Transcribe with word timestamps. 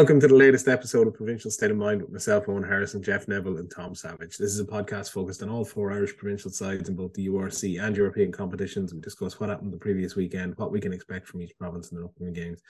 Welcome 0.00 0.20
to 0.20 0.28
the 0.28 0.34
latest 0.34 0.66
episode 0.66 1.06
of 1.08 1.12
Provincial 1.12 1.50
State 1.50 1.70
of 1.70 1.76
Mind 1.76 2.00
with 2.00 2.10
myself, 2.10 2.48
Owen 2.48 2.62
Harrison, 2.62 3.02
Jeff 3.02 3.28
Neville, 3.28 3.58
and 3.58 3.70
Tom 3.70 3.94
Savage. 3.94 4.38
This 4.38 4.50
is 4.50 4.58
a 4.58 4.64
podcast 4.64 5.10
focused 5.10 5.42
on 5.42 5.50
all 5.50 5.62
four 5.62 5.92
Irish 5.92 6.16
provincial 6.16 6.50
sides 6.50 6.88
in 6.88 6.96
both 6.96 7.12
the 7.12 7.28
URC 7.28 7.78
and 7.78 7.94
European 7.94 8.32
competitions. 8.32 8.94
We 8.94 9.00
discuss 9.00 9.38
what 9.38 9.50
happened 9.50 9.74
the 9.74 9.76
previous 9.76 10.16
weekend, 10.16 10.56
what 10.56 10.72
we 10.72 10.80
can 10.80 10.94
expect 10.94 11.28
from 11.28 11.42
each 11.42 11.52
province 11.58 11.92
in 11.92 11.98
the 11.98 12.06
upcoming 12.06 12.32
games, 12.32 12.62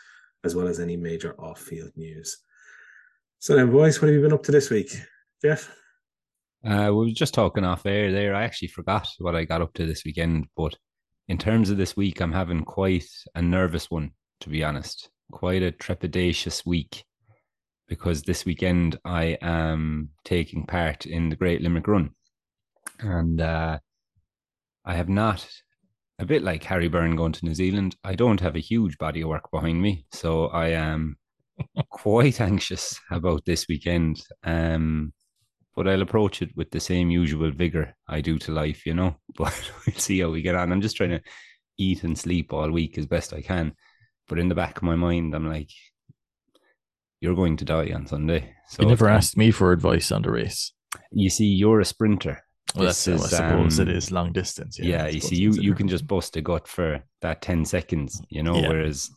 as 0.42 0.56
well 0.56 0.66
as 0.66 0.80
any 0.80 0.96
major 0.96 1.40
off-field 1.40 1.92
news. 1.94 2.36
So 3.38 3.54
then, 3.54 3.70
boys, 3.70 4.02
what 4.02 4.08
have 4.08 4.16
you 4.16 4.22
been 4.22 4.32
up 4.32 4.42
to 4.42 4.52
this 4.52 4.68
week? 4.68 4.90
Jeff? 5.40 5.72
Uh, 6.64 6.88
we 6.88 7.06
were 7.06 7.10
just 7.10 7.32
talking 7.32 7.62
off 7.62 7.86
air 7.86 8.10
there. 8.10 8.34
I 8.34 8.42
actually 8.42 8.68
forgot 8.68 9.06
what 9.18 9.36
I 9.36 9.44
got 9.44 9.62
up 9.62 9.72
to 9.74 9.86
this 9.86 10.04
weekend, 10.04 10.48
but 10.56 10.76
in 11.28 11.38
terms 11.38 11.70
of 11.70 11.76
this 11.76 11.96
week, 11.96 12.20
I'm 12.20 12.32
having 12.32 12.64
quite 12.64 13.06
a 13.36 13.40
nervous 13.40 13.88
one, 13.88 14.14
to 14.40 14.48
be 14.48 14.64
honest 14.64 15.10
quite 15.30 15.62
a 15.62 15.70
trepidatious 15.70 16.66
week 16.66 17.04
because 17.90 18.22
this 18.22 18.44
weekend 18.44 18.98
I 19.04 19.36
am 19.42 20.10
taking 20.24 20.64
part 20.64 21.06
in 21.06 21.28
the 21.28 21.36
Great 21.36 21.60
Limerick 21.60 21.88
Run. 21.88 22.10
And 23.00 23.40
uh, 23.40 23.80
I 24.86 24.94
have 24.94 25.08
not, 25.08 25.46
a 26.20 26.24
bit 26.24 26.44
like 26.44 26.62
Harry 26.62 26.86
Byrne 26.88 27.16
going 27.16 27.32
to 27.32 27.44
New 27.44 27.54
Zealand, 27.54 27.96
I 28.04 28.14
don't 28.14 28.40
have 28.40 28.54
a 28.54 28.60
huge 28.60 28.96
body 28.96 29.22
of 29.22 29.28
work 29.28 29.50
behind 29.50 29.82
me. 29.82 30.06
So 30.12 30.46
I 30.46 30.68
am 30.68 31.16
quite 31.90 32.40
anxious 32.40 32.98
about 33.10 33.44
this 33.44 33.66
weekend. 33.68 34.22
Um, 34.44 35.12
but 35.74 35.88
I'll 35.88 36.02
approach 36.02 36.42
it 36.42 36.50
with 36.54 36.70
the 36.70 36.80
same 36.80 37.10
usual 37.10 37.50
vigor 37.50 37.96
I 38.06 38.20
do 38.20 38.38
to 38.38 38.52
life, 38.52 38.86
you 38.86 38.94
know. 38.94 39.16
But 39.36 39.70
we'll 39.84 39.96
see 39.96 40.20
how 40.20 40.30
we 40.30 40.42
get 40.42 40.54
on. 40.54 40.70
I'm 40.70 40.80
just 40.80 40.96
trying 40.96 41.10
to 41.10 41.22
eat 41.76 42.04
and 42.04 42.16
sleep 42.16 42.52
all 42.52 42.70
week 42.70 42.98
as 42.98 43.06
best 43.06 43.32
I 43.32 43.40
can. 43.40 43.72
But 44.28 44.38
in 44.38 44.48
the 44.48 44.54
back 44.54 44.76
of 44.76 44.84
my 44.84 44.94
mind, 44.94 45.34
I'm 45.34 45.48
like, 45.48 45.70
you're 47.20 47.34
going 47.34 47.56
to 47.58 47.64
die 47.64 47.92
on 47.94 48.06
Sunday. 48.06 48.54
So 48.68 48.82
you 48.82 48.88
never 48.88 49.08
asked 49.08 49.36
me 49.36 49.50
for 49.50 49.72
advice 49.72 50.10
on 50.10 50.22
the 50.22 50.30
race. 50.30 50.72
You 51.12 51.30
see, 51.30 51.46
you're 51.46 51.80
a 51.80 51.84
sprinter. 51.84 52.42
Well, 52.74 52.86
that's 52.86 53.06
is, 53.08 53.32
I 53.32 53.36
suppose 53.36 53.80
um, 53.80 53.88
it 53.88 53.96
is 53.96 54.12
long 54.12 54.32
distance. 54.32 54.78
Yeah, 54.78 55.04
yeah 55.04 55.06
you 55.08 55.20
see, 55.20 55.36
you 55.36 55.52
you 55.52 55.74
can 55.74 55.88
just 55.88 56.06
bust 56.06 56.36
a 56.36 56.40
gut 56.40 56.68
for 56.68 57.02
that 57.20 57.42
ten 57.42 57.64
seconds, 57.64 58.22
you 58.28 58.42
know. 58.42 58.56
Yeah. 58.56 58.68
Whereas 58.68 59.10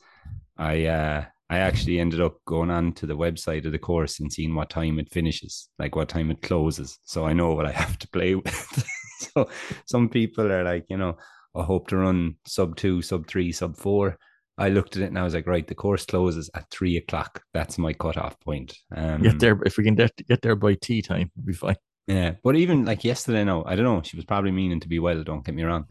I 0.57 0.85
uh 0.85 1.25
I 1.49 1.57
actually 1.59 1.99
ended 1.99 2.19
up 2.19 2.37
going 2.45 2.71
on 2.71 2.93
to 2.93 3.05
the 3.05 3.17
website 3.17 3.65
of 3.65 3.71
the 3.71 3.79
course 3.79 4.19
and 4.19 4.33
seeing 4.33 4.55
what 4.55 4.71
time 4.71 4.97
it 4.97 5.11
finishes, 5.11 5.69
like 5.77 5.95
what 5.95 6.09
time 6.09 6.31
it 6.31 6.41
closes, 6.41 6.97
so 7.03 7.25
I 7.25 7.33
know 7.33 7.53
what 7.53 7.67
I 7.67 7.71
have 7.83 7.99
to 7.99 8.07
play 8.09 8.35
with. 8.35 8.85
so 9.19 9.47
some 9.85 10.09
people 10.09 10.51
are 10.51 10.63
like, 10.63 10.85
you 10.89 10.97
know, 10.97 11.17
I 11.55 11.63
hope 11.63 11.89
to 11.89 11.97
run 11.97 12.37
sub 12.47 12.75
two, 12.75 13.03
sub 13.03 13.27
three, 13.27 13.51
sub 13.51 13.77
four. 13.77 14.17
I 14.57 14.69
looked 14.69 14.95
at 14.95 15.01
it 15.01 15.07
and 15.07 15.17
I 15.17 15.23
was 15.23 15.33
like, 15.33 15.47
right, 15.47 15.65
the 15.65 15.75
course 15.75 16.05
closes 16.05 16.49
at 16.53 16.69
three 16.69 16.97
o'clock. 16.97 17.41
That's 17.53 17.77
my 17.77 17.93
cutoff 17.93 18.39
point. 18.39 18.77
Um, 18.95 19.21
get 19.21 19.39
there 19.39 19.59
if 19.65 19.77
we 19.77 19.83
can 19.83 19.95
get 19.95 20.11
get 20.27 20.41
there 20.41 20.55
by 20.55 20.75
tea 20.75 21.01
time, 21.01 21.31
we'll 21.35 21.45
be 21.45 21.53
fine. 21.53 21.75
Yeah, 22.07 22.33
but 22.43 22.55
even 22.55 22.85
like 22.85 23.03
yesterday, 23.03 23.43
no, 23.43 23.63
I 23.65 23.75
don't 23.75 23.85
know. 23.85 24.01
She 24.03 24.15
was 24.15 24.25
probably 24.25 24.51
meaning 24.51 24.79
to 24.81 24.87
be 24.87 24.99
well. 24.99 25.23
Don't 25.23 25.45
get 25.45 25.55
me 25.55 25.63
wrong, 25.63 25.85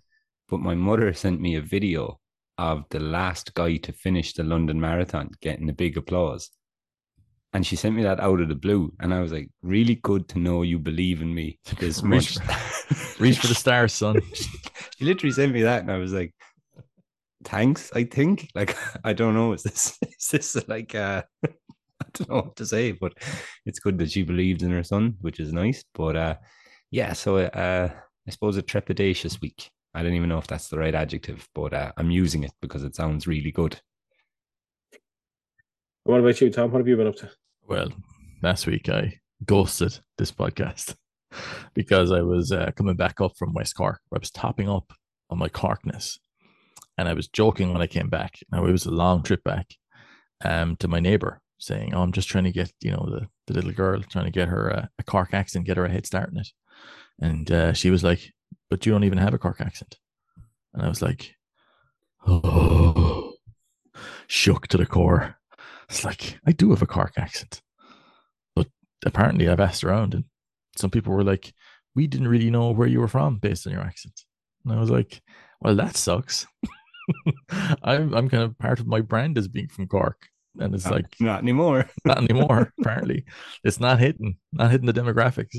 but 0.48 0.60
my 0.60 0.74
mother 0.74 1.12
sent 1.12 1.40
me 1.40 1.56
a 1.56 1.62
video 1.62 2.20
of 2.58 2.84
the 2.90 3.00
last 3.00 3.54
guy 3.54 3.76
to 3.78 3.92
finish 3.92 4.34
the 4.34 4.44
London 4.44 4.80
Marathon 4.80 5.30
getting 5.40 5.68
a 5.68 5.72
big 5.72 5.96
applause, 5.96 6.50
and 7.52 7.66
she 7.66 7.76
sent 7.76 7.96
me 7.96 8.02
that 8.04 8.20
out 8.20 8.40
of 8.40 8.48
the 8.48 8.54
blue, 8.54 8.92
and 9.00 9.12
I 9.12 9.20
was 9.20 9.32
like, 9.32 9.48
really 9.62 9.96
good 9.96 10.28
to 10.28 10.38
know 10.38 10.62
you 10.62 10.78
believe 10.78 11.20
in 11.20 11.34
me 11.34 11.58
this 11.78 12.02
much. 12.02 12.36
Reach 13.18 13.38
for 13.38 13.48
the 13.48 13.54
stars, 13.54 13.92
son. 13.92 14.20
she 14.34 15.04
literally 15.04 15.32
sent 15.32 15.52
me 15.52 15.62
that, 15.62 15.82
and 15.82 15.90
I 15.90 15.96
was 15.96 16.12
like, 16.12 16.32
thanks 17.44 17.90
i 17.94 18.04
think. 18.04 18.48
Like 18.54 18.76
i 19.04 19.12
don't 19.12 19.34
know 19.34 19.52
is 19.52 19.62
this 19.62 19.98
is 20.18 20.28
this 20.28 20.68
like 20.68 20.94
uh 20.94 21.22
i 21.44 22.06
don't 22.14 22.28
know 22.28 22.36
what 22.36 22.56
to 22.56 22.66
say 22.66 22.92
but 22.92 23.12
it's 23.66 23.78
good 23.78 23.98
that 23.98 24.10
she 24.10 24.22
believed 24.22 24.62
in 24.62 24.70
her 24.70 24.84
son 24.84 25.16
which 25.20 25.40
is 25.40 25.52
nice. 25.52 25.84
But 25.94 26.16
uh 26.16 26.36
yeah 26.90 27.12
so 27.12 27.38
uh 27.38 27.90
i 28.26 28.30
suppose 28.30 28.56
a 28.56 28.62
trepidatious 28.62 29.40
week. 29.40 29.70
I 29.94 30.02
don't 30.02 30.14
even 30.14 30.28
know 30.28 30.38
if 30.38 30.46
that's 30.46 30.68
the 30.68 30.78
right 30.78 30.94
adjective 30.94 31.46
but 31.54 31.74
uh, 31.74 31.92
i'm 31.96 32.10
using 32.10 32.44
it 32.44 32.52
because 32.60 32.84
it 32.84 32.94
sounds 32.94 33.26
really 33.26 33.52
good. 33.52 33.80
What 36.04 36.20
about 36.20 36.40
you 36.40 36.50
tom? 36.50 36.72
What 36.72 36.78
have 36.78 36.88
you 36.88 36.96
been 36.96 37.06
up 37.06 37.16
to? 37.16 37.30
Well 37.66 37.92
last 38.42 38.66
week 38.66 38.88
i 38.88 39.14
ghosted 39.44 39.98
this 40.18 40.32
podcast 40.32 40.94
because 41.74 42.12
i 42.12 42.20
was 42.20 42.52
uh, 42.52 42.70
coming 42.76 42.96
back 42.96 43.20
up 43.20 43.32
from 43.38 43.54
west 43.54 43.74
cork. 43.76 44.00
I 44.14 44.18
was 44.18 44.30
topping 44.30 44.68
up 44.68 44.92
on 45.30 45.38
my 45.38 45.48
corkness 45.48 46.18
and 46.98 47.08
I 47.08 47.14
was 47.14 47.28
joking 47.28 47.72
when 47.72 47.82
I 47.82 47.86
came 47.86 48.08
back. 48.08 48.38
Now 48.50 48.66
it 48.66 48.72
was 48.72 48.86
a 48.86 48.90
long 48.90 49.22
trip 49.22 49.42
back 49.44 49.74
um, 50.44 50.76
to 50.76 50.88
my 50.88 51.00
neighbor 51.00 51.40
saying, 51.58 51.94
Oh, 51.94 52.02
I'm 52.02 52.12
just 52.12 52.28
trying 52.28 52.44
to 52.44 52.52
get, 52.52 52.72
you 52.80 52.90
know, 52.90 53.06
the, 53.08 53.28
the 53.46 53.54
little 53.54 53.72
girl, 53.72 54.02
trying 54.02 54.26
to 54.26 54.30
get 54.30 54.48
her 54.48 54.68
a, 54.68 54.90
a 54.98 55.02
Cork 55.04 55.32
accent, 55.32 55.66
get 55.66 55.76
her 55.76 55.84
a 55.84 55.90
head 55.90 56.06
start 56.06 56.30
in 56.30 56.38
it. 56.38 56.48
And 57.20 57.50
uh, 57.50 57.72
she 57.72 57.90
was 57.90 58.04
like, 58.04 58.32
But 58.68 58.84
you 58.84 58.92
don't 58.92 59.04
even 59.04 59.18
have 59.18 59.34
a 59.34 59.38
Cork 59.38 59.60
accent. 59.60 59.96
And 60.74 60.82
I 60.82 60.88
was 60.88 61.00
like, 61.00 61.34
Oh, 62.26 63.34
shook 64.26 64.66
to 64.68 64.76
the 64.76 64.86
core. 64.86 65.36
It's 65.88 66.04
like, 66.04 66.38
I 66.46 66.52
do 66.52 66.70
have 66.70 66.82
a 66.82 66.86
Cork 66.86 67.14
accent. 67.16 67.62
But 68.54 68.68
apparently 69.04 69.48
I've 69.48 69.60
asked 69.60 69.84
around 69.84 70.14
and 70.14 70.24
some 70.76 70.90
people 70.90 71.12
were 71.12 71.24
like, 71.24 71.52
We 71.94 72.06
didn't 72.06 72.28
really 72.28 72.50
know 72.50 72.70
where 72.70 72.88
you 72.88 73.00
were 73.00 73.08
from 73.08 73.36
based 73.38 73.66
on 73.66 73.72
your 73.72 73.82
accent. 73.82 74.20
And 74.64 74.74
I 74.74 74.80
was 74.80 74.90
like, 74.90 75.22
Well, 75.60 75.76
that 75.76 75.96
sucks. 75.96 76.46
I'm 77.82 78.14
I'm 78.14 78.28
kind 78.28 78.42
of 78.42 78.58
part 78.58 78.80
of 78.80 78.86
my 78.86 79.00
brand 79.00 79.38
as 79.38 79.48
being 79.48 79.68
from 79.68 79.86
Cork. 79.86 80.28
And 80.58 80.74
it's 80.74 80.84
not, 80.84 80.94
like 80.94 81.06
not 81.18 81.40
anymore. 81.42 81.88
not 82.04 82.18
anymore, 82.18 82.72
apparently. 82.80 83.24
It's 83.64 83.80
not 83.80 84.00
hitting, 84.00 84.36
not 84.52 84.70
hitting 84.70 84.86
the 84.86 84.92
demographics. 84.92 85.56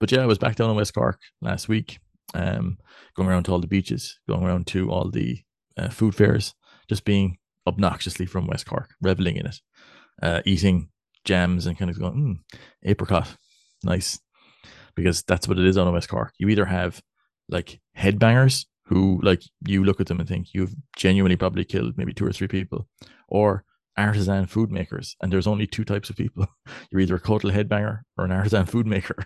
But 0.00 0.10
yeah, 0.10 0.22
I 0.22 0.26
was 0.26 0.38
back 0.38 0.56
down 0.56 0.70
in 0.70 0.76
West 0.76 0.94
Cork 0.94 1.20
last 1.42 1.68
week, 1.68 1.98
um, 2.34 2.78
going 3.14 3.28
around 3.28 3.44
to 3.44 3.52
all 3.52 3.60
the 3.60 3.66
beaches, 3.66 4.18
going 4.28 4.42
around 4.42 4.66
to 4.68 4.90
all 4.90 5.10
the 5.10 5.38
uh, 5.76 5.90
food 5.90 6.14
fairs, 6.14 6.54
just 6.88 7.04
being 7.04 7.38
obnoxiously 7.66 8.26
from 8.26 8.46
West 8.46 8.66
Cork, 8.66 8.88
reveling 9.00 9.36
in 9.36 9.46
it, 9.46 9.60
uh, 10.22 10.40
eating 10.44 10.88
jams 11.24 11.66
and 11.66 11.78
kind 11.78 11.90
of 11.90 11.98
going, 11.98 12.14
mm, 12.14 12.58
apricot, 12.84 13.28
nice. 13.84 14.18
Because 14.94 15.22
that's 15.22 15.46
what 15.46 15.58
it 15.58 15.66
is 15.66 15.76
on 15.76 15.92
West 15.92 16.08
Cork. 16.08 16.32
You 16.38 16.48
either 16.48 16.64
have 16.64 17.00
like 17.48 17.80
headbangers 17.96 18.66
who 18.92 19.20
like 19.22 19.42
you 19.66 19.84
look 19.84 20.00
at 20.00 20.06
them 20.06 20.20
and 20.20 20.28
think 20.28 20.48
you've 20.52 20.74
genuinely 20.96 21.36
probably 21.36 21.64
killed 21.64 21.96
maybe 21.96 22.12
two 22.12 22.26
or 22.26 22.32
three 22.32 22.48
people, 22.48 22.86
or 23.28 23.64
artisan 23.96 24.46
food 24.46 24.70
makers. 24.70 25.16
And 25.20 25.32
there's 25.32 25.46
only 25.46 25.66
two 25.66 25.84
types 25.84 26.10
of 26.10 26.16
people. 26.16 26.46
You're 26.90 27.00
either 27.00 27.16
a 27.16 27.20
total 27.20 27.50
headbanger 27.50 28.00
or 28.16 28.24
an 28.24 28.32
artisan 28.32 28.66
food 28.66 28.86
maker. 28.86 29.16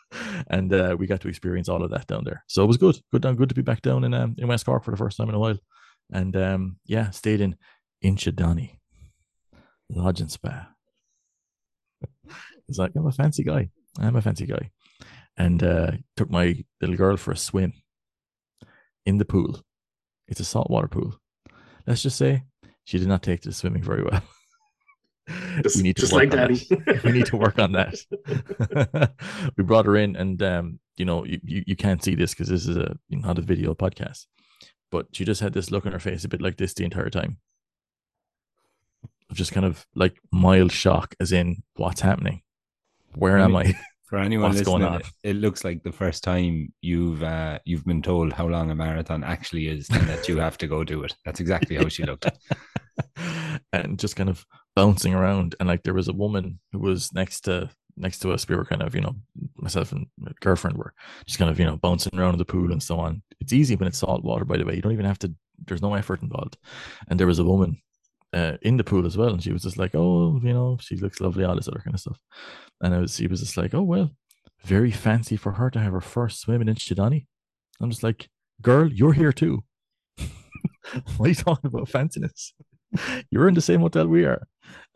and 0.48 0.72
uh, 0.72 0.96
we 0.98 1.06
got 1.06 1.20
to 1.22 1.28
experience 1.28 1.68
all 1.68 1.82
of 1.82 1.90
that 1.90 2.06
down 2.06 2.24
there. 2.24 2.44
So 2.46 2.62
it 2.62 2.66
was 2.66 2.76
good, 2.76 2.96
good 3.12 3.22
down, 3.22 3.36
good 3.36 3.48
to 3.48 3.54
be 3.54 3.62
back 3.62 3.82
down 3.82 4.04
in 4.04 4.14
um, 4.14 4.34
in 4.38 4.48
West 4.48 4.66
Cork 4.66 4.84
for 4.84 4.92
the 4.92 4.96
first 4.96 5.16
time 5.16 5.28
in 5.28 5.34
a 5.34 5.38
while. 5.38 5.58
And 6.12 6.36
um, 6.36 6.76
yeah, 6.86 7.10
stayed 7.10 7.40
in 7.40 7.56
Inchydoney 8.04 8.78
Lodge 9.90 10.20
and 10.20 10.30
Spa. 10.30 10.68
it's 12.68 12.78
like 12.78 12.92
I'm 12.94 13.06
a 13.06 13.12
fancy 13.12 13.42
guy. 13.42 13.70
I'm 13.98 14.16
a 14.16 14.22
fancy 14.22 14.46
guy, 14.46 14.70
and 15.36 15.62
uh, 15.62 15.92
took 16.16 16.30
my 16.30 16.62
little 16.80 16.96
girl 16.96 17.16
for 17.16 17.32
a 17.32 17.36
swim 17.36 17.72
in 19.06 19.18
the 19.18 19.24
pool. 19.24 19.62
It's 20.28 20.40
a 20.40 20.44
saltwater 20.44 20.88
pool. 20.88 21.18
Let's 21.86 22.02
just 22.02 22.18
say 22.18 22.42
she 22.84 22.98
did 22.98 23.08
not 23.08 23.22
take 23.22 23.40
to 23.42 23.52
swimming 23.52 23.82
very 23.82 24.02
well. 24.02 24.22
Just, 25.62 25.76
we 25.76 25.82
need 25.82 25.96
to 25.96 26.02
just 26.02 26.12
like 26.12 26.30
daddy. 26.30 26.68
we 27.04 27.10
need 27.10 27.26
to 27.26 27.36
work 27.36 27.58
on 27.58 27.72
that. 27.72 29.10
we 29.56 29.64
brought 29.64 29.86
her 29.86 29.96
in, 29.96 30.14
and 30.14 30.40
um, 30.40 30.78
you 30.96 31.04
know, 31.04 31.24
you, 31.24 31.40
you, 31.42 31.64
you 31.66 31.74
can't 31.74 32.00
see 32.00 32.14
this 32.14 32.32
because 32.32 32.48
this 32.48 32.68
is 32.68 32.76
a 32.76 32.96
not 33.10 33.36
a 33.36 33.42
video 33.42 33.74
podcast, 33.74 34.26
but 34.92 35.06
she 35.10 35.24
just 35.24 35.40
had 35.40 35.52
this 35.52 35.72
look 35.72 35.84
on 35.84 35.90
her 35.90 35.98
face, 35.98 36.24
a 36.24 36.28
bit 36.28 36.40
like 36.40 36.58
this 36.58 36.74
the 36.74 36.84
entire 36.84 37.10
time. 37.10 37.38
of 39.28 39.36
Just 39.36 39.50
kind 39.50 39.66
of 39.66 39.84
like 39.96 40.16
mild 40.30 40.70
shock, 40.70 41.16
as 41.18 41.32
in, 41.32 41.64
what's 41.74 42.02
happening? 42.02 42.42
Where 43.16 43.36
am 43.36 43.56
I? 43.56 43.74
For 44.06 44.18
anyone 44.18 44.50
What's 44.50 44.68
listening, 44.68 44.94
it, 44.94 45.06
it, 45.24 45.36
looks 45.36 45.64
like 45.64 45.82
the 45.82 45.90
first 45.90 46.22
time 46.22 46.72
you've 46.80 47.24
uh, 47.24 47.58
you've 47.64 47.84
been 47.84 48.02
told 48.02 48.32
how 48.32 48.46
long 48.46 48.70
a 48.70 48.74
marathon 48.74 49.24
actually 49.24 49.66
is, 49.66 49.90
and 49.90 50.08
that 50.08 50.28
you 50.28 50.36
have 50.38 50.56
to 50.58 50.68
go 50.68 50.84
do 50.84 51.02
it. 51.02 51.12
That's 51.24 51.40
exactly 51.40 51.74
how 51.74 51.88
she 51.88 52.04
looked, 52.04 52.30
and 53.72 53.98
just 53.98 54.14
kind 54.14 54.28
of 54.28 54.46
bouncing 54.76 55.12
around. 55.12 55.56
And 55.58 55.68
like 55.68 55.82
there 55.82 55.94
was 55.94 56.06
a 56.06 56.12
woman 56.12 56.60
who 56.70 56.78
was 56.78 57.12
next 57.12 57.40
to 57.42 57.68
next 57.96 58.20
to 58.20 58.32
us. 58.32 58.48
We 58.48 58.54
were 58.54 58.64
kind 58.64 58.82
of 58.82 58.94
you 58.94 59.00
know 59.00 59.16
myself 59.56 59.90
and 59.90 60.06
my 60.18 60.30
girlfriend 60.40 60.78
were 60.78 60.94
just 61.26 61.40
kind 61.40 61.50
of 61.50 61.58
you 61.58 61.66
know 61.66 61.76
bouncing 61.76 62.16
around 62.16 62.34
in 62.34 62.38
the 62.38 62.44
pool 62.44 62.70
and 62.70 62.82
so 62.82 63.00
on. 63.00 63.22
It's 63.40 63.52
easy 63.52 63.74
when 63.74 63.88
it's 63.88 63.98
salt 63.98 64.22
water, 64.22 64.44
by 64.44 64.56
the 64.56 64.64
way. 64.64 64.76
You 64.76 64.82
don't 64.82 64.92
even 64.92 65.06
have 65.06 65.18
to. 65.20 65.34
There's 65.66 65.82
no 65.82 65.94
effort 65.94 66.22
involved. 66.22 66.58
And 67.08 67.18
there 67.18 67.26
was 67.26 67.40
a 67.40 67.44
woman 67.44 67.82
uh, 68.32 68.56
in 68.62 68.76
the 68.76 68.84
pool 68.84 69.06
as 69.06 69.16
well. 69.16 69.30
And 69.30 69.42
she 69.42 69.52
was 69.52 69.62
just 69.62 69.78
like, 69.78 69.94
oh, 69.94 70.40
you 70.42 70.52
know, 70.52 70.78
she 70.80 70.96
looks 70.96 71.20
lovely, 71.20 71.44
all 71.44 71.56
this 71.56 71.68
other 71.68 71.80
kind 71.82 71.94
of 71.94 72.00
stuff. 72.00 72.20
And 72.80 72.94
I 72.94 72.98
was, 72.98 73.16
he 73.16 73.26
was 73.26 73.40
just 73.40 73.56
like, 73.56 73.74
oh, 73.74 73.82
well, 73.82 74.10
very 74.64 74.90
fancy 74.90 75.36
for 75.36 75.52
her 75.52 75.70
to 75.70 75.78
have 75.78 75.92
her 75.92 76.00
first 76.00 76.40
swim 76.40 76.60
in 76.60 76.68
Inchydoney. 76.68 77.26
I'm 77.80 77.90
just 77.90 78.02
like, 78.02 78.28
girl, 78.60 78.92
you're 78.92 79.12
here 79.12 79.32
too. 79.32 79.64
what 81.16 81.26
are 81.26 81.28
you 81.28 81.34
talking 81.34 81.68
about 81.68 81.88
fanciness? 81.88 82.52
You're 83.30 83.48
in 83.48 83.54
the 83.54 83.60
same 83.60 83.80
hotel 83.80 84.06
we 84.06 84.24
are. 84.24 84.46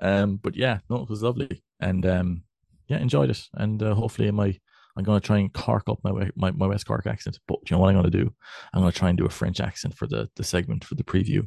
Um, 0.00 0.36
but 0.36 0.56
yeah, 0.56 0.78
no, 0.88 1.02
it 1.02 1.10
was 1.10 1.22
lovely, 1.22 1.62
and 1.80 2.06
um, 2.06 2.44
yeah, 2.88 2.98
enjoyed 2.98 3.30
it, 3.30 3.46
and 3.54 3.82
uh, 3.82 3.94
hopefully 3.94 4.30
my 4.30 4.58
I'm 4.96 5.04
gonna 5.04 5.20
try 5.20 5.38
and 5.38 5.52
Cork 5.52 5.88
up 5.88 5.98
my, 6.02 6.30
my 6.36 6.50
my 6.50 6.66
West 6.66 6.86
Cork 6.86 7.06
accent. 7.06 7.38
But 7.46 7.58
you 7.68 7.76
know 7.76 7.80
what 7.80 7.90
I'm 7.90 7.96
gonna 7.96 8.10
do? 8.10 8.32
I'm 8.72 8.80
gonna 8.80 8.92
try 8.92 9.08
and 9.08 9.18
do 9.18 9.26
a 9.26 9.30
French 9.30 9.60
accent 9.60 9.96
for 9.96 10.06
the 10.06 10.28
the 10.36 10.44
segment 10.44 10.84
for 10.84 10.94
the 10.94 11.04
preview, 11.04 11.46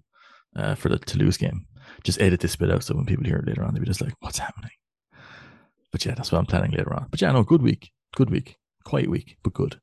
uh, 0.56 0.76
for 0.76 0.90
the 0.90 1.00
Toulouse 1.00 1.38
game. 1.38 1.66
Just 2.04 2.22
edit 2.22 2.40
this 2.42 2.56
bit 2.56 2.72
out 2.72 2.84
so 2.84 2.96
when 2.96 3.06
people 3.06 3.26
hear 3.26 3.38
it 3.38 3.48
later 3.48 3.64
on, 3.64 3.74
they'll 3.74 3.82
be 3.82 3.88
just 3.88 4.02
like, 4.02 4.14
"What's 4.20 4.40
happening?" 4.40 4.72
But 5.92 6.06
yeah, 6.06 6.14
that's 6.16 6.32
what 6.32 6.40
I'm 6.40 6.46
planning 6.46 6.72
later 6.72 6.94
on. 6.94 7.08
But 7.12 7.22
yeah, 7.22 7.32
no, 7.32 7.44
good 7.44 7.62
week, 7.62 7.92
good 8.16 8.30
week, 8.30 8.58
quiet 8.84 9.10
week, 9.10 9.38
but 9.44 9.54
good. 9.54 9.80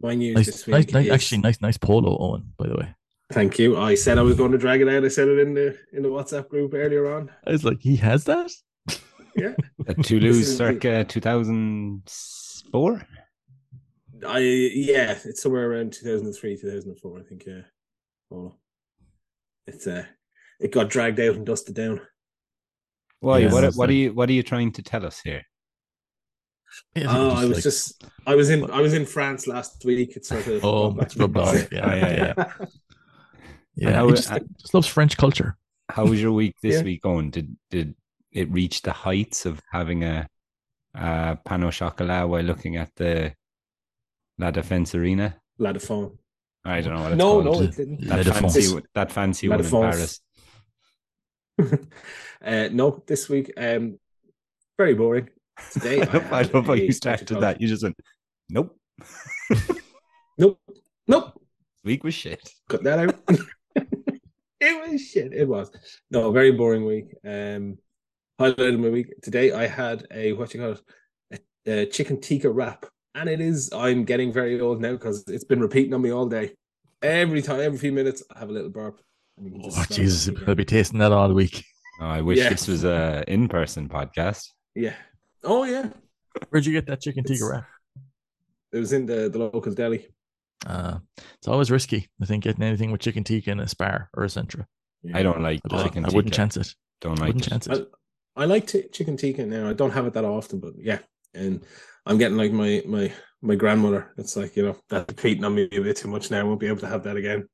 My 0.00 0.14
news 0.14 0.36
Nice, 0.36 0.46
this 0.46 0.66
week 0.66 0.92
nice 0.92 1.06
is- 1.06 1.12
actually 1.12 1.38
nice, 1.38 1.60
nice 1.60 1.78
polo, 1.78 2.16
Owen. 2.18 2.52
By 2.58 2.66
the 2.68 2.76
way, 2.76 2.94
Thank 3.32 3.58
you. 3.58 3.76
I 3.78 3.94
said 3.94 4.18
I 4.18 4.22
was 4.22 4.36
going 4.36 4.52
to 4.52 4.58
drag 4.58 4.82
it 4.82 4.88
out. 4.88 5.04
I 5.04 5.08
said 5.08 5.28
it 5.28 5.38
in 5.38 5.54
the 5.54 5.76
in 5.92 6.02
the 6.02 6.08
WhatsApp 6.10 6.48
group 6.48 6.74
earlier 6.74 7.12
on. 7.14 7.30
I 7.46 7.52
was 7.52 7.64
like, 7.64 7.80
he 7.80 7.96
has 7.96 8.24
that. 8.24 8.50
Yeah. 9.38 9.52
Toulouse 10.02 10.36
is 10.38 10.56
the- 10.58 10.64
circa 10.64 11.04
2004. 11.04 13.06
I 14.26 14.38
yeah, 14.38 15.18
it's 15.26 15.42
somewhere 15.42 15.70
around 15.70 15.92
2003, 15.92 16.56
2004, 16.56 17.18
I 17.18 17.22
think. 17.22 17.44
Yeah. 17.46 17.60
Oh, 18.32 18.54
it's 19.66 19.86
uh, 19.86 20.04
it 20.60 20.72
got 20.72 20.88
dragged 20.90 21.20
out 21.20 21.34
and 21.36 21.46
dusted 21.46 21.74
down. 21.74 22.00
Why? 23.20 23.38
Yeah, 23.38 23.52
what? 23.52 23.60
that's 23.62 23.76
What 23.76 23.88
are 23.90 23.94
you? 23.94 24.12
What 24.12 24.28
are 24.28 24.32
you 24.34 24.42
trying 24.42 24.72
to 24.72 24.82
tell 24.82 25.04
us 25.06 25.20
here? 25.20 25.42
Oh, 26.96 27.30
I 27.30 27.44
was 27.44 27.58
like- 27.58 27.62
just 27.62 28.04
I 28.26 28.34
was 28.34 28.50
in 28.50 28.70
I 28.70 28.80
was 28.80 28.92
in 28.94 29.06
France 29.06 29.46
last 29.46 29.84
week. 29.84 30.16
It's 30.16 30.28
sort 30.28 30.46
of 30.46 30.64
Oh, 30.64 30.88
gone 30.88 30.96
back 30.96 31.06
it's 31.06 31.14
to 31.14 31.20
me. 31.20 31.22
rubbed 31.24 31.36
off. 31.38 31.72
Yeah, 31.72 31.94
yeah, 31.94 32.34
yeah, 32.36 32.66
yeah. 33.76 33.90
how- 33.92 34.08
he 34.08 34.14
just, 34.14 34.32
uh, 34.32 34.40
just 34.60 34.74
loves 34.74 34.86
French 34.88 35.16
culture. 35.16 35.56
How 35.88 36.04
was 36.04 36.20
your 36.20 36.32
week 36.32 36.54
this 36.62 36.76
Yeah. 36.76 36.82
week 36.82 37.02
going? 37.02 37.30
Did 37.30 37.56
did 37.70 37.94
it 38.32 38.50
reach 38.50 38.82
the 38.82 38.92
heights 38.92 39.46
of 39.46 39.60
having 39.72 40.02
a, 40.04 40.28
a 40.94 41.38
pan 41.44 41.64
au 41.64 41.70
chocolat 41.70 42.28
while 42.28 42.42
looking 42.42 42.76
at 42.76 42.90
the 42.96 43.32
La 44.38 44.50
Defense 44.50 44.94
Arena? 44.94 45.36
La 45.58 45.72
Défense. 45.72 46.18
I 46.66 46.80
don't 46.80 46.94
know 46.94 47.02
what 47.02 47.12
it's 47.12 47.18
No, 47.18 47.42
called. 47.42 47.44
no, 47.44 47.62
it 47.62 47.76
didn't. 47.76 48.00
That 48.08 48.26
Défense. 48.26 48.40
fancy, 48.40 48.74
one- 48.74 48.82
that 48.94 49.12
fancy 49.12 49.48
La 49.48 49.56
one 49.56 49.64
in 49.64 49.70
Paris. 49.70 50.20
uh, 52.44 52.68
no, 52.72 53.02
this 53.06 53.28
week, 53.28 53.52
um, 53.56 53.98
very 54.78 54.94
boring. 54.94 55.28
Today, 55.72 56.00
I 56.02 56.04
love, 56.12 56.32
I 56.32 56.36
had 56.38 56.54
love 56.54 56.66
how 56.66 56.72
a- 56.72 56.76
you 56.76 56.86
what 56.86 56.94
started 56.94 57.28
that. 57.40 57.60
You 57.60 57.68
just 57.68 57.82
went, 57.82 57.96
nope. 58.48 58.76
Nope, 60.38 60.60
nope. 61.08 61.40
Week 61.82 62.04
was 62.04 62.12
shit. 62.12 62.46
Cut 62.68 62.82
that 62.84 62.98
out. 62.98 63.14
it 64.60 64.90
was 64.90 65.00
shit. 65.00 65.32
It 65.32 65.48
was 65.48 65.70
no 66.10 66.30
very 66.30 66.52
boring 66.52 66.84
week. 66.84 67.06
Um, 67.24 67.78
highlight 68.38 68.74
of 68.74 68.80
my 68.80 68.90
week 68.90 69.14
today. 69.22 69.52
I 69.52 69.66
had 69.66 70.06
a 70.10 70.34
what 70.34 70.52
you 70.52 70.60
call 70.60 70.72
it, 71.30 71.40
a, 71.66 71.70
a 71.82 71.86
chicken 71.86 72.20
tikka 72.20 72.50
wrap, 72.50 72.84
and 73.16 73.28
it 73.28 73.40
is. 73.40 73.70
I'm 73.72 74.04
getting 74.04 74.32
very 74.32 74.60
old 74.60 74.80
now 74.80 74.92
because 74.92 75.24
it's 75.28 75.44
been 75.44 75.60
repeating 75.60 75.92
on 75.94 76.02
me 76.02 76.10
all 76.12 76.26
day. 76.26 76.52
Every 77.02 77.42
time, 77.42 77.60
every 77.60 77.78
few 77.78 77.92
minutes, 77.92 78.22
I 78.34 78.38
have 78.38 78.48
a 78.48 78.52
little 78.52 78.70
burp. 78.70 79.00
and 79.36 79.46
you 79.46 79.52
can 79.52 79.62
just 79.62 79.78
Oh, 79.78 79.94
Jesus, 79.94 80.34
I'll 80.46 80.54
be 80.54 80.64
tasting 80.64 80.98
that 81.00 81.12
all 81.12 81.32
week. 81.32 81.64
Oh, 82.00 82.06
I 82.06 82.20
wish 82.20 82.38
Yeah. 82.38 82.50
this 82.50 82.68
was 82.68 82.84
a 82.84 83.24
in-person 83.26 83.88
podcast. 83.88 84.48
Yeah. 84.74 84.94
Oh 85.44 85.64
yeah. 85.64 85.90
Where'd 86.50 86.66
you 86.66 86.72
get 86.72 86.86
that 86.86 87.00
chicken 87.00 87.24
tikka 87.24 87.44
wrap? 87.46 87.66
It 88.72 88.78
was 88.78 88.92
in 88.92 89.06
the 89.06 89.28
the 89.30 89.38
local 89.38 89.72
deli. 89.72 90.06
Uh, 90.66 90.98
it's 91.38 91.48
always 91.48 91.70
risky. 91.70 92.08
I 92.20 92.26
think 92.26 92.44
getting 92.44 92.62
anything 92.62 92.90
with 92.90 93.00
chicken 93.00 93.24
tikka 93.24 93.50
in 93.50 93.60
a 93.60 93.68
spar 93.68 94.10
or 94.14 94.24
a 94.24 94.26
centra. 94.26 94.66
I 95.14 95.22
don't 95.22 95.40
like 95.40 95.60
I'd 95.64 95.70
be 95.76 95.82
chicken 95.84 96.04
I 96.04 96.08
wouldn't 96.08 96.34
tikka. 96.34 96.36
chance 96.36 96.56
it. 96.56 96.74
Don't 97.00 97.18
I 97.18 97.26
like 97.26 97.34
wouldn't 97.34 97.46
it. 97.46 97.50
chance 97.50 97.66
it. 97.68 97.88
I, 98.36 98.42
I 98.42 98.44
like 98.46 98.66
t- 98.66 98.88
chicken 98.92 99.16
tikka 99.16 99.46
now. 99.46 99.68
I 99.68 99.72
don't 99.72 99.92
have 99.92 100.06
it 100.06 100.14
that 100.14 100.24
often, 100.24 100.58
but 100.60 100.72
yeah, 100.78 100.98
and 101.36 101.64
I'm 102.06 102.18
getting 102.18 102.36
like 102.36 102.52
my 102.52 102.82
my 102.86 103.12
my 103.42 103.54
grandmother. 103.54 104.12
It's 104.16 104.36
like 104.36 104.56
you 104.56 104.64
know 104.64 104.76
that's 104.88 105.08
repeating 105.08 105.44
on 105.44 105.54
me 105.54 105.68
a 105.72 105.80
bit 105.80 105.96
too 105.96 106.08
much 106.08 106.30
now. 106.30 106.40
I 106.40 106.44
won't 106.44 106.60
be 106.60 106.66
able 106.66 106.80
to 106.80 106.88
have 106.88 107.04
that 107.04 107.16
again. 107.16 107.48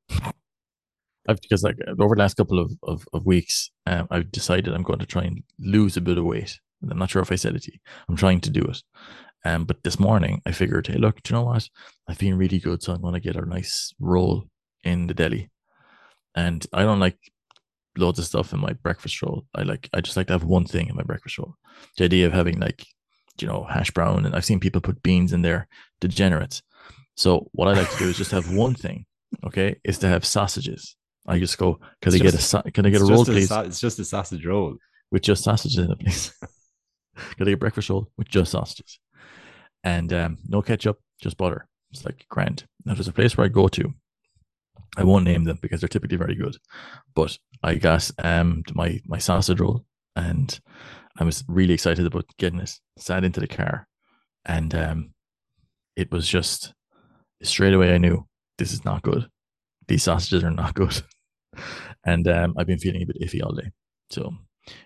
I've 1.27 1.41
because 1.41 1.63
like 1.63 1.77
over 1.99 2.15
the 2.15 2.19
last 2.21 2.35
couple 2.37 2.59
of, 2.59 2.71
of, 2.83 3.07
of 3.13 3.25
weeks, 3.25 3.71
um, 3.85 4.07
I've 4.11 4.31
decided 4.31 4.73
I'm 4.73 4.83
going 4.83 4.99
to 4.99 5.05
try 5.05 5.23
and 5.23 5.41
lose 5.59 5.95
a 5.95 6.01
bit 6.01 6.17
of 6.17 6.25
weight. 6.25 6.59
And 6.81 6.91
I'm 6.91 6.97
not 6.97 7.09
sure 7.09 7.21
if 7.21 7.31
I 7.31 7.35
said 7.35 7.55
it 7.55 7.63
to 7.63 7.71
you. 7.71 7.79
I'm 8.09 8.17
trying 8.17 8.41
to 8.41 8.49
do 8.49 8.61
it. 8.61 8.81
Um, 9.45 9.65
but 9.65 9.83
this 9.83 9.99
morning 9.99 10.41
I 10.45 10.51
figured, 10.51 10.87
hey, 10.87 10.97
look, 10.97 11.21
do 11.23 11.33
you 11.33 11.39
know 11.39 11.45
what? 11.45 11.69
I'm 12.07 12.15
feeling 12.15 12.37
really 12.37 12.59
good, 12.59 12.83
so 12.83 12.93
I'm 12.93 13.01
going 13.01 13.13
to 13.13 13.19
get 13.19 13.35
a 13.35 13.45
nice 13.45 13.93
roll 13.99 14.45
in 14.83 15.07
the 15.07 15.13
deli. 15.13 15.49
And 16.35 16.65
I 16.73 16.83
don't 16.83 16.99
like 16.99 17.17
loads 17.97 18.19
of 18.19 18.25
stuff 18.25 18.53
in 18.53 18.59
my 18.59 18.73
breakfast 18.73 19.21
roll. 19.21 19.45
I 19.55 19.63
like 19.63 19.89
I 19.93 20.01
just 20.01 20.17
like 20.17 20.27
to 20.27 20.33
have 20.33 20.43
one 20.43 20.65
thing 20.65 20.87
in 20.89 20.95
my 20.95 21.03
breakfast 21.03 21.37
roll. 21.37 21.55
The 21.97 22.05
idea 22.05 22.25
of 22.25 22.33
having 22.33 22.59
like, 22.59 22.85
you 23.39 23.47
know, 23.47 23.63
hash 23.63 23.91
brown, 23.91 24.25
and 24.25 24.35
I've 24.35 24.45
seen 24.45 24.59
people 24.59 24.81
put 24.81 25.01
beans 25.03 25.33
in 25.33 25.41
there, 25.41 25.67
degenerates. 26.01 26.61
So 27.15 27.49
what 27.53 27.67
I 27.67 27.73
like 27.73 27.89
to 27.91 27.97
do 27.97 28.09
is 28.09 28.17
just 28.17 28.31
have 28.31 28.53
one 28.55 28.75
thing. 28.75 29.05
Okay, 29.45 29.75
is 29.83 29.97
to 29.99 30.07
have 30.07 30.23
sausages. 30.25 30.95
I 31.25 31.39
just 31.39 31.57
go, 31.57 31.75
can 32.01 32.13
It's 32.13 32.15
I 32.15 32.19
get 32.19 32.33
a 32.33 32.37
just- 32.37 32.73
can 32.73 32.85
I 32.85 32.89
get 32.89 33.01
a 33.01 33.05
roll, 33.05 33.23
just 33.23 33.31
please, 33.31 33.51
it's 33.67 33.79
just 33.79 33.99
a 33.99 34.05
sausage 34.05 34.45
roll. 34.45 34.77
with 35.11 35.23
just 35.23 35.43
sausages 35.43 35.77
in 35.77 35.91
it, 35.91 35.99
please? 35.99 36.31
can 37.15 37.41
I 37.41 37.45
get 37.45 37.53
a 37.53 37.57
breakfast 37.57 37.89
roll 37.89 38.09
with 38.17 38.27
just 38.29 38.51
sausages, 38.51 38.99
and 39.83 40.11
um, 40.13 40.37
no 40.47 40.61
ketchup, 40.61 40.99
just 41.21 41.37
butter. 41.37 41.67
It's 41.91 42.05
like 42.05 42.25
grand. 42.29 42.65
Now 42.85 42.93
there's 42.95 43.07
a 43.07 43.13
place 43.13 43.37
where 43.37 43.45
I 43.45 43.49
go 43.49 43.67
to. 43.69 43.93
I 44.97 45.03
won't 45.03 45.25
name 45.25 45.43
them 45.45 45.57
because 45.61 45.79
they're 45.81 45.87
typically 45.87 46.17
very 46.17 46.35
good, 46.35 46.57
but 47.15 47.37
I 47.63 47.75
got 47.75 48.09
um 48.23 48.63
my 48.75 48.99
my 49.05 49.17
sausage 49.17 49.59
roll, 49.59 49.85
and 50.15 50.59
I 51.19 51.23
was 51.23 51.43
really 51.47 51.73
excited 51.73 52.05
about 52.05 52.25
getting 52.37 52.59
it. 52.59 52.71
Sat 52.97 53.23
into 53.23 53.39
the 53.39 53.47
car, 53.47 53.87
and 54.45 54.73
um, 54.73 55.13
it 55.95 56.11
was 56.11 56.27
just 56.27 56.73
straight 57.41 57.73
away 57.73 57.93
I 57.93 57.99
knew 57.99 58.25
this 58.57 58.73
is 58.73 58.83
not 58.85 59.03
good. 59.03 59.27
These 59.87 60.03
sausages 60.03 60.43
are 60.43 60.51
not 60.51 60.73
good, 60.81 61.01
and 62.05 62.27
um, 62.27 62.55
I've 62.57 62.67
been 62.67 62.79
feeling 62.79 63.03
a 63.03 63.05
bit 63.05 63.21
iffy 63.21 63.43
all 63.43 63.53
day. 63.53 63.71
So 64.09 64.31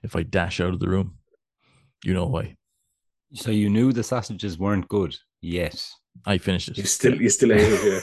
if 0.04 0.16
I 0.16 0.24
dash 0.24 0.60
out 0.60 0.74
of 0.74 0.80
the 0.80 0.90
room, 0.90 1.18
you 2.04 2.14
know 2.14 2.26
why. 2.26 2.56
So 3.34 3.52
you 3.52 3.70
knew 3.70 3.92
the 3.92 4.04
sausages 4.04 4.58
weren't 4.58 4.88
good 4.88 5.16
yet. 5.42 5.86
I 6.26 6.38
finished 6.38 6.70
it. 6.70 6.78
You 6.78 6.86
still 6.86 7.22
you 7.22 7.30
still 7.30 7.52
ate 7.52 7.62
it. 7.62 7.94
Yeah. 7.94 8.00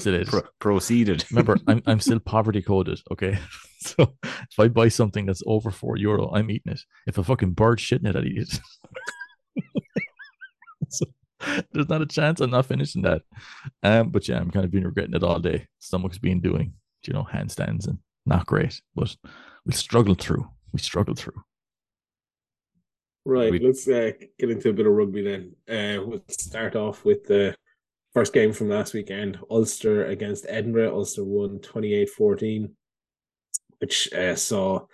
Still 0.00 0.14
is. 0.14 0.28
Pro- 0.28 0.42
proceeded. 0.58 1.24
Remember, 1.30 1.56
I'm 1.66 1.82
I'm 1.86 2.00
still 2.06 2.20
poverty 2.20 2.62
coded. 2.62 3.00
Okay, 3.10 3.38
so 3.80 4.14
if 4.22 4.58
I 4.58 4.68
buy 4.68 4.88
something 4.88 5.26
that's 5.26 5.42
over 5.46 5.70
four 5.70 5.96
euro, 5.96 6.30
I'm 6.32 6.50
eating 6.50 6.72
it. 6.72 6.80
If 7.06 7.18
a 7.18 7.24
fucking 7.24 7.52
bird 7.52 7.78
shitting 7.78 8.08
it, 8.08 8.16
I'd 8.16 8.24
eat 8.24 8.60
it. 9.56 9.62
so, 10.88 11.06
there's 11.72 11.88
not 11.88 12.02
a 12.02 12.06
chance 12.06 12.40
I'm 12.40 12.50
not 12.50 12.66
finishing 12.66 13.02
that. 13.02 13.22
Um, 13.82 14.10
but 14.10 14.28
yeah, 14.28 14.38
I'm 14.38 14.50
kind 14.50 14.64
of 14.64 14.70
been 14.70 14.84
regretting 14.84 15.14
it 15.14 15.22
all 15.22 15.38
day. 15.38 15.66
Stomach's 15.78 16.18
been 16.18 16.40
doing, 16.40 16.74
you 17.06 17.12
know, 17.12 17.26
handstands 17.32 17.86
and 17.86 17.98
not 18.26 18.46
great, 18.46 18.80
but 18.94 19.14
we 19.64 19.72
struggled 19.72 20.20
through. 20.20 20.48
We 20.72 20.80
struggled 20.80 21.18
through. 21.18 21.40
Right. 23.24 23.52
We- 23.52 23.60
Let's 23.60 23.86
uh, 23.86 24.12
get 24.38 24.50
into 24.50 24.70
a 24.70 24.72
bit 24.72 24.86
of 24.86 24.92
rugby 24.92 25.22
then. 25.22 25.54
Uh, 25.68 26.02
we'll 26.04 26.24
start 26.28 26.74
off 26.76 27.04
with 27.04 27.24
the 27.24 27.54
first 28.14 28.32
game 28.32 28.52
from 28.52 28.68
last 28.70 28.94
weekend 28.94 29.38
Ulster 29.50 30.06
against 30.06 30.46
Edinburgh. 30.48 30.94
Ulster 30.94 31.24
won 31.24 31.60
28 31.60 32.08
14, 32.10 32.74
which 33.80 34.12
uh, 34.12 34.34
saw 34.34 34.86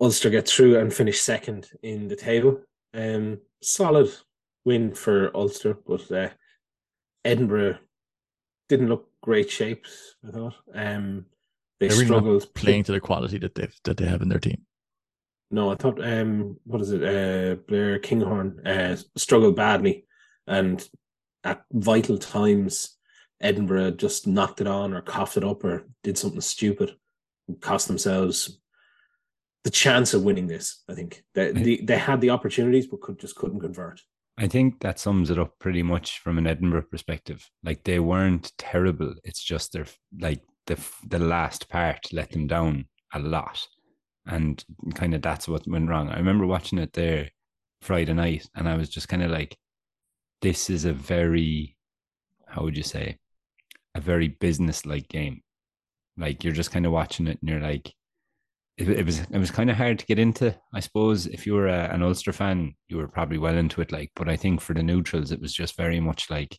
Ulster 0.00 0.30
get 0.30 0.48
through 0.48 0.78
and 0.78 0.92
finish 0.92 1.20
second 1.20 1.68
in 1.82 2.08
the 2.08 2.16
table. 2.16 2.60
Um, 2.92 3.38
solid 3.62 4.10
win 4.64 4.94
for 4.94 5.34
Ulster, 5.36 5.74
but 5.86 6.10
uh, 6.10 6.30
Edinburgh 7.24 7.78
didn't 8.68 8.88
look 8.88 9.08
great 9.22 9.50
shapes, 9.50 10.16
I 10.26 10.30
thought. 10.30 10.54
Um, 10.74 11.26
they 11.80 11.88
They're 11.88 11.96
really 11.96 12.06
struggled 12.06 12.54
Playing 12.54 12.84
to 12.84 12.92
the 12.92 13.00
quality 13.00 13.38
that 13.38 13.54
they 13.54 13.68
that 13.84 13.96
they 13.96 14.06
have 14.06 14.22
in 14.22 14.28
their 14.28 14.38
team. 14.38 14.62
No, 15.50 15.70
I 15.70 15.76
thought 15.76 16.02
um 16.04 16.56
what 16.64 16.80
is 16.80 16.92
it? 16.92 17.02
Uh 17.02 17.56
Blair 17.66 17.98
Kinghorn 17.98 18.66
uh 18.66 18.96
struggled 19.16 19.56
badly 19.56 20.06
and 20.46 20.86
at 21.42 21.64
vital 21.72 22.18
times 22.18 22.96
Edinburgh 23.40 23.92
just 23.92 24.26
knocked 24.26 24.60
it 24.60 24.66
on 24.66 24.94
or 24.94 25.02
coughed 25.02 25.36
it 25.36 25.44
up 25.44 25.64
or 25.64 25.86
did 26.02 26.16
something 26.16 26.40
stupid 26.40 26.96
cost 27.60 27.88
themselves 27.88 28.58
the 29.64 29.70
chance 29.70 30.12
of 30.14 30.22
winning 30.22 30.46
this, 30.46 30.82
I 30.88 30.94
think. 30.94 31.24
They 31.34 31.52
they, 31.52 31.76
they 31.76 31.98
had 31.98 32.20
the 32.20 32.30
opportunities 32.30 32.86
but 32.86 33.00
could 33.00 33.18
just 33.18 33.36
couldn't 33.36 33.60
convert. 33.60 34.00
I 34.36 34.48
think 34.48 34.80
that 34.80 34.98
sums 34.98 35.30
it 35.30 35.38
up 35.38 35.58
pretty 35.58 35.82
much 35.82 36.18
from 36.18 36.38
an 36.38 36.46
Edinburgh 36.46 36.86
perspective. 36.90 37.48
Like 37.62 37.84
they 37.84 38.00
weren't 38.00 38.52
terrible. 38.58 39.14
It's 39.24 39.42
just 39.42 39.72
their 39.72 39.86
like 40.18 40.42
the 40.66 40.78
the 41.06 41.18
last 41.18 41.68
part 41.68 42.12
let 42.12 42.32
them 42.32 42.46
down 42.46 42.86
a 43.14 43.20
lot, 43.20 43.66
and 44.26 44.62
kind 44.94 45.14
of 45.14 45.22
that's 45.22 45.48
what 45.48 45.66
went 45.66 45.88
wrong. 45.88 46.08
I 46.08 46.16
remember 46.16 46.46
watching 46.46 46.78
it 46.78 46.92
there 46.92 47.30
Friday 47.80 48.12
night, 48.12 48.48
and 48.54 48.68
I 48.68 48.76
was 48.76 48.88
just 48.88 49.08
kind 49.08 49.22
of 49.22 49.30
like, 49.30 49.56
"This 50.42 50.68
is 50.68 50.84
a 50.84 50.92
very, 50.92 51.76
how 52.46 52.64
would 52.64 52.76
you 52.76 52.82
say, 52.82 53.18
a 53.94 54.00
very 54.00 54.28
business 54.28 54.84
like 54.84 55.08
game. 55.08 55.42
Like 56.16 56.44
you're 56.44 56.52
just 56.52 56.70
kind 56.70 56.86
of 56.86 56.92
watching 56.92 57.26
it, 57.26 57.38
and 57.40 57.48
you're 57.48 57.60
like, 57.60 57.92
it, 58.76 58.88
it 58.88 59.06
was 59.06 59.20
it 59.20 59.38
was 59.38 59.50
kind 59.50 59.70
of 59.70 59.76
hard 59.76 59.98
to 59.98 60.06
get 60.06 60.18
into. 60.18 60.54
I 60.72 60.80
suppose 60.80 61.26
if 61.26 61.46
you 61.46 61.54
were 61.54 61.68
a, 61.68 61.92
an 61.92 62.02
Ulster 62.02 62.32
fan, 62.32 62.74
you 62.88 62.96
were 62.96 63.08
probably 63.08 63.38
well 63.38 63.56
into 63.56 63.80
it. 63.80 63.92
Like, 63.92 64.10
but 64.16 64.28
I 64.28 64.36
think 64.36 64.60
for 64.60 64.74
the 64.74 64.82
neutrals, 64.82 65.32
it 65.32 65.40
was 65.40 65.52
just 65.52 65.76
very 65.76 66.00
much 66.00 66.30
like 66.30 66.58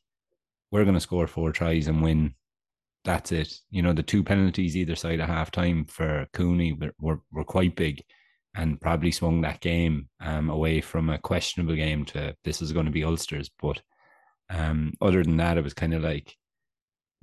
we're 0.71 0.83
going 0.83 0.95
to 0.95 0.99
score 0.99 1.27
four 1.27 1.51
tries 1.51 1.87
and 1.87 2.01
win. 2.01 2.35
That's 3.03 3.31
it. 3.31 3.53
You 3.69 3.81
know, 3.81 3.93
the 3.93 4.03
two 4.03 4.23
penalties 4.23 4.75
either 4.75 4.95
side 4.95 5.19
of 5.19 5.27
half 5.27 5.51
time 5.51 5.85
for 5.85 6.25
Cooney 6.33 6.73
were, 6.73 6.91
were, 6.99 7.21
were 7.31 7.43
quite 7.43 7.75
big 7.75 8.01
and 8.55 8.81
probably 8.81 9.11
swung 9.11 9.41
that 9.41 9.59
game 9.59 10.09
um, 10.21 10.49
away 10.49 10.81
from 10.81 11.09
a 11.09 11.17
questionable 11.17 11.75
game 11.75 12.05
to 12.05 12.35
this 12.43 12.61
is 12.61 12.71
going 12.71 12.85
to 12.85 12.91
be 12.91 13.03
Ulster's. 13.03 13.49
But 13.61 13.81
um, 14.49 14.93
other 15.01 15.23
than 15.23 15.37
that, 15.37 15.57
it 15.57 15.63
was 15.63 15.73
kind 15.73 15.93
of 15.93 16.03
like 16.03 16.35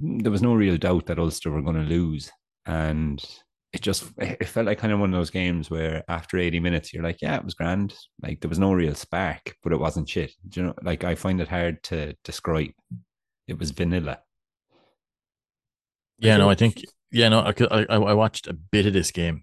there 0.03 0.33
was 0.33 0.43
no 0.43 0.55
real 0.55 0.77
doubt 0.77 1.07
that 1.07 1.19
Ulster 1.19 1.51
were 1.51 1.63
going 1.63 1.77
to 1.77 1.83
lose. 1.83 2.31
And 2.67 3.25
it 3.73 3.81
just 3.81 4.05
it 4.19 4.47
felt 4.47 4.67
like 4.67 4.79
kind 4.79 4.93
of 4.93 5.01
one 5.01 5.13
of 5.13 5.19
those 5.19 5.31
games 5.31 5.71
where 5.71 6.05
after 6.09 6.39
80 6.39 6.61
minutes 6.61 6.93
you're 6.93 7.03
like 7.03 7.23
yeah 7.23 7.37
it 7.37 7.45
was 7.45 7.55
grand. 7.55 7.95
Like 8.23 8.41
there 8.41 8.49
was 8.49 8.59
no 8.59 8.73
real 8.73 8.95
spark 8.95 9.57
but 9.63 9.73
it 9.73 9.81
wasn't 9.81 10.09
shit. 10.09 10.33
Do 10.49 10.61
you 10.61 10.67
know 10.67 10.75
like 10.83 11.05
i 11.05 11.15
find 11.15 11.41
it 11.41 11.49
hard 11.49 11.83
to 11.85 12.15
describe. 12.25 12.71
It 13.49 13.59
was 13.59 13.71
vanilla. 13.71 14.21
Yeah 16.19 16.37
no 16.37 16.49
i 16.49 16.55
think 16.55 16.83
yeah 17.11 17.29
no 17.29 17.41
I, 17.41 17.55
I 17.71 17.97
i 17.97 18.15
watched 18.15 18.47
a 18.47 18.53
bit 18.53 18.87
of 18.87 18.93
this 18.93 19.11
game 19.11 19.43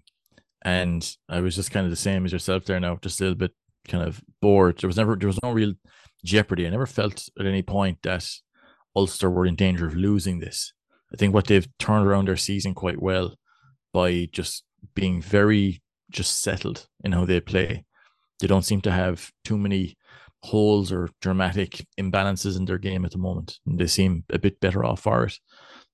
and 0.62 1.06
i 1.28 1.40
was 1.40 1.54
just 1.54 1.70
kind 1.70 1.84
of 1.84 1.90
the 1.90 1.96
same 1.96 2.24
as 2.24 2.32
yourself 2.32 2.64
there 2.64 2.80
now 2.80 2.98
just 3.02 3.20
a 3.20 3.24
little 3.24 3.36
bit 3.36 3.52
kind 3.88 4.04
of 4.06 4.22
bored. 4.40 4.78
There 4.78 4.88
was 4.88 4.96
never 4.96 5.16
there 5.16 5.26
was 5.26 5.38
no 5.42 5.52
real 5.52 5.74
jeopardy. 6.24 6.66
I 6.66 6.70
never 6.70 6.86
felt 6.86 7.28
at 7.38 7.46
any 7.46 7.62
point 7.62 7.98
that 8.02 8.26
ulster 8.94 9.30
were 9.30 9.46
in 9.46 9.56
danger 9.56 9.86
of 9.86 9.94
losing 9.94 10.40
this 10.40 10.72
i 11.12 11.16
think 11.16 11.32
what 11.32 11.46
they've 11.46 11.68
turned 11.78 12.06
around 12.06 12.26
their 12.26 12.36
season 12.36 12.74
quite 12.74 13.00
well 13.00 13.36
by 13.92 14.28
just 14.32 14.64
being 14.94 15.20
very 15.20 15.82
just 16.10 16.42
settled 16.42 16.86
in 17.04 17.12
how 17.12 17.24
they 17.24 17.40
play. 17.40 17.84
They 18.40 18.46
don't 18.46 18.64
seem 18.64 18.80
to 18.82 18.90
have 18.90 19.30
too 19.44 19.56
many 19.56 19.96
holes 20.42 20.90
or 20.90 21.10
dramatic 21.20 21.86
imbalances 21.98 22.56
in 22.56 22.64
their 22.64 22.78
game 22.78 23.04
at 23.04 23.12
the 23.12 23.18
moment. 23.18 23.58
And 23.66 23.78
they 23.78 23.86
seem 23.86 24.24
a 24.30 24.38
bit 24.38 24.60
better 24.60 24.84
off 24.84 25.00
for 25.00 25.24
it. 25.24 25.38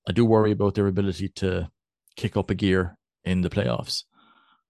I 0.08 0.12
do 0.12 0.24
worry 0.24 0.52
about 0.52 0.74
their 0.74 0.86
ability 0.86 1.28
to 1.36 1.68
kick 2.16 2.36
up 2.36 2.50
a 2.50 2.54
gear 2.54 2.96
in 3.24 3.42
the 3.42 3.50
playoffs, 3.50 4.04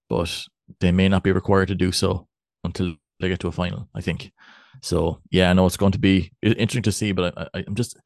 but 0.09 0.47
they 0.81 0.93
may 0.93 1.09
not 1.09 1.23
be 1.23 1.33
required 1.33 1.69
to 1.69 1.75
do 1.75 1.93
so 1.93 2.27
until 2.65 2.95
they 3.21 3.29
get 3.29 3.41
to 3.41 3.49
a 3.49 3.53
final, 3.53 3.89
I 3.95 4.01
think. 4.01 4.33
So 4.83 5.21
yeah, 5.31 5.51
I 5.51 5.53
know 5.53 5.67
it's 5.67 5.77
going 5.77 5.93
to 5.93 5.99
be 5.99 6.33
interesting 6.43 6.83
to 6.83 6.93
see, 6.93 7.13
but 7.13 7.51
I, 7.55 7.65
am 7.67 7.75
just 7.75 7.97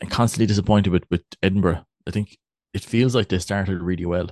I'm 0.00 0.08
constantly 0.08 0.46
disappointed 0.46 0.90
with, 0.90 1.04
with 1.10 1.22
Edinburgh. 1.42 1.84
I 2.06 2.10
think 2.10 2.36
it 2.74 2.84
feels 2.84 3.14
like 3.14 3.28
they 3.28 3.38
started 3.38 3.82
really 3.82 4.06
well 4.06 4.30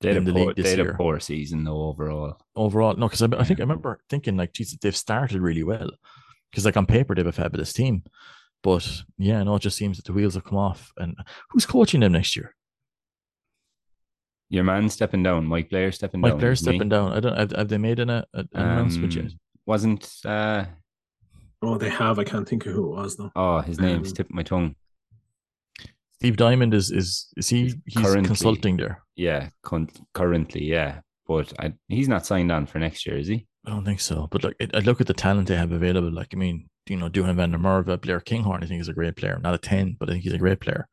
they 0.00 0.12
had, 0.12 0.22
a, 0.22 0.24
the 0.26 0.32
poor, 0.32 0.54
they 0.54 0.70
had 0.70 0.80
a 0.80 0.94
poor 0.94 1.20
season 1.20 1.64
though 1.64 1.88
overall. 1.88 2.38
Overall, 2.54 2.94
no, 2.96 3.08
because 3.08 3.22
I, 3.22 3.28
I, 3.38 3.44
think 3.44 3.60
I 3.60 3.62
remember 3.62 4.00
thinking 4.10 4.36
like, 4.36 4.52
Jesus, 4.52 4.78
they've 4.80 4.96
started 4.96 5.40
really 5.40 5.62
well. 5.62 5.90
Because 6.50 6.64
like 6.64 6.76
on 6.76 6.86
paper, 6.86 7.14
they 7.14 7.20
have 7.20 7.26
a 7.26 7.32
fabulous 7.32 7.72
team, 7.72 8.02
but 8.62 8.86
yeah, 9.18 9.42
no, 9.42 9.56
it 9.56 9.62
just 9.62 9.76
seems 9.76 9.96
that 9.96 10.06
the 10.06 10.12
wheels 10.12 10.34
have 10.34 10.44
come 10.44 10.58
off. 10.58 10.92
And 10.96 11.16
who's 11.50 11.66
coaching 11.66 12.00
them 12.00 12.12
next 12.12 12.36
year? 12.36 12.54
Your 14.48 14.64
man 14.64 14.88
stepping 14.90 15.22
down, 15.22 15.46
Mike 15.46 15.70
Blair 15.70 15.90
stepping 15.92 16.20
Mike 16.20 16.30
down. 16.30 16.36
Mike 16.36 16.40
Blair 16.40 16.56
stepping 16.56 16.80
me? 16.80 16.88
down. 16.88 17.12
I 17.12 17.20
don't. 17.20 17.36
Have, 17.36 17.52
have 17.52 17.68
they 17.68 17.78
made 17.78 17.98
an, 17.98 18.10
a, 18.10 18.24
an 18.34 18.48
um, 18.54 18.64
announcement 18.64 19.14
yet? 19.14 19.32
Wasn't. 19.66 20.08
uh 20.24 20.66
Oh, 21.62 21.78
they 21.78 21.88
have. 21.88 22.18
I 22.18 22.24
can't 22.24 22.48
think 22.48 22.66
of 22.66 22.72
who 22.72 22.92
it 22.92 22.96
was 22.96 23.16
though. 23.16 23.32
Oh, 23.34 23.60
his 23.60 23.80
name's 23.80 24.10
um, 24.10 24.14
tipping 24.14 24.36
my 24.36 24.42
tongue. 24.42 24.74
Steve 26.18 26.36
Diamond 26.36 26.74
is 26.74 26.90
is 26.90 27.32
is 27.36 27.48
he 27.48 27.74
he's 27.84 27.96
currently, 27.96 28.26
consulting 28.26 28.76
there? 28.76 29.02
Yeah, 29.16 29.50
con- 29.62 29.90
currently, 30.14 30.64
yeah, 30.64 31.00
but 31.26 31.52
I, 31.58 31.74
he's 31.88 32.08
not 32.08 32.26
signed 32.26 32.50
on 32.52 32.66
for 32.66 32.78
next 32.78 33.06
year, 33.06 33.18
is 33.18 33.28
he? 33.28 33.46
I 33.66 33.70
don't 33.70 33.84
think 33.84 34.00
so. 34.00 34.28
But 34.30 34.44
like, 34.44 34.56
I 34.74 34.78
look 34.80 35.00
at 35.00 35.08
the 35.08 35.14
talent 35.14 35.48
they 35.48 35.56
have 35.56 35.72
available. 35.72 36.10
Like, 36.12 36.28
I 36.32 36.36
mean, 36.36 36.68
you 36.86 36.96
know, 36.96 37.10
Duhan 37.10 37.36
van 37.36 37.50
der 37.50 37.58
Merwe, 37.58 38.00
Blair 38.00 38.20
Kinghorn, 38.20 38.62
I 38.62 38.66
think 38.66 38.80
is 38.80 38.88
a 38.88 38.94
great 38.94 39.16
player. 39.16 39.38
Not 39.42 39.54
a 39.54 39.58
ten, 39.58 39.96
but 39.98 40.08
I 40.08 40.12
think 40.12 40.24
he's 40.24 40.32
a 40.32 40.38
great 40.38 40.60
player. 40.60 40.88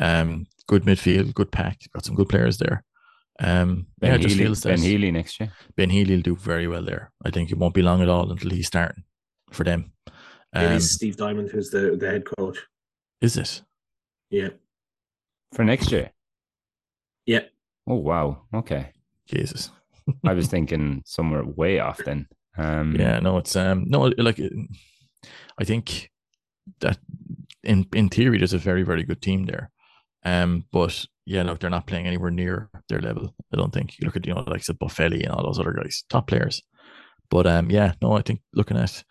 Um, 0.00 0.46
good 0.66 0.84
midfield, 0.84 1.34
good 1.34 1.52
pack. 1.52 1.78
Got 1.92 2.04
some 2.04 2.16
good 2.16 2.28
players 2.28 2.58
there. 2.58 2.84
Um, 3.40 3.86
ben 4.00 4.10
yeah, 4.10 4.16
Healy, 4.16 4.28
just 4.28 4.36
feels 4.36 4.64
Ben 4.64 4.80
Healy 4.80 5.10
next 5.12 5.38
year. 5.38 5.52
Ben 5.76 5.90
Healy 5.90 6.16
will 6.16 6.22
do 6.22 6.36
very 6.36 6.66
well 6.66 6.82
there. 6.82 7.12
I 7.24 7.30
think 7.30 7.50
it 7.50 7.58
won't 7.58 7.74
be 7.74 7.82
long 7.82 8.02
at 8.02 8.08
all 8.08 8.30
until 8.30 8.50
he's 8.50 8.66
starting 8.66 9.04
for 9.52 9.64
them. 9.64 9.92
Um, 10.54 10.64
it 10.64 10.72
is 10.72 10.94
Steve 10.94 11.16
Diamond 11.16 11.50
who's 11.50 11.70
the, 11.70 11.96
the 11.96 12.08
head 12.08 12.24
coach. 12.38 12.58
Is 13.20 13.36
it? 13.36 13.62
Yeah. 14.30 14.48
For 15.52 15.64
next 15.64 15.90
year? 15.92 16.10
Yeah. 17.26 17.44
Oh 17.86 17.96
wow. 17.96 18.42
Okay. 18.54 18.92
Jesus. 19.26 19.70
I 20.24 20.32
was 20.32 20.46
thinking 20.54 21.02
somewhere 21.04 21.44
way 21.44 21.80
off 21.80 21.98
then. 21.98 22.26
Um 22.56 22.96
Yeah, 22.98 23.20
no, 23.20 23.38
it's 23.38 23.56
um 23.56 23.84
no 23.86 24.12
like 24.18 24.40
I 25.58 25.64
think 25.64 26.10
that 26.80 26.98
in 27.62 27.86
in 27.94 28.08
theory 28.08 28.38
there's 28.38 28.54
a 28.54 28.58
very, 28.58 28.82
very 28.82 29.02
good 29.04 29.22
team 29.22 29.46
there. 29.46 29.70
Um, 30.24 30.64
but 30.72 31.04
yeah, 31.26 31.42
look, 31.42 31.60
they're 31.60 31.70
not 31.70 31.86
playing 31.86 32.06
anywhere 32.06 32.30
near 32.30 32.70
their 32.88 33.00
level. 33.00 33.34
I 33.52 33.56
don't 33.56 33.72
think. 33.72 33.98
You 33.98 34.06
look 34.06 34.16
at 34.16 34.26
you 34.26 34.34
know 34.34 34.44
like 34.46 34.64
the 34.64 34.74
Boffelli 34.74 35.22
and 35.22 35.30
all 35.30 35.44
those 35.44 35.58
other 35.58 35.72
guys, 35.72 36.04
top 36.08 36.26
players. 36.26 36.62
But 37.30 37.46
um, 37.46 37.70
yeah, 37.70 37.92
no, 38.00 38.12
I 38.12 38.22
think 38.22 38.40
looking 38.54 38.76
at 38.78 39.04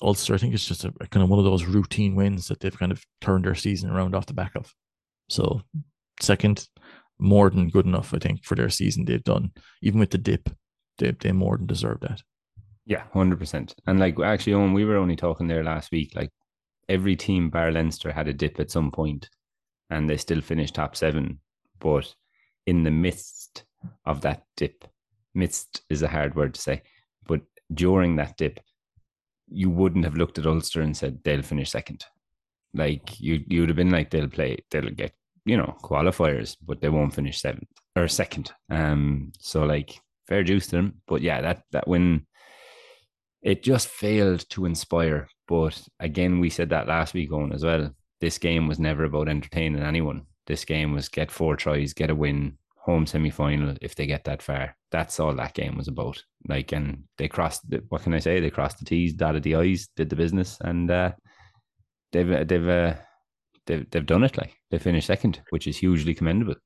Ulster, 0.00 0.34
I 0.34 0.38
think 0.38 0.54
it's 0.54 0.66
just 0.66 0.84
a, 0.84 0.92
a 1.00 1.06
kind 1.06 1.22
of 1.22 1.30
one 1.30 1.38
of 1.38 1.44
those 1.44 1.64
routine 1.64 2.14
wins 2.14 2.48
that 2.48 2.60
they've 2.60 2.78
kind 2.78 2.92
of 2.92 3.04
turned 3.20 3.44
their 3.44 3.54
season 3.54 3.90
around 3.90 4.14
off 4.14 4.26
the 4.26 4.34
back 4.34 4.52
of. 4.54 4.72
So 5.28 5.62
second, 6.20 6.66
more 7.18 7.50
than 7.50 7.68
good 7.68 7.86
enough, 7.86 8.12
I 8.12 8.18
think, 8.18 8.44
for 8.44 8.54
their 8.54 8.68
season 8.68 9.04
they've 9.04 9.22
done. 9.22 9.52
Even 9.80 10.00
with 10.00 10.10
the 10.10 10.18
dip, 10.18 10.50
they 10.98 11.12
they 11.12 11.32
more 11.32 11.56
than 11.56 11.66
deserve 11.66 12.00
that. 12.00 12.20
Yeah, 12.84 13.04
hundred 13.12 13.38
percent. 13.38 13.74
And 13.86 14.00
like 14.00 14.18
actually, 14.20 14.56
when 14.56 14.72
we 14.72 14.84
were 14.84 14.96
only 14.96 15.16
talking 15.16 15.46
there 15.46 15.64
last 15.64 15.92
week, 15.92 16.12
like 16.16 16.30
every 16.88 17.16
team 17.16 17.48
bar 17.48 17.70
Leinster 17.70 18.12
had 18.12 18.28
a 18.28 18.32
dip 18.32 18.58
at 18.58 18.70
some 18.70 18.90
point, 18.90 19.28
and 19.90 20.10
they 20.10 20.16
still 20.16 20.40
finished 20.40 20.74
top 20.74 20.96
seven. 20.96 21.38
But 21.78 22.12
in 22.66 22.82
the 22.82 22.90
midst 22.90 23.64
of 24.04 24.20
that 24.22 24.44
dip, 24.56 24.84
midst 25.34 25.82
is 25.90 26.02
a 26.02 26.08
hard 26.08 26.34
word 26.34 26.54
to 26.54 26.60
say, 26.60 26.82
but 27.26 27.40
during 27.72 28.16
that 28.16 28.36
dip, 28.36 28.60
you 29.52 29.70
wouldn't 29.70 30.04
have 30.04 30.16
looked 30.16 30.38
at 30.38 30.46
Ulster 30.46 30.80
and 30.80 30.96
said 30.96 31.20
they'll 31.22 31.42
finish 31.42 31.70
second. 31.70 32.04
Like 32.74 33.20
you, 33.20 33.44
you 33.46 33.60
would 33.60 33.68
have 33.68 33.76
been 33.76 33.90
like 33.90 34.10
they'll 34.10 34.28
play, 34.28 34.58
they'll 34.70 34.90
get 34.90 35.12
you 35.44 35.56
know, 35.56 35.76
qualifiers, 35.82 36.56
but 36.64 36.80
they 36.80 36.88
won't 36.88 37.14
finish 37.14 37.40
seventh 37.40 37.68
or 37.96 38.08
second. 38.08 38.52
Um, 38.70 39.32
so 39.38 39.64
like 39.64 40.00
fair 40.28 40.44
juice 40.44 40.66
to 40.68 40.76
them. 40.76 41.02
But 41.06 41.22
yeah, 41.22 41.40
that 41.40 41.64
that 41.72 41.88
win 41.88 42.26
it 43.42 43.62
just 43.62 43.88
failed 43.88 44.48
to 44.50 44.66
inspire. 44.66 45.28
But 45.48 45.82
again, 45.98 46.38
we 46.38 46.48
said 46.48 46.70
that 46.70 46.86
last 46.86 47.12
week 47.14 47.32
on 47.32 47.52
as 47.52 47.64
well. 47.64 47.94
This 48.20 48.38
game 48.38 48.68
was 48.68 48.78
never 48.78 49.04
about 49.04 49.28
entertaining 49.28 49.82
anyone. 49.82 50.26
This 50.46 50.64
game 50.64 50.92
was 50.94 51.08
get 51.08 51.30
four 51.30 51.56
tries, 51.56 51.92
get 51.92 52.10
a 52.10 52.14
win, 52.14 52.56
home 52.82 53.06
semi 53.06 53.30
final 53.30 53.76
if 53.80 53.94
they 53.94 54.06
get 54.06 54.24
that 54.24 54.42
far. 54.42 54.76
That's 54.90 55.20
all 55.20 55.34
that 55.34 55.54
game 55.54 55.76
was 55.76 55.88
about. 55.88 56.22
Like, 56.48 56.72
and 56.72 57.04
they 57.16 57.28
crossed. 57.28 57.62
What 57.88 58.02
can 58.02 58.14
I 58.14 58.18
say? 58.18 58.40
They 58.40 58.50
crossed 58.50 58.78
the 58.78 58.84
T's, 58.84 59.14
dotted 59.14 59.44
the 59.44 59.54
I's, 59.54 59.88
did 59.96 60.10
the 60.10 60.16
business, 60.16 60.58
and 60.60 60.90
uh, 60.90 61.12
they've 62.12 62.46
they've 62.46 62.68
uh, 62.68 62.94
they've 63.66 63.88
they've 63.90 64.06
done 64.06 64.24
it. 64.24 64.36
Like 64.36 64.54
they 64.70 64.78
finished 64.78 65.06
second, 65.06 65.40
which 65.50 65.66
is 65.66 65.78
hugely 65.78 66.14
commendable. 66.14 66.56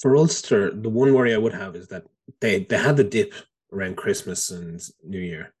For 0.00 0.16
Ulster, 0.16 0.70
the 0.70 0.88
one 0.88 1.14
worry 1.14 1.34
I 1.34 1.38
would 1.38 1.54
have 1.54 1.76
is 1.76 1.88
that 1.88 2.04
they 2.40 2.64
they 2.64 2.78
had 2.78 2.96
the 2.96 3.04
dip 3.04 3.34
around 3.72 3.96
Christmas 3.96 4.50
and 4.50 4.80
New 5.04 5.20
Year. 5.20 5.54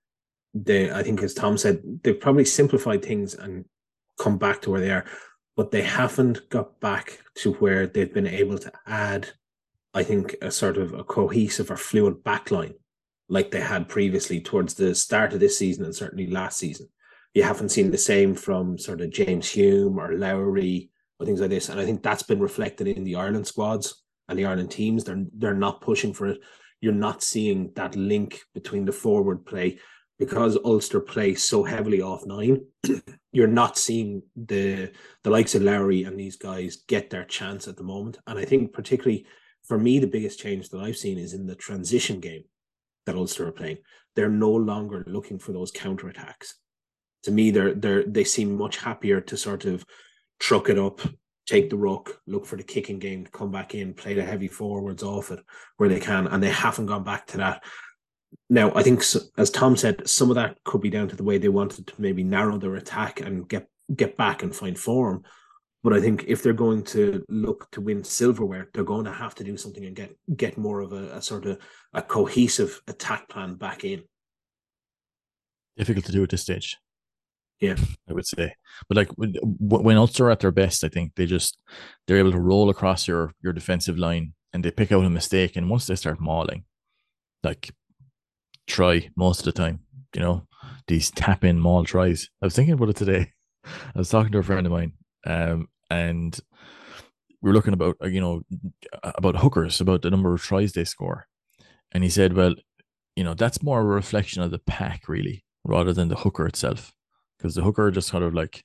They, 0.52 0.90
I 0.90 1.04
think, 1.04 1.22
as 1.22 1.32
Tom 1.32 1.56
said, 1.56 1.80
they've 2.02 2.18
probably 2.18 2.44
simplified 2.44 3.04
things 3.04 3.34
and 3.34 3.66
come 4.18 4.36
back 4.36 4.62
to 4.62 4.70
where 4.70 4.80
they 4.80 4.90
are, 4.90 5.04
but 5.56 5.70
they 5.70 5.82
haven't 5.82 6.48
got 6.48 6.80
back 6.80 7.20
to 7.36 7.52
where 7.54 7.86
they've 7.86 8.14
been 8.14 8.26
able 8.26 8.58
to 8.58 8.72
add, 8.86 9.30
I 9.92 10.02
think, 10.02 10.36
a 10.40 10.50
sort 10.50 10.76
of 10.76 10.94
a 10.94 11.04
cohesive 11.04 11.70
or 11.70 11.76
fluid 11.76 12.22
backline 12.24 12.74
like 13.28 13.50
they 13.50 13.60
had 13.60 13.88
previously 13.88 14.40
towards 14.40 14.74
the 14.74 14.94
start 14.94 15.32
of 15.32 15.40
this 15.40 15.56
season 15.56 15.84
and 15.84 15.94
certainly 15.94 16.26
last 16.26 16.58
season 16.58 16.88
you 17.34 17.42
haven't 17.42 17.68
seen 17.70 17.90
the 17.90 17.98
same 17.98 18.34
from 18.34 18.78
sort 18.78 19.00
of 19.00 19.10
James 19.10 19.48
Hume 19.50 19.98
or 19.98 20.16
Lowry 20.16 20.90
or 21.18 21.26
things 21.26 21.40
like 21.40 21.50
this. 21.50 21.68
And 21.68 21.78
I 21.80 21.84
think 21.84 22.02
that's 22.02 22.22
been 22.22 22.40
reflected 22.40 22.88
in 22.88 23.04
the 23.04 23.14
Ireland 23.16 23.46
squads 23.46 24.02
and 24.28 24.38
the 24.38 24.46
Ireland 24.46 24.70
teams. 24.70 25.04
They're 25.04 25.24
they're 25.36 25.54
not 25.54 25.80
pushing 25.80 26.12
for 26.12 26.26
it. 26.26 26.40
You're 26.80 26.92
not 26.92 27.22
seeing 27.22 27.72
that 27.76 27.94
link 27.94 28.40
between 28.54 28.84
the 28.84 28.92
forward 28.92 29.46
play 29.46 29.78
because 30.20 30.56
Ulster 30.64 31.00
play 31.00 31.34
so 31.34 31.64
heavily 31.64 32.00
off 32.00 32.24
nine. 32.24 32.64
you're 33.32 33.48
not 33.48 33.76
seeing 33.76 34.22
the 34.36 34.92
the 35.24 35.30
likes 35.30 35.56
of 35.56 35.62
Lowry 35.62 36.04
and 36.04 36.18
these 36.18 36.36
guys 36.36 36.84
get 36.86 37.10
their 37.10 37.24
chance 37.24 37.66
at 37.66 37.76
the 37.76 37.82
moment. 37.82 38.18
And 38.28 38.38
I 38.38 38.44
think 38.44 38.72
particularly 38.72 39.26
for 39.64 39.78
me, 39.78 39.98
the 39.98 40.06
biggest 40.06 40.38
change 40.38 40.68
that 40.68 40.80
I've 40.80 40.96
seen 40.96 41.18
is 41.18 41.32
in 41.32 41.46
the 41.46 41.56
transition 41.56 42.20
game 42.20 42.44
that 43.06 43.16
Ulster 43.16 43.48
are 43.48 43.52
playing. 43.52 43.78
They're 44.14 44.28
no 44.28 44.50
longer 44.50 45.04
looking 45.08 45.38
for 45.38 45.52
those 45.52 45.72
counter 45.72 46.08
attacks 46.08 46.54
to 47.22 47.30
me 47.30 47.50
they're 47.50 47.74
they're 47.74 48.04
they 48.04 48.24
seem 48.24 48.56
much 48.56 48.78
happier 48.78 49.20
to 49.20 49.36
sort 49.36 49.66
of 49.66 49.84
truck 50.38 50.70
it 50.70 50.78
up 50.78 51.02
take 51.50 51.68
the 51.68 51.76
ruck, 51.76 52.20
look 52.28 52.46
for 52.46 52.54
the 52.54 52.62
kicking 52.62 53.00
game, 53.00 53.26
come 53.26 53.50
back 53.50 53.74
in, 53.74 53.92
play 53.92 54.14
the 54.14 54.22
heavy 54.22 54.46
forwards 54.46 55.02
off 55.02 55.32
it 55.32 55.40
where 55.78 55.88
they 55.88 55.98
can, 55.98 56.28
and 56.28 56.40
they 56.40 56.50
haven't 56.50 56.86
gone 56.86 57.02
back 57.02 57.26
to 57.26 57.38
that. 57.38 57.64
Now, 58.48 58.72
I 58.74 58.82
think, 58.82 59.02
as 59.38 59.50
Tom 59.50 59.76
said, 59.76 60.08
some 60.08 60.30
of 60.30 60.36
that 60.36 60.58
could 60.64 60.80
be 60.80 60.90
down 60.90 61.08
to 61.08 61.16
the 61.16 61.24
way 61.24 61.38
they 61.38 61.48
wanted 61.48 61.86
to 61.86 61.94
maybe 61.98 62.24
narrow 62.24 62.58
their 62.58 62.74
attack 62.76 63.20
and 63.20 63.48
get 63.48 63.68
get 63.94 64.16
back 64.16 64.42
and 64.42 64.54
find 64.54 64.78
form. 64.78 65.24
But 65.82 65.94
I 65.94 66.00
think 66.00 66.24
if 66.26 66.42
they're 66.42 66.52
going 66.52 66.84
to 66.84 67.24
look 67.28 67.70
to 67.72 67.80
win 67.80 68.04
silverware, 68.04 68.68
they're 68.72 68.84
going 68.84 69.06
to 69.06 69.12
have 69.12 69.34
to 69.36 69.44
do 69.44 69.56
something 69.56 69.84
and 69.84 69.96
get 69.96 70.14
get 70.36 70.58
more 70.58 70.80
of 70.80 70.92
a, 70.92 71.16
a 71.16 71.22
sort 71.22 71.46
of 71.46 71.58
a 71.92 72.02
cohesive 72.02 72.82
attack 72.86 73.28
plan 73.28 73.54
back 73.54 73.84
in. 73.84 74.02
Difficult 75.76 76.04
to 76.06 76.12
do 76.12 76.22
at 76.22 76.30
this 76.30 76.42
stage. 76.42 76.76
Yeah, 77.60 77.76
I 78.08 78.12
would 78.12 78.26
say. 78.26 78.54
But 78.88 78.96
like 78.96 79.10
when 79.16 79.96
Ulster 79.96 80.26
are 80.26 80.30
at 80.30 80.40
their 80.40 80.50
best, 80.50 80.82
I 80.82 80.88
think 80.88 81.14
they 81.14 81.26
just 81.26 81.58
they're 82.06 82.18
able 82.18 82.32
to 82.32 82.40
roll 82.40 82.68
across 82.68 83.06
your 83.06 83.32
your 83.42 83.52
defensive 83.52 83.98
line 83.98 84.34
and 84.52 84.64
they 84.64 84.70
pick 84.70 84.92
out 84.92 85.04
a 85.04 85.10
mistake. 85.10 85.56
And 85.56 85.70
once 85.70 85.86
they 85.86 85.94
start 85.94 86.20
mauling, 86.20 86.64
like 87.42 87.70
try 88.70 89.10
most 89.16 89.40
of 89.40 89.44
the 89.46 89.52
time, 89.52 89.80
you 90.14 90.20
know, 90.20 90.46
these 90.86 91.10
tap 91.10 91.44
in 91.44 91.58
maul 91.58 91.84
tries. 91.84 92.28
I 92.42 92.46
was 92.46 92.54
thinking 92.54 92.74
about 92.74 92.90
it 92.90 92.96
today. 92.96 93.32
I 93.64 93.98
was 93.98 94.08
talking 94.08 94.32
to 94.32 94.38
a 94.38 94.42
friend 94.42 94.66
of 94.66 94.72
mine, 94.72 94.92
um, 95.26 95.68
and 95.90 96.38
we 97.42 97.50
were 97.50 97.54
looking 97.54 97.74
about 97.74 97.96
uh, 98.02 98.06
you 98.06 98.20
know 98.20 98.42
about 99.02 99.36
hookers, 99.36 99.80
about 99.80 100.02
the 100.02 100.10
number 100.10 100.32
of 100.32 100.42
tries 100.42 100.72
they 100.72 100.84
score, 100.84 101.26
and 101.92 102.02
he 102.02 102.10
said, 102.10 102.32
well, 102.32 102.54
you 103.16 103.24
know, 103.24 103.34
that's 103.34 103.62
more 103.62 103.80
a 103.80 103.84
reflection 103.84 104.42
of 104.42 104.50
the 104.50 104.58
pack 104.58 105.08
really, 105.08 105.44
rather 105.64 105.92
than 105.92 106.08
the 106.08 106.16
hooker 106.16 106.46
itself 106.46 106.92
because 107.40 107.54
the 107.54 107.62
hooker 107.62 107.90
just 107.90 108.12
kind 108.12 108.24
of 108.24 108.34
like 108.34 108.64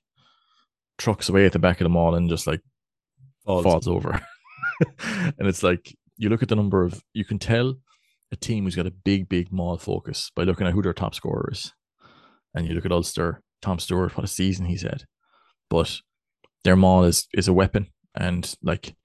trucks 0.97 1.29
away 1.29 1.45
at 1.45 1.53
the 1.53 1.59
back 1.59 1.79
of 1.79 1.85
the 1.85 1.89
maul 1.89 2.15
and 2.15 2.29
just 2.29 2.47
like 2.47 2.61
falls, 3.45 3.63
falls 3.63 3.87
over. 3.87 4.21
and 5.03 5.47
it's 5.47 5.63
like 5.63 5.95
you 6.17 6.29
look 6.29 6.43
at 6.43 6.49
the 6.49 6.55
number 6.55 6.83
of 6.83 7.01
you 7.13 7.25
can 7.25 7.39
tell 7.39 7.75
a 8.35 8.39
team 8.39 8.63
who's 8.63 8.75
got 8.75 8.87
a 8.87 8.91
big, 8.91 9.27
big 9.27 9.51
maul 9.51 9.77
focus 9.77 10.31
by 10.35 10.43
looking 10.43 10.67
at 10.67 10.73
who 10.73 10.81
their 10.81 10.93
top 10.93 11.15
scorer 11.15 11.49
is. 11.51 11.73
And 12.53 12.67
you 12.67 12.73
look 12.73 12.85
at 12.85 12.91
Ulster, 12.91 13.41
Tom 13.61 13.79
Stewart, 13.79 14.15
what 14.15 14.23
a 14.23 14.27
season 14.27 14.65
he's 14.65 14.83
had. 14.83 15.03
But 15.69 15.99
their 16.63 16.75
maul 16.75 17.03
is 17.03 17.27
is 17.33 17.47
a 17.47 17.53
weapon. 17.53 17.87
And 18.15 18.53
like 18.61 18.95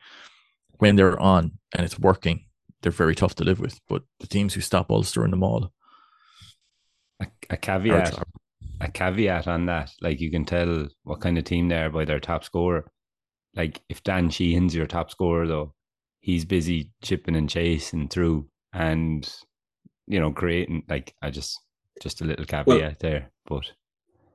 when 0.79 0.97
they're 0.97 1.19
on 1.19 1.59
and 1.75 1.85
it's 1.85 1.99
working, 1.99 2.45
they're 2.83 2.93
very 2.93 3.15
tough 3.15 3.35
to 3.37 3.45
live 3.45 3.61
with. 3.61 3.81
But 3.89 4.03
the 4.21 4.27
teams 4.27 4.55
who 4.55 4.61
stop 4.61 4.91
Ulster 4.91 5.25
in 5.25 5.31
the 5.31 5.37
maul. 5.37 5.73
A, 7.21 7.27
a 7.51 7.57
caveat 7.57 8.19
a 8.81 8.91
caveat 8.91 9.47
on 9.47 9.67
that. 9.67 9.91
Like 10.01 10.21
you 10.21 10.31
can 10.31 10.45
tell 10.45 10.89
what 11.05 11.21
kind 11.21 11.39
of 11.39 11.45
team 11.45 11.69
they 11.69 11.77
are 11.77 11.91
by 11.91 12.05
their 12.05 12.21
top 12.21 12.45
scorer. 12.45 12.91
Like 13.55 13.81
if 13.89 14.03
Dan 14.03 14.31
Sheehan's 14.31 14.75
your 14.75 14.87
top 14.87 15.11
scorer, 15.11 15.47
though, 15.47 15.75
he's 16.21 16.45
busy 16.45 16.93
chipping 17.03 17.37
and 17.37 17.49
chasing 17.49 18.09
through 18.09 18.49
and 18.73 19.33
you 20.07 20.21
know 20.21 20.33
creating. 20.33 20.85
Like 20.89 21.15
I 21.23 21.31
just 21.31 21.59
just 22.01 22.21
a 22.21 22.25
little 22.25 22.45
caveat 22.45 22.67
well, 22.67 22.93
there, 23.01 23.31
but 23.47 23.71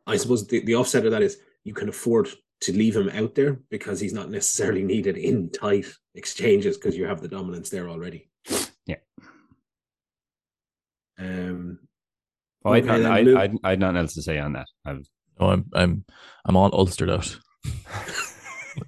I 0.08 0.18
suppose 0.18 0.48
the, 0.48 0.60
the 0.62 0.76
offset 0.76 1.06
of 1.06 1.12
that 1.12 1.24
is 1.24 1.38
you 1.64 1.74
can 1.74 1.90
afford 1.90 2.30
to 2.62 2.72
leave 2.72 2.96
him 2.96 3.10
out 3.10 3.36
there 3.36 3.60
because 3.70 4.00
he's 4.00 4.14
not 4.14 4.30
necessarily 4.30 4.84
needed 4.84 5.18
in 5.18 5.50
tight 5.50 5.88
exchanges 6.14 6.78
because 6.78 6.96
you 6.96 7.06
have 7.06 7.22
the 7.22 7.28
dominance 7.28 7.70
there 7.70 7.90
already. 7.90 8.30
Yeah. 8.86 8.98
Um, 11.20 11.80
Oh, 12.66 12.74
okay, 12.74 12.90
I'd, 12.90 13.06
I'd, 13.06 13.28
I'd, 13.28 13.58
I'd, 13.64 13.80
nothing 13.80 13.98
else 13.98 14.16
to 14.16 14.24
say 14.24 14.40
on 14.40 14.54
that. 14.54 14.66
I've... 14.84 15.06
Oh, 15.38 15.50
I'm 15.50 15.66
I'm 15.74 16.06
I'm 16.46 16.56
all 16.56 16.70
ulstered 16.74 17.10
out. 17.10 17.38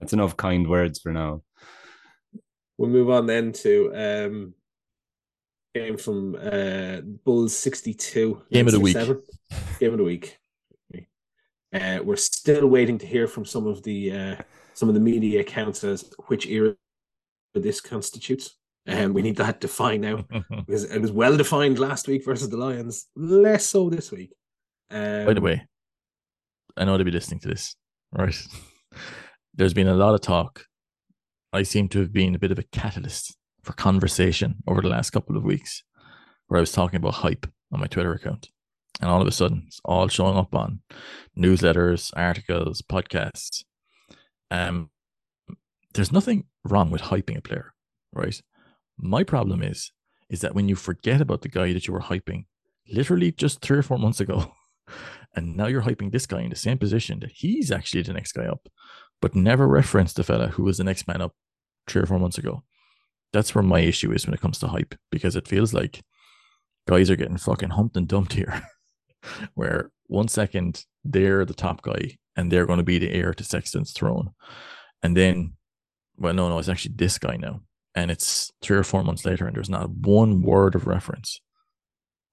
That's 0.00 0.14
enough 0.14 0.36
kind 0.36 0.68
words 0.68 0.98
for 0.98 1.12
now. 1.12 1.42
We'll 2.78 2.90
move 2.90 3.10
on 3.10 3.26
then 3.26 3.52
to 3.52 3.92
um 3.94 4.54
game 5.74 5.96
from 5.96 6.34
uh 6.34 7.00
Bulls 7.24 7.56
62. 7.56 8.42
Game 8.52 8.66
of 8.66 8.72
the 8.72 8.80
week. 8.80 8.96
Game 9.80 9.92
of 9.92 9.98
the 9.98 10.04
week. 10.04 10.38
Uh, 11.72 11.98
we're 12.04 12.14
still 12.14 12.68
waiting 12.68 12.98
to 12.98 13.06
hear 13.06 13.26
from 13.26 13.44
some 13.44 13.66
of 13.66 13.82
the 13.82 14.12
uh, 14.12 14.36
some 14.74 14.88
of 14.88 14.94
the 14.94 15.00
media 15.00 15.40
accounts 15.40 15.82
as 15.82 16.08
which 16.28 16.46
era 16.46 16.76
this 17.54 17.80
constitutes 17.80 18.56
and 18.86 19.06
um, 19.06 19.14
we 19.14 19.22
need 19.22 19.36
that 19.36 19.60
defined 19.60 20.02
now 20.02 20.24
because 20.66 20.84
it 20.84 21.00
was 21.00 21.10
well 21.10 21.36
defined 21.36 21.78
last 21.78 22.06
week 22.06 22.24
versus 22.24 22.50
the 22.50 22.56
Lions, 22.56 23.06
less 23.16 23.66
so 23.66 23.88
this 23.88 24.12
week. 24.12 24.32
Um, 24.90 25.26
By 25.26 25.34
the 25.34 25.40
way, 25.40 25.66
I 26.76 26.84
know 26.84 26.96
they'll 26.96 27.04
be 27.04 27.10
listening 27.10 27.40
to 27.40 27.48
this, 27.48 27.74
right? 28.12 28.36
There's 29.54 29.74
been 29.74 29.88
a 29.88 29.94
lot 29.94 30.14
of 30.14 30.20
talk. 30.20 30.64
I 31.54 31.62
seem 31.62 31.88
to 31.90 32.00
have 32.00 32.12
been 32.12 32.34
a 32.34 32.38
bit 32.40 32.50
of 32.50 32.58
a 32.58 32.64
catalyst 32.64 33.36
for 33.62 33.74
conversation 33.74 34.56
over 34.66 34.82
the 34.82 34.88
last 34.88 35.10
couple 35.10 35.36
of 35.36 35.44
weeks, 35.44 35.84
where 36.48 36.58
I 36.58 36.60
was 36.60 36.72
talking 36.72 36.96
about 36.96 37.14
hype 37.14 37.46
on 37.72 37.78
my 37.78 37.86
Twitter 37.86 38.12
account, 38.12 38.48
and 39.00 39.08
all 39.08 39.22
of 39.22 39.28
a 39.28 39.30
sudden, 39.30 39.62
it's 39.68 39.80
all 39.84 40.08
showing 40.08 40.36
up 40.36 40.52
on 40.52 40.80
newsletters, 41.38 42.10
articles, 42.16 42.82
podcasts. 42.82 43.62
Um, 44.50 44.90
there's 45.94 46.10
nothing 46.10 46.46
wrong 46.64 46.90
with 46.90 47.02
hyping 47.02 47.38
a 47.38 47.40
player, 47.40 47.72
right? 48.12 48.42
My 48.98 49.22
problem 49.22 49.62
is, 49.62 49.92
is 50.28 50.40
that 50.40 50.56
when 50.56 50.68
you 50.68 50.74
forget 50.74 51.20
about 51.20 51.42
the 51.42 51.48
guy 51.48 51.72
that 51.72 51.86
you 51.86 51.92
were 51.92 52.00
hyping 52.00 52.46
literally 52.90 53.30
just 53.30 53.60
three 53.60 53.78
or 53.78 53.82
four 53.82 53.98
months 53.98 54.18
ago, 54.18 54.52
and 55.36 55.56
now 55.56 55.68
you're 55.68 55.82
hyping 55.82 56.10
this 56.10 56.26
guy 56.26 56.40
in 56.40 56.50
the 56.50 56.56
same 56.56 56.78
position 56.78 57.20
that 57.20 57.30
he's 57.30 57.70
actually 57.70 58.02
the 58.02 58.12
next 58.12 58.32
guy 58.32 58.46
up, 58.46 58.68
but 59.22 59.36
never 59.36 59.68
referenced 59.68 60.16
the 60.16 60.24
fella 60.24 60.48
who 60.48 60.64
was 60.64 60.78
the 60.78 60.84
next 60.84 61.06
man 61.06 61.22
up 61.22 61.32
three 61.86 62.02
or 62.02 62.06
four 62.06 62.18
months 62.18 62.38
ago. 62.38 62.62
That's 63.32 63.54
where 63.54 63.62
my 63.62 63.80
issue 63.80 64.12
is 64.12 64.26
when 64.26 64.34
it 64.34 64.40
comes 64.40 64.58
to 64.60 64.68
hype, 64.68 64.94
because 65.10 65.36
it 65.36 65.48
feels 65.48 65.74
like 65.74 66.02
guys 66.86 67.10
are 67.10 67.16
getting 67.16 67.36
fucking 67.36 67.70
humped 67.70 67.96
and 67.96 68.06
dumped 68.06 68.34
here. 68.34 68.62
where 69.54 69.90
one 70.06 70.28
second 70.28 70.84
they're 71.02 71.44
the 71.44 71.54
top 71.54 71.82
guy 71.82 72.18
and 72.36 72.50
they're 72.50 72.66
going 72.66 72.78
to 72.78 72.84
be 72.84 72.98
the 72.98 73.10
heir 73.10 73.32
to 73.32 73.44
Sexton's 73.44 73.92
throne. 73.92 74.30
And 75.02 75.16
then, 75.16 75.54
well, 76.16 76.34
no, 76.34 76.48
no, 76.48 76.58
it's 76.58 76.68
actually 76.68 76.94
this 76.96 77.18
guy 77.18 77.36
now 77.36 77.60
and 77.94 78.10
it's 78.10 78.50
three 78.60 78.76
or 78.76 78.82
four 78.82 79.04
months 79.04 79.24
later, 79.24 79.46
and 79.46 79.54
there's 79.54 79.70
not 79.70 79.90
one 79.90 80.42
word 80.42 80.74
of 80.74 80.86
reference 80.86 81.40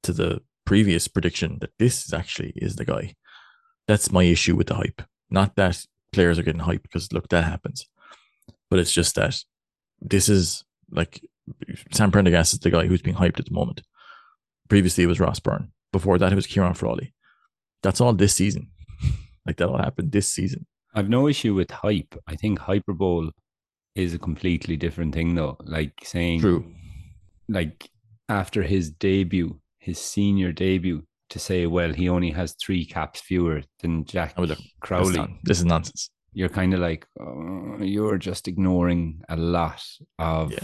to 0.04 0.12
the 0.12 0.42
previous 0.66 1.08
prediction 1.08 1.58
that 1.62 1.72
this 1.78 2.06
is 2.06 2.14
actually 2.14 2.54
is 2.56 2.76
the 2.76 2.86
guy. 2.86 3.14
That's 3.88 4.12
my 4.12 4.24
issue 4.24 4.56
with 4.56 4.68
the 4.68 4.76
hype. 4.76 5.02
Not 5.30 5.56
that 5.56 5.86
players 6.12 6.40
are 6.40 6.44
getting 6.44 6.62
hyped 6.62 6.84
because 6.84 7.14
look, 7.14 7.30
that 7.30 7.44
happens, 7.44 7.88
but 8.72 8.80
it's 8.80 8.92
just 8.92 9.16
that 9.16 9.38
this 10.00 10.30
is 10.30 10.64
like 10.90 11.22
Sam 11.92 12.12
Prendergast 12.12 12.54
is 12.54 12.60
the 12.60 12.72
guy 12.72 12.88
who's 12.88 13.02
being 13.02 13.18
hyped 13.18 13.40
at 13.40 13.46
the 13.46 13.54
moment. 13.54 13.84
Previously, 14.70 15.04
it 15.04 15.08
was 15.08 15.20
Ross 15.20 15.40
Byrne. 15.40 15.72
Before 15.92 16.18
that, 16.18 16.32
it 16.32 16.36
was 16.36 16.48
Ciarán 16.48 16.76
Frawley. 16.76 17.14
That's 17.84 18.00
all 18.00 18.14
this 18.14 18.34
season. 18.34 18.72
like 19.46 19.58
that 19.58 19.68
all 19.68 19.78
happened 19.78 20.12
this 20.14 20.34
season. 20.34 20.66
I've 20.96 21.10
no 21.10 21.28
issue 21.28 21.54
with 21.54 21.70
hype. 21.70 22.16
I 22.28 22.36
think 22.36 22.60
hyperbole 22.60 23.32
is 23.94 24.14
a 24.14 24.20
completely 24.20 24.78
different 24.78 25.14
thing 25.14 25.36
though. 25.36 25.58
Like 25.64 25.94
saying 26.04 26.40
True. 26.40 26.66
like 27.50 27.90
after 28.30 28.64
his 28.64 28.90
debut, 28.90 29.60
his 29.80 30.00
senior 30.00 30.54
debut, 30.54 31.04
to 31.32 31.40
say, 31.40 31.66
well, 31.66 31.94
he 31.94 32.08
only 32.08 32.32
has 32.32 32.54
three 32.54 32.86
caps 32.86 33.20
fewer 33.20 33.64
than 33.82 34.06
Jack 34.06 34.36
Crowley. 34.82 35.18
Not, 35.18 35.30
this 35.44 35.60
is 35.60 35.66
nonsense. 35.66 36.10
You're 36.34 36.50
kind 36.50 36.74
of 36.74 36.80
like 36.80 37.06
oh, 37.20 37.78
you're 37.80 38.18
just 38.18 38.48
ignoring 38.48 39.22
a 39.30 39.36
lot 39.36 39.84
of 40.20 40.52
yeah. 40.52 40.60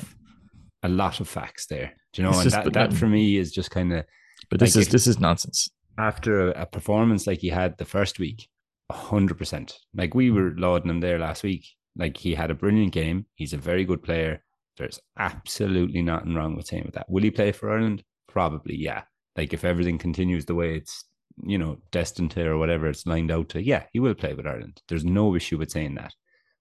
a 0.84 0.90
lot 0.90 1.20
of 1.20 1.28
facts 1.28 1.68
there. 1.68 1.94
Do 2.14 2.22
you 2.22 2.24
know? 2.24 2.30
It's 2.30 2.40
and 2.40 2.52
just, 2.52 2.64
that, 2.64 2.74
that 2.74 2.94
for 2.94 3.08
me 3.08 3.38
is 3.38 3.52
just 3.52 3.72
kind 3.72 3.94
of. 3.94 4.06
But 4.50 4.60
this 4.60 4.76
like 4.76 4.84
is 4.84 4.90
this 4.90 5.08
is 5.08 5.20
nonsense. 5.20 5.70
After 5.98 6.52
a, 6.52 6.62
a 6.62 6.66
performance 6.66 7.28
like 7.28 7.40
he 7.40 7.50
had 7.50 7.78
the 7.78 7.86
first 7.86 8.20
week, 8.20 8.48
hundred 8.92 9.38
percent. 9.38 9.78
Like 9.94 10.14
we 10.14 10.32
were 10.32 10.54
lauding 10.58 10.90
him 10.90 11.02
there 11.02 11.20
last 11.20 11.44
week. 11.44 11.66
Like 11.98 12.18
he 12.18 12.36
had 12.36 12.52
a 12.52 12.56
brilliant 12.56 12.94
game. 12.94 13.26
He's 13.36 13.54
a 13.54 13.58
very 13.58 13.84
good 13.84 14.04
player. 14.04 14.44
There's 14.78 15.00
absolutely 15.18 16.04
nothing 16.04 16.36
wrong 16.36 16.56
with 16.56 16.68
saying 16.68 16.84
with 16.86 16.94
that. 16.94 17.10
Will 17.10 17.24
he 17.24 17.32
play 17.32 17.52
for 17.52 17.72
Ireland? 17.72 18.04
Probably, 18.28 18.76
yeah. 18.76 19.04
Like 19.36 19.54
if 19.54 19.66
everything 19.66 19.98
continues 19.98 20.46
the 20.46 20.56
way 20.56 20.76
it's 20.76 21.06
you 21.44 21.58
know 21.58 21.78
destined 21.92 22.32
to 22.32 22.48
or 22.48 22.58
whatever 22.58 22.88
it's 22.88 23.06
lined 23.06 23.32
out 23.32 23.50
to, 23.50 23.62
yeah, 23.62 23.84
he 23.94 24.00
will 24.00 24.16
play 24.16 24.34
with 24.34 24.48
Ireland. 24.48 24.82
There's 24.88 25.06
no 25.06 25.36
issue 25.36 25.58
with 25.58 25.72
saying 25.72 25.96
that. 25.96 26.14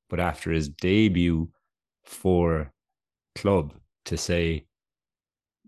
But 0.09 0.21
after 0.21 0.53
his 0.53 0.69
debut 0.69 1.49
for 2.05 2.73
club 3.35 3.75
to 4.05 4.17
say, 4.17 4.67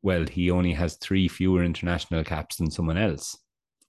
well, 0.03 0.25
he 0.27 0.51
only 0.51 0.73
has 0.75 0.97
three 0.97 1.27
fewer 1.27 1.65
international 1.65 2.23
caps 2.23 2.57
than 2.57 2.71
someone 2.71 2.99
else, 2.99 3.37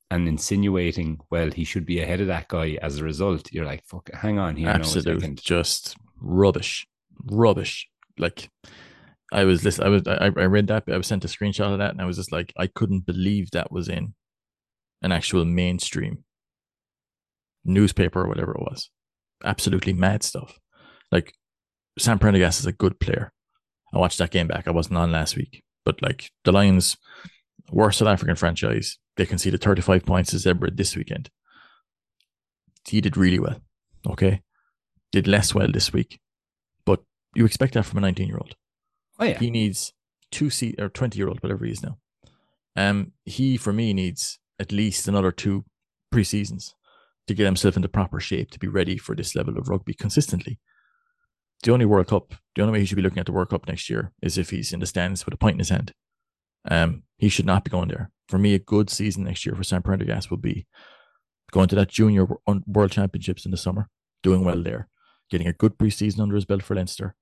and 0.09 0.27
insinuating, 0.27 1.19
well, 1.29 1.51
he 1.51 1.63
should 1.63 1.85
be 1.85 2.01
ahead 2.01 2.19
of 2.19 2.27
that 2.27 2.47
guy 2.47 2.79
as 2.81 2.97
a 2.97 3.03
result, 3.03 3.51
you're 3.51 3.65
like, 3.65 3.85
fuck, 3.85 4.09
hang 4.13 4.39
on 4.39 4.55
here. 4.55 4.69
Absolute, 4.69 5.39
just 5.39 5.95
rubbish, 6.19 6.87
rubbish. 7.25 7.87
Like, 8.17 8.49
I 9.31 9.43
was 9.43 9.61
this, 9.61 9.79
I 9.79 9.87
was, 9.87 10.07
I, 10.07 10.25
I 10.25 10.45
read 10.45 10.67
that, 10.67 10.85
I 10.91 10.97
was 10.97 11.05
sent 11.05 11.25
a 11.25 11.27
screenshot 11.27 11.71
of 11.71 11.77
that, 11.77 11.91
and 11.91 12.01
I 12.01 12.05
was 12.05 12.17
just 12.17 12.31
like, 12.31 12.51
I 12.57 12.65
couldn't 12.65 13.05
believe 13.05 13.51
that 13.51 13.71
was 13.71 13.87
in 13.87 14.15
an 15.01 15.11
actual 15.11 15.45
mainstream 15.45 16.23
newspaper 17.63 18.21
or 18.21 18.27
whatever 18.27 18.51
it 18.53 18.61
was. 18.61 18.89
absolutely 19.43 19.93
mad 19.93 20.21
stuff. 20.23 20.59
Like 21.11 21.33
Sam 21.97 22.19
Prendergast 22.19 22.59
is 22.59 22.65
a 22.65 22.71
good 22.73 22.99
player. 22.99 23.31
I 23.93 23.97
watched 23.97 24.17
that 24.19 24.31
game 24.31 24.47
back. 24.47 24.67
I 24.67 24.71
wasn't 24.71 24.97
on 24.97 25.11
last 25.11 25.35
week, 25.35 25.63
but 25.85 26.01
like 26.01 26.31
the 26.43 26.51
Lions, 26.51 26.97
worst 27.71 27.99
South 27.99 28.07
African 28.07 28.35
franchise, 28.35 28.97
they 29.15 29.25
conceded 29.25 29.61
35 29.61 30.05
points 30.05 30.31
to 30.31 30.37
Zebre 30.37 30.75
this 30.75 30.95
weekend. 30.95 31.29
He 32.87 33.01
did 33.01 33.17
really 33.17 33.39
well. 33.39 33.59
Okay. 34.07 34.41
Did 35.11 35.27
less 35.27 35.55
well 35.55 35.71
this 35.71 35.91
week. 35.93 36.19
But 36.85 37.01
you 37.33 37.45
expect 37.45 37.73
that 37.73 37.85
from 37.85 37.97
a 37.99 38.01
19 38.01 38.27
year 38.27 38.37
old. 38.37 38.55
Oh 39.19 39.25
yeah. 39.25 39.37
He 39.39 39.49
needs 39.51 39.93
two 40.31 40.49
se- 40.49 40.75
or 40.79 40.89
20 40.89 41.17
year 41.17 41.27
old, 41.27 41.41
whatever 41.41 41.65
he 41.65 41.71
is 41.71 41.83
now. 41.83 41.97
Um, 42.75 43.13
he 43.25 43.57
for 43.57 43.73
me 43.73 43.93
needs 43.93 44.39
at 44.59 44.71
least 44.71 45.07
another 45.07 45.31
two 45.31 45.65
pre-seasons 46.11 46.75
to 47.27 47.33
get 47.33 47.45
himself 47.45 47.75
into 47.75 47.87
proper 47.87 48.19
shape 48.19 48.51
to 48.51 48.59
be 48.59 48.67
ready 48.67 48.97
for 48.97 49.15
this 49.15 49.35
level 49.35 49.57
of 49.57 49.69
rugby 49.69 49.93
consistently. 49.93 50.59
The 51.63 51.73
only 51.73 51.85
World 51.85 52.07
Cup, 52.07 52.33
the 52.55 52.61
only 52.61 52.73
way 52.73 52.79
he 52.79 52.85
should 52.85 52.95
be 52.95 53.01
looking 53.01 53.19
at 53.19 53.25
the 53.25 53.31
World 53.31 53.49
Cup 53.49 53.67
next 53.67 53.89
year 53.89 54.11
is 54.21 54.37
if 54.37 54.49
he's 54.49 54.73
in 54.73 54.79
the 54.79 54.85
stands 54.85 55.25
with 55.25 55.33
a 55.33 55.37
pint 55.37 55.55
in 55.55 55.59
his 55.59 55.69
hand. 55.69 55.93
Um, 56.69 57.03
he 57.17 57.29
should 57.29 57.45
not 57.45 57.63
be 57.63 57.69
going 57.69 57.89
there. 57.89 58.11
For 58.27 58.37
me, 58.37 58.53
a 58.53 58.59
good 58.59 58.89
season 58.89 59.23
next 59.23 59.45
year 59.45 59.55
for 59.55 59.63
Sam 59.63 59.81
Prendergast 59.81 60.31
would 60.31 60.41
be 60.41 60.67
going 61.51 61.67
to 61.69 61.75
that 61.75 61.89
junior 61.89 62.27
world 62.67 62.91
championships 62.91 63.45
in 63.45 63.51
the 63.51 63.57
summer, 63.57 63.89
doing 64.23 64.43
well 64.43 64.61
there, 64.61 64.87
getting 65.29 65.47
a 65.47 65.53
good 65.53 65.77
preseason 65.77 66.19
under 66.19 66.35
his 66.35 66.45
belt 66.45 66.63
for 66.63 66.75
Leinster, 66.75 67.15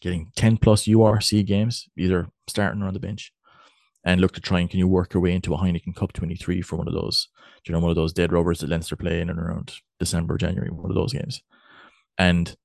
getting 0.00 0.32
10 0.36 0.58
plus 0.58 0.84
URC 0.84 1.44
games, 1.46 1.88
either 1.96 2.28
starting 2.48 2.82
or 2.82 2.88
on 2.88 2.94
the 2.94 3.00
bench, 3.00 3.32
and 4.04 4.20
look 4.20 4.32
to 4.32 4.40
try 4.40 4.60
and 4.60 4.70
can 4.70 4.78
you 4.78 4.88
work 4.88 5.14
your 5.14 5.22
way 5.22 5.34
into 5.34 5.54
a 5.54 5.58
Heineken 5.58 5.94
Cup 5.94 6.12
23 6.12 6.62
for 6.62 6.76
one 6.76 6.88
of 6.88 6.94
those, 6.94 7.28
you 7.66 7.72
know, 7.72 7.80
one 7.80 7.90
of 7.90 7.96
those 7.96 8.12
dead 8.12 8.32
rubbers 8.32 8.60
that 8.60 8.70
Leinster 8.70 8.96
play 8.96 9.20
in 9.20 9.28
and 9.28 9.38
around 9.38 9.74
December, 9.98 10.38
January, 10.38 10.70
one 10.70 10.90
of 10.90 10.94
those 10.94 11.12
games. 11.12 11.42
And 12.16 12.56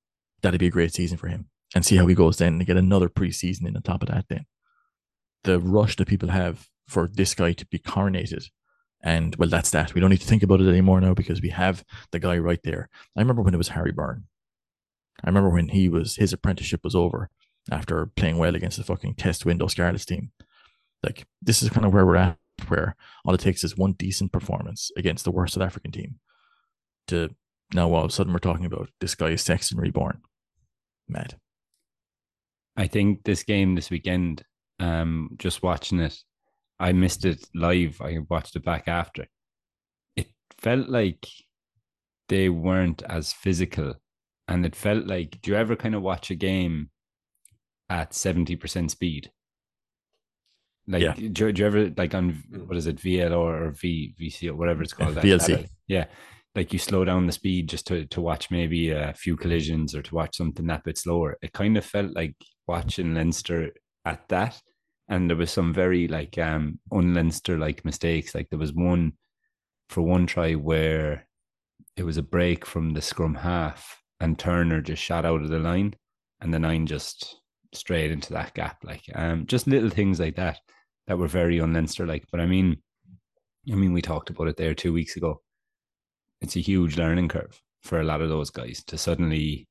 that'd 0.41 0.59
be 0.59 0.67
a 0.67 0.71
great 0.71 0.93
season 0.93 1.17
for 1.17 1.27
him. 1.27 1.49
And 1.75 1.83
see 1.83 1.95
how 1.95 2.05
he 2.05 2.13
goes 2.13 2.37
then 2.37 2.53
and 2.53 2.65
get 2.65 2.77
another 2.77 3.09
preseason 3.09 3.67
in 3.67 3.75
on 3.75 3.81
top 3.81 4.03
of 4.03 4.09
that 4.09 4.25
then. 4.29 4.45
The 5.43 5.59
rush 5.59 5.95
that 5.95 6.07
people 6.07 6.29
have 6.29 6.69
for 6.87 7.09
this 7.11 7.33
guy 7.33 7.53
to 7.53 7.65
be 7.65 7.79
coronated. 7.79 8.45
And 9.01 9.35
well, 9.37 9.49
that's 9.49 9.71
that. 9.71 9.93
We 9.93 9.99
don't 9.99 10.11
need 10.11 10.21
to 10.21 10.27
think 10.27 10.43
about 10.43 10.61
it 10.61 10.69
anymore 10.69 11.01
now 11.01 11.15
because 11.15 11.41
we 11.41 11.49
have 11.49 11.83
the 12.11 12.19
guy 12.19 12.37
right 12.37 12.59
there. 12.63 12.89
I 13.17 13.21
remember 13.21 13.41
when 13.41 13.53
it 13.53 13.57
was 13.57 13.69
Harry 13.69 13.91
Byrne. 13.91 14.25
I 15.23 15.29
remember 15.29 15.49
when 15.49 15.69
he 15.69 15.89
was 15.89 16.15
his 16.15 16.31
apprenticeship 16.31 16.81
was 16.83 16.95
over 16.95 17.29
after 17.71 18.05
playing 18.05 18.37
well 18.37 18.55
against 18.55 18.77
the 18.77 18.83
fucking 18.83 19.15
test 19.15 19.45
window 19.45 19.67
Scarlets 19.67 20.05
team. 20.05 20.31
Like 21.03 21.25
this 21.41 21.61
is 21.61 21.69
kind 21.69 21.85
of 21.85 21.93
where 21.93 22.05
we're 22.05 22.15
at, 22.15 22.37
where 22.67 22.95
all 23.25 23.33
it 23.33 23.39
takes 23.39 23.63
is 23.63 23.77
one 23.77 23.93
decent 23.93 24.31
performance 24.31 24.91
against 24.97 25.25
the 25.25 25.31
worst 25.31 25.55
South 25.55 25.63
African 25.63 25.91
team 25.91 26.19
to 27.07 27.29
now 27.73 27.93
all 27.93 28.03
of 28.03 28.09
a 28.09 28.13
sudden 28.13 28.33
we're 28.33 28.39
talking 28.39 28.65
about 28.65 28.89
this 28.99 29.15
guy 29.15 29.29
is 29.29 29.41
Sexton 29.41 29.79
reborn. 29.79 30.21
Mad. 31.07 31.35
I 32.75 32.87
think 32.87 33.23
this 33.23 33.43
game 33.43 33.75
this 33.75 33.89
weekend, 33.89 34.43
um, 34.79 35.29
just 35.37 35.61
watching 35.61 35.99
it, 35.99 36.17
I 36.79 36.91
missed 36.91 37.25
it 37.25 37.45
live. 37.53 38.01
I 38.01 38.19
watched 38.29 38.55
it 38.55 38.65
back 38.65 38.87
after. 38.87 39.27
It 40.15 40.27
felt 40.57 40.89
like 40.89 41.27
they 42.29 42.49
weren't 42.49 43.03
as 43.03 43.33
physical. 43.33 43.95
And 44.47 44.65
it 44.65 44.75
felt 44.75 45.05
like, 45.05 45.39
do 45.41 45.51
you 45.51 45.57
ever 45.57 45.75
kind 45.75 45.95
of 45.95 46.01
watch 46.01 46.31
a 46.31 46.35
game 46.35 46.89
at 47.89 48.11
70% 48.11 48.89
speed? 48.89 49.31
Like, 50.87 51.01
Yeah. 51.01 51.13
do, 51.13 51.51
do 51.51 51.61
you 51.61 51.65
ever, 51.65 51.91
like 51.97 52.13
on, 52.13 52.43
what 52.65 52.77
is 52.77 52.87
it, 52.87 52.97
VLO 52.97 53.39
or 53.39 53.71
V, 53.71 54.13
VC 54.19 54.49
or 54.49 54.55
whatever 54.55 54.83
it's 54.83 54.93
called? 54.93 55.15
that- 55.15 55.23
VLC. 55.23 55.47
that- 55.61 55.69
yeah. 55.87 56.05
Like 56.55 56.71
you 56.71 56.77
slow 56.79 57.03
down 57.03 57.25
the 57.25 57.31
speed 57.31 57.67
just 57.69 57.87
to, 57.87 58.05
to 58.07 58.21
watch 58.21 58.51
maybe 58.51 58.91
a 58.91 59.13
few 59.15 59.35
collisions 59.35 59.95
or 59.95 60.01
to 60.03 60.13
watch 60.15 60.37
something 60.37 60.67
that 60.67 60.83
bit 60.83 60.97
slower. 60.99 61.37
It 61.41 61.51
kind 61.53 61.77
of 61.77 61.85
felt 61.85 62.13
like 62.13 62.35
watching 62.67 63.15
Leinster 63.15 63.71
at 64.05 64.27
that 64.29 64.61
and 65.09 65.29
there 65.29 65.37
was 65.37 65.49
some 65.51 65.73
very 65.73 66.07
like 66.07 66.37
um 66.37 66.79
un-Leinster 66.91 67.57
like 67.57 67.83
mistakes. 67.83 68.35
Like 68.35 68.49
there 68.49 68.59
was 68.59 68.71
one 68.73 69.13
for 69.89 70.01
one 70.03 70.27
try 70.27 70.53
where 70.53 71.27
it 71.97 72.03
was 72.03 72.17
a 72.17 72.23
break 72.23 72.65
from 72.67 72.91
the 72.93 73.01
scrum 73.01 73.33
half 73.35 74.01
and 74.19 74.37
Turner 74.37 74.79
just 74.81 75.01
shot 75.01 75.25
out 75.25 75.41
of 75.41 75.49
the 75.49 75.59
line 75.59 75.95
and 76.39 76.53
the 76.53 76.59
nine 76.59 76.85
just 76.85 77.35
straight 77.73 78.11
into 78.11 78.31
that 78.33 78.53
gap. 78.53 78.77
Like 78.83 79.03
um 79.15 79.47
just 79.47 79.65
little 79.65 79.89
things 79.89 80.19
like 80.19 80.35
that 80.35 80.59
that 81.07 81.17
were 81.17 81.27
very 81.27 81.59
un-Leinster 81.59 82.05
like. 82.05 82.25
But 82.31 82.39
I 82.39 82.45
mean 82.45 82.77
I 83.71 83.75
mean 83.75 83.93
we 83.93 84.01
talked 84.01 84.29
about 84.29 84.47
it 84.47 84.57
there 84.57 84.73
two 84.73 84.93
weeks 84.93 85.15
ago. 85.15 85.41
It's 86.41 86.55
a 86.55 86.61
huge 86.61 86.97
learning 86.97 87.29
curve 87.29 87.61
for 87.81 87.99
a 87.99 88.03
lot 88.03 88.21
of 88.21 88.29
those 88.29 88.49
guys 88.49 88.83
to 88.85 88.97
suddenly 88.97 89.67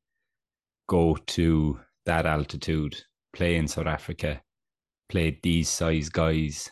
go 0.88 1.16
to 1.26 1.80
that 2.04 2.26
altitude, 2.26 3.02
play 3.32 3.56
in 3.56 3.68
South 3.68 3.86
Africa, 3.86 4.42
play 5.08 5.38
these 5.42 5.68
size 5.68 6.08
guys. 6.08 6.70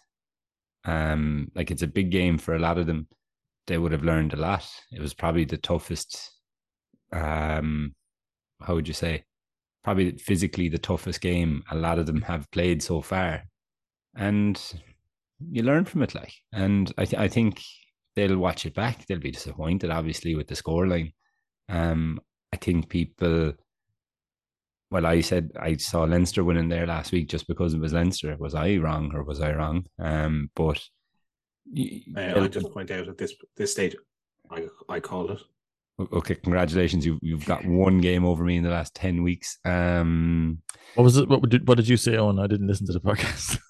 Um, 0.85 1.51
like 1.55 1.70
it's 1.70 1.83
a 1.83 1.87
big 1.87 2.11
game 2.11 2.38
for 2.38 2.55
a 2.55 2.59
lot 2.59 2.79
of 2.79 2.87
them. 2.87 3.09
They 3.66 3.79
would 3.79 3.92
have 3.92 4.03
learned 4.03 4.33
a 4.33 4.37
lot. 4.38 4.68
It 4.90 5.01
was 5.01 5.14
probably 5.14 5.44
the 5.44 5.59
toughest. 5.59 6.33
Um, 7.12 7.94
how 8.61 8.75
would 8.75 8.88
you 8.88 8.94
say? 8.94 9.25
Probably 9.85 10.12
physically 10.18 10.68
the 10.68 10.79
toughest 10.79 11.20
game 11.20 11.62
a 11.70 11.77
lot 11.77 11.99
of 11.99 12.07
them 12.07 12.23
have 12.23 12.51
played 12.51 12.83
so 12.83 13.01
far, 13.01 13.44
and 14.16 14.61
you 15.51 15.62
learn 15.62 15.85
from 15.85 16.03
it. 16.03 16.14
Like, 16.14 16.33
and 16.53 16.92
I, 16.99 17.05
th- 17.05 17.20
I 17.20 17.29
think 17.29 17.62
they'll 18.16 18.38
watch 18.38 18.66
it 18.66 18.75
back. 18.75 19.07
They'll 19.07 19.18
be 19.18 19.31
disappointed, 19.31 19.90
obviously, 19.90 20.35
with 20.35 20.49
the 20.49 20.55
scoreline. 20.55 21.12
Um, 21.68 22.20
I 22.53 22.57
think 22.57 22.88
people 22.88 23.55
well, 24.90 25.07
I 25.07 25.20
said 25.20 25.53
I 25.59 25.77
saw 25.77 26.03
Leinster 26.03 26.42
winning 26.42 26.68
there 26.68 26.87
last 26.87 27.12
week 27.12 27.29
just 27.29 27.46
because 27.46 27.75
it 27.75 27.81
was 27.81 27.92
Leinster. 27.92 28.37
Was 28.38 28.57
I 28.57 28.77
wrong 28.77 29.12
or 29.14 29.23
was 29.23 29.40
I 29.40 29.53
wrong? 29.53 29.85
Um, 30.01 30.51
but 30.57 30.81
Uh, 32.16 32.40
I 32.40 32.49
just 32.49 32.73
point 32.73 32.90
out 32.90 33.07
at 33.09 33.16
this 33.16 33.35
this 33.57 33.70
stage, 33.73 33.94
I 34.51 34.66
I 34.88 34.99
called 34.99 35.31
it. 35.31 35.40
okay, 36.12 36.35
congratulations! 36.35 37.07
You 37.07 37.20
you've 37.23 37.46
got 37.46 37.64
one 37.64 38.01
game 38.01 38.25
over 38.25 38.42
me 38.42 38.57
in 38.57 38.64
the 38.64 38.70
last 38.70 38.92
ten 38.94 39.23
weeks. 39.23 39.59
Um, 39.64 40.62
What 40.96 41.05
was 41.05 41.16
it? 41.18 41.29
What 41.29 41.49
did, 41.49 41.68
what 41.68 41.77
did 41.77 41.88
you 41.88 41.96
say, 41.96 42.16
on 42.16 42.40
I 42.40 42.49
didn't 42.49 42.66
listen 42.66 42.87
to 42.87 42.92
the 42.92 43.01
podcast. 43.01 43.59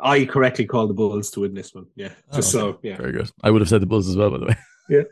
I 0.00 0.24
correctly 0.26 0.64
called 0.64 0.90
the 0.90 0.94
Bulls 0.94 1.30
to 1.32 1.40
win 1.40 1.54
this 1.54 1.74
one. 1.74 1.86
Yeah, 1.96 2.10
just 2.34 2.54
Oh, 2.54 2.72
so 2.72 2.78
yeah. 2.82 2.96
Very 2.96 3.12
good. 3.12 3.30
I 3.42 3.50
would 3.50 3.60
have 3.60 3.68
said 3.68 3.82
the 3.82 3.86
Bulls 3.86 4.08
as 4.08 4.16
well, 4.16 4.30
by 4.30 4.38
the 4.38 4.46
way. 4.46 4.56
Yeah. 4.88 5.02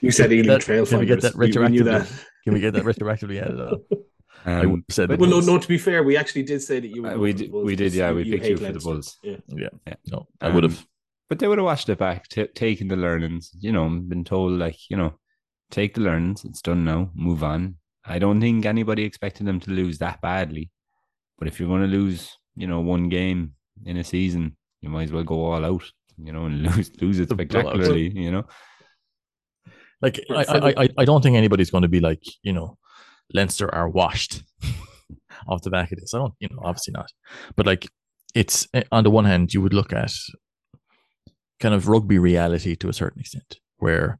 You 0.00 0.10
said 0.10 0.24
Can 0.24 0.30
we 0.30 0.36
Ealing 0.36 0.46
get 0.46 0.52
that- 0.60 0.62
Trail 0.62 0.86
can 0.86 0.98
we 1.00 1.06
get 1.06 1.20
that 1.22 1.34
We- 1.34 1.46
we 1.46 1.68
knew 1.68 1.82
retroactively? 1.82 1.84
that. 1.84 2.24
Can 2.44 2.54
we 2.54 2.60
get 2.60 2.74
that 2.74 2.84
retroactively 2.84 3.42
added 3.42 3.60
on? 3.60 3.80
I 4.46 4.60
um, 4.60 4.70
would 4.70 4.84
have 4.88 4.94
said 4.94 5.08
the 5.08 5.14
but- 5.14 5.20
Well, 5.20 5.30
no, 5.30 5.36
Bulls. 5.36 5.46
no. 5.48 5.58
To 5.58 5.68
be 5.68 5.78
fair, 5.78 6.04
we 6.04 6.16
actually 6.16 6.44
did 6.44 6.62
say 6.62 6.78
that 6.80 6.86
you. 6.88 7.02
Would 7.02 7.12
uh, 7.14 7.18
we 7.18 7.32
for 7.32 7.38
the 7.38 7.42
did, 7.44 7.52
Bulls 7.52 7.64
we 7.66 7.76
did, 7.76 7.92
yeah, 7.94 8.12
we 8.12 8.30
picked 8.30 8.46
you 8.46 8.56
for 8.56 8.72
the 8.72 8.78
Bulls. 8.78 9.18
Yeah. 9.22 9.36
Yeah. 9.48 9.68
Yeah. 9.86 9.94
No, 10.12 10.26
I 10.40 10.48
would 10.50 10.62
have. 10.62 10.78
Um, 10.78 10.86
but 11.28 11.38
they 11.40 11.48
would 11.48 11.58
have 11.58 11.64
watched 11.64 11.88
it 11.88 11.98
back, 11.98 12.28
t- 12.28 12.46
taken 12.54 12.86
the 12.86 12.94
learnings. 12.96 13.50
You 13.58 13.72
know, 13.72 13.88
been 13.88 14.22
told 14.22 14.52
like 14.52 14.78
you 14.88 14.96
know, 14.96 15.18
take 15.72 15.94
the 15.94 16.02
learnings. 16.02 16.44
It's 16.44 16.62
done 16.62 16.84
now. 16.84 17.10
Move 17.16 17.42
on. 17.42 17.76
I 18.04 18.20
don't 18.20 18.40
think 18.40 18.64
anybody 18.64 19.02
expected 19.02 19.46
them 19.46 19.58
to 19.60 19.70
lose 19.72 19.98
that 19.98 20.20
badly. 20.20 20.70
But 21.38 21.48
if 21.48 21.58
you're 21.58 21.68
going 21.68 21.82
to 21.82 21.88
lose, 21.88 22.38
you 22.56 22.66
know, 22.66 22.80
one 22.80 23.08
game 23.08 23.52
in 23.84 23.96
a 23.96 24.04
season, 24.04 24.56
you 24.80 24.88
might 24.88 25.04
as 25.04 25.12
well 25.12 25.24
go 25.24 25.44
all 25.44 25.64
out. 25.64 25.84
You 26.18 26.32
know, 26.32 26.46
and 26.46 26.62
lose 26.76 26.90
lose 27.00 27.18
it 27.20 27.30
spectacularly. 27.30 28.08
You 28.08 28.32
know. 28.32 28.44
Like, 30.02 30.20
I, 30.30 30.44
I, 30.44 30.74
I, 30.82 30.88
I 30.98 31.04
don't 31.04 31.22
think 31.22 31.36
anybody's 31.36 31.70
going 31.70 31.82
to 31.82 31.88
be 31.88 32.00
like, 32.00 32.22
you 32.42 32.52
know, 32.52 32.76
Leinster 33.32 33.74
are 33.74 33.88
washed 33.88 34.42
off 35.48 35.62
the 35.62 35.70
back 35.70 35.90
of 35.90 35.98
this. 35.98 36.12
I 36.12 36.18
don't, 36.18 36.34
you 36.38 36.48
know, 36.50 36.60
obviously 36.62 36.92
not. 36.92 37.10
But 37.56 37.66
like, 37.66 37.88
it's 38.34 38.68
eh, 38.74 38.82
on 38.92 39.04
the 39.04 39.10
one 39.10 39.24
hand, 39.24 39.54
you 39.54 39.62
would 39.62 39.72
look 39.72 39.92
at 39.92 40.12
kind 41.60 41.74
of 41.74 41.88
rugby 41.88 42.18
reality 42.18 42.76
to 42.76 42.88
a 42.88 42.92
certain 42.92 43.20
extent, 43.20 43.58
where 43.78 44.18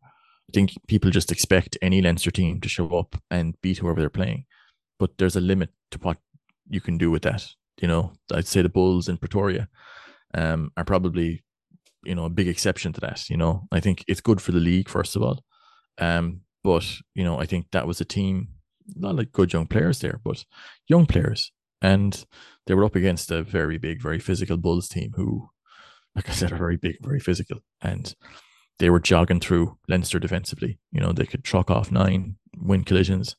I 0.49 0.53
think 0.55 0.72
people 0.88 1.11
just 1.11 1.31
expect 1.31 1.77
any 1.83 2.01
Leinster 2.01 2.31
team 2.31 2.61
to 2.61 2.68
show 2.68 2.88
up 2.99 3.16
and 3.31 3.61
beat 3.61 3.79
whoever 3.79 4.01
they're 4.01 4.11
playing. 4.11 4.46
But 4.99 5.18
there's 5.18 5.37
a 5.37 5.40
limit 5.40 5.70
to 5.90 5.99
what 5.99 6.18
you 6.68 6.81
can 6.81 6.96
do 6.96 7.11
with 7.11 7.22
that. 7.22 7.46
You 7.78 7.88
know, 7.88 8.12
I'd 8.32 8.46
say 8.46 8.62
the 8.62 8.68
Bulls 8.68 9.08
in 9.08 9.18
Pretoria 9.18 9.68
um, 10.34 10.70
are 10.76 10.84
probably, 10.84 11.44
you 12.04 12.14
know, 12.14 12.24
a 12.24 12.30
big 12.30 12.48
exception 12.48 12.92
to 12.94 13.00
that. 13.00 13.28
You 13.28 13.36
know, 13.36 13.68
I 13.72 13.80
think 13.80 14.04
it's 14.08 14.20
good 14.20 14.40
for 14.40 14.52
the 14.52 14.60
league, 14.60 14.88
first 14.88 15.16
of 15.16 15.22
all. 15.22 15.44
Um, 15.98 16.42
but 16.62 16.84
you 17.14 17.24
know, 17.24 17.38
I 17.38 17.46
think 17.46 17.66
that 17.72 17.86
was 17.86 18.00
a 18.00 18.04
team, 18.04 18.48
not 18.94 19.16
like 19.16 19.32
good 19.32 19.52
young 19.52 19.66
players 19.66 20.00
there, 20.00 20.20
but 20.24 20.44
young 20.88 21.06
players, 21.06 21.52
and 21.80 22.24
they 22.66 22.74
were 22.74 22.84
up 22.84 22.96
against 22.96 23.30
a 23.30 23.42
very 23.42 23.78
big, 23.78 24.02
very 24.02 24.18
physical 24.18 24.56
Bulls 24.56 24.88
team 24.88 25.12
who, 25.14 25.48
like 26.14 26.28
I 26.28 26.32
said, 26.32 26.52
are 26.52 26.58
very 26.58 26.76
big, 26.76 26.96
very 27.00 27.20
physical, 27.20 27.60
and 27.80 28.14
they 28.78 28.90
were 28.90 29.00
jogging 29.00 29.40
through 29.40 29.78
Leinster 29.88 30.18
defensively. 30.18 30.78
You 30.92 31.00
know, 31.00 31.12
they 31.12 31.26
could 31.26 31.44
truck 31.44 31.70
off 31.70 31.90
nine, 31.90 32.36
win 32.56 32.84
collisions. 32.84 33.36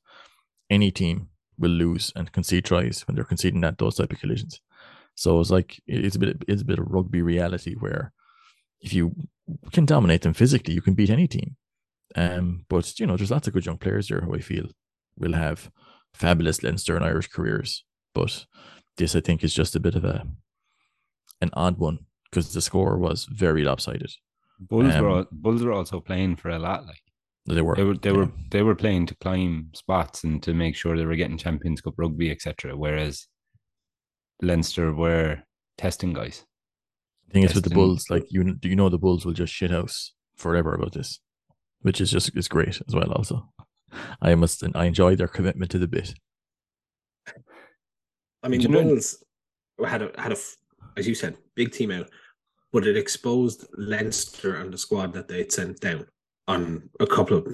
Any 0.70 0.92
team 0.92 1.30
will 1.58 1.72
lose 1.72 2.12
and 2.16 2.32
concede 2.32 2.66
tries 2.66 3.06
when 3.08 3.16
they're 3.16 3.24
conceding 3.24 3.62
that 3.62 3.78
those 3.78 3.96
type 3.96 4.12
of 4.12 4.20
collisions. 4.20 4.62
So 5.16 5.40
it's 5.40 5.50
like 5.52 5.82
it's 5.88 6.16
a 6.16 6.20
bit, 6.20 6.44
it's 6.48 6.62
a 6.62 6.66
bit 6.66 6.80
of 6.80 6.86
rugby 6.88 7.22
reality 7.22 7.76
where 7.76 8.14
if 8.82 8.94
you 8.94 9.16
can 9.72 9.86
dominate 9.86 10.22
them 10.22 10.34
physically, 10.34 10.74
you 10.74 10.82
can 10.82 10.94
beat 10.94 11.10
any 11.10 11.28
team 11.28 11.56
Um, 12.16 12.66
but 12.70 13.00
you 13.00 13.06
know, 13.08 13.18
there's 13.18 13.32
lots 13.32 13.48
of 13.48 13.54
good 13.54 13.66
young 13.66 13.78
players 13.78 14.08
there 14.08 14.22
who 14.22 14.36
I 14.36 14.40
feel 14.40 14.68
will 15.18 15.34
have 15.34 15.72
fabulous 16.14 16.64
Leinster 16.64 16.96
and 16.96 17.06
Irish 17.06 17.28
careers. 17.28 17.84
But 18.14 18.46
this, 18.98 19.16
I 19.16 19.22
think, 19.22 19.44
is 19.44 19.54
just 19.54 19.76
a 19.76 19.80
bit 19.80 19.96
of 19.96 20.06
a 20.06 20.28
an 21.42 21.50
odd 21.54 21.78
one 21.78 22.06
because 22.30 22.54
the 22.54 22.62
score 22.62 22.98
was 22.98 23.26
very 23.26 23.64
lopsided. 23.64 24.12
Bulls 24.60 24.96
Um, 24.96 25.04
were 25.04 25.26
Bulls 25.32 25.64
were 25.64 25.74
also 25.74 26.00
playing 26.00 26.36
for 26.38 26.50
a 26.50 26.60
lot. 26.60 26.86
Like 26.86 27.02
They 27.48 27.62
were, 27.62 27.76
they 27.76 27.84
were 27.84 27.98
they 27.98 28.10
yeah. 28.12 28.18
were 28.18 28.32
they 28.52 28.62
were 28.62 28.76
playing 28.76 29.06
to 29.06 29.16
climb 29.16 29.70
spots 29.74 30.26
and 30.26 30.44
to 30.44 30.54
make 30.54 30.76
sure 30.76 30.98
they 30.98 31.06
were 31.06 31.16
getting 31.16 31.38
Champions 31.38 31.80
Cup 31.80 31.94
rugby, 31.98 32.30
etc. 32.30 32.76
Whereas 32.76 33.28
Leinster 34.42 34.94
were 34.94 35.44
testing 35.78 36.12
guys. 36.12 36.44
The 37.28 37.34
thing 37.34 37.44
is 37.44 37.56
with 37.56 37.64
the 37.64 37.70
Bulls, 37.70 38.10
like 38.10 38.26
you, 38.30 38.54
do 38.54 38.68
you 38.68 38.76
know, 38.76 38.90
the 38.90 38.98
Bulls 38.98 39.26
will 39.26 39.34
just 39.34 39.54
shit 39.54 39.72
house 39.72 40.14
forever 40.36 40.74
about 40.74 40.94
this, 40.94 41.20
which 41.82 42.02
is 42.02 42.12
just 42.12 42.36
is 42.36 42.50
great 42.50 42.82
as 42.86 42.94
well. 42.94 43.12
Also, 43.14 43.50
I 44.22 44.36
must, 44.36 44.64
I 44.76 44.86
enjoy 44.86 45.16
their 45.16 45.28
commitment 45.28 45.72
to 45.72 45.80
the 45.80 45.88
bit. 45.88 46.14
I 48.44 48.50
mean, 48.50 48.60
the 48.60 48.68
you 48.68 48.70
know- 48.70 48.84
Bulls 48.84 49.24
had 49.86 50.02
a 50.02 50.22
had 50.22 50.34
a, 50.34 50.38
as 50.98 51.08
you 51.08 51.16
said, 51.16 51.38
big 51.56 51.72
team 51.72 51.92
out, 51.92 52.10
but 52.74 52.86
it 52.86 52.98
exposed 52.98 53.66
Leinster 53.78 54.56
and 54.56 54.74
the 54.74 54.78
squad 54.78 55.14
that 55.14 55.30
they'd 55.30 55.52
sent 55.52 55.80
down 55.80 56.06
on 56.48 56.90
a 57.00 57.08
couple 57.08 57.38
of 57.38 57.48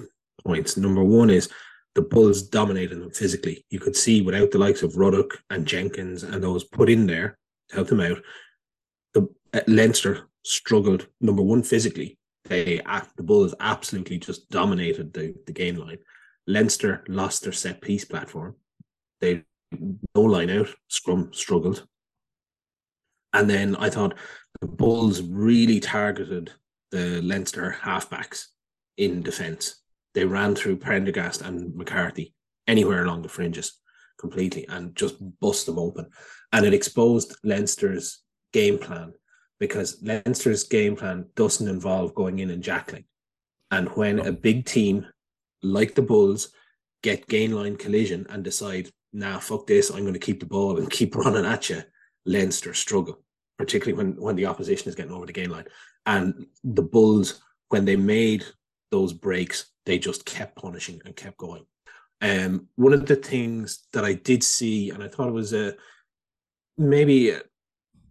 points. 0.44 0.76
Number 0.76 1.02
one 1.02 1.30
is 1.30 1.48
the 1.94 2.02
Bulls 2.02 2.42
dominated 2.42 3.00
them 3.00 3.10
physically. 3.10 3.64
You 3.70 3.80
could 3.80 3.96
see 3.96 4.22
without 4.22 4.50
the 4.50 4.58
likes 4.58 4.82
of 4.82 4.96
Ruddock 4.96 5.38
and 5.50 5.66
Jenkins 5.66 6.22
and 6.22 6.42
those 6.42 6.64
put 6.64 6.90
in 6.90 7.06
there 7.06 7.38
to 7.68 7.76
help 7.76 7.88
them 7.88 8.00
out, 8.00 8.18
the 9.14 9.28
uh, 9.52 9.60
Leinster 9.66 10.28
struggled. 10.44 11.06
Number 11.20 11.42
one 11.42 11.62
physically, 11.62 12.18
they 12.44 12.80
the 13.16 13.22
Bulls 13.22 13.54
absolutely 13.60 14.18
just 14.18 14.50
dominated 14.50 15.12
the 15.12 15.34
the 15.46 15.52
game 15.52 15.76
line. 15.76 15.98
Leinster 16.46 17.04
lost 17.08 17.42
their 17.42 17.52
set 17.52 17.80
piece 17.80 18.04
platform. 18.04 18.56
They 19.20 19.44
no 20.14 20.22
line 20.22 20.50
out, 20.50 20.68
scrum 20.88 21.32
struggled. 21.32 21.86
And 23.32 23.50
then 23.50 23.74
I 23.76 23.90
thought 23.90 24.16
the 24.60 24.68
Bulls 24.68 25.22
really 25.22 25.80
targeted 25.80 26.52
the 26.90 27.20
Leinster 27.22 27.76
halfbacks 27.82 28.48
in 28.96 29.22
defence. 29.22 29.80
They 30.14 30.24
ran 30.24 30.54
through 30.54 30.76
Prendergast 30.76 31.42
and 31.42 31.74
McCarthy 31.74 32.34
anywhere 32.66 33.04
along 33.04 33.22
the 33.22 33.28
fringes 33.28 33.78
completely 34.18 34.66
and 34.68 34.94
just 34.94 35.16
bust 35.40 35.66
them 35.66 35.78
open. 35.78 36.06
And 36.52 36.64
it 36.64 36.74
exposed 36.74 37.36
Leinster's 37.42 38.22
game 38.52 38.78
plan 38.78 39.12
because 39.58 40.02
Leinster's 40.02 40.64
game 40.64 40.96
plan 40.96 41.26
doesn't 41.34 41.68
involve 41.68 42.14
going 42.14 42.38
in 42.38 42.50
and 42.50 42.62
jackling. 42.62 43.04
And 43.70 43.88
when 43.90 44.20
a 44.20 44.32
big 44.32 44.66
team 44.66 45.06
like 45.62 45.94
the 45.94 46.02
Bulls 46.02 46.50
get 47.02 47.26
gain 47.26 47.52
line 47.52 47.76
collision 47.76 48.26
and 48.30 48.44
decide, 48.44 48.90
nah, 49.12 49.38
fuck 49.38 49.66
this, 49.66 49.90
I'm 49.90 50.02
going 50.02 50.14
to 50.14 50.18
keep 50.18 50.40
the 50.40 50.46
ball 50.46 50.78
and 50.78 50.90
keep 50.98 51.16
running 51.16 51.44
at 51.44 51.70
you, 51.70 51.82
Leinster 52.24 52.74
struggle, 52.74 53.22
particularly 53.58 53.96
when, 53.96 54.20
when 54.20 54.36
the 54.36 54.46
opposition 54.46 54.88
is 54.88 54.94
getting 54.94 55.12
over 55.12 55.26
the 55.26 55.32
gain 55.32 55.50
line. 55.50 55.66
And 56.06 56.46
the 56.62 56.82
Bulls, 56.82 57.42
when 57.68 57.84
they 57.84 57.96
made 57.96 58.44
those 58.94 59.12
breaks, 59.12 59.72
they 59.86 59.98
just 59.98 60.24
kept 60.24 60.54
punishing 60.54 61.02
and 61.04 61.16
kept 61.16 61.36
going. 61.36 61.64
Um, 62.20 62.68
one 62.76 62.92
of 62.92 63.06
the 63.06 63.16
things 63.16 63.88
that 63.92 64.04
I 64.04 64.12
did 64.12 64.44
see, 64.44 64.90
and 64.90 65.02
I 65.02 65.08
thought 65.08 65.28
it 65.28 65.32
was 65.32 65.52
a 65.52 65.74
maybe 66.78 67.30
a, 67.30 67.42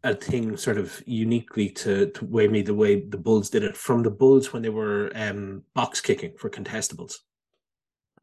a 0.03 0.13
thing 0.13 0.57
sort 0.57 0.77
of 0.77 1.01
uniquely 1.05 1.69
to, 1.69 2.07
to 2.07 2.25
way 2.25 2.49
me 2.49 2.61
the 2.63 2.73
way 2.73 2.99
the 2.99 3.17
Bulls 3.17 3.49
did 3.49 3.63
it 3.63 3.77
from 3.77 4.03
the 4.03 4.11
Bulls 4.11 4.51
when 4.51 4.61
they 4.61 4.75
were 4.81 5.09
um, 5.15 5.63
box 5.73 6.01
kicking 6.01 6.33
for 6.37 6.49
contestables. 6.49 7.13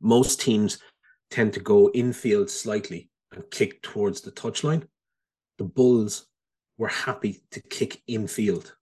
Most 0.02 0.38
teams 0.42 0.78
tend 1.30 1.54
to 1.54 1.60
go 1.60 1.90
infield 1.94 2.50
slightly 2.50 3.08
and 3.32 3.50
kick 3.50 3.80
towards 3.80 4.20
the 4.20 4.32
touchline. 4.32 4.86
The 5.56 5.64
Bulls 5.64 6.26
were 6.76 6.88
happy 6.88 7.40
to 7.52 7.60
kick 7.62 8.02
infield. 8.06 8.76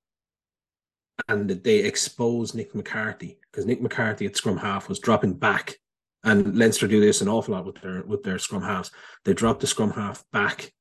And 1.29 1.51
they 1.51 1.79
exposed 1.79 2.55
Nick 2.55 2.75
McCarthy 2.75 3.39
because 3.51 3.67
Nick 3.67 3.83
McCarthy 3.83 4.27
at 4.27 4.37
scrum 4.37 4.59
half 4.59 4.89
was 4.89 4.99
dropping 4.99 5.35
back. 5.35 5.77
And 6.25 6.57
Leinster 6.57 6.87
do 6.87 7.01
this 7.01 7.21
an 7.21 7.29
awful 7.29 7.55
lot 7.55 7.65
with 7.65 7.81
their 7.81 8.03
with 8.03 8.23
their 8.23 8.39
scrum 8.39 8.63
halves. 8.63 8.91
They 9.25 9.35
drop 9.35 9.61
the 9.61 9.67
scrum 9.67 9.93
half 9.93 10.25
back 10.33 10.73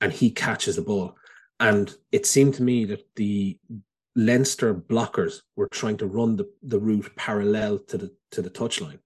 and 0.00 0.12
he 0.12 0.30
catches 0.30 0.76
the 0.76 0.82
ball. 0.82 1.16
And 1.58 1.94
it 2.10 2.26
seemed 2.26 2.54
to 2.54 2.62
me 2.62 2.84
that 2.86 3.04
the 3.16 3.58
Leinster 4.16 4.74
blockers 4.74 5.42
were 5.56 5.68
trying 5.70 5.96
to 5.98 6.06
run 6.06 6.36
the, 6.36 6.50
the 6.62 6.78
route 6.78 7.14
parallel 7.16 7.78
to 7.78 7.98
the 7.98 8.12
to 8.32 8.42
the 8.42 8.50
touchline 8.50 8.98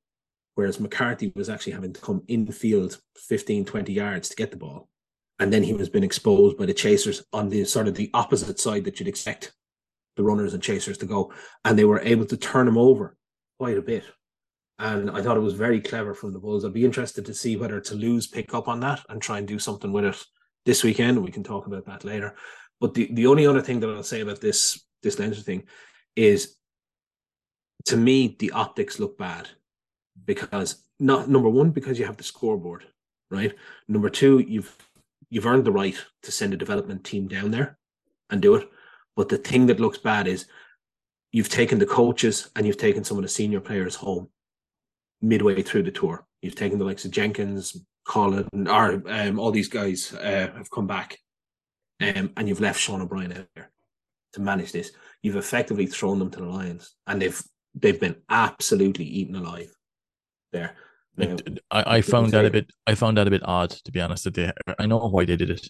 whereas 0.55 0.81
McCarthy 0.81 1.33
was 1.35 1.49
actually 1.49 1.73
having 1.73 1.93
to 1.93 2.01
come 2.01 2.23
infield 2.29 2.99
15, 3.17 3.65
20 3.65 3.93
yards 3.93 4.29
to 4.29 4.37
get 4.37 4.51
the 4.51 4.57
ball. 4.57 4.89
And 5.39 5.53
then 5.53 5.65
he 5.65 5.73
was 5.73 5.89
being 5.89 6.05
exposed 6.05 6.57
by 6.57 6.67
the 6.67 6.75
chasers 6.75 7.25
on 7.33 7.49
the 7.49 7.65
sort 7.65 7.89
of 7.89 7.95
the 7.95 8.11
opposite 8.15 8.61
side 8.61 8.85
that 8.85 9.01
you'd 9.01 9.09
expect 9.09 9.53
the 10.17 10.23
runners 10.23 10.55
and 10.55 10.63
chasers 10.63 10.99
to 10.99 11.07
go. 11.07 11.33
And 11.65 11.79
they 11.79 11.85
were 11.85 12.01
able 12.01 12.27
to 12.27 12.37
turn 12.37 12.69
him 12.69 12.79
over 12.79 13.17
quite 13.59 13.79
a 13.79 13.83
bit. 13.83 14.05
And 14.79 15.11
I 15.11 15.23
thought 15.23 15.37
it 15.37 15.41
was 15.41 15.55
very 15.55 15.81
clever 15.81 16.15
from 16.15 16.33
the 16.33 16.39
Bulls. 16.39 16.65
I'd 16.65 16.73
be 16.73 16.85
interested 16.85 17.25
to 17.27 17.35
see 17.35 17.57
whether 17.57 17.81
Toulouse 17.81 18.27
pick 18.27 18.55
up 18.55 18.67
on 18.67 18.81
that 18.81 19.01
and 19.09 19.23
try 19.23 19.39
and 19.39 19.47
do 19.47 19.59
something 19.59 19.93
with 19.93 20.05
it 20.05 20.23
this 20.67 20.83
weekend. 20.83 21.23
We 21.23 21.31
can 21.31 21.45
talk 21.45 21.67
about 21.67 21.87
that 21.87 22.05
later. 22.05 22.35
But 22.81 22.95
the, 22.95 23.09
the 23.13 23.29
only 23.29 23.47
other 23.47 23.63
thing 23.63 23.81
that 23.81 23.91
I'll 23.91 24.03
say 24.03 24.21
about 24.21 24.41
this 24.41 24.85
this 25.03 25.19
Leinster 25.19 25.43
thing 25.43 25.65
is 26.17 26.57
to 27.85 27.97
me 27.97 28.37
the 28.39 28.53
optics 28.53 28.99
look 28.99 29.17
bad 29.19 29.49
because 30.25 30.83
not 30.99 31.29
number 31.29 31.49
one 31.49 31.71
because 31.71 31.99
you 31.99 32.07
have 32.07 32.17
the 32.17 32.25
scoreboard 32.25 32.85
right 33.31 33.55
number 33.89 34.09
two 34.09 34.39
you've 34.39 34.75
you've 35.29 35.47
earned 35.47 35.65
the 35.65 35.73
right 35.73 35.97
to 36.23 36.33
send 36.33 36.55
a 36.55 36.57
development 36.57 37.05
team 37.05 37.29
down 37.29 37.51
there 37.51 37.79
and 38.31 38.41
do 38.41 38.55
it 38.55 38.69
but 39.17 39.29
the 39.29 39.39
thing 39.39 39.67
that 39.67 39.81
looks 39.81 39.99
bad 39.99 40.27
is 40.27 40.47
you've 41.33 41.49
taken 41.49 41.79
the 41.79 41.87
coaches 41.87 42.51
and 42.57 42.67
you've 42.67 42.79
taken 42.79 43.05
some 43.05 43.17
of 43.17 43.23
the 43.23 43.29
senior 43.29 43.61
players 43.61 43.95
home 43.95 44.29
midway 45.23 45.63
through 45.63 45.83
the 45.83 45.91
tour 45.91 46.27
you've 46.43 46.55
taken 46.55 46.79
the 46.79 46.85
likes 46.85 47.05
of 47.05 47.11
jenkins 47.11 47.77
Cullen 48.07 48.47
or 48.69 49.03
um, 49.09 49.39
all 49.39 49.51
these 49.51 49.69
guys 49.69 50.13
uh, 50.15 50.51
have 50.55 50.71
come 50.71 50.87
back 50.87 51.19
um, 52.03 52.31
and 52.37 52.49
you've 52.49 52.61
left 52.61 52.79
sean 52.79 53.01
o'brien 53.01 53.33
out 53.33 53.47
there 53.55 53.71
to 54.35 54.41
manage 54.41 54.73
this 54.73 54.93
you've 55.23 55.37
effectively 55.37 55.87
thrown 55.87 56.19
them 56.19 56.31
to 56.31 56.41
the 56.41 56.47
lions 56.47 56.97
and 57.07 57.23
they've 57.23 57.43
they've 57.75 58.01
been 58.01 58.17
absolutely 58.29 59.05
eaten 59.05 59.37
alive 59.37 59.75
there. 60.55 60.77
Now, 61.17 61.37
I, 61.71 61.97
I 61.97 62.01
found 62.01 62.33
that 62.33 62.45
a 62.45 62.51
bit. 62.51 62.73
I 62.87 62.95
found 62.95 63.19
that 63.19 63.29
a 63.29 63.31
bit 63.31 63.43
odd, 63.45 63.71
to 63.71 63.93
be 63.93 64.01
honest. 64.01 64.25
That 64.25 64.35
they, 64.35 64.51
I 64.79 64.87
know 64.87 64.99
why 64.99 65.25
they 65.25 65.37
did 65.37 65.51
it. 65.51 65.69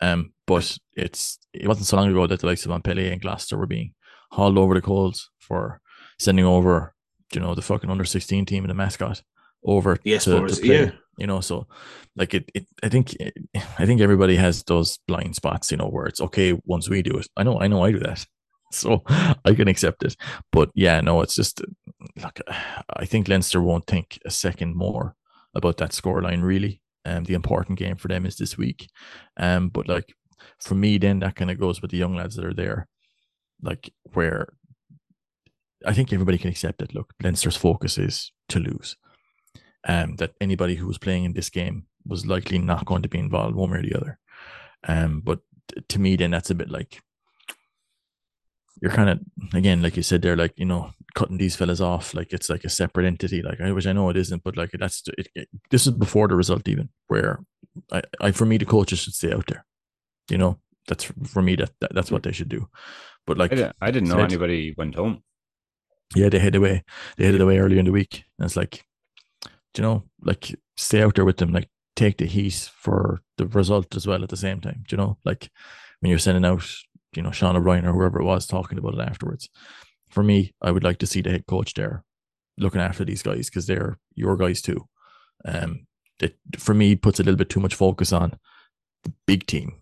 Um, 0.00 0.32
but 0.46 0.78
it's 0.94 1.38
it 1.52 1.66
wasn't 1.66 1.86
so 1.86 1.96
long 1.96 2.10
ago 2.10 2.26
that 2.26 2.40
the 2.40 2.46
likes 2.46 2.64
of 2.64 2.70
Montpellier 2.70 3.10
and 3.12 3.20
Gloucester 3.20 3.56
were 3.56 3.66
being 3.66 3.94
hauled 4.30 4.58
over 4.58 4.74
the 4.74 4.80
coals 4.82 5.30
for 5.38 5.80
sending 6.18 6.44
over, 6.44 6.94
you 7.34 7.40
know, 7.40 7.54
the 7.54 7.62
fucking 7.62 7.90
under 7.90 8.04
sixteen 8.04 8.46
team 8.46 8.64
and 8.64 8.70
the 8.70 8.74
mascot 8.74 9.22
over 9.64 9.98
Yes, 10.04 10.24
to, 10.24 10.46
to 10.46 10.56
play. 10.56 10.82
yeah. 10.84 10.90
You 11.18 11.26
know, 11.26 11.40
so 11.40 11.66
like 12.14 12.32
it, 12.32 12.48
it, 12.54 12.66
I 12.82 12.88
think, 12.88 13.16
I 13.78 13.86
think 13.86 14.00
everybody 14.00 14.36
has 14.36 14.62
those 14.62 14.98
blind 15.08 15.34
spots. 15.34 15.70
You 15.72 15.76
know, 15.76 15.88
where 15.88 16.06
it's 16.06 16.20
okay 16.20 16.56
once 16.64 16.88
we 16.88 17.02
do 17.02 17.18
it. 17.18 17.26
I 17.36 17.42
know, 17.42 17.60
I 17.60 17.66
know, 17.66 17.82
I 17.82 17.90
do 17.90 17.98
that 17.98 18.24
so 18.72 19.02
I 19.44 19.54
can 19.54 19.66
accept 19.66 20.04
it. 20.04 20.14
But 20.52 20.70
yeah, 20.74 21.00
no, 21.00 21.20
it's 21.22 21.34
just 21.34 21.60
look. 22.22 22.38
I 22.96 23.04
think 23.04 23.26
Leinster 23.26 23.60
won't 23.60 23.86
think 23.86 24.20
a 24.24 24.30
second 24.30 24.76
more 24.76 25.16
about 25.56 25.78
that 25.78 25.90
scoreline. 25.90 26.42
Really, 26.44 26.80
um, 27.08 27.24
the 27.24 27.34
important 27.34 27.78
game 27.78 27.96
for 27.96 28.08
them 28.08 28.26
is 28.26 28.36
this 28.36 28.58
week. 28.58 28.88
Um, 29.36 29.68
but 29.68 29.88
like 29.88 30.14
for 30.60 30.74
me, 30.74 30.98
then 30.98 31.20
that 31.20 31.36
kind 31.36 31.50
of 31.50 31.58
goes 31.58 31.80
with 31.80 31.90
the 31.90 31.96
young 31.96 32.14
lads 32.14 32.36
that 32.36 32.44
are 32.44 32.54
there, 32.54 32.86
like 33.62 33.90
where 34.12 34.48
I 35.86 35.94
think 35.94 36.12
everybody 36.12 36.38
can 36.38 36.50
accept 36.50 36.78
that. 36.78 36.94
Look, 36.94 37.14
Leinster's 37.22 37.56
focus 37.56 37.98
is 37.98 38.32
to 38.50 38.58
lose. 38.58 38.96
Um, 39.86 40.16
that 40.16 40.32
anybody 40.40 40.74
who 40.74 40.86
was 40.86 40.98
playing 40.98 41.24
in 41.24 41.32
this 41.32 41.50
game 41.50 41.86
was 42.04 42.26
likely 42.26 42.58
not 42.58 42.84
going 42.84 43.02
to 43.02 43.08
be 43.08 43.18
involved 43.18 43.54
one 43.54 43.70
way 43.70 43.78
or 43.78 43.82
the 43.82 43.94
other. 43.94 44.18
Um, 44.86 45.20
but 45.24 45.40
to 45.88 46.00
me, 46.00 46.16
then 46.16 46.32
that's 46.32 46.50
a 46.50 46.54
bit 46.54 46.70
like 46.70 47.00
you're 48.80 48.92
kind 48.92 49.10
of 49.10 49.20
again, 49.54 49.82
like 49.82 49.96
you 49.96 50.02
said, 50.02 50.22
they're 50.22 50.36
like 50.36 50.54
you 50.56 50.64
know 50.66 50.90
cutting 51.14 51.38
these 51.38 51.56
fellas 51.56 51.80
off 51.80 52.14
like 52.14 52.32
it's 52.32 52.48
like 52.50 52.64
a 52.64 52.68
separate 52.68 53.06
entity. 53.06 53.42
Like 53.42 53.60
I 53.60 53.72
wish 53.72 53.86
I 53.86 53.92
know 53.92 54.08
it 54.10 54.16
isn't, 54.16 54.42
but 54.44 54.56
like 54.56 54.70
that's 54.78 55.02
it, 55.18 55.28
it, 55.34 55.48
this 55.70 55.86
is 55.86 55.92
before 55.92 56.28
the 56.28 56.36
result 56.36 56.68
even. 56.68 56.88
Where 57.08 57.40
I, 57.92 58.02
I 58.20 58.30
for 58.32 58.44
me 58.46 58.58
the 58.58 58.64
coaches 58.66 59.00
should 59.00 59.14
stay 59.14 59.32
out 59.32 59.46
there. 59.48 59.64
You 60.30 60.38
know 60.38 60.58
that's 60.86 61.04
for 61.04 61.42
me 61.42 61.56
that, 61.56 61.70
that 61.80 61.94
that's 61.94 62.10
what 62.10 62.22
they 62.22 62.32
should 62.32 62.48
do. 62.48 62.68
But 63.26 63.38
like 63.38 63.52
I, 63.52 63.56
di- 63.56 63.72
I 63.80 63.90
didn't 63.90 64.08
know 64.08 64.16
said- 64.16 64.24
anybody 64.32 64.74
went 64.76 64.94
home. 64.94 65.22
yeah, 66.16 66.28
they 66.28 66.38
headed 66.38 66.56
away. 66.56 66.84
They 67.16 67.24
headed 67.26 67.40
away 67.40 67.58
earlier 67.58 67.78
in 67.78 67.84
the 67.84 67.92
week. 67.92 68.24
And 68.38 68.46
it's 68.46 68.56
like, 68.56 68.84
do 69.74 69.82
you 69.82 69.82
know, 69.82 70.04
like 70.22 70.54
stay 70.76 71.02
out 71.02 71.14
there 71.14 71.24
with 71.26 71.36
them, 71.36 71.52
like 71.52 71.68
take 71.94 72.16
the 72.18 72.26
heat 72.26 72.70
for 72.74 73.20
the 73.36 73.46
result 73.46 73.94
as 73.96 74.06
well 74.06 74.22
at 74.22 74.30
the 74.30 74.36
same 74.36 74.60
time. 74.60 74.84
Do 74.88 74.96
you 74.96 75.02
know, 75.02 75.18
like 75.24 75.50
when 76.00 76.10
you're 76.10 76.18
sending 76.18 76.44
out, 76.46 76.64
you 77.18 77.22
know, 77.24 77.32
Sean 77.32 77.56
O'Brien 77.56 77.84
or 77.84 77.92
whoever 77.92 78.20
it 78.20 78.24
was 78.24 78.46
talking 78.46 78.78
about 78.78 78.94
it 78.94 79.00
afterwards. 79.00 79.48
for 80.08 80.22
me, 80.22 80.54
I 80.62 80.70
would 80.70 80.84
like 80.84 80.98
to 80.98 81.06
see 81.06 81.20
the 81.20 81.30
head 81.30 81.46
coach 81.46 81.74
there 81.74 82.04
looking 82.56 82.80
after 82.80 83.04
these 83.04 83.22
guys 83.22 83.50
because 83.50 83.66
they're 83.66 83.98
your 84.14 84.36
guys 84.36 84.62
too. 84.62 84.88
Um, 85.44 85.86
it 86.20 86.36
for 86.56 86.74
me 86.74 86.94
puts 86.94 87.18
a 87.18 87.24
little 87.24 87.36
bit 87.36 87.50
too 87.50 87.58
much 87.58 87.74
focus 87.74 88.12
on 88.12 88.38
the 89.02 89.12
big 89.26 89.46
team. 89.46 89.80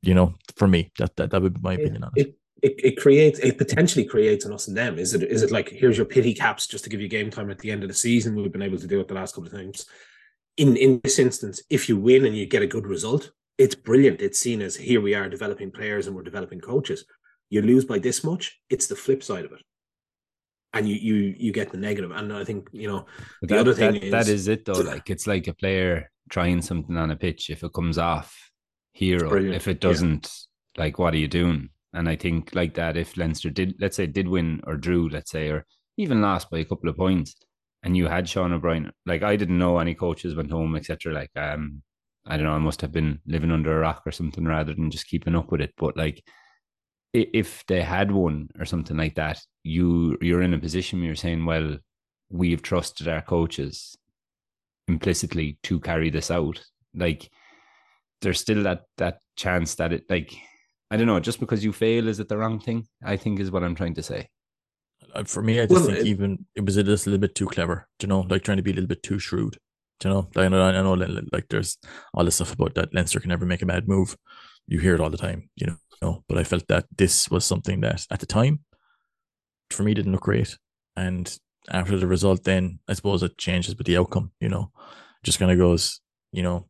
You 0.00 0.14
know, 0.14 0.34
for 0.54 0.68
me, 0.68 0.92
that 0.98 1.16
that, 1.16 1.32
that 1.32 1.42
would 1.42 1.54
be 1.54 1.60
my 1.60 1.74
opinion 1.74 2.04
on 2.04 2.12
it. 2.14 2.36
It, 2.62 2.74
it 2.78 2.96
creates 2.96 3.40
it 3.40 3.58
potentially 3.58 4.04
creates 4.04 4.44
an 4.44 4.52
us 4.52 4.68
and 4.68 4.76
them. 4.76 4.98
Is 5.00 5.12
it 5.12 5.24
is 5.24 5.42
it 5.42 5.50
like 5.50 5.68
here's 5.68 5.96
your 5.96 6.06
pity 6.06 6.34
caps 6.34 6.68
just 6.68 6.84
to 6.84 6.90
give 6.90 7.00
you 7.00 7.08
game 7.08 7.30
time 7.30 7.50
at 7.50 7.58
the 7.58 7.72
end 7.72 7.82
of 7.82 7.88
the 7.88 7.94
season? 7.94 8.36
We've 8.36 8.52
been 8.52 8.62
able 8.62 8.78
to 8.78 8.86
do 8.86 9.00
it 9.00 9.08
the 9.08 9.14
last 9.14 9.34
couple 9.34 9.48
of 9.48 9.52
times. 9.54 9.86
In 10.56 10.76
in 10.76 11.00
this 11.02 11.18
instance, 11.18 11.62
if 11.68 11.88
you 11.88 11.96
win 11.96 12.24
and 12.24 12.36
you 12.36 12.46
get 12.46 12.62
a 12.62 12.66
good 12.68 12.86
result, 12.86 13.32
it's 13.58 13.74
brilliant. 13.74 14.20
It's 14.20 14.38
seen 14.38 14.60
as 14.62 14.76
here 14.76 15.00
we 15.00 15.14
are 15.14 15.28
developing 15.28 15.70
players 15.70 16.06
and 16.06 16.14
we're 16.14 16.22
developing 16.22 16.60
coaches. 16.60 17.04
You 17.48 17.62
lose 17.62 17.84
by 17.84 17.98
this 17.98 18.24
much, 18.24 18.60
it's 18.68 18.86
the 18.86 18.96
flip 18.96 19.22
side 19.22 19.44
of 19.44 19.52
it. 19.52 19.62
And 20.72 20.88
you 20.88 20.96
you 20.96 21.34
you 21.38 21.52
get 21.52 21.70
the 21.70 21.78
negative. 21.78 22.10
And 22.10 22.32
I 22.32 22.44
think, 22.44 22.68
you 22.72 22.88
know, 22.88 23.06
the 23.40 23.48
that, 23.48 23.58
other 23.58 23.74
thing 23.74 23.94
that, 23.94 24.04
is 24.04 24.10
that 24.10 24.28
is 24.28 24.48
it 24.48 24.64
though. 24.64 24.72
Like 24.72 25.08
it's 25.08 25.26
like 25.26 25.46
a 25.46 25.54
player 25.54 26.10
trying 26.28 26.60
something 26.60 26.96
on 26.96 27.10
a 27.10 27.16
pitch. 27.16 27.48
If 27.48 27.62
it 27.62 27.72
comes 27.72 27.98
off, 27.98 28.50
hero. 28.92 29.42
If 29.42 29.68
it 29.68 29.80
doesn't, 29.80 30.30
yeah. 30.74 30.82
like 30.84 30.98
what 30.98 31.14
are 31.14 31.18
you 31.18 31.28
doing? 31.28 31.70
And 31.94 32.08
I 32.08 32.16
think 32.16 32.54
like 32.54 32.74
that, 32.74 32.96
if 32.96 33.16
Leinster 33.16 33.48
did 33.48 33.76
let's 33.80 33.96
say 33.96 34.06
did 34.06 34.28
win 34.28 34.60
or 34.66 34.76
drew, 34.76 35.08
let's 35.08 35.30
say, 35.30 35.48
or 35.48 35.64
even 35.96 36.20
lost 36.20 36.50
by 36.50 36.58
a 36.58 36.64
couple 36.64 36.90
of 36.90 36.96
points, 36.96 37.36
and 37.82 37.96
you 37.96 38.06
had 38.08 38.28
Sean 38.28 38.52
O'Brien, 38.52 38.92
like 39.06 39.22
I 39.22 39.36
didn't 39.36 39.58
know 39.58 39.78
any 39.78 39.94
coaches 39.94 40.34
went 40.34 40.50
home, 40.50 40.76
etc. 40.76 41.14
Like 41.14 41.30
um 41.36 41.82
I 42.26 42.36
don't 42.36 42.46
know, 42.46 42.52
I 42.54 42.58
must 42.58 42.80
have 42.80 42.92
been 42.92 43.20
living 43.26 43.52
under 43.52 43.76
a 43.76 43.80
rock 43.80 44.02
or 44.04 44.12
something 44.12 44.44
rather 44.44 44.74
than 44.74 44.90
just 44.90 45.06
keeping 45.06 45.34
up 45.34 45.50
with 45.50 45.60
it. 45.60 45.74
But 45.76 45.96
like 45.96 46.24
if 47.12 47.64
they 47.66 47.82
had 47.82 48.10
one 48.10 48.48
or 48.58 48.64
something 48.64 48.96
like 48.96 49.14
that, 49.14 49.40
you 49.62 50.18
you're 50.20 50.42
in 50.42 50.54
a 50.54 50.58
position 50.58 50.98
where 50.98 51.06
you're 51.06 51.14
saying, 51.14 51.44
well, 51.44 51.78
we've 52.30 52.62
trusted 52.62 53.08
our 53.08 53.22
coaches 53.22 53.96
implicitly 54.88 55.58
to 55.64 55.80
carry 55.80 56.10
this 56.10 56.30
out. 56.30 56.62
Like 56.94 57.30
there's 58.22 58.40
still 58.40 58.62
that 58.64 58.82
that 58.98 59.20
chance 59.36 59.74
that 59.76 59.92
it 59.92 60.04
like 60.10 60.34
I 60.90 60.96
don't 60.96 61.06
know, 61.06 61.20
just 61.20 61.40
because 61.40 61.64
you 61.64 61.72
fail 61.72 62.08
is 62.08 62.20
it 62.20 62.28
the 62.28 62.38
wrong 62.38 62.60
thing? 62.60 62.86
I 63.04 63.16
think 63.16 63.40
is 63.40 63.50
what 63.50 63.64
I'm 63.64 63.74
trying 63.74 63.94
to 63.94 64.02
say. 64.02 64.28
Uh, 65.14 65.24
for 65.24 65.42
me, 65.42 65.60
I 65.60 65.66
just 65.66 65.72
well, 65.72 65.86
think 65.86 65.98
it, 65.98 66.06
even 66.06 66.46
it 66.54 66.64
was 66.64 66.76
a 66.76 66.82
little 66.82 67.18
bit 67.18 67.34
too 67.34 67.46
clever, 67.46 67.88
you 68.00 68.08
know, 68.08 68.20
like 68.20 68.42
trying 68.42 68.56
to 68.58 68.62
be 68.62 68.70
a 68.70 68.74
little 68.74 68.88
bit 68.88 69.02
too 69.02 69.18
shrewd. 69.18 69.58
You 70.04 70.10
know, 70.10 70.28
I 70.36 70.48
know, 70.48 70.62
I 70.62 70.72
know, 70.82 70.94
like 71.32 71.46
there's 71.48 71.78
all 72.14 72.24
this 72.24 72.36
stuff 72.36 72.52
about 72.52 72.74
that 72.74 72.94
Leinster 72.94 73.20
can 73.20 73.30
never 73.30 73.46
make 73.46 73.62
a 73.62 73.66
bad 73.66 73.88
move. 73.88 74.16
You 74.68 74.80
hear 74.80 74.94
it 74.94 75.00
all 75.00 75.10
the 75.10 75.16
time, 75.16 75.48
you 75.56 75.66
know 75.66 75.76
know, 76.02 76.24
but 76.28 76.38
I 76.38 76.44
felt 76.44 76.66
that 76.68 76.86
this 76.96 77.28
was 77.30 77.44
something 77.44 77.80
that 77.80 78.06
at 78.10 78.20
the 78.20 78.26
time, 78.26 78.60
for 79.70 79.82
me, 79.82 79.94
didn't 79.94 80.12
look 80.12 80.22
great. 80.22 80.56
And 80.96 81.36
after 81.70 81.98
the 81.98 82.06
result, 82.06 82.44
then 82.44 82.78
I 82.88 82.94
suppose 82.94 83.22
it 83.22 83.38
changes, 83.38 83.74
but 83.74 83.86
the 83.86 83.96
outcome, 83.98 84.32
you 84.40 84.48
know, 84.48 84.70
just 85.22 85.38
kind 85.38 85.50
of 85.50 85.58
goes, 85.58 86.00
you 86.32 86.42
know, 86.42 86.68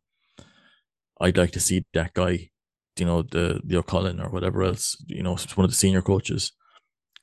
I'd 1.21 1.37
like 1.37 1.53
to 1.53 1.61
see 1.61 1.85
that 1.95 2.15
guy, 2.15 2.51
you 2.99 3.07
know, 3.07 3.23
the 3.23 3.61
the 3.65 3.77
O'Cullen 3.77 4.21
or 4.21 4.31
whatever 4.31 4.63
else, 4.63 4.97
you 5.07 5.23
know, 5.23 5.37
one 5.55 5.65
of 5.65 5.71
the 5.71 5.77
senior 5.77 6.03
coaches, 6.03 6.53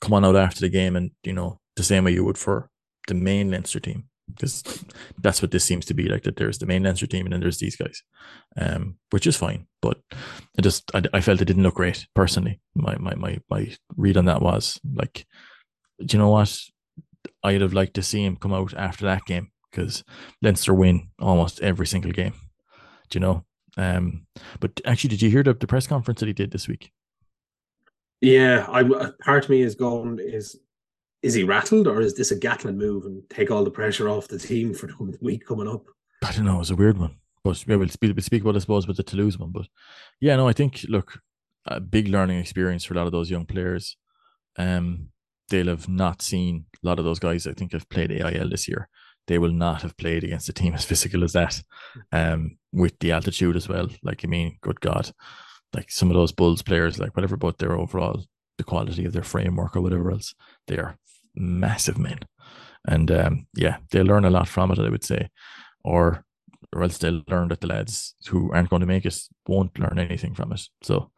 come 0.01 0.13
on 0.13 0.25
out 0.25 0.35
after 0.35 0.61
the 0.61 0.69
game 0.69 0.95
and 0.95 1.11
you 1.23 1.33
know 1.33 1.59
the 1.75 1.83
same 1.83 2.03
way 2.03 2.11
you 2.11 2.23
would 2.23 2.37
for 2.37 2.69
the 3.07 3.13
main 3.13 3.51
Leinster 3.51 3.79
team, 3.79 4.05
because 4.33 4.63
that's 5.19 5.41
what 5.41 5.51
this 5.51 5.63
seems 5.63 5.85
to 5.85 5.93
be 5.93 6.07
like 6.07 6.23
that 6.23 6.37
there's 6.37 6.57
the 6.57 6.65
main 6.65 6.83
Leinster 6.83 7.07
team 7.07 7.25
and 7.25 7.33
then 7.33 7.41
there's 7.41 7.59
these 7.59 7.75
guys 7.75 8.01
um 8.57 8.95
which 9.11 9.27
is 9.27 9.35
fine 9.35 9.67
but 9.83 9.99
I 10.57 10.61
just 10.61 10.89
I, 10.95 11.03
I 11.13 11.19
felt 11.21 11.41
it 11.41 11.45
didn't 11.45 11.63
look 11.63 11.75
great 11.75 12.07
personally. 12.15 12.61
My, 12.73 12.95
my 12.97 13.15
my 13.15 13.39
my 13.49 13.75
read 13.97 14.15
on 14.15 14.25
that 14.25 14.41
was 14.41 14.79
like 14.95 15.25
do 15.99 16.15
you 16.15 16.19
know 16.19 16.29
what? 16.29 16.57
I'd 17.43 17.61
have 17.61 17.73
liked 17.73 17.93
to 17.95 18.03
see 18.03 18.23
him 18.23 18.37
come 18.37 18.53
out 18.53 18.73
after 18.73 19.05
that 19.05 19.25
game 19.25 19.51
because 19.69 20.03
Leinster 20.41 20.73
win 20.73 21.09
almost 21.19 21.59
every 21.59 21.85
single 21.85 22.11
game 22.11 22.33
do 23.09 23.17
you 23.17 23.19
know? 23.19 23.45
Um 23.75 24.25
but 24.61 24.79
actually 24.85 25.09
did 25.09 25.21
you 25.21 25.29
hear 25.29 25.43
the, 25.43 25.53
the 25.53 25.67
press 25.67 25.85
conference 25.85 26.21
that 26.21 26.27
he 26.27 26.33
did 26.33 26.51
this 26.51 26.69
week? 26.69 26.91
Yeah 28.21 28.65
I 28.69 28.83
part 29.19 29.43
of 29.43 29.49
me 29.49 29.63
is 29.63 29.75
going 29.75 30.19
is 30.21 30.57
is 31.23 31.33
he 31.33 31.43
rattled 31.43 31.87
or 31.87 32.01
is 32.01 32.13
this 32.13 32.31
a 32.31 32.35
Gatland 32.35 32.75
move 32.75 33.05
and 33.05 33.23
take 33.29 33.49
all 33.49 33.63
the 33.63 33.71
pressure 33.71 34.09
off 34.09 34.27
the 34.27 34.37
team 34.37 34.73
for 34.73 34.87
the 34.87 35.17
week 35.21 35.47
coming 35.47 35.67
up? 35.67 35.85
I 36.23 36.31
don't 36.33 36.45
know. 36.45 36.59
It's 36.59 36.69
a 36.69 36.75
weird 36.75 36.97
one. 36.97 37.15
But 37.43 37.65
yeah, 37.67 37.77
we'll 37.77 37.89
speak, 37.89 38.15
we'll 38.15 38.23
speak 38.23 38.41
about, 38.43 38.55
I 38.55 38.59
suppose, 38.59 38.87
with 38.87 38.97
the 38.97 39.03
Toulouse 39.03 39.37
one. 39.37 39.51
But 39.51 39.67
yeah, 40.21 40.35
no, 40.35 40.47
I 40.47 40.53
think, 40.53 40.85
look, 40.87 41.19
a 41.65 41.79
big 41.79 42.07
learning 42.09 42.39
experience 42.39 42.83
for 42.83 42.93
a 42.93 42.97
lot 42.97 43.05
of 43.05 43.11
those 43.11 43.29
young 43.31 43.45
players. 43.45 43.97
Um, 44.57 45.09
they'll 45.49 45.67
have 45.67 45.89
not 45.89 46.21
seen 46.21 46.65
a 46.83 46.87
lot 46.87 46.99
of 46.99 47.05
those 47.05 47.19
guys, 47.19 47.47
I 47.47 47.53
think, 47.53 47.73
have 47.73 47.89
played 47.89 48.11
AIL 48.11 48.49
this 48.49 48.67
year. 48.67 48.87
They 49.27 49.39
will 49.39 49.51
not 49.51 49.81
have 49.81 49.97
played 49.97 50.23
against 50.23 50.49
a 50.49 50.53
team 50.53 50.73
as 50.75 50.85
physical 50.85 51.23
as 51.23 51.33
that, 51.33 51.61
um, 52.11 52.57
with 52.71 52.97
the 52.99 53.11
altitude 53.11 53.55
as 53.55 53.67
well. 53.67 53.89
Like, 54.03 54.23
I 54.23 54.27
mean, 54.27 54.57
good 54.61 54.79
God, 54.81 55.11
like 55.73 55.89
some 55.89 56.09
of 56.09 56.15
those 56.15 56.31
Bulls 56.31 56.61
players, 56.61 56.99
like 56.99 57.15
whatever, 57.15 57.37
but 57.37 57.57
their 57.57 57.73
overall, 57.73 58.23
the 58.57 58.63
quality 58.63 59.05
of 59.05 59.13
their 59.13 59.23
framework 59.23 59.75
or 59.75 59.81
whatever 59.81 60.11
else, 60.11 60.33
they 60.67 60.77
are 60.77 60.97
massive 61.35 61.97
men. 61.97 62.19
And 62.85 63.11
um, 63.11 63.47
yeah, 63.55 63.77
they 63.91 64.03
learn 64.03 64.25
a 64.25 64.29
lot 64.29 64.47
from 64.47 64.71
it, 64.71 64.79
I 64.79 64.89
would 64.89 65.03
say. 65.03 65.29
Or 65.83 66.23
or 66.73 66.83
else 66.83 66.97
they'll 66.97 67.21
learn 67.27 67.49
that 67.49 67.61
the 67.61 67.67
lads 67.67 68.15
who 68.27 68.51
aren't 68.51 68.69
going 68.69 68.79
to 68.79 68.85
make 68.85 69.05
it 69.05 69.17
won't 69.47 69.77
learn 69.77 69.99
anything 69.99 70.33
from 70.33 70.51
it. 70.51 70.61
So 70.81 71.11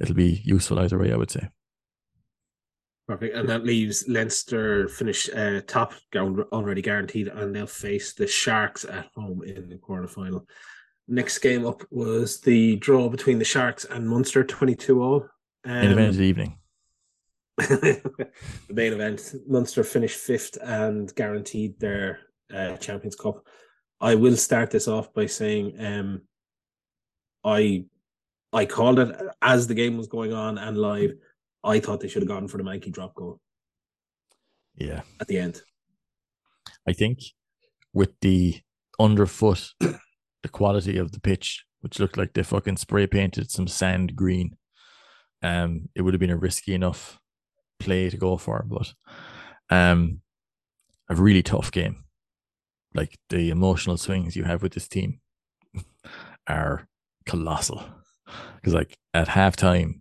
it'll 0.00 0.14
be 0.14 0.42
useful 0.44 0.78
either 0.78 0.98
way, 0.98 1.12
I 1.12 1.16
would 1.16 1.30
say. 1.30 1.48
Perfect. 3.06 3.34
And 3.34 3.48
that 3.48 3.64
leaves 3.64 4.04
Leinster 4.06 4.86
finish 4.88 5.30
uh, 5.30 5.62
top 5.66 5.94
already 6.14 6.82
guaranteed, 6.82 7.28
and 7.28 7.56
they'll 7.56 7.66
face 7.66 8.12
the 8.12 8.26
Sharks 8.26 8.84
at 8.84 9.08
home 9.14 9.42
in 9.42 9.70
the 9.70 9.76
quarterfinal. 9.76 10.46
Next 11.08 11.38
game 11.38 11.64
up 11.64 11.82
was 11.90 12.40
the 12.40 12.76
draw 12.76 13.08
between 13.08 13.38
the 13.38 13.46
Sharks 13.46 13.86
and 13.86 14.06
Munster, 14.06 14.44
22 14.44 15.02
all. 15.02 15.26
Um, 15.64 15.76
in 15.76 15.96
the 15.96 16.18
the 16.18 16.24
evening. 16.24 16.58
the 17.68 18.12
main 18.70 18.92
event. 18.92 19.34
Munster 19.48 19.82
finished 19.82 20.16
fifth 20.16 20.56
and 20.62 21.12
guaranteed 21.16 21.78
their 21.80 22.20
uh, 22.54 22.76
Champions 22.76 23.16
Cup. 23.16 23.44
I 24.00 24.14
will 24.14 24.36
start 24.36 24.70
this 24.70 24.86
off 24.86 25.12
by 25.12 25.26
saying 25.26 25.74
um, 25.84 26.22
I 27.44 27.86
I 28.52 28.64
called 28.64 29.00
it 29.00 29.14
as 29.42 29.66
the 29.66 29.74
game 29.74 29.96
was 29.96 30.06
going 30.06 30.32
on 30.32 30.56
and 30.56 30.78
live. 30.78 31.14
I 31.64 31.80
thought 31.80 31.98
they 31.98 32.06
should 32.06 32.22
have 32.22 32.28
gone 32.28 32.46
for 32.46 32.58
the 32.58 32.64
Mikey 32.64 32.90
drop 32.90 33.14
goal. 33.16 33.40
Yeah. 34.76 35.00
At 35.20 35.26
the 35.26 35.38
end. 35.38 35.60
I 36.86 36.92
think 36.92 37.18
with 37.92 38.12
the 38.20 38.60
underfoot, 39.00 39.70
the 39.80 40.48
quality 40.50 40.96
of 40.96 41.10
the 41.10 41.20
pitch, 41.20 41.64
which 41.80 41.98
looked 41.98 42.16
like 42.16 42.34
they 42.34 42.44
fucking 42.44 42.76
spray 42.76 43.08
painted 43.08 43.50
some 43.50 43.66
sand 43.66 44.14
green, 44.14 44.56
um, 45.42 45.88
it 45.96 46.02
would 46.02 46.14
have 46.14 46.20
been 46.20 46.30
a 46.30 46.36
risky 46.36 46.72
enough 46.72 47.18
play 47.78 48.10
to 48.10 48.16
go 48.16 48.36
for, 48.36 48.64
but 48.68 48.92
um, 49.70 50.20
a 51.08 51.14
really 51.14 51.42
tough 51.42 51.70
game. 51.70 52.04
Like 52.94 53.18
the 53.28 53.50
emotional 53.50 53.96
swings 53.96 54.36
you 54.36 54.44
have 54.44 54.62
with 54.62 54.72
this 54.72 54.88
team 54.88 55.20
are 56.48 56.88
colossal. 57.26 57.82
Because 58.56 58.74
like 58.74 58.98
at 59.14 59.28
halftime, 59.28 60.00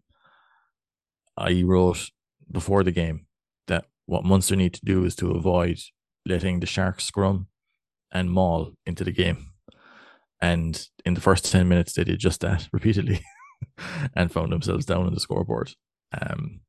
I 1.37 1.63
wrote 1.63 2.09
before 2.51 2.83
the 2.83 2.91
game 2.91 3.27
that 3.67 3.85
what 4.06 4.25
Munster 4.25 4.56
need 4.56 4.73
to 4.73 4.85
do 4.85 5.04
is 5.04 5.15
to 5.17 5.31
avoid 5.31 5.79
letting 6.25 6.60
the 6.60 6.65
Sharks 6.65 7.06
scrum 7.06 7.47
and 8.12 8.31
maul 8.31 8.73
into 8.85 9.04
the 9.04 9.12
game. 9.12 9.52
And 10.41 10.87
in 11.06 11.13
the 11.13 11.21
first 11.21 11.52
10 11.52 11.67
minutes, 11.67 11.93
they 11.93 12.04
did 12.04 12.19
just 12.19 12.41
that 12.41 12.67
repeatedly 12.71 13.21
and 14.15 14.31
found 14.31 14.52
themselves 14.52 14.85
down 14.85 15.06
on 15.06 15.13
the 15.13 15.19
scoreboard. 15.19 15.73
Um, 16.19 16.62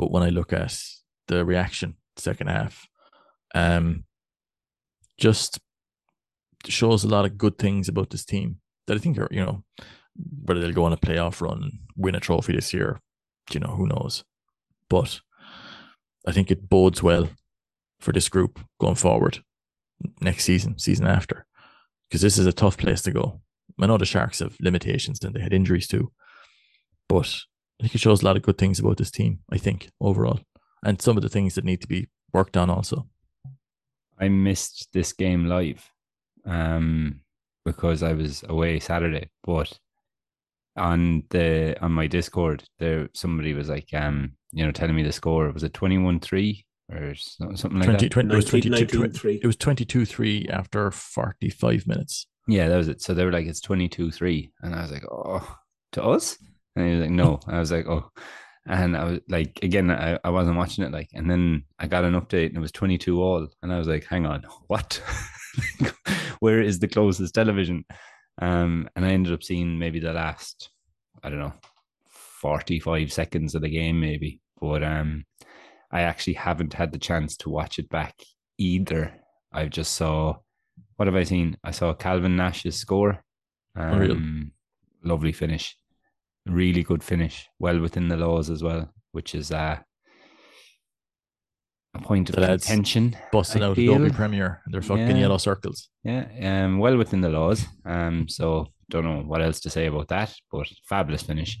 but 0.00 0.10
when 0.10 0.22
I 0.22 0.30
look 0.30 0.54
at 0.54 0.74
the 1.28 1.44
reaction 1.44 1.94
second 2.16 2.46
half, 2.46 2.88
um, 3.54 4.04
just 5.18 5.60
shows 6.66 7.04
a 7.04 7.08
lot 7.08 7.26
of 7.26 7.36
good 7.36 7.58
things 7.58 7.86
about 7.86 8.08
this 8.08 8.24
team 8.24 8.60
that 8.86 8.96
I 8.96 8.98
think 8.98 9.18
are, 9.18 9.28
you 9.30 9.44
know, 9.44 9.62
whether 10.46 10.60
they'll 10.60 10.72
go 10.72 10.84
on 10.84 10.94
a 10.94 10.96
playoff 10.96 11.42
run, 11.42 11.80
win 11.96 12.14
a 12.14 12.20
trophy 12.20 12.54
this 12.54 12.72
year, 12.72 12.98
you 13.52 13.60
know, 13.60 13.74
who 13.76 13.86
knows. 13.86 14.24
But 14.88 15.20
I 16.26 16.32
think 16.32 16.50
it 16.50 16.70
bodes 16.70 17.02
well 17.02 17.28
for 18.00 18.12
this 18.12 18.30
group 18.30 18.58
going 18.80 18.94
forward 18.94 19.40
next 20.22 20.44
season, 20.44 20.78
season 20.78 21.06
after, 21.06 21.44
because 22.08 22.22
this 22.22 22.38
is 22.38 22.46
a 22.46 22.54
tough 22.54 22.78
place 22.78 23.02
to 23.02 23.12
go. 23.12 23.42
I 23.78 23.86
know 23.86 23.98
the 23.98 24.06
Sharks 24.06 24.38
have 24.38 24.56
limitations 24.60 25.22
and 25.22 25.34
they 25.34 25.40
had 25.40 25.52
injuries 25.52 25.86
too, 25.86 26.10
but 27.06 27.30
I 27.80 27.84
think 27.84 27.94
it 27.94 28.00
shows 28.00 28.20
a 28.20 28.26
lot 28.26 28.36
of 28.36 28.42
good 28.42 28.58
things 28.58 28.78
about 28.78 28.98
this 28.98 29.10
team, 29.10 29.40
I 29.50 29.56
think, 29.56 29.88
overall. 30.02 30.40
And 30.84 31.00
some 31.00 31.16
of 31.16 31.22
the 31.22 31.30
things 31.30 31.54
that 31.54 31.64
need 31.64 31.80
to 31.80 31.88
be 31.88 32.08
worked 32.30 32.56
on 32.58 32.68
also. 32.68 33.06
I 34.18 34.28
missed 34.28 34.88
this 34.92 35.14
game 35.14 35.46
live 35.46 35.90
um, 36.44 37.20
because 37.64 38.02
I 38.02 38.12
was 38.12 38.44
away 38.46 38.80
Saturday, 38.80 39.30
but 39.44 39.78
on 40.76 41.22
the 41.30 41.74
on 41.80 41.92
my 41.92 42.06
Discord, 42.06 42.64
there 42.78 43.08
somebody 43.14 43.54
was 43.54 43.70
like, 43.70 43.88
um, 43.94 44.32
you 44.52 44.64
know, 44.64 44.72
telling 44.72 44.94
me 44.94 45.02
the 45.02 45.12
score. 45.12 45.50
Was 45.50 45.62
it 45.62 45.72
21-3 45.72 46.62
or 46.92 47.14
something 47.14 47.78
like 47.78 47.84
20, 47.84 47.92
that? 47.92 48.10
20 48.10 48.32
it 48.32 48.36
was 48.36 48.44
22 48.44 48.70
19, 48.70 49.12
3. 49.12 49.40
It 49.42 49.46
was 49.46 49.56
22-3 49.56 50.50
after 50.50 50.90
45 50.90 51.86
minutes. 51.86 52.26
Yeah, 52.46 52.68
that 52.68 52.76
was 52.76 52.88
it. 52.88 53.00
So 53.00 53.14
they 53.14 53.24
were 53.24 53.32
like, 53.32 53.46
it's 53.46 53.60
22-3. 53.60 54.50
And 54.60 54.74
I 54.74 54.82
was 54.82 54.90
like, 54.90 55.04
oh, 55.10 55.56
to 55.92 56.04
us? 56.04 56.36
And 56.76 56.86
he 56.86 56.92
was 56.92 57.02
like, 57.02 57.10
no. 57.10 57.40
I 57.46 57.58
was 57.58 57.72
like, 57.72 57.86
oh. 57.86 58.10
And 58.66 58.96
I 58.96 59.04
was 59.04 59.20
like, 59.28 59.58
again, 59.62 59.90
I, 59.90 60.18
I 60.22 60.30
wasn't 60.30 60.56
watching 60.56 60.84
it. 60.84 60.92
Like, 60.92 61.08
and 61.14 61.30
then 61.30 61.64
I 61.78 61.86
got 61.86 62.04
an 62.04 62.14
update 62.14 62.48
and 62.48 62.56
it 62.56 62.60
was 62.60 62.72
22 62.72 63.20
all. 63.20 63.48
And 63.62 63.72
I 63.72 63.78
was 63.78 63.88
like, 63.88 64.04
hang 64.04 64.26
on, 64.26 64.44
what? 64.66 65.02
Where 66.40 66.60
is 66.60 66.78
the 66.78 66.88
closest 66.88 67.34
television? 67.34 67.84
Um, 68.40 68.88
and 68.96 69.04
I 69.04 69.10
ended 69.10 69.32
up 69.32 69.42
seeing 69.42 69.78
maybe 69.78 70.00
the 70.00 70.12
last, 70.12 70.70
I 71.22 71.28
don't 71.28 71.40
know, 71.40 71.52
45 72.40 73.12
seconds 73.12 73.54
of 73.54 73.62
the 73.62 73.68
game, 73.68 74.00
maybe. 74.00 74.40
But 74.60 74.82
um, 74.82 75.24
I 75.90 76.02
actually 76.02 76.34
haven't 76.34 76.74
had 76.74 76.92
the 76.92 76.98
chance 76.98 77.36
to 77.38 77.50
watch 77.50 77.78
it 77.78 77.88
back 77.88 78.14
either. 78.58 79.14
I 79.52 79.66
just 79.66 79.94
saw, 79.94 80.36
what 80.96 81.06
have 81.06 81.16
I 81.16 81.24
seen? 81.24 81.56
I 81.64 81.72
saw 81.72 81.92
Calvin 81.94 82.36
Nash's 82.36 82.76
score. 82.76 83.22
Unreal. 83.74 84.12
Um, 84.12 84.52
lovely 85.02 85.32
finish. 85.32 85.76
Really 86.46 86.82
good 86.82 87.02
finish. 87.02 87.48
Well 87.58 87.80
within 87.80 88.08
the 88.08 88.16
laws 88.16 88.50
as 88.50 88.62
well, 88.62 88.92
which 89.12 89.34
is 89.34 89.52
uh, 89.52 89.78
a 91.94 91.98
point 92.00 92.30
of 92.30 92.36
contention. 92.36 93.16
Busting 93.32 93.62
out 93.62 93.76
feel. 93.76 93.94
Adobe 93.96 94.10
Premiere. 94.14 94.62
They're 94.66 94.82
fucking 94.82 95.08
Yeah. 95.16 95.16
yellow 95.18 95.38
circles. 95.38 95.88
Yeah, 96.04 96.64
um, 96.64 96.78
well 96.78 96.96
within 96.96 97.20
the 97.20 97.28
laws. 97.28 97.66
Um, 97.84 98.28
so 98.28 98.68
don't 98.88 99.04
know 99.04 99.20
what 99.22 99.42
else 99.42 99.60
to 99.60 99.70
say 99.70 99.86
about 99.86 100.08
that, 100.08 100.34
but 100.50 100.68
fabulous 100.88 101.22
finish. 101.22 101.58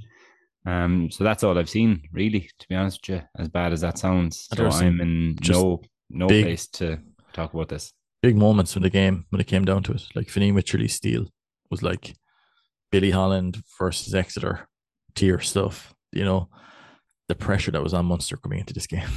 Um, 0.66 1.10
so 1.10 1.24
that's 1.24 1.42
all 1.42 1.58
I've 1.58 1.70
seen, 1.70 2.02
really, 2.12 2.50
to 2.58 2.68
be 2.68 2.74
honest 2.74 3.00
with 3.08 3.16
you, 3.20 3.22
as 3.38 3.48
bad 3.48 3.72
as 3.72 3.80
that 3.80 3.98
sounds. 3.98 4.46
So 4.54 4.66
I'm 4.68 5.00
in 5.00 5.36
no 5.48 5.80
no 6.10 6.26
big- 6.28 6.44
place 6.44 6.66
to 6.68 6.98
talk 7.32 7.52
about 7.54 7.68
this. 7.68 7.92
Big 8.22 8.36
moments 8.36 8.76
in 8.76 8.82
the 8.82 8.90
game 8.90 9.24
when 9.30 9.40
it 9.40 9.46
came 9.46 9.64
down 9.64 9.82
to 9.84 9.92
it. 9.92 10.02
Like 10.14 10.26
Fineen 10.28 10.52
Wycherley 10.52 10.90
steal 10.90 11.26
was 11.70 11.82
like 11.82 12.14
Billy 12.92 13.10
Holland 13.12 13.62
versus 13.78 14.14
Exeter 14.14 14.68
tier 15.14 15.40
stuff. 15.40 15.94
You 16.12 16.24
know, 16.24 16.48
the 17.28 17.34
pressure 17.34 17.70
that 17.70 17.82
was 17.82 17.94
on 17.94 18.06
Munster 18.06 18.36
coming 18.36 18.58
into 18.60 18.74
this 18.74 18.86
game. 18.86 19.08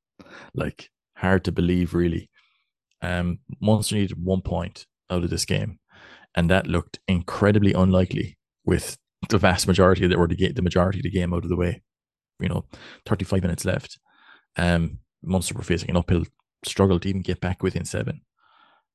like 0.54 0.90
hard 1.16 1.44
to 1.44 1.52
believe, 1.52 1.94
really. 1.94 2.30
Um, 3.02 3.38
Munster 3.60 3.96
needed 3.96 4.22
one 4.22 4.42
point 4.42 4.86
out 5.10 5.24
of 5.24 5.30
this 5.30 5.44
game, 5.44 5.78
and 6.34 6.50
that 6.50 6.66
looked 6.66 6.98
incredibly 7.06 7.72
unlikely 7.72 8.38
with 8.64 8.96
the 9.28 9.38
vast 9.38 9.66
majority 9.66 10.04
of 10.04 10.10
the, 10.10 10.16
or 10.16 10.26
the, 10.26 10.52
the 10.52 10.62
majority 10.62 11.00
of 11.00 11.02
the 11.02 11.10
game 11.10 11.34
out 11.34 11.44
of 11.44 11.50
the 11.50 11.56
way. 11.56 11.82
You 12.40 12.48
know, 12.48 12.64
35 13.06 13.42
minutes 13.42 13.64
left. 13.64 13.98
Um, 14.56 14.98
Munster 15.22 15.54
were 15.54 15.62
facing 15.62 15.90
an 15.90 15.96
uphill 15.96 16.24
struggle 16.64 17.00
to 17.00 17.08
even 17.08 17.22
get 17.22 17.40
back 17.40 17.62
within 17.62 17.84
seven. 17.84 18.22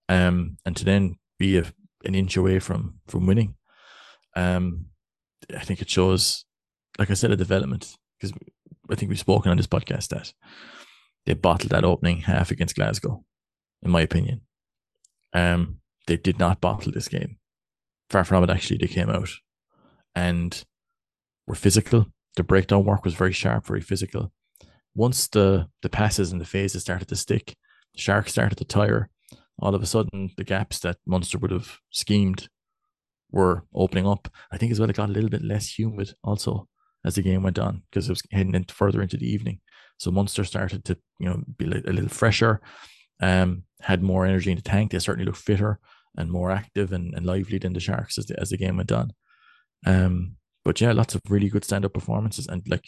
Um, 0.10 0.58
and 0.66 0.76
to 0.76 0.86
then 0.86 1.18
be 1.40 1.58
a, 1.58 1.66
an 2.06 2.16
inch 2.16 2.38
away 2.38 2.60
from 2.60 3.00
from 3.08 3.26
winning. 3.26 3.56
Um, 4.36 4.88
I 5.56 5.64
think 5.64 5.82
it 5.82 5.90
shows, 5.90 6.46
like 6.98 7.12
I 7.12 7.16
said, 7.16 7.32
a 7.32 7.36
development 7.36 7.96
because 8.20 8.36
I 8.90 8.96
think 8.96 9.10
we've 9.10 9.20
spoken 9.20 9.52
on 9.52 9.58
this 9.58 9.68
podcast 9.68 10.10
that 10.10 10.34
they 11.26 11.34
bottled 11.34 11.72
that 11.72 11.86
opening 11.86 12.22
half 12.22 12.52
against 12.52 12.76
Glasgow, 12.76 13.24
in 13.82 13.92
my 13.92 14.02
opinion. 14.02 14.42
Um, 15.34 15.80
they 16.08 16.18
did 16.18 16.38
not 16.40 16.62
bottle 16.62 16.92
this 16.92 17.08
game. 17.08 17.38
Far 18.10 18.24
from 18.24 18.44
it, 18.44 18.50
actually, 18.50 18.78
they 18.78 18.88
came 18.88 19.10
out 19.10 19.30
and 20.16 20.64
were 21.48 21.56
physical. 21.56 22.08
The 22.36 22.44
breakdown 22.44 22.84
work 22.84 23.06
was 23.06 23.14
very 23.14 23.32
sharp, 23.32 23.66
very 23.66 23.82
physical. 23.82 24.32
Once 24.96 25.28
the 25.28 25.68
the 25.82 25.90
passes 25.90 26.32
and 26.32 26.40
the 26.40 26.46
phases 26.46 26.82
started 26.82 27.08
to 27.08 27.16
stick, 27.16 27.56
the 27.94 28.02
Sharks 28.02 28.32
started 28.32 28.58
to 28.58 28.66
tire. 28.66 29.10
All 29.60 29.76
of 29.76 29.82
a 29.82 29.88
sudden, 29.88 30.32
the 30.36 30.44
gaps 30.44 30.80
that 30.80 30.98
Munster 31.06 31.38
would 31.38 31.52
have 31.52 31.80
schemed 31.90 32.50
were 33.34 33.66
opening 33.74 34.08
up. 34.08 34.30
I 34.52 34.58
think 34.58 34.72
as 34.72 34.80
well, 34.80 34.90
it 34.90 34.96
got 34.96 35.10
a 35.10 35.12
little 35.12 35.30
bit 35.30 35.44
less 35.44 35.78
humid 35.78 36.14
also 36.24 36.70
as 37.04 37.16
the 37.16 37.22
game 37.22 37.44
went 37.44 37.60
on 37.60 37.84
because 37.90 38.08
it 38.08 38.12
was 38.12 38.22
heading 38.32 38.56
in 38.56 38.64
further 38.66 39.02
into 39.02 39.18
the 39.18 39.30
evening. 39.30 39.60
So 39.98 40.12
Munster 40.12 40.46
started 40.46 40.86
to, 40.86 40.98
you 41.20 41.28
know, 41.28 41.44
be 41.58 41.66
a 41.66 41.92
little 41.92 42.10
fresher, 42.10 42.62
um, 43.22 43.64
had 43.82 44.02
more 44.02 44.26
energy 44.26 44.52
in 44.52 44.58
the 44.58 44.62
tank. 44.62 44.92
They 44.92 45.00
certainly 45.00 45.26
looked 45.26 45.40
fitter 45.40 45.80
and 46.16 46.32
more 46.32 46.52
active 46.52 46.94
and, 46.94 47.14
and 47.16 47.26
lively 47.26 47.58
than 47.58 47.74
the 47.74 47.80
Sharks 47.80 48.18
as 48.18 48.28
the, 48.28 48.40
as 48.40 48.52
the 48.52 48.58
game 48.58 48.78
went 48.78 48.92
on. 48.92 49.12
Um, 49.86 50.38
but 50.64 50.80
yeah, 50.80 50.94
lots 50.94 51.16
of 51.16 51.22
really 51.28 51.50
good 51.50 51.66
stand-up 51.66 51.94
performances 51.94 52.48
and 52.48 52.64
like 52.68 52.86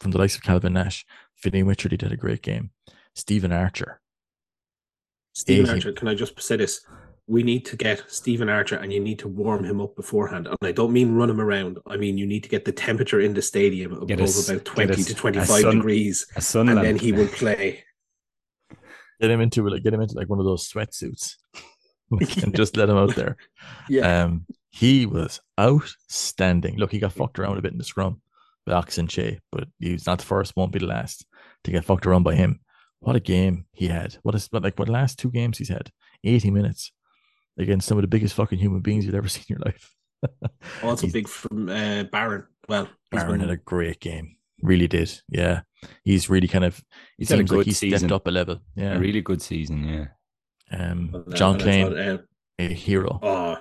from 0.00 0.10
the 0.10 0.18
likes 0.18 0.34
of 0.34 0.42
Calvin 0.42 0.72
Nash, 0.72 1.04
Fineen 1.40 1.64
Wycherley 1.64 1.98
did 1.98 2.12
a 2.12 2.16
great 2.16 2.42
game. 2.42 2.70
Stephen 3.14 3.52
Archer, 3.52 4.00
Stephen 5.34 5.70
Archer, 5.70 5.92
can 5.92 6.08
I 6.08 6.14
just 6.14 6.40
say 6.40 6.56
this? 6.56 6.84
We 7.28 7.42
need 7.42 7.64
to 7.66 7.76
get 7.76 8.02
Stephen 8.08 8.48
Archer 8.48 8.76
and 8.76 8.92
you 8.92 9.00
need 9.00 9.20
to 9.20 9.28
warm 9.28 9.64
him 9.64 9.80
up 9.80 9.94
beforehand. 9.94 10.48
And 10.48 10.56
I 10.62 10.72
don't 10.72 10.92
mean 10.92 11.14
run 11.14 11.30
him 11.30 11.40
around. 11.40 11.78
I 11.86 11.96
mean, 11.96 12.18
you 12.18 12.26
need 12.26 12.42
to 12.42 12.48
get 12.48 12.64
the 12.64 12.72
temperature 12.72 13.20
in 13.20 13.34
the 13.34 13.42
stadium 13.42 13.92
above 13.92 14.10
a 14.10 14.52
about 14.52 14.64
20 14.64 14.92
a 14.92 14.96
to 14.96 15.14
25 15.14 15.46
sun- 15.46 15.76
degrees. 15.76 16.26
And 16.54 16.78
then 16.78 16.96
he 16.96 17.12
will 17.12 17.28
play. 17.28 17.84
get 19.22 19.30
him 19.30 19.40
into 19.40 19.66
like 19.68 19.84
get 19.84 19.94
him 19.94 20.00
into 20.00 20.16
like 20.16 20.28
one 20.28 20.40
of 20.40 20.44
those 20.44 20.68
sweatsuits 20.68 21.36
and 22.42 22.54
just 22.56 22.76
let 22.76 22.88
him 22.88 22.96
out 22.96 23.14
there. 23.14 23.36
Yeah. 23.88 24.24
Um, 24.24 24.46
he 24.70 25.06
was 25.06 25.40
outstanding. 25.60 26.76
Look, 26.76 26.92
he 26.92 26.98
got 26.98 27.12
fucked 27.12 27.38
around 27.38 27.58
a 27.58 27.62
bit 27.62 27.72
in 27.72 27.78
the 27.78 27.84
scrum 27.84 28.22
by 28.64 28.72
Ox 28.72 28.96
Nché, 28.96 29.38
but 29.50 29.68
he's 29.78 30.06
not 30.06 30.18
the 30.18 30.24
first, 30.24 30.56
won't 30.56 30.72
be 30.72 30.78
the 30.78 30.86
last 30.86 31.26
to 31.64 31.70
get 31.70 31.84
fucked 31.84 32.06
around 32.06 32.22
by 32.22 32.34
him. 32.34 32.60
What 33.00 33.16
a 33.16 33.20
game 33.20 33.66
he 33.72 33.88
had. 33.88 34.16
What 34.22 34.34
is 34.34 34.46
what 34.50 34.62
like 34.62 34.78
what 34.78 34.88
last 34.88 35.18
two 35.18 35.30
games 35.30 35.58
he's 35.58 35.68
had? 35.68 35.90
80 36.24 36.50
minutes 36.52 36.92
against 37.58 37.86
some 37.88 37.98
of 37.98 38.02
the 38.02 38.08
biggest 38.08 38.34
fucking 38.34 38.58
human 38.58 38.80
beings 38.80 39.04
you've 39.04 39.14
ever 39.14 39.28
seen 39.34 39.44
in 39.48 39.56
your 39.56 39.64
life. 39.64 39.94
also 40.82 41.02
he's- 41.06 41.12
big 41.12 41.28
from 41.28 41.68
uh, 41.68 42.04
Barron. 42.04 42.44
Well, 42.68 42.84
he's 43.10 43.20
Barron 43.22 43.40
had 43.40 43.48
been- 43.48 43.54
a 43.58 43.62
great 43.62 44.00
game. 44.00 44.36
Really 44.62 44.86
did. 44.86 45.20
Yeah. 45.28 45.62
He's 46.04 46.30
really 46.30 46.46
kind 46.46 46.64
of 46.64 46.76
he 46.76 46.82
He's 47.18 47.28
seems 47.28 47.50
like 47.50 47.58
good 47.58 47.66
he 47.66 47.72
season. 47.72 47.98
stepped 47.98 48.12
up 48.12 48.26
a 48.28 48.30
level. 48.30 48.60
Yeah. 48.76 48.94
A 48.94 49.00
really 49.00 49.20
good 49.20 49.42
season, 49.42 49.82
yeah. 49.84 50.06
Um 50.70 51.24
John 51.34 51.54
and 51.56 51.62
Kleyn, 51.62 51.88
thought, 51.88 51.98
uh, 51.98 52.18
a 52.60 52.68
hero. 52.72 53.18
oh, 53.22 53.56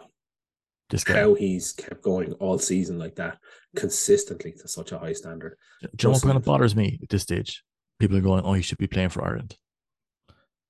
This 0.92 1.04
guy. 1.04 1.20
how 1.20 1.34
he's 1.34 1.72
kept 1.74 2.04
going 2.04 2.34
all 2.34 2.60
season 2.60 3.00
like 3.00 3.16
that 3.16 3.39
consistently 3.76 4.52
to 4.52 4.68
such 4.68 4.92
a 4.92 5.00
high 5.00 5.14
standard. 5.14 5.58
John 5.82 5.89
you 5.89 5.89
know 5.89 6.10
what 6.10 6.14
Russell- 6.18 6.28
kind 6.30 6.38
of 6.38 6.44
bothers 6.46 6.76
me 6.76 7.00
at 7.02 7.10
this 7.10 7.24
stage? 7.24 7.64
People 8.00 8.18
are 8.18 8.22
going, 8.22 8.44
"Oh, 8.44 8.54
he 8.54 8.62
should 8.62 8.78
be 8.78 8.88
playing 8.88 9.10
for 9.10 9.24
Ireland." 9.26 9.56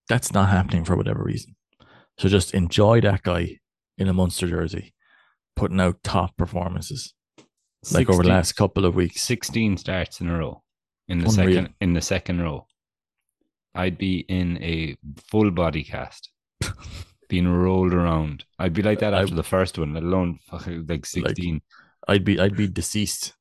That's 0.08 0.32
not 0.34 0.50
happening 0.50 0.86
for 0.86 0.96
whatever 0.96 1.24
reason. 1.24 1.56
So 2.18 2.30
just 2.30 2.54
enjoy 2.54 3.02
that 3.02 3.24
guy 3.24 3.58
in 3.98 4.08
a 4.08 4.14
Munster 4.14 4.48
jersey, 4.48 4.94
putting 5.56 5.80
out 5.80 6.04
top 6.04 6.38
performances 6.38 7.14
like 7.92 8.10
over 8.10 8.22
the 8.24 8.30
last 8.30 8.54
couple 8.54 8.86
of 8.86 8.96
weeks. 8.96 9.22
16 9.24 9.78
starts 9.78 10.22
in 10.22 10.28
a 10.30 10.38
row 10.38 10.62
in 11.08 11.20
the 11.20 11.26
Unreal. 11.30 11.48
second 11.56 11.74
in 11.82 11.94
the 11.94 12.02
second 12.02 12.42
row. 12.42 12.68
I'd 13.74 13.98
be 13.98 14.20
in 14.28 14.62
a 14.62 14.98
full 15.30 15.50
body 15.52 15.84
cast, 15.84 16.30
being 17.30 17.48
rolled 17.48 17.94
around. 17.94 18.44
I'd 18.60 18.74
be 18.74 18.82
like 18.84 19.00
that 19.00 19.14
I- 19.14 19.22
after 19.22 19.36
the 19.36 19.44
first 19.44 19.78
one, 19.80 19.94
let 19.94 20.04
alone 20.04 20.40
fucking 20.50 20.86
like 20.88 21.06
16. 21.06 21.62
I'd 22.08 22.26
be 22.26 22.40
I'd 22.40 22.58
be 22.58 22.68
deceased 22.68 23.34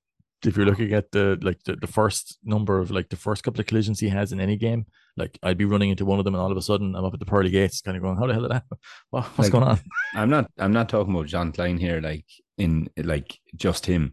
if 0.46 0.56
you're 0.56 0.66
looking 0.66 0.92
at 0.94 1.10
the 1.12 1.38
like 1.42 1.62
the, 1.64 1.76
the 1.76 1.86
first 1.86 2.38
number 2.44 2.78
of 2.78 2.90
like 2.90 3.08
the 3.10 3.16
first 3.16 3.42
couple 3.42 3.60
of 3.60 3.66
collisions 3.66 4.00
he 4.00 4.08
has 4.08 4.32
in 4.32 4.40
any 4.40 4.56
game. 4.56 4.86
Like 5.16 5.38
I'd 5.42 5.58
be 5.58 5.64
running 5.64 5.90
into 5.90 6.04
one 6.04 6.18
of 6.18 6.24
them, 6.24 6.34
and 6.34 6.40
all 6.42 6.50
of 6.52 6.56
a 6.56 6.62
sudden 6.62 6.94
I'm 6.94 7.04
up 7.04 7.14
at 7.14 7.20
the 7.20 7.26
pearly 7.26 7.50
gates, 7.50 7.80
kind 7.80 7.96
of 7.96 8.02
going, 8.02 8.16
"How 8.16 8.26
the 8.26 8.32
hell 8.32 8.42
did 8.42 8.52
that? 8.52 8.64
What, 9.10 9.24
what's 9.24 9.38
Like- 9.38 9.52
going 9.52 9.64
on?" 9.64 9.78
I'm 10.14 10.30
not 10.30 10.50
I'm 10.58 10.72
not 10.72 10.88
talking 10.88 11.14
about 11.14 11.26
Jean 11.26 11.52
Kleyn 11.52 11.78
here, 11.78 12.00
like 12.00 12.26
in 12.58 12.88
like 12.96 13.38
just 13.56 13.86
him. 13.86 14.12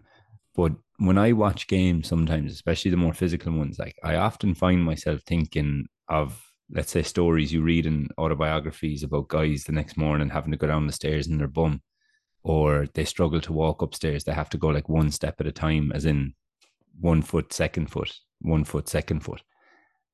But 0.56 0.74
when 0.98 1.18
I 1.18 1.32
watch 1.34 1.68
games 1.68 2.08
sometimes, 2.08 2.52
especially 2.52 2.91
the 2.91 2.98
more 2.98 3.14
physical 3.14 3.54
ones, 3.54 3.78
like 3.78 3.95
I 4.04 4.16
often 4.16 4.56
find 4.56 4.84
myself 4.84 5.22
thinking 5.28 5.88
of 6.10 6.41
let's 6.70 6.91
say 6.91 7.02
stories 7.04 7.54
you 7.54 7.62
read 7.62 7.86
in 7.86 8.10
autobiographies 8.18 9.02
about 9.04 9.30
guys 9.30 9.64
the 9.64 9.72
next 9.72 9.95
morning 9.95 10.30
having 10.30 10.52
to 10.52 10.58
go 10.58 10.68
down 10.68 10.86
the 10.88 10.91
stairs 10.93 11.28
in 11.28 11.38
their 11.38 11.48
bum, 11.48 11.82
or 12.43 12.88
they 12.93 13.06
struggle 13.06 13.39
to 13.41 13.54
walk 13.54 13.82
upstairs. 13.82 14.24
They 14.24 14.34
have 14.34 14.50
to 14.50 14.58
go 14.58 14.68
like 14.70 14.89
one 14.89 15.12
step 15.12 15.36
at 15.39 15.48
a 15.48 15.52
time, 15.52 15.91
as 15.93 16.06
in 16.06 16.34
one 17.00 17.22
foot, 17.22 17.54
second 17.54 17.91
foot, 17.91 18.12
one 18.41 18.64
foot, 18.64 18.89
second 18.89 19.20
foot. 19.22 19.41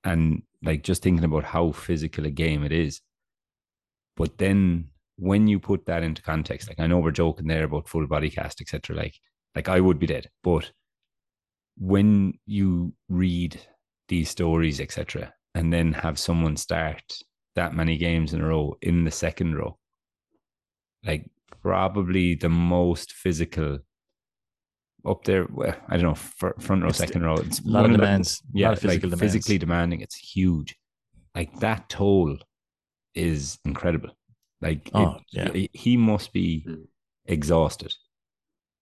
And 0.04 0.43
like 0.62 0.84
just 0.84 1.01
thinking 1.01 1.24
about 1.24 1.43
how 1.43 1.72
physical 1.72 2.26
a 2.26 2.30
game 2.30 2.64
it 2.64 2.72
is. 2.72 3.01
But 4.16 4.38
then 4.38 4.89
when 5.18 5.47
you 5.47 5.60
put 5.60 5.86
that 5.86 6.04
into 6.04 6.22
context, 6.22 6.68
like 6.68 6.80
I 6.80 6.88
know 6.88 6.99
we're 6.99 7.12
joking 7.12 7.47
there 7.47 7.64
about 7.64 7.88
full 7.88 8.08
body 8.08 8.30
cast, 8.30 8.62
etc. 8.62 8.95
Like, 8.95 9.16
like 9.56 9.70
I 9.70 9.80
would 9.80 9.99
be 9.99 10.08
dead, 10.08 10.30
but 10.43 10.72
when 11.78 12.34
you 12.45 12.93
read 13.10 13.60
these 14.08 14.30
stories, 14.30 14.80
etc., 14.80 15.34
and 15.56 15.72
then 15.72 15.93
have 15.93 16.18
someone 16.20 16.58
start 16.58 17.04
that 17.56 17.76
many 17.76 17.97
games 17.97 18.34
in 18.34 18.41
a 18.41 18.47
row 18.47 18.76
in 18.82 19.04
the 19.04 19.12
second 19.12 19.56
row, 19.56 19.78
like 21.06 21.30
probably 21.62 22.36
the 22.36 22.49
most 22.49 23.14
physical 23.14 23.80
up 25.06 25.24
there. 25.26 25.45
Well, 25.49 25.76
I 25.89 25.97
don't 25.97 26.04
know, 26.06 26.16
fr- 26.16 26.60
front 26.60 26.84
row, 26.84 26.89
It's 26.89 26.97
second 26.97 27.24
row. 27.24 27.36
It's 27.36 27.60
A 27.60 27.68
lot 27.68 27.82
one 27.82 27.91
of 27.91 27.97
the- 27.97 28.06
demands. 28.06 28.41
a 28.56 28.58
yeah, 28.58 28.68
lot 28.70 28.74
of 28.78 28.80
physical 28.82 29.10
like 29.10 29.18
demands. 29.18 29.34
physically 29.34 29.58
demanding. 29.58 30.01
It's 30.01 30.16
huge. 30.16 30.76
Like 31.36 31.60
that 31.60 31.89
toll 31.89 32.38
is 33.16 33.60
incredible. 33.66 34.10
Like 34.62 34.88
it- 34.88 34.91
Oh, 34.95 35.20
yeah. 35.32 35.51
he- 35.51 35.70
he 35.74 35.97
must 35.97 36.32
be 36.34 36.66
exhausted. 37.26 37.93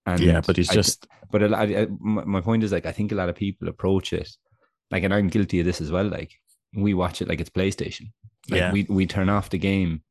And 0.05 0.19
yeah, 0.19 0.41
but 0.41 0.57
he's 0.57 0.69
I- 0.69 0.73
just 0.73 1.07
but 1.31 1.43
a 1.43 1.47
lot, 1.47 1.69
I, 1.69 1.87
my 1.99 2.23
my 2.25 2.41
point 2.41 2.63
is 2.63 2.71
like 2.71 2.85
I 2.85 2.91
think 2.91 3.11
a 3.11 3.15
lot 3.15 3.29
of 3.29 3.35
people 3.35 3.67
approach 3.67 4.13
it 4.13 4.29
like, 4.89 5.03
and 5.03 5.13
I'm 5.13 5.27
guilty 5.27 5.59
of 5.59 5.65
this 5.65 5.79
as 5.79 5.91
well. 5.91 6.05
Like 6.07 6.31
we 6.73 6.93
watch 6.93 7.21
it 7.21 7.27
like 7.27 7.39
it's 7.39 7.49
PlayStation. 7.49 8.11
Like 8.49 8.59
Yeah. 8.59 8.71
we 8.71 8.83
we 8.89 9.05
turn 9.05 9.29
off 9.29 9.49
the 9.49 9.57
game. 9.59 10.01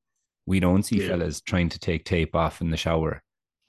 We 0.46 0.60
don't 0.60 0.82
see 0.84 1.00
Yeah. 1.02 1.08
fellas 1.08 1.40
trying 1.40 1.68
to 1.70 1.78
take 1.78 2.04
tape 2.04 2.34
off 2.34 2.60
in 2.60 2.70
the 2.70 2.76
shower 2.76 3.22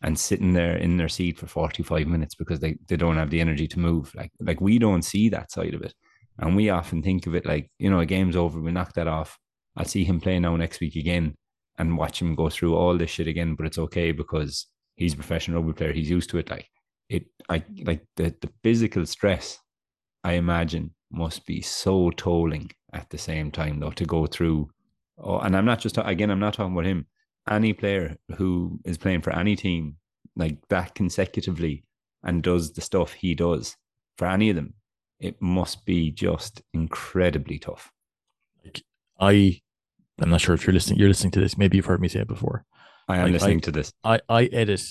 and 0.04 0.18
sitting 0.18 0.54
there 0.54 0.78
in 0.78 0.98
their 0.98 1.10
seat 1.10 1.38
for 1.38 1.48
45 1.48 2.08
minutes 2.08 2.36
because 2.36 2.60
they, 2.60 2.78
they 2.88 2.96
don't 2.96 3.18
have 3.18 3.30
the 3.30 3.42
energy 3.42 3.68
to 3.68 3.80
move. 3.80 4.14
Like 4.16 4.32
like 4.40 4.62
we 4.62 4.80
don't 4.80 5.04
see 5.04 5.30
that 5.30 5.52
side 5.52 5.74
of 5.74 5.82
it. 5.82 5.94
And 6.40 6.56
we 6.56 6.70
often 6.70 7.04
think 7.04 7.28
of 7.28 7.36
it 7.36 7.46
like, 7.46 7.70
you 7.78 7.90
know, 7.90 8.00
a 8.00 8.06
game's 8.06 8.36
over, 8.36 8.60
we 8.60 8.72
knock 8.72 8.94
that 8.94 9.08
off. 9.08 9.38
I'll 9.76 9.86
see 9.86 10.04
him 10.04 10.20
play 10.20 10.40
now 10.40 10.56
next 10.56 10.80
week 10.82 10.96
again 10.96 11.36
and 11.78 11.98
watch 11.98 12.22
him 12.22 12.36
go 12.36 12.50
through 12.50 12.76
all 12.76 12.98
this 12.98 13.12
shit 13.12 13.28
again, 13.28 13.56
but 13.56 13.66
it's 13.66 13.78
okay 13.78 14.12
because 14.12 14.68
he's 14.96 15.14
a 15.14 15.18
professional 15.18 15.62
rugby 15.62 15.74
player. 15.74 15.94
He's 15.94 16.10
used 16.10 16.30
to 16.32 16.40
it. 16.40 16.50
Like 16.50 16.68
it 17.12 17.26
I 17.50 17.64
like 17.84 18.06
the 18.16 18.34
the 18.42 18.50
physical 18.64 19.06
stress 19.06 19.60
I 20.24 20.34
imagine 20.34 20.96
must 21.12 21.46
be 21.46 21.62
so 21.62 22.10
tolling 22.12 22.72
at 22.94 23.10
the 23.10 23.18
same 23.18 23.52
time 23.52 23.80
though 23.80 23.92
to 23.92 24.06
go 24.06 24.26
through 24.26 24.70
oh 25.18 25.40
and 25.40 25.56
I'm 25.56 25.66
not 25.66 25.80
just 25.80 25.98
again 25.98 26.32
I'm 26.32 26.40
not 26.40 26.54
talking 26.54 26.72
about 26.72 26.86
him 26.86 27.06
any 27.50 27.74
player 27.74 28.18
who 28.38 28.80
is 28.86 28.98
playing 28.98 29.22
for 29.22 29.34
any 29.36 29.56
team 29.56 29.98
like 30.36 30.58
that 30.70 30.96
consecutively 30.96 31.84
and 32.24 32.44
does 32.44 32.74
the 32.74 32.82
stuff 32.82 33.14
he 33.14 33.34
does 33.36 33.76
for 34.18 34.28
any 34.28 34.50
of 34.50 34.56
them 34.56 34.74
it 35.20 35.42
must 35.42 35.86
be 35.86 36.12
just 36.12 36.62
incredibly 36.74 37.58
tough 37.60 37.92
I. 39.20 39.62
I'm 40.20 40.30
not 40.30 40.42
sure 40.42 40.54
if 40.56 40.66
you're 40.68 40.74
listening. 40.74 41.00
You're 41.00 41.08
listening 41.08 41.32
to 41.32 41.40
this. 41.40 41.58
Maybe 41.58 41.78
you've 41.78 41.86
heard 41.86 42.02
me 42.02 42.08
say 42.08 42.20
it 42.22 42.28
before. 42.28 42.66
I 43.08 43.18
am 43.18 43.24
Like, 43.26 43.34
listening 43.34 43.58
I- 43.58 43.62
to 43.62 43.72
this 43.72 43.94
I 44.04 44.20
I 44.30 44.46
edit. 44.46 44.84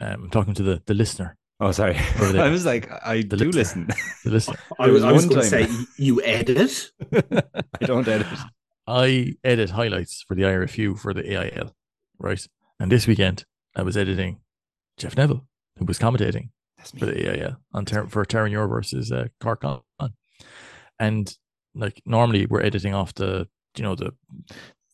Um, 0.00 0.24
I'm 0.24 0.30
talking 0.30 0.54
to 0.54 0.62
the 0.62 0.82
the 0.86 0.94
listener. 0.94 1.36
oh 1.60 1.72
sorry 1.72 1.96
Over. 2.20 2.40
I 2.46 2.48
was 2.50 2.64
like 2.64 2.90
I 3.04 3.22
The 3.22 3.36
do 3.36 3.50
listener. 3.50 3.86
listen 3.86 4.20
The 4.24 4.30
listener. 4.30 4.56
I 4.78 4.86
was, 4.88 5.02
was 5.02 5.04
I 5.04 5.12
was 5.12 5.26
going 5.26 5.40
to 5.42 5.46
say, 5.46 5.68
you 5.98 6.22
edit? 6.22 6.90
I 7.80 7.84
don't 7.86 8.06
edit 8.08 8.26
I 8.86 9.34
edit 9.44 9.70
highlights 9.70 10.22
for 10.26 10.34
the 10.34 10.42
IRFU 10.42 10.98
for 10.98 11.12
the 11.14 11.24
AIL, 11.36 11.74
right? 12.20 12.46
And 12.78 12.92
this 12.92 13.06
weekend 13.06 13.44
I 13.74 13.82
was 13.82 13.96
editing 13.96 14.40
Jeff 14.96 15.16
Neville, 15.16 15.46
who 15.78 15.84
was 15.84 15.98
commentating 15.98 16.50
that's 16.76 16.92
for 16.92 17.06
the 17.06 17.56
on 17.72 17.84
ter- 17.84 18.06
for 18.06 18.24
Terenure 18.24 18.68
versus 18.68 19.10
uh, 19.10 19.26
Cork 19.40 19.62
Con. 19.62 19.80
And 20.98 21.34
like 21.74 22.02
normally 22.04 22.46
we're 22.46 22.62
editing 22.62 22.94
off 22.94 23.14
the 23.14 23.48
you 23.76 23.82
know 23.82 23.94
the 23.94 24.12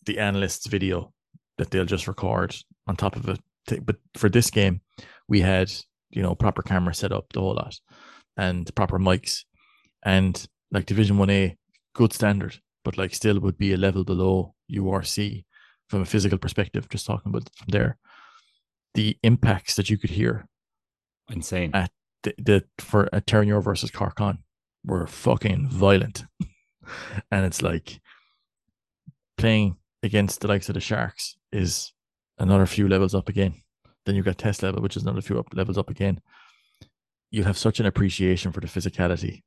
the 0.04 0.18
analyst's 0.18 0.66
video 0.66 1.12
that 1.58 1.70
they'll 1.70 1.84
just 1.84 2.06
record 2.08 2.54
on 2.86 2.96
top 2.96 3.16
of 3.16 3.28
it. 3.28 3.40
But 3.84 3.96
for 4.14 4.28
this 4.28 4.50
game, 4.50 4.80
we 5.28 5.40
had 5.40 5.72
you 6.10 6.22
know 6.22 6.34
proper 6.34 6.62
camera 6.62 6.94
set 6.94 7.12
up, 7.12 7.26
the 7.32 7.40
whole 7.40 7.54
lot, 7.54 7.76
and 8.36 8.72
proper 8.74 8.98
mics, 8.98 9.44
and 10.04 10.46
like 10.70 10.86
Division 10.86 11.18
One 11.18 11.30
A, 11.30 11.56
good 11.94 12.12
standard, 12.12 12.58
but 12.84 12.98
like 12.98 13.14
still 13.14 13.40
would 13.40 13.58
be 13.58 13.72
a 13.72 13.76
level 13.76 14.04
below 14.04 14.54
URC 14.70 15.44
from 15.88 16.02
a 16.02 16.06
physical 16.06 16.38
perspective. 16.38 16.88
Just 16.88 17.06
talking 17.06 17.30
about 17.30 17.48
from 17.56 17.68
there, 17.68 17.98
the 18.94 19.16
impacts 19.22 19.74
that 19.76 19.90
you 19.90 19.98
could 19.98 20.10
hear 20.10 20.48
insane 21.28 21.70
Uh, 21.74 21.88
the, 22.22 22.34
the 22.38 22.64
for 22.78 23.08
a 23.12 23.20
Terenure 23.20 23.62
versus 23.62 23.90
Cork 23.90 24.16
Con 24.16 24.38
were 24.84 25.06
fucking 25.06 25.68
violent. 25.68 26.24
and 27.30 27.44
it's 27.44 27.62
like 27.62 28.00
playing 29.36 29.76
against 30.02 30.40
the 30.40 30.48
likes 30.48 30.68
of 30.68 30.74
the 30.74 30.80
Sharks 30.80 31.36
is 31.52 31.92
another 32.38 32.66
few 32.66 32.88
levels 32.88 33.14
up 33.14 33.28
again. 33.28 33.62
Then 34.04 34.14
you've 34.14 34.24
got 34.24 34.38
test 34.38 34.62
level, 34.62 34.82
which 34.82 34.96
is 34.96 35.02
another 35.02 35.20
few 35.20 35.38
up, 35.38 35.48
levels 35.52 35.78
up 35.78 35.90
again. 35.90 36.20
You 37.30 37.44
have 37.44 37.58
such 37.58 37.80
an 37.80 37.86
appreciation 37.86 38.52
for 38.52 38.60
the 38.60 38.68
physicality 38.68 39.42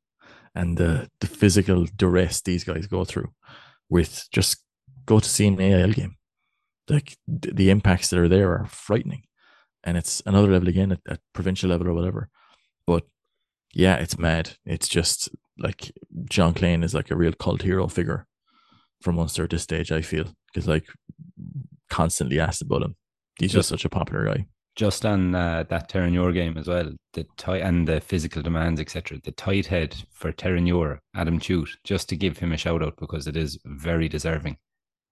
and 0.53 0.77
the, 0.77 1.09
the 1.21 1.27
physical 1.27 1.85
duress 1.95 2.41
these 2.41 2.63
guys 2.63 2.87
go 2.87 3.05
through 3.05 3.31
with 3.89 4.27
just 4.31 4.63
go 5.05 5.19
to 5.19 5.29
see 5.29 5.47
an 5.47 5.59
AIL 5.59 5.93
game. 5.93 6.15
Like 6.89 7.17
the, 7.27 7.69
impacts 7.69 8.09
that 8.09 8.19
are 8.19 8.27
there 8.27 8.51
are 8.51 8.65
frightening. 8.65 9.23
And 9.83 9.95
it's 9.97 10.21
another 10.25 10.51
level 10.51 10.67
again 10.67 10.91
at, 10.91 10.99
at 11.07 11.19
provincial 11.33 11.69
level 11.69 11.87
or 11.87 11.93
whatever. 11.93 12.29
But 12.87 13.03
yeah, 13.73 13.95
it's 13.95 14.17
mad. 14.17 14.51
It's 14.65 14.87
just 14.87 15.29
like 15.57 15.91
Jean 16.29 16.53
Kleyn 16.53 16.83
is 16.83 16.93
like 16.93 17.11
a 17.11 17.15
real 17.15 17.33
cult 17.33 17.61
hero 17.61 17.87
figure 17.87 18.25
from 19.01 19.15
Munster 19.15 19.43
at 19.43 19.51
this 19.51 19.63
stage, 19.63 19.91
I 19.91 20.01
feel. 20.01 20.25
Because 20.47 20.67
like 20.67 20.87
constantly 21.89 22.39
asked 22.39 22.61
about 22.61 22.81
him. 22.81 22.95
He's 23.37 23.53
just 23.53 23.69
such 23.69 23.85
a 23.85 23.89
popular 23.89 24.25
guy. 24.25 24.45
just 24.75 25.05
on 25.05 25.35
uh, 25.35 25.63
that 25.69 25.89
Terenure 25.89 26.33
game 26.33 26.57
as 26.57 26.67
well, 26.67 26.91
the 27.13 27.25
tight 27.37 27.61
and 27.61 27.87
the 27.87 27.99
physical 27.99 28.41
demands, 28.41 28.79
etc. 28.79 29.19
The 29.23 29.31
tight 29.31 29.65
head 29.65 29.95
for 30.11 30.31
Terenure, 30.31 30.99
Adam 31.15 31.39
Chute, 31.39 31.77
just 31.83 32.07
to 32.09 32.15
give 32.15 32.37
him 32.37 32.51
a 32.53 32.57
shout 32.57 32.81
out 32.81 32.95
because 32.97 33.27
it 33.27 33.35
is 33.35 33.59
very 33.65 34.07
deserving, 34.07 34.57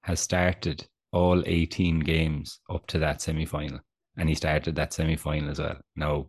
has 0.03 0.19
started 0.19 0.87
all 1.11 1.41
18 1.45 1.99
games 1.99 2.59
up 2.69 2.85
to 2.87 2.99
that 2.99 3.21
semi 3.21 3.45
final. 3.45 3.79
And 4.17 4.27
he 4.29 4.35
started 4.35 4.75
that 4.75 4.93
semi 4.93 5.15
final 5.15 5.49
as 5.51 5.59
well. 5.59 5.77
Now, 5.95 6.27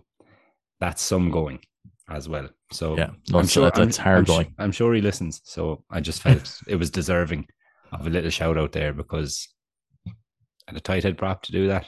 that's 0.80 1.02
some 1.02 1.30
going 1.30 1.58
as 2.10 2.28
well. 2.28 2.48
So 2.72 2.96
Yeah, 2.96 3.10
no, 3.30 3.38
I'm 3.38 3.44
it's- 3.44 3.50
sure 3.52 3.64
that- 3.64 3.74
that's 3.74 3.98
I'm, 3.98 4.04
hard 4.04 4.18
I'm, 4.18 4.24
going. 4.24 4.54
I'm 4.58 4.72
sure 4.72 4.94
he 4.94 5.00
listens. 5.00 5.40
So 5.44 5.84
I 5.90 6.00
just 6.00 6.22
felt 6.22 6.60
it 6.66 6.76
was 6.76 6.90
deserving 6.90 7.46
of 7.92 8.06
a 8.06 8.10
little 8.10 8.30
shout 8.30 8.58
out 8.58 8.72
there 8.72 8.92
because 8.92 9.48
and 10.66 10.76
a 10.76 10.80
tight 10.80 11.02
head 11.04 11.16
prop 11.16 11.42
to 11.44 11.52
do 11.52 11.68
that. 11.68 11.86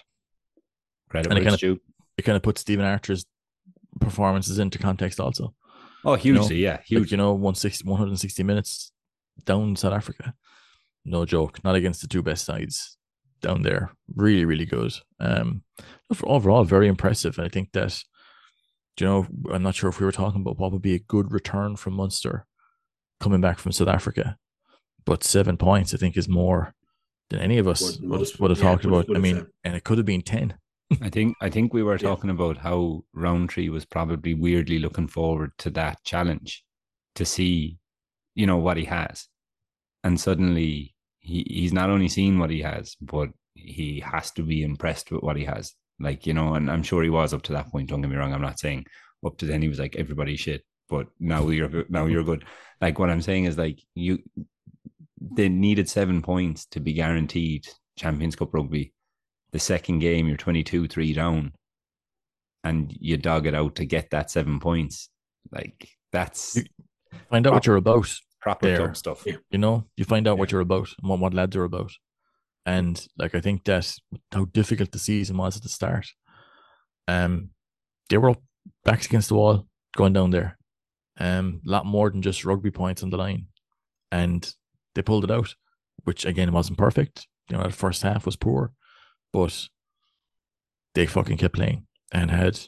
Credit 1.11 1.29
And 1.31 1.39
it 1.39 1.43
kinda- 1.43 1.57
due. 1.59 1.81
It 2.17 2.23
kind 2.23 2.37
of 2.37 2.43
puts 2.43 2.61
Stephen 2.63 2.85
Archer's 2.85 3.25
performances 4.01 4.59
into 4.59 4.79
context 4.79 5.21
also. 5.21 5.55
Oh, 6.05 6.17
you 6.17 6.33
know, 6.33 6.41
hugely, 6.41 6.63
yeah, 6.63 6.73
Like, 6.77 6.85
huge. 6.85 7.11
you 7.11 7.17
know, 7.19 7.33
160, 7.35 7.85
160 7.87 8.43
minutes 8.43 8.93
down 9.45 9.77
South 9.77 9.93
Africa. 9.93 10.35
No 11.05 11.25
joke. 11.25 11.63
Not 11.65 11.75
against 11.77 12.03
the 12.03 12.09
two 12.09 12.23
best 12.23 12.45
sides 12.45 12.97
down 13.41 13.63
there. 13.63 13.93
Really, 14.15 14.45
really 14.45 14.67
good. 14.67 14.93
Um, 15.19 15.63
overall, 16.25 16.65
very 16.65 16.89
impressive. 16.89 17.39
And 17.39 17.47
I 17.47 17.49
think 17.49 17.73
that, 17.73 17.99
you 18.99 19.07
know, 19.07 19.27
I'm 19.51 19.63
not 19.63 19.75
sure 19.75 19.89
if 19.89 19.99
we 19.99 20.07
were 20.07 20.13
talking 20.13 20.43
about 20.43 20.59
what 20.59 20.73
would 20.73 20.83
be 20.83 20.95
a 20.95 20.99
good 20.99 21.33
return 21.33 21.77
from 21.77 21.95
Munster 21.95 22.47
coming 23.21 23.41
back 23.41 23.59
from 23.59 23.73
South 23.73 23.89
Africa, 23.89 24.37
but 25.07 25.25
seven 25.25 25.57
points, 25.57 25.95
I 25.95 25.97
think, 25.97 26.17
is 26.17 26.29
more 26.29 26.75
than 27.31 27.41
any 27.41 27.59
of 27.59 27.67
us 27.69 27.81
What 27.83 28.01
would, 28.01 28.19
most- 28.21 28.41
would 28.41 28.51
have 28.51 28.59
yeah, 28.59 28.65
talked 28.65 28.85
about. 28.85 29.07
I 29.15 29.19
mean, 29.19 29.37
said. 29.37 29.47
and 29.65 29.75
it 29.77 29.85
could 29.85 29.99
have 29.99 30.07
been 30.07 30.23
10. 30.23 30.55
I 31.01 31.09
think 31.09 31.37
I 31.41 31.49
think 31.49 31.73
we 31.73 31.85
were 31.85 31.93
Yeah. 31.95 32.09
talking 32.09 32.31
about 32.31 32.59
how 32.59 33.05
Rowntree 33.15 33.69
was 33.69 33.85
probably 33.85 34.35
weirdly 34.35 34.81
looking 34.81 35.07
forward 35.07 35.53
to 35.59 35.71
that 35.71 36.03
challenge 36.05 36.65
to 37.15 37.25
see, 37.25 37.79
you 38.35 38.45
know, 38.47 38.57
what 38.57 38.77
he 38.77 38.85
has. 38.87 39.29
And 40.05 40.21
suddenly 40.21 40.95
he, 41.21 41.47
he's 41.49 41.73
not 41.73 41.91
only 41.91 42.09
seen 42.09 42.39
what 42.39 42.51
he 42.51 42.63
has, 42.63 42.97
but 43.01 43.31
he 43.55 44.01
has 44.01 44.31
to 44.33 44.43
be 44.43 44.63
impressed 44.63 45.11
with 45.11 45.23
what 45.23 45.37
he 45.37 45.45
has. 45.45 45.75
Like, 45.99 46.27
you 46.27 46.35
know, 46.35 46.55
and 46.55 46.71
I'm 46.71 46.83
sure 46.83 47.03
he 47.03 47.11
was 47.11 47.35
up 47.35 47.43
to 47.43 47.53
that 47.53 47.71
point. 47.71 47.89
Don't 47.89 48.01
get 48.01 48.11
me 48.11 48.17
wrong. 48.17 48.33
I'm 48.33 48.41
not 48.41 48.59
saying 48.59 48.87
up 49.25 49.37
to 49.39 49.47
then 49.47 49.61
he 49.61 49.69
was 49.69 49.79
like 49.79 49.97
everybody 49.97 50.37
shit, 50.37 50.65
but 50.89 51.09
now 51.19 51.49
you're 51.49 51.85
now 51.91 52.07
you're 52.07 52.25
good. 52.25 52.45
Like 52.81 52.99
what 52.99 53.11
I'm 53.11 53.21
saying 53.21 53.45
is 53.45 53.59
like 53.59 53.81
you 53.95 54.21
they 55.21 55.51
needed 55.51 55.89
seven 55.89 56.23
points 56.23 56.65
to 56.67 56.81
be 56.81 56.95
guaranteed 56.95 57.69
Champions 57.97 58.37
Cup 58.37 58.55
rugby 58.55 58.95
the 59.53 59.59
second 59.59 59.99
game 59.99 60.27
you're 60.29 60.37
22 60.39 60.89
3 60.89 61.13
down 61.13 61.53
and 62.65 62.97
you 62.99 63.19
dog 63.19 63.47
it 63.47 63.55
out 63.55 63.75
to 63.75 63.85
get 63.85 64.09
that 64.11 64.31
seven 64.31 64.61
points 64.61 65.11
like 65.53 65.91
that's 66.11 66.57
Find 67.29 67.47
out 67.47 67.53
what 67.53 67.67
you're 67.67 67.77
about. 67.77 68.13
Proper 68.41 68.67
there. 68.67 68.77
club 68.79 68.97
stuff. 68.97 69.23
Yeah. 69.27 69.37
you 69.51 69.59
know 69.59 69.87
you 69.97 70.05
find 70.05 70.27
out 70.27 70.39
what 70.39 70.51
you're 70.53 70.61
about 70.63 70.89
and 71.01 71.09
what, 71.11 71.19
what 71.21 71.35
lads 71.35 71.57
are 71.57 71.65
about. 71.65 71.93
And 72.67 73.07
like 73.19 73.35
i 73.35 73.41
think 73.41 73.65
that 73.65 73.93
how 74.33 74.45
difficult 74.47 74.93
the 74.93 74.99
season 74.99 75.37
was 75.37 75.57
at 75.57 75.63
the 75.63 75.69
start. 75.69 76.07
Um 77.09 77.51
they 78.09 78.19
were 78.19 78.31
up 78.31 78.43
backs 78.85 79.07
against 79.07 79.29
the 79.29 79.35
wall 79.35 79.67
going 79.97 80.13
down 80.13 80.31
there. 80.31 80.59
Um 81.19 81.61
a 81.67 81.71
lot 81.71 81.87
more 81.87 82.11
than 82.11 82.23
just 82.23 82.45
rugby 82.45 82.71
points 82.71 83.03
on 83.03 83.11
the 83.11 83.17
line. 83.17 83.47
And 84.13 84.53
they 84.95 85.03
pulled 85.03 85.25
it 85.25 85.31
out 85.31 85.55
which 86.05 86.25
again 86.25 86.53
wasn't 86.53 86.79
perfect. 86.79 87.27
You 87.49 87.57
know 87.57 87.63
the 87.65 87.71
first 87.71 88.03
half 88.03 88.27
was 88.27 88.37
poor 88.37 88.73
but 89.33 89.69
they 90.95 91.07
fucking 91.07 91.37
kept 91.39 91.55
playing 91.55 91.87
and 92.13 92.31
had 92.31 92.59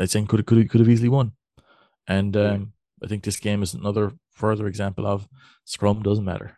i 0.00 0.06
think 0.06 0.28
could 0.28 0.44
could 0.46 0.68
could 0.70 0.80
have 0.80 0.88
easily 0.88 1.08
won. 1.08 1.32
And 2.06 2.34
Yeah. 2.34 2.52
um 2.52 2.72
I 3.02 3.06
think 3.06 3.24
this 3.24 3.38
game 3.40 3.62
is 3.62 3.74
another 3.74 4.12
further 4.34 4.66
example 4.66 5.06
of 5.06 5.26
scrum 5.64 6.02
doesn't 6.02 6.24
matter. 6.24 6.56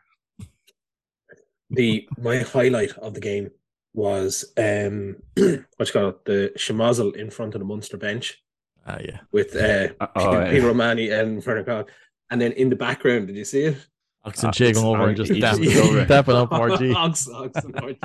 the 1.71 2.09
my 2.19 2.39
highlight 2.39 2.93
of 2.99 3.15
the 3.15 3.21
game 3.21 3.51
was 3.95 4.45
um 4.59 5.17
what 5.37 5.87
you 5.89 5.93
call 5.93 6.09
it, 6.11 6.25
the 6.25 6.53
schmozzle 6.57 7.15
in 7.17 7.31
front 7.31 7.55
of 7.55 7.61
the 7.61 7.65
Munster 7.65 7.97
bench 7.97 8.43
Ah, 8.87 8.99
yeah. 9.03 9.21
with 9.33 9.57
uh, 9.57 9.89
Uh, 10.01 10.07
oh, 10.17 10.33
yeah. 10.33 10.51
Peter 10.53 10.69
O'Mahony 10.69 11.11
and 11.11 11.45
Werner 11.45 11.85
And 12.31 12.41
then 12.41 12.53
in 12.53 12.69
the 12.71 12.77
background, 12.77 13.27
did 13.27 13.35
you 13.37 13.45
see 13.45 13.63
it? 13.65 13.77
Ox 14.25 14.43
Nché 14.43 14.75
going 14.75 14.87
over 14.87 15.09
and 15.09 15.17
just 15.17 15.33
he 15.33 15.41
just 15.41 15.61
dapping, 15.61 15.75
goes 15.75 15.89
over. 15.89 16.05
dapping 16.07 16.35
up 16.43 16.51
RG. 16.51 16.95
Ox, 17.05 17.29
Ox, 17.29 17.65
and 17.65 17.75
RG. 17.75 17.99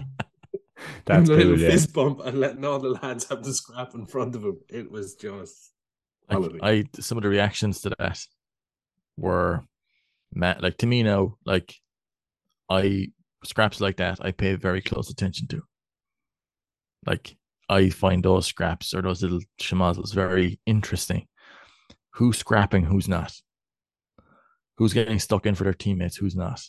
That's 1.05 1.29
a 1.29 1.33
little 1.33 1.53
cool. 1.53 1.59
Yeah. 1.61 1.69
fist 1.71 1.93
bump 1.93 2.21
and 2.25 2.39
letting 2.39 2.65
all 2.65 2.79
the 2.79 2.89
lads 2.89 3.27
have 3.29 3.43
the 3.43 3.53
scrap 3.53 3.93
in 3.93 4.05
front 4.07 4.35
of 4.35 4.43
him. 4.43 4.57
It 4.69 4.89
was 4.91 5.13
just 5.15 5.71
Like, 6.29 6.37
Hallelujah. 6.39 6.59
I 6.63 6.83
some 6.99 7.17
of 7.19 7.23
the 7.23 7.29
reactions 7.29 7.81
to 7.81 7.89
that 7.99 8.25
were 9.21 9.63
mad. 10.33 10.61
Like 10.61 10.77
to 10.77 10.87
me 10.87 11.03
now, 11.03 11.35
like 11.45 11.75
I 12.69 13.07
scraps 13.43 13.79
like 13.81 13.97
that, 13.97 14.23
I 14.23 14.31
pay 14.31 14.55
very 14.55 14.81
close 14.81 15.09
attention 15.09 15.47
to. 15.49 15.61
Like 17.05 17.35
I 17.69 17.89
find 17.89 18.23
those 18.23 18.47
scraps 18.47 18.93
or 18.93 19.01
those 19.01 19.21
little 19.21 19.39
schmozzles 19.61 20.13
very 20.13 20.59
interesting. 20.65 21.27
Who's 22.15 22.37
scrapping? 22.37 22.83
Who's 22.85 23.07
not? 23.07 23.33
Who's 24.77 24.93
getting 24.93 25.19
stuck 25.19 25.45
in 25.45 25.55
for 25.55 25.63
their 25.63 25.73
teammates? 25.73 26.17
Who's 26.17 26.35
not? 26.35 26.61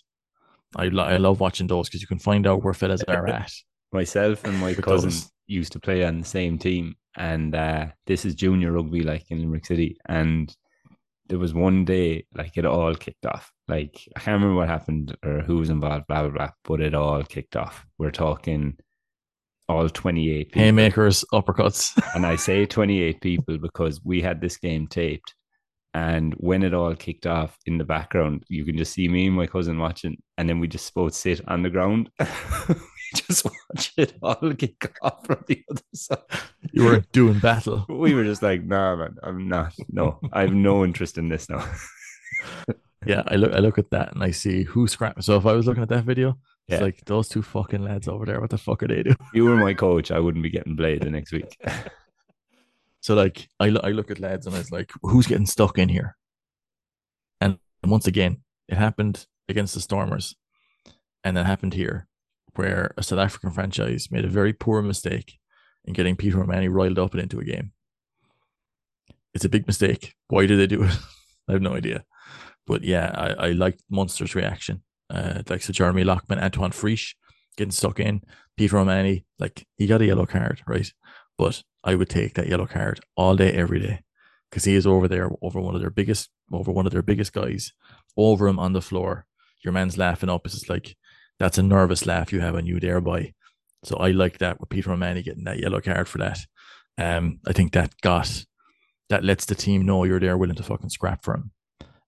I 0.76 0.88
lo- 0.88 1.04
I 1.04 1.16
love 1.16 1.40
watching 1.40 1.66
those 1.66 1.88
because 1.88 2.00
you 2.00 2.06
can 2.06 2.18
find 2.18 2.46
out 2.46 2.62
where 2.62 2.74
fellas 2.74 3.02
are 3.08 3.26
at. 3.40 3.52
Myself 3.92 4.44
and 4.44 4.58
my 4.58 4.74
cousin 4.74 5.10
those. 5.10 5.30
used 5.46 5.72
to 5.72 5.80
play 5.80 6.04
on 6.04 6.20
the 6.20 6.26
same 6.26 6.58
team, 6.58 6.94
and 7.16 7.54
uh, 7.54 7.86
this 8.06 8.24
is 8.24 8.34
junior 8.34 8.72
rugby, 8.72 9.02
like 9.02 9.24
in 9.30 9.40
Limerick 9.40 9.66
City. 9.66 9.98
And 10.08 10.54
there 11.32 11.38
was 11.38 11.54
one 11.54 11.86
day, 11.86 12.26
like 12.36 12.58
it 12.58 12.66
all 12.66 12.94
kicked 12.94 13.24
off. 13.24 13.50
Like 13.66 14.06
I 14.14 14.20
can't 14.20 14.34
remember 14.34 14.54
what 14.54 14.68
happened 14.68 15.16
or 15.24 15.40
who 15.40 15.56
was 15.56 15.70
involved, 15.70 16.06
blah 16.06 16.28
blah 16.28 16.30
blah. 16.30 16.50
But 16.62 16.82
it 16.82 16.94
all 16.94 17.22
kicked 17.22 17.56
off. 17.56 17.86
We're 17.96 18.10
talking 18.10 18.76
all 19.66 19.88
twenty-eight. 19.88 20.48
people. 20.48 20.60
Haymakers, 20.60 21.24
uppercuts. 21.32 21.98
And 22.14 22.26
I 22.26 22.36
say 22.36 22.66
28 22.66 23.22
people 23.22 23.56
because 23.56 24.04
we 24.04 24.20
had 24.20 24.42
this 24.42 24.58
game 24.58 24.86
taped. 24.86 25.34
And 25.94 26.34
when 26.34 26.62
it 26.62 26.74
all 26.74 26.94
kicked 26.94 27.26
off 27.26 27.56
in 27.64 27.78
the 27.78 27.84
background, 27.84 28.44
you 28.48 28.66
can 28.66 28.76
just 28.76 28.92
see 28.92 29.08
me 29.08 29.28
and 29.28 29.36
my 29.36 29.46
cousin 29.46 29.78
watching. 29.78 30.18
And 30.36 30.46
then 30.50 30.60
we 30.60 30.68
just 30.68 30.92
both 30.92 31.14
sit 31.14 31.40
on 31.48 31.62
the 31.62 31.70
ground. 31.70 32.10
just 33.28 33.44
watch 33.44 33.92
it 33.96 34.14
all 34.22 34.54
kick 34.54 34.96
off 35.02 35.24
from 35.26 35.44
the 35.46 35.62
other 35.70 35.82
side. 35.94 36.18
you 36.72 36.84
were 36.84 37.00
doing 37.12 37.38
battle. 37.38 37.84
We 37.88 38.14
were 38.14 38.24
just 38.24 38.42
like, 38.42 38.64
nah, 38.64 38.96
man, 38.96 39.16
I'm 39.22 39.48
not. 39.48 39.74
No, 39.90 40.18
I 40.32 40.42
have 40.42 40.52
no 40.54 40.84
interest 40.84 41.18
in 41.18 41.28
this 41.28 41.48
now. 41.48 41.64
Yeah, 43.04 43.24
I 43.26 43.34
look 43.34 43.52
I 43.52 43.58
look 43.58 43.78
at 43.78 43.90
that 43.90 44.14
and 44.14 44.22
I 44.22 44.30
see 44.30 44.62
who 44.62 44.86
scrapped. 44.86 45.24
So 45.24 45.36
if 45.36 45.44
I 45.44 45.54
was 45.54 45.66
looking 45.66 45.82
at 45.82 45.88
that 45.88 46.04
video, 46.04 46.38
it's 46.68 46.78
Yeah. 46.78 46.84
like 46.84 47.04
those 47.04 47.28
two 47.28 47.42
fucking 47.42 47.82
lads 47.82 48.06
over 48.06 48.24
there. 48.24 48.40
What 48.40 48.50
the 48.50 48.58
fuck 48.58 48.80
are 48.84 48.86
they 48.86 49.02
doing? 49.02 49.16
You 49.34 49.44
were 49.44 49.56
my 49.56 49.74
coach, 49.74 50.12
I 50.12 50.20
wouldn't 50.20 50.44
be 50.44 50.50
getting 50.50 50.76
played 50.76 51.02
the 51.02 51.10
next 51.10 51.32
week. 51.32 51.58
So 53.00 53.16
like 53.16 53.48
I 53.58 53.70
lo- 53.70 53.80
I 53.82 53.90
look 53.90 54.12
at 54.12 54.20
lads 54.20 54.46
and 54.46 54.54
I 54.54 54.58
was 54.58 54.70
like, 54.70 54.92
who's 55.02 55.26
getting 55.26 55.46
stuck 55.46 55.78
in 55.78 55.88
here? 55.88 56.16
And 57.40 57.58
once 57.84 58.06
again, 58.06 58.42
it 58.68 58.76
happened 58.76 59.26
against 59.48 59.74
the 59.74 59.80
Stormers, 59.80 60.36
and 61.24 61.36
it 61.36 61.44
happened 61.44 61.74
here, 61.74 62.06
where 62.54 62.94
a 62.96 63.02
South 63.02 63.18
African 63.18 63.50
franchise 63.50 64.08
made 64.10 64.24
a 64.24 64.28
very 64.28 64.52
poor 64.52 64.82
mistake 64.82 65.38
in 65.84 65.94
getting 65.94 66.16
Peter 66.16 66.42
O'Mahony 66.42 66.68
riled 66.68 66.98
up 66.98 67.12
and 67.12 67.22
into 67.22 67.40
a 67.40 67.44
game. 67.44 67.72
It's 69.34 69.44
a 69.44 69.48
big 69.48 69.66
mistake. 69.66 70.14
Why 70.28 70.46
did 70.46 70.58
they 70.58 70.66
do 70.66 70.84
it? 70.84 70.96
I 71.48 71.52
have 71.52 71.62
no 71.62 71.74
idea. 71.74 72.04
But 72.66 72.84
yeah, 72.84 73.10
I, 73.14 73.48
I 73.48 73.50
liked 73.52 73.82
Munster's 73.90 74.34
reaction. 74.34 74.82
Uh, 75.10 75.42
like 75.48 75.62
so 75.62 75.72
Jeremy 75.72 76.04
Loughman, 76.04 76.38
Antoine 76.38 76.72
Frisch 76.72 77.16
getting 77.56 77.72
stuck 77.72 78.00
in. 78.00 78.22
Peter 78.56 78.78
O'Mahony, 78.78 79.24
like 79.38 79.66
he 79.76 79.86
got 79.86 80.02
a 80.02 80.06
yellow 80.06 80.26
card, 80.26 80.62
right? 80.66 80.90
But 81.38 81.62
I 81.82 81.94
would 81.94 82.08
take 82.08 82.34
that 82.34 82.48
yellow 82.48 82.66
card 82.66 83.00
all 83.16 83.34
day, 83.34 83.52
every 83.52 83.80
day, 83.80 84.02
because 84.50 84.64
he 84.64 84.74
is 84.74 84.86
over 84.86 85.08
there, 85.08 85.30
over 85.40 85.60
one 85.60 85.74
of 85.74 85.80
their 85.80 85.90
biggest, 85.90 86.30
over 86.52 86.70
one 86.70 86.86
of 86.86 86.92
their 86.92 87.02
biggest 87.02 87.32
guys, 87.32 87.72
over 88.16 88.46
him 88.46 88.58
on 88.58 88.72
the 88.72 88.82
floor. 88.82 89.26
Your 89.64 89.72
man's 89.72 89.98
laughing 89.98 90.28
up. 90.28 90.44
It's 90.44 90.54
just 90.54 90.68
like 90.68 90.96
that's 91.38 91.58
a 91.58 91.62
nervous 91.62 92.06
laugh 92.06 92.32
you 92.32 92.40
have 92.40 92.54
on 92.54 92.66
you 92.66 92.80
thereby. 92.80 93.34
So 93.84 93.96
I 93.96 94.10
like 94.10 94.38
that 94.38 94.60
with 94.60 94.68
Peter 94.68 94.92
O'Mahony 94.92 95.22
getting 95.22 95.44
that 95.44 95.58
yellow 95.58 95.80
card 95.80 96.08
for 96.08 96.18
that. 96.18 96.38
Um, 96.98 97.40
I 97.46 97.52
think 97.52 97.72
that 97.72 97.94
got 98.00 98.44
that 99.08 99.24
lets 99.24 99.44
the 99.44 99.54
team 99.54 99.84
know 99.84 100.04
you're 100.04 100.20
there 100.20 100.38
willing 100.38 100.56
to 100.56 100.62
fucking 100.62 100.90
scrap 100.90 101.24
for 101.24 101.34
him. 101.34 101.50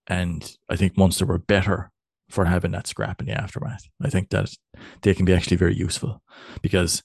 And 0.07 0.55
I 0.69 0.75
think 0.75 0.97
Munster 0.97 1.25
were 1.25 1.37
better 1.37 1.91
for 2.29 2.45
having 2.45 2.71
that 2.71 2.87
scrap 2.87 3.21
in 3.21 3.27
the 3.27 3.33
aftermath. 3.33 3.87
I 4.01 4.09
think 4.09 4.29
that 4.29 4.49
they 5.01 5.13
can 5.13 5.25
be 5.25 5.33
actually 5.33 5.57
very 5.57 5.75
useful 5.75 6.23
because 6.61 7.03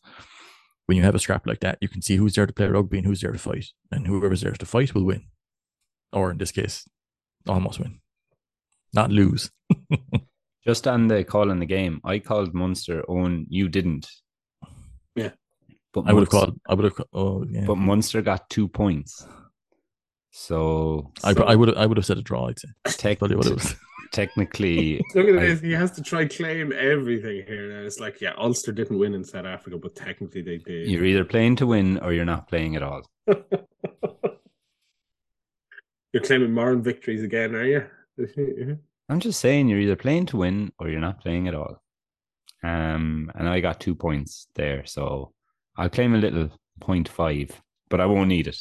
when 0.86 0.96
you 0.96 1.04
have 1.04 1.14
a 1.14 1.18
scrap 1.18 1.46
like 1.46 1.60
that, 1.60 1.78
you 1.80 1.88
can 1.88 2.02
see 2.02 2.16
who's 2.16 2.34
there 2.34 2.46
to 2.46 2.52
play 2.52 2.66
rugby 2.66 2.98
and 2.98 3.06
who's 3.06 3.20
there 3.20 3.32
to 3.32 3.38
fight. 3.38 3.66
And 3.90 4.06
whoever's 4.06 4.40
there 4.40 4.52
to 4.52 4.66
fight 4.66 4.94
will 4.94 5.04
win. 5.04 5.24
Or 6.12 6.30
in 6.30 6.38
this 6.38 6.52
case, 6.52 6.88
almost 7.46 7.78
win. 7.78 8.00
Not 8.92 9.10
lose. 9.10 9.50
Just 10.64 10.86
on 10.86 11.08
the 11.08 11.24
call 11.24 11.50
in 11.50 11.58
the 11.58 11.66
game, 11.66 12.00
I 12.04 12.18
called 12.18 12.54
Munster 12.54 13.02
own. 13.08 13.46
You 13.48 13.68
didn't. 13.68 14.08
Yeah. 15.14 15.30
But 15.92 16.04
I 16.06 16.12
would 16.12 16.20
have 16.20 16.28
called 16.28 16.60
I 16.68 16.74
would 16.74 16.84
have 16.84 17.00
oh 17.12 17.44
yeah. 17.48 17.64
But 17.66 17.76
Munster 17.76 18.22
got 18.22 18.48
two 18.50 18.68
points. 18.68 19.26
So, 20.32 21.10
I, 21.24 21.32
I 21.32 21.56
would 21.56 21.68
have 21.68 21.76
I 21.76 21.86
would 21.86 21.96
have 21.96 22.06
said 22.06 22.18
a 22.18 22.22
draw, 22.22 22.46
I'd 22.48 22.58
say. 22.60 22.68
tec- 22.86 23.18
Probably 23.18 23.36
what 23.36 23.46
it 23.46 23.54
was. 23.54 23.74
technically, 24.12 25.00
Look 25.14 25.26
at 25.28 25.36
I- 25.38 25.46
this. 25.46 25.60
He 25.60 25.72
has 25.72 25.90
to 25.92 26.02
try 26.02 26.26
claim 26.26 26.72
everything 26.72 27.44
here. 27.46 27.72
Now 27.72 27.84
it's 27.86 27.98
like, 27.98 28.20
yeah, 28.20 28.34
Ulster 28.38 28.70
didn't 28.70 28.98
win 28.98 29.14
in 29.14 29.24
South 29.24 29.46
Africa, 29.46 29.78
but 29.78 29.96
technically 29.96 30.42
they 30.42 30.58
did. 30.58 30.86
you're 30.88 31.04
either 31.04 31.24
playing 31.24 31.56
to 31.56 31.66
win 31.66 31.98
or 31.98 32.12
you're 32.12 32.24
not 32.24 32.48
playing 32.48 32.76
at 32.76 32.82
all. 32.82 33.02
You're 36.12 36.22
claiming 36.24 36.52
Moran 36.52 36.82
victories 36.82 37.22
again, 37.22 37.54
are 37.54 37.64
you? 37.64 37.86
I'm 39.10 39.18
just 39.20 39.40
saying 39.40 39.68
you're 39.68 39.80
either 39.80 39.96
playing 39.96 40.26
to 40.26 40.36
win 40.36 40.72
or 40.78 40.88
you're 40.88 41.00
not 41.00 41.20
playing 41.20 41.48
at 41.48 41.54
all. 41.54 41.82
Um, 42.62 43.30
and 43.34 43.48
I 43.48 43.58
got 43.60 43.80
two 43.80 43.94
points 43.96 44.46
there, 44.54 44.86
so 44.86 45.32
I'll 45.76 45.88
claim 45.90 46.14
a 46.14 46.18
little 46.18 46.50
point 46.80 47.08
five, 47.08 47.60
but 47.88 48.00
I 48.00 48.06
won't 48.06 48.28
need 48.28 48.46
it. 48.46 48.56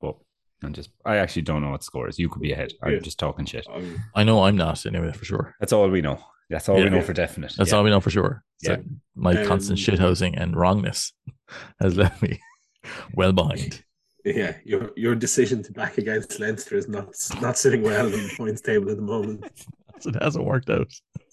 But 0.00 0.16
I'm 0.62 0.72
just, 0.72 0.90
I 1.04 1.16
actually 1.16 1.42
don't 1.42 1.60
know 1.62 1.70
what 1.72 1.84
scores. 1.84 2.18
You 2.18 2.30
could 2.30 2.40
be 2.40 2.52
ahead. 2.52 2.72
I'm 2.82 2.94
Yeah. 2.94 2.98
just 3.00 3.18
talking 3.18 3.44
shit. 3.44 3.66
Um, 3.70 3.98
I 4.14 4.24
know 4.24 4.44
I'm 4.44 4.56
not 4.56 4.86
anyway 4.86 5.12
for 5.12 5.26
sure. 5.26 5.54
That's 5.60 5.72
all 5.74 5.90
we 5.90 6.00
know. 6.00 6.18
That's 6.48 6.68
all 6.70 6.78
Yeah. 6.78 6.84
we 6.84 6.90
know 6.90 7.02
for 7.02 7.12
definite. 7.12 7.54
That's 7.58 7.70
Yeah. 7.72 7.76
all 7.78 7.84
we 7.84 7.90
know 7.90 8.00
for 8.00 8.10
sure. 8.10 8.44
So 8.58 8.72
Yeah. 8.72 8.78
my 9.14 9.36
Um, 9.36 9.46
constant 9.46 9.78
shithousing 9.78 10.34
and 10.40 10.56
wrongness 10.56 11.12
has 11.80 11.96
left 11.98 12.22
me 12.22 12.40
well 13.12 13.32
behind. 13.34 13.84
Yeah, 14.34 14.56
your 14.64 14.90
your 14.96 15.14
decision 15.14 15.62
to 15.62 15.72
back 15.72 15.98
against 15.98 16.40
Leinster 16.40 16.76
is 16.76 16.88
not 16.88 17.14
not 17.40 17.56
sitting 17.56 17.82
well 17.82 18.06
on 18.06 18.12
the 18.12 18.34
points 18.36 18.60
table 18.60 18.90
at 18.90 18.96
the 18.96 19.02
moment. 19.02 19.44
So 20.00 20.10
it 20.14 20.22
hasn't 20.22 20.44
worked 20.44 20.68
out. 20.68 20.88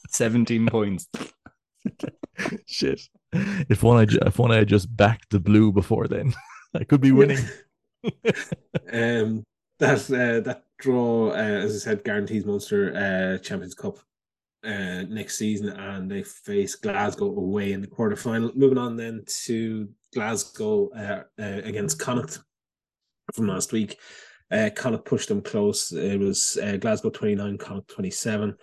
17 0.09 0.67
points. 0.67 1.07
Shit. 2.67 3.01
If 3.33 3.81
one 3.81 3.97
I 3.97 4.27
if 4.27 4.37
one 4.37 4.51
I 4.51 4.63
just 4.63 4.95
backed 4.95 5.31
the 5.31 5.39
blue 5.39 5.71
before 5.71 6.07
then, 6.07 6.33
I 6.75 6.83
could 6.83 7.01
be 7.01 7.11
winning. 7.11 7.43
um, 8.91 9.43
that 9.79 9.99
uh, 10.11 10.41
that 10.41 10.63
draw, 10.79 11.31
uh, 11.31 11.33
as 11.33 11.75
I 11.75 11.79
said, 11.79 12.03
guarantees 12.03 12.45
Munster 12.45 12.93
uh, 12.95 13.43
Champions 13.43 13.73
Cup 13.73 13.97
uh, 14.63 15.01
next 15.09 15.37
season, 15.37 15.69
and 15.69 16.11
they 16.11 16.21
face 16.21 16.75
Glasgow 16.75 17.25
away 17.25 17.73
in 17.73 17.81
the 17.81 17.87
quarterfinal. 17.87 18.55
Moving 18.55 18.77
on 18.77 18.97
then 18.97 19.23
to 19.45 19.89
Glasgow 20.13 20.89
uh, 20.89 21.23
uh, 21.41 21.61
against 21.63 21.99
Connacht 21.99 22.39
from 23.33 23.47
last 23.47 23.71
week. 23.71 23.99
Uh, 24.51 24.69
Connacht 24.75 25.05
pushed 25.05 25.29
them 25.29 25.41
close. 25.41 25.91
It 25.91 26.19
was 26.19 26.57
uh, 26.61 26.77
Glasgow 26.77 27.09
twenty 27.09 27.35
nine, 27.35 27.57
Connacht 27.57 27.87
twenty 27.87 28.11
seven. 28.11 28.55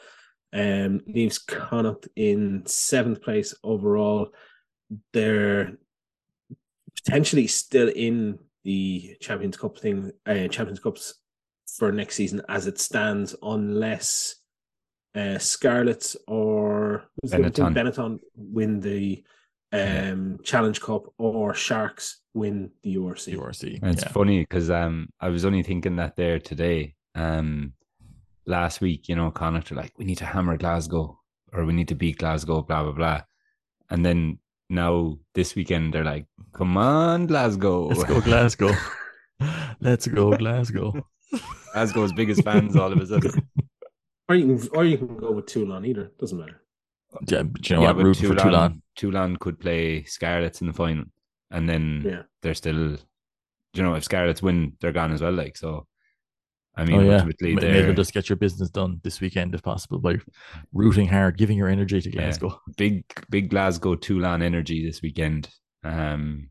Um, 0.53 1.01
leaves 1.07 1.39
Connacht 1.39 2.09
in 2.17 2.63
seventh 2.67 3.23
place 3.23 3.55
overall. 3.65 4.33
They're 5.13 5.79
potentially 6.97 7.47
still 7.47 7.89
in 7.89 8.39
the 8.65 9.17
Champions 9.21 9.57
Cup 9.57 9.79
thing, 9.79 10.13
uh, 10.27 10.49
Champions 10.49 10.81
Cups 10.81 11.15
for 11.79 11.93
next 11.93 12.17
season 12.17 12.43
as 12.49 12.67
it 12.67 12.79
stands, 12.79 13.35
unless 13.43 14.37
uh, 15.15 15.39
Scarlets 15.39 16.17
or 16.27 17.05
who's 17.23 17.31
the 17.31 17.39
other 17.39 17.51
team? 17.51 17.67
Benetton. 17.67 17.75
Benetton 17.75 18.19
win 18.37 18.81
the 18.81 19.25
um, 19.73 20.39
Challenge 20.45 20.81
Cup 20.81 21.13
or 21.19 21.55
Sharks 21.55 22.20
win 22.35 22.71
the 22.83 22.97
URC. 22.97 23.35
URC. 23.35 23.81
It's 23.83 24.03
yeah. 24.03 24.09
funny 24.09 24.41
because 24.41 24.71
um, 24.71 25.09
I 25.21 25.29
was 25.29 25.45
only 25.45 25.63
thinking 25.63 25.97
that 25.97 26.17
there 26.17 26.39
today. 26.39 26.95
Um, 27.15 27.73
last 28.47 28.81
week, 28.81 29.09
you 29.09 29.17
know, 29.17 29.31
Connacht 29.31 29.73
are 29.73 29.77
like, 29.77 29.93
we 29.99 30.05
need 30.05 30.19
to 30.19 30.27
hammer 30.27 30.57
Glasgow 30.57 31.19
or 31.53 31.65
we 31.65 31.73
need 31.73 31.89
to 31.89 31.95
beat 31.95 32.19
Glasgow, 32.19 32.63
blah, 32.63 32.83
blah, 32.83 32.93
blah. 32.93 33.23
And 33.91 34.05
then 34.05 34.39
now 34.69 35.19
this 35.35 35.55
weekend, 35.55 35.93
they're 35.93 36.05
like, 36.05 36.27
come 36.53 36.77
on, 36.77 37.27
Glasgow. 37.27 37.89
Let's 37.89 38.05
go 38.05 38.21
Glasgow. 38.21 38.73
Let's 39.81 40.07
go 40.07 40.37
Glasgow. 40.37 41.07
Glasgow's 41.73 42.13
biggest 42.13 42.45
fans 42.45 42.77
all 42.77 42.93
of 42.93 43.01
a 43.01 43.07
sudden. 43.07 43.49
Or 44.29 44.37
you 44.37 44.59
can, 44.59 44.69
or 44.77 44.85
you 44.85 44.99
can 44.99 45.17
go 45.17 45.33
with 45.33 45.47
Toulon. 45.47 45.85
Either 45.85 46.13
doesn't 46.19 46.39
matter. 46.39 46.63
Yeah, 47.27 47.43
but 47.43 47.69
you 47.69 47.77
know 47.77 47.83
yeah, 47.83 47.89
what? 47.89 47.97
but 47.97 48.05
Rooting 48.05 48.29
for 48.29 48.37
Toulon. 48.37 48.83
Toulon 48.95 49.37
could 49.37 49.59
play 49.59 50.05
Scarlets 50.05 50.61
in 50.61 50.69
the 50.69 50.73
final 50.73 51.05
and 51.51 51.69
then 51.69 52.03
Yeah. 52.05 52.23
they're 52.43 52.55
still 52.55 52.97
you 53.73 53.85
know, 53.85 53.95
if 53.95 54.03
Scarlets 54.03 54.43
win, 54.43 54.77
they're 54.81 54.91
gone 54.91 55.13
as 55.13 55.23
well. 55.23 55.33
Like 55.33 55.57
so, 55.57 55.87
I 56.77 56.85
mean, 56.85 56.97
oh 56.97 57.03
yeah, 57.05 57.15
ultimately, 57.15 57.55
may, 57.55 57.61
may 57.63 57.83
they're 57.83 57.95
just 57.95 58.13
get 58.13 58.29
your 58.29 58.35
business 58.37 58.69
done 58.69 59.01
this 59.05 59.21
weekend 59.21 59.55
if 59.55 59.63
possible 59.63 60.01
by 60.01 60.17
rooting 60.73 61.07
hard, 61.07 61.39
giving 61.39 61.57
your 61.57 61.69
energy 61.69 62.01
to 62.01 62.09
Yeah. 62.11 62.23
Glasgow. 62.23 62.61
big, 62.77 63.05
big 63.31 63.49
Glasgow 63.51 63.95
Toulon 63.95 64.43
energy 64.43 64.85
this 64.85 65.03
weekend. 65.03 65.49
Um, 65.85 66.51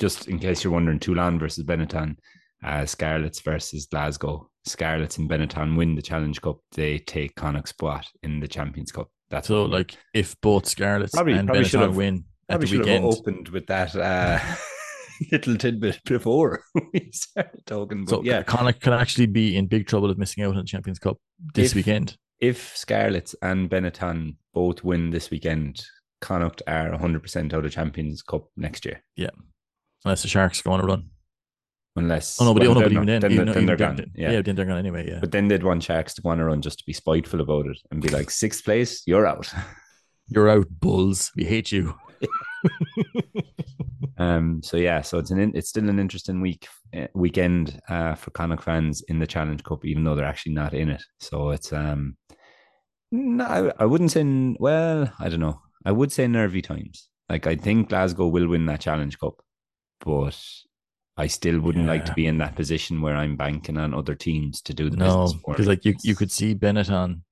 just 0.00 0.26
in 0.26 0.40
case 0.40 0.64
you're 0.64 0.72
wondering, 0.72 0.98
Toulon 0.98 1.38
versus 1.38 1.64
Benetton, 1.64 2.16
uh, 2.64 2.84
Scarlets 2.86 3.40
versus 3.40 3.86
Glasgow. 3.86 4.50
Scarlets 4.64 5.18
and 5.18 5.30
Benetton 5.30 5.76
win 5.76 5.94
the 5.94 6.02
Challenge 6.02 6.40
Cup. 6.42 6.58
They 6.72 6.98
take 6.98 7.36
Connacht 7.36 7.68
spot 7.68 8.04
in 8.24 8.40
the 8.40 8.48
Champions 8.48 8.90
Cup. 8.90 9.08
That's 9.30 9.46
So 9.46 9.64
like 9.64 9.96
if 10.12 10.34
both 10.40 10.66
Scarlets 10.66 11.14
Probably- 11.14 11.34
and 11.34 11.46
probably 11.46 11.64
should 11.64 11.78
Benetton 11.78 11.82
have- 11.84 11.96
win 11.96 12.16
at 12.16 12.22
Probably 12.48 12.66
should 12.68 12.78
have 12.78 12.86
weekend, 12.86 13.04
opened 13.04 13.48
with 13.48 13.66
that 13.66 13.94
uh, 13.96 14.38
little 15.32 15.56
tidbit 15.56 16.00
before 16.04 16.62
we 16.92 17.10
started 17.12 17.66
talking. 17.66 18.04
But 18.04 18.10
so 18.10 18.22
yeah, 18.22 18.42
Connacht 18.42 18.80
can 18.80 18.92
actually 18.92 19.26
be 19.26 19.56
in 19.56 19.66
big 19.66 19.86
trouble 19.86 20.10
of 20.10 20.18
missing 20.18 20.44
out 20.44 20.50
on 20.50 20.56
the 20.56 20.64
Champions 20.64 20.98
Cup 20.98 21.18
this 21.54 21.70
If- 21.72 21.76
weekend. 21.76 22.16
if 22.40 22.76
Scarlets 22.76 23.34
and 23.42 23.68
Benetton 23.70 24.36
both 24.54 24.84
win 24.84 25.10
this 25.10 25.30
weekend, 25.30 25.84
Connacht 26.20 26.62
are 26.66 26.90
100% 26.90 27.52
out 27.52 27.64
of 27.64 27.72
Champions 27.72 28.22
Cup 28.22 28.46
next 28.56 28.84
year. 28.84 29.02
Yeah. 29.16 29.30
Unless 30.04 30.22
the 30.22 30.28
Sharks 30.28 30.62
go 30.62 30.72
on 30.72 30.80
a 30.80 30.84
run. 30.86 31.10
Unless 31.96 32.40
Oh 32.40 32.44
no, 32.44 32.54
but, 32.54 32.62
well, 32.62 32.70
oh, 32.72 32.74
no, 32.74 32.80
but 32.82 32.88
they're 32.90 32.92
even 32.92 33.06
then, 33.06 33.20
then, 33.22 33.32
even, 33.32 33.46
then 33.46 33.54
even 33.54 33.66
they're 33.66 33.76
then- 33.76 33.96
gone. 33.96 34.12
yeah. 34.14 34.30
Yeah. 34.32 34.42
then 34.42 34.54
they're 34.54 34.66
gone 34.66 34.78
anyway. 34.78 35.08
Yeah, 35.08 35.18
But 35.20 35.32
then 35.32 35.48
they'd 35.48 35.62
want 35.64 35.82
Sharks 35.82 36.14
to 36.14 36.22
go 36.22 36.28
on 36.28 36.38
a 36.40 36.44
run 36.44 36.60
just 36.62 36.78
to 36.78 36.84
be 36.86 36.92
spiteful 36.92 37.40
about 37.40 37.66
it 37.66 37.78
and 37.90 38.00
be 38.02 38.08
like, 38.08 38.30
sixth 38.30 38.64
place, 38.64 39.02
you're 39.06 39.26
out. 39.26 39.52
you're 40.28 40.48
out, 40.48 40.66
Bulls. 40.70 41.32
We 41.34 41.44
hate 41.44 41.72
you. 41.72 41.94
Um, 44.18 44.62
so 44.62 44.76
yeah, 44.76 45.02
so 45.02 45.18
it's 45.18 45.30
an 45.30 45.38
in, 45.38 45.54
it's 45.54 45.68
still 45.68 45.88
an 45.88 45.98
interesting 45.98 46.40
week 46.40 46.66
uh, 46.96 47.06
weekend 47.14 47.80
uh, 47.88 48.14
for 48.14 48.30
Connacht 48.30 48.62
fans 48.62 49.02
in 49.08 49.18
the 49.18 49.26
Challenge 49.26 49.62
Cup, 49.62 49.84
even 49.84 50.04
though 50.04 50.14
they're 50.14 50.24
actually 50.24 50.54
not 50.54 50.74
in 50.74 50.88
it. 50.88 51.02
So 51.20 51.50
it's 51.50 51.72
um, 51.72 52.16
no, 53.12 53.44
I, 53.44 53.82
I 53.82 53.84
wouldn't 53.84 54.12
say 54.12 54.24
well, 54.58 55.12
I 55.20 55.28
don't 55.28 55.40
know. 55.40 55.60
I 55.84 55.92
would 55.92 56.12
say 56.12 56.26
nervy 56.26 56.62
times. 56.62 57.08
Like 57.28 57.46
I 57.46 57.56
think 57.56 57.90
Glasgow 57.90 58.28
will 58.28 58.48
win 58.48 58.66
that 58.66 58.80
Challenge 58.80 59.18
Cup, 59.18 59.42
but 60.00 60.38
I 61.16 61.26
still 61.26 61.60
wouldn't 61.60 61.86
like 61.86 62.04
to 62.06 62.14
be 62.14 62.26
in 62.26 62.38
that 62.38 62.56
position 62.56 63.02
where 63.02 63.16
I'm 63.16 63.36
banking 63.36 63.78
on 63.78 63.94
other 63.94 64.14
teams 64.14 64.62
to 64.62 64.74
do 64.74 64.88
the 64.88 64.96
No, 64.96 65.24
business 65.24 65.42
for 65.42 65.52
because 65.52 65.66
like 65.66 65.84
you, 65.84 65.94
you 66.02 66.14
could 66.14 66.30
see 66.30 66.54
Benetton 66.54 67.22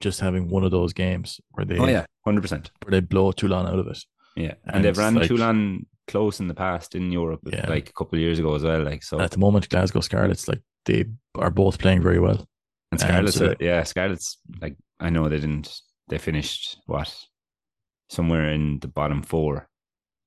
just 0.00 0.20
having 0.20 0.48
one 0.48 0.64
of 0.64 0.70
those 0.70 0.92
games 0.92 1.40
where 1.50 1.64
they 1.64 1.78
oh 1.78 1.86
yeah, 1.86 2.06
hundred 2.24 2.40
percent. 2.42 2.70
where 2.82 2.90
they 2.90 3.00
blow 3.06 3.32
Toulon 3.32 3.66
out 3.66 3.78
of 3.78 3.86
it. 3.86 3.98
Yeah, 4.36 4.54
and, 4.64 4.76
And 4.76 4.84
they've 4.84 4.96
ran 4.96 5.14
like- 5.14 5.28
Toulon 5.28 5.86
close 6.06 6.40
in 6.40 6.48
the 6.48 6.54
past 6.54 6.94
in 6.94 7.12
Europe, 7.12 7.40
Yeah. 7.46 7.68
like 7.68 7.88
a 7.90 7.92
couple 7.92 8.16
of 8.16 8.22
years 8.22 8.38
ago 8.38 8.54
as 8.54 8.62
well. 8.62 8.82
Like 8.82 9.02
so, 9.02 9.20
At 9.20 9.30
the 9.32 9.38
moment, 9.38 9.68
Glasgow 9.68 10.00
Scarlets 10.00 10.48
like 10.48 10.62
they 10.86 11.04
are 11.36 11.50
both 11.50 11.78
playing 11.78 12.02
very 12.02 12.18
well. 12.18 12.48
And 12.90 13.00
Um, 13.00 13.08
Scarlets, 13.08 13.36
so 13.36 13.50
are, 13.50 13.56
yeah, 13.60 13.82
Scarlets. 13.84 14.38
Like 14.60 14.76
I 14.98 15.10
know 15.10 15.28
they 15.28 15.38
didn't. 15.40 15.80
They 16.08 16.18
finished 16.18 16.78
what 16.86 17.14
somewhere 18.08 18.50
in 18.50 18.80
the 18.80 18.88
bottom 18.88 19.22
four, 19.22 19.68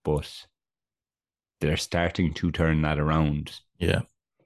but 0.05 0.45
they're 1.59 1.76
starting 1.78 2.34
to 2.36 2.51
turn 2.51 2.82
that 2.84 2.99
around. 2.99 3.59
Yeah, 3.80 4.01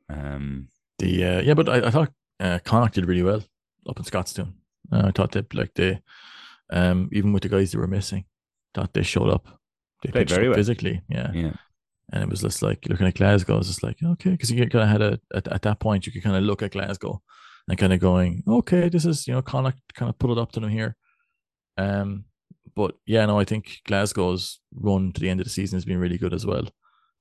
Um, 0.10 0.70
the 1.00 1.24
uh, 1.26 1.42
yeah, 1.42 1.54
but 1.54 1.70
I, 1.70 1.88
I 1.88 1.92
thought 1.92 2.12
uh, 2.40 2.60
Connacht 2.64 2.96
did 2.96 3.06
really 3.08 3.24
well 3.24 3.44
up 3.88 3.98
in 4.00 4.06
Scotstoun. 4.06 4.54
Uh, 4.92 5.04
I 5.08 5.12
thought 5.12 5.32
that 5.34 5.54
like 5.54 5.74
they, 5.76 6.00
um, 6.72 7.10
even 7.12 7.34
with 7.34 7.44
the 7.44 7.50
guys 7.50 7.72
that 7.72 7.78
were 7.80 7.88
missing, 7.88 8.26
thought 8.74 8.94
they 8.94 9.04
showed 9.04 9.30
up. 9.30 9.48
They 10.04 10.12
Played 10.12 10.30
very 10.30 10.48
well. 10.50 10.56
physically. 10.56 11.02
Yeah. 11.10 11.32
yeah, 11.34 11.54
and 12.14 12.24
it 12.24 12.30
was 12.30 12.42
just 12.42 12.62
like 12.62 12.86
looking 12.88 13.08
at 13.08 13.16
Glasgow. 13.16 13.56
It 13.56 13.60
was 13.60 13.68
just 13.68 13.84
like 13.84 13.98
okay, 14.04 14.32
because 14.32 14.52
you 14.52 14.68
kind 14.68 14.84
of 14.84 14.90
had 14.90 15.02
a 15.02 15.20
at, 15.34 15.48
at 15.48 15.62
that 15.64 15.80
point 15.80 16.06
you 16.06 16.12
could 16.12 16.24
kind 16.24 16.36
of 16.36 16.44
look 16.44 16.62
at 16.62 16.72
Glasgow 16.72 17.22
and 17.68 17.78
kind 17.78 17.94
of 17.94 18.00
going, 18.00 18.44
okay, 18.48 18.90
this 18.90 19.06
is 19.06 19.28
you 19.28 19.34
know 19.34 19.42
Connacht 19.42 19.80
kind 19.96 20.10
of 20.10 20.18
put 20.20 20.30
it 20.32 20.38
up 20.38 20.52
to 20.54 20.60
them 20.60 20.70
here. 20.70 20.96
Um, 21.78 22.26
but 22.76 22.96
yeah, 23.06 23.26
no, 23.26 23.40
I 23.40 23.44
think 23.44 23.82
Glasgow's 23.86 24.60
run 24.74 25.12
to 25.14 25.20
the 25.20 25.30
end 25.30 25.40
of 25.40 25.46
the 25.46 25.50
season 25.52 25.78
has 25.78 25.86
been 25.86 26.00
really 26.00 26.18
good 26.18 26.34
as 26.34 26.46
well. 26.46 26.68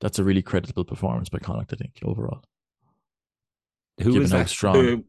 That's 0.00 0.18
a 0.18 0.24
really 0.24 0.42
creditable 0.42 0.84
performance 0.84 1.30
by 1.30 1.38
Connacht, 1.38 1.72
I 1.72 1.76
think, 1.76 1.98
overall. 2.04 2.42
who 3.98 4.04
Given 4.12 4.20
was 4.20 4.30
that? 4.32 4.48
strong. 4.50 5.04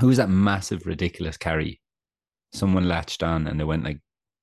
Who 0.00 0.06
was 0.06 0.18
that 0.18 0.28
massive, 0.28 0.86
ridiculous 0.86 1.36
carry? 1.38 1.79
Someone 2.52 2.88
latched 2.88 3.22
on 3.22 3.46
and 3.46 3.58
they 3.60 3.64
went 3.64 3.84
like 3.84 3.98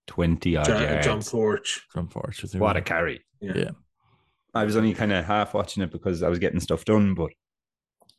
twenty 0.08 0.56
odd 0.56 0.66
John, 0.66 0.82
yards. 0.82 1.06
Uh, 1.08 1.10
John 1.10 1.22
Porch. 1.22 1.82
from 1.90 2.08
Forge. 2.08 2.44
what 2.56 2.78
a 2.78 2.82
carry! 2.82 3.24
Yeah. 3.42 3.54
Yeah. 3.56 3.70
I 4.54 4.64
was 4.64 4.76
only 4.78 4.94
kind 4.94 5.12
of 5.12 5.26
half 5.26 5.54
watching 5.54 5.84
it 5.84 5.92
because 5.92 6.24
I 6.24 6.30
was 6.30 6.40
getting 6.40 6.60
stuff 6.60 6.86
done, 6.86 7.14
but 7.14 7.32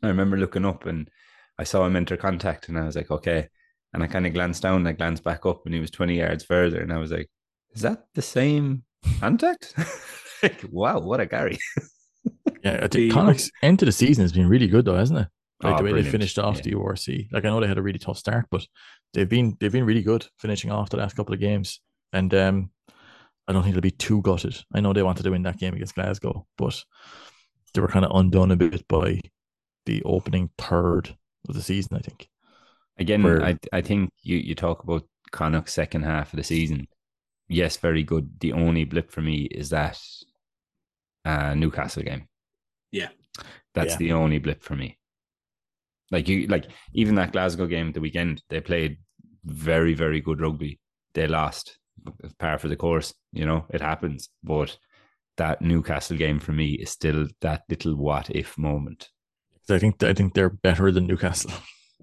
I 0.02 0.08
remember 0.08 0.36
looking 0.36 0.64
up 0.66 0.86
and 0.86 1.08
I 1.58 1.64
saw 1.64 1.84
him 1.86 1.96
enter 1.96 2.16
contact, 2.16 2.68
and 2.68 2.78
I 2.78 2.84
was 2.84 2.94
like, 2.94 3.10
okay. 3.10 3.48
And 3.94 4.02
I 4.02 4.06
kind 4.06 4.26
of 4.26 4.34
glanced 4.34 4.62
down, 4.62 4.76
and 4.76 4.88
I 4.88 4.92
glanced 4.92 5.24
back 5.24 5.46
up, 5.46 5.62
and 5.64 5.74
he 5.74 5.80
was 5.80 5.90
twenty 5.90 6.18
yards 6.18 6.44
further, 6.44 6.80
and 6.80 6.92
I 6.92 6.98
was 6.98 7.10
like, 7.10 7.28
is 7.74 7.82
that 7.82 8.04
the 8.14 8.22
same 8.22 8.84
contact? 9.18 9.74
like, 10.42 10.62
wow, 10.70 11.00
what 11.00 11.20
a 11.20 11.26
carry! 11.26 11.58
Yeah, 12.64 12.74
I 12.76 12.80
think 12.80 12.92
The- 12.92 13.10
Connacht's 13.10 13.50
end 13.62 13.78
to 13.78 13.84
the 13.84 13.92
season 13.92 14.22
has 14.22 14.32
been 14.32 14.48
really 14.48 14.66
good 14.66 14.84
though, 14.84 14.96
hasn't 14.96 15.20
it? 15.20 15.28
Like 15.62 15.74
Oh, 15.74 15.76
the 15.78 15.82
way 15.84 15.90
brilliant. 15.90 16.04
they 16.06 16.10
finished 16.12 16.38
off 16.38 16.56
Yeah. 16.56 16.62
the 16.62 16.70
URC. 16.74 17.28
Like 17.32 17.44
I 17.44 17.48
know 17.48 17.60
they 17.60 17.66
had 17.66 17.78
a 17.78 17.82
really 17.82 17.98
tough 17.98 18.18
start, 18.18 18.46
but 18.50 18.66
they've 19.12 19.28
been 19.28 19.56
they've 19.58 19.72
been 19.72 19.84
really 19.86 20.02
good 20.02 20.26
finishing 20.38 20.70
off 20.70 20.90
the 20.90 20.96
last 20.98 21.16
couple 21.16 21.34
of 21.34 21.40
games. 21.40 21.80
And 22.12 22.32
um 22.34 22.70
I 23.48 23.52
don't 23.52 23.62
think 23.62 23.74
they'll 23.74 23.80
be 23.80 23.90
too 23.90 24.20
gutted. 24.22 24.56
I 24.74 24.80
know 24.80 24.92
they 24.92 25.02
wanted 25.02 25.22
to 25.24 25.30
win 25.30 25.42
that 25.44 25.58
game 25.58 25.74
against 25.74 25.94
Glasgow, 25.94 26.46
but 26.58 26.84
they 27.74 27.80
were 27.80 27.88
kind 27.88 28.04
of 28.04 28.14
undone 28.14 28.50
a 28.50 28.56
bit 28.56 28.86
by 28.88 29.20
the 29.86 30.02
opening 30.04 30.50
third 30.58 31.16
of 31.48 31.54
the 31.54 31.62
season, 31.62 31.96
I 31.96 32.00
think. 32.00 32.28
Again, 32.98 33.22
Where- 33.22 33.42
I 33.44 33.58
I 33.72 33.80
think 33.80 34.10
you 34.22 34.36
you 34.36 34.54
talk 34.54 34.84
about 34.84 35.08
Connacht's 35.32 35.72
second 35.72 36.02
half 36.04 36.32
of 36.32 36.36
the 36.36 36.44
season. 36.44 36.86
Yes, 37.48 37.76
very 37.78 38.02
good. 38.04 38.38
The 38.40 38.52
only 38.52 38.84
blip 38.84 39.10
for 39.10 39.22
me 39.22 39.44
is 39.50 39.70
that 39.70 39.98
uh, 41.24 41.54
Newcastle 41.54 42.02
game. 42.02 42.28
Yeah. 42.92 43.08
that's 43.74 43.92
Yeah. 43.92 43.96
the 43.98 44.12
only 44.12 44.38
blip 44.38 44.62
for 44.62 44.74
me. 44.76 44.98
Like 46.10 46.28
you, 46.28 46.46
like 46.46 46.66
even 46.94 47.16
that 47.16 47.32
Glasgow 47.32 47.66
game 47.66 47.88
at 47.88 47.94
the 47.94 48.00
weekend, 48.00 48.42
they 48.48 48.60
played 48.60 48.98
very 49.44 49.94
very 49.94 50.20
good 50.20 50.40
rugby. 50.40 50.80
They 51.14 51.26
lost, 51.26 51.78
par 52.38 52.58
for 52.58 52.68
the 52.68 52.76
course. 52.76 53.14
You 53.32 53.46
know, 53.46 53.66
it 53.70 53.80
happens. 53.80 54.28
But 54.42 54.76
that 55.36 55.62
Newcastle 55.62 56.16
game 56.16 56.38
for 56.38 56.52
me 56.52 56.72
is 56.72 56.90
still 56.90 57.28
that 57.40 57.62
little 57.68 57.94
what 57.94 58.30
if 58.30 58.56
moment. 58.58 59.08
I 59.70 59.78
think 59.78 60.02
I 60.02 60.14
think 60.14 60.34
they're 60.34 60.50
better 60.50 60.90
than 60.92 61.06
Newcastle. 61.06 61.52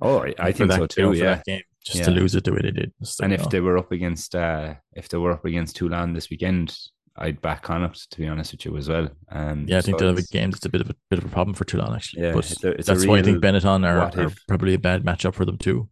Oh, 0.01 0.19
I, 0.19 0.33
I 0.39 0.51
think 0.51 0.69
that, 0.71 0.91
so 0.91 1.01
you 1.01 1.07
know, 1.07 1.13
too. 1.13 1.19
Yeah, 1.19 1.41
game, 1.45 1.61
just 1.85 2.03
to 2.03 2.11
lose 2.11 2.35
it 2.35 2.43
the 2.43 2.51
way 2.51 2.59
they 2.61 2.71
did. 2.71 2.91
Like, 2.99 3.09
and 3.21 3.33
if 3.33 3.43
no. 3.43 3.47
they 3.47 3.61
were 3.61 3.77
up 3.77 3.91
against 3.91 4.35
uh 4.35 4.73
if 4.93 5.07
they 5.07 5.17
were 5.17 5.31
up 5.31 5.45
against 5.45 5.77
Toulon 5.77 6.13
this 6.13 6.29
weekend, 6.29 6.77
I'd 7.17 7.41
back 7.41 7.63
Connacht 7.63 8.11
to 8.11 8.17
be 8.17 8.27
honest 8.27 8.51
with 8.51 8.65
you 8.65 8.75
as 8.77 8.89
well. 8.89 9.07
Um, 9.29 9.65
yeah, 9.67 9.77
I 9.77 9.81
think 9.81 9.95
so 9.95 9.99
they'll 9.99 10.09
have 10.09 10.17
a 10.17 10.19
it's- 10.19 10.29
game 10.31 10.51
that's 10.51 10.65
a 10.65 10.69
bit 10.69 10.81
of 10.81 10.89
a 10.89 10.95
bit 11.09 11.19
of 11.19 11.25
a 11.25 11.29
problem 11.29 11.53
for 11.55 11.63
Toulon 11.63 11.95
actually. 11.95 12.23
Yeah, 12.23 12.33
but 12.33 12.51
it's 12.51 12.63
a- 12.63 12.71
it's 12.71 12.87
that's 12.87 13.05
why 13.05 13.19
I 13.19 13.21
think 13.21 13.41
Benetton 13.43 13.85
are, 13.87 13.99
are 14.25 14.31
probably 14.47 14.73
a 14.73 14.79
bad 14.79 15.03
matchup 15.03 15.33
for 15.33 15.45
them 15.45 15.57
too. 15.57 15.89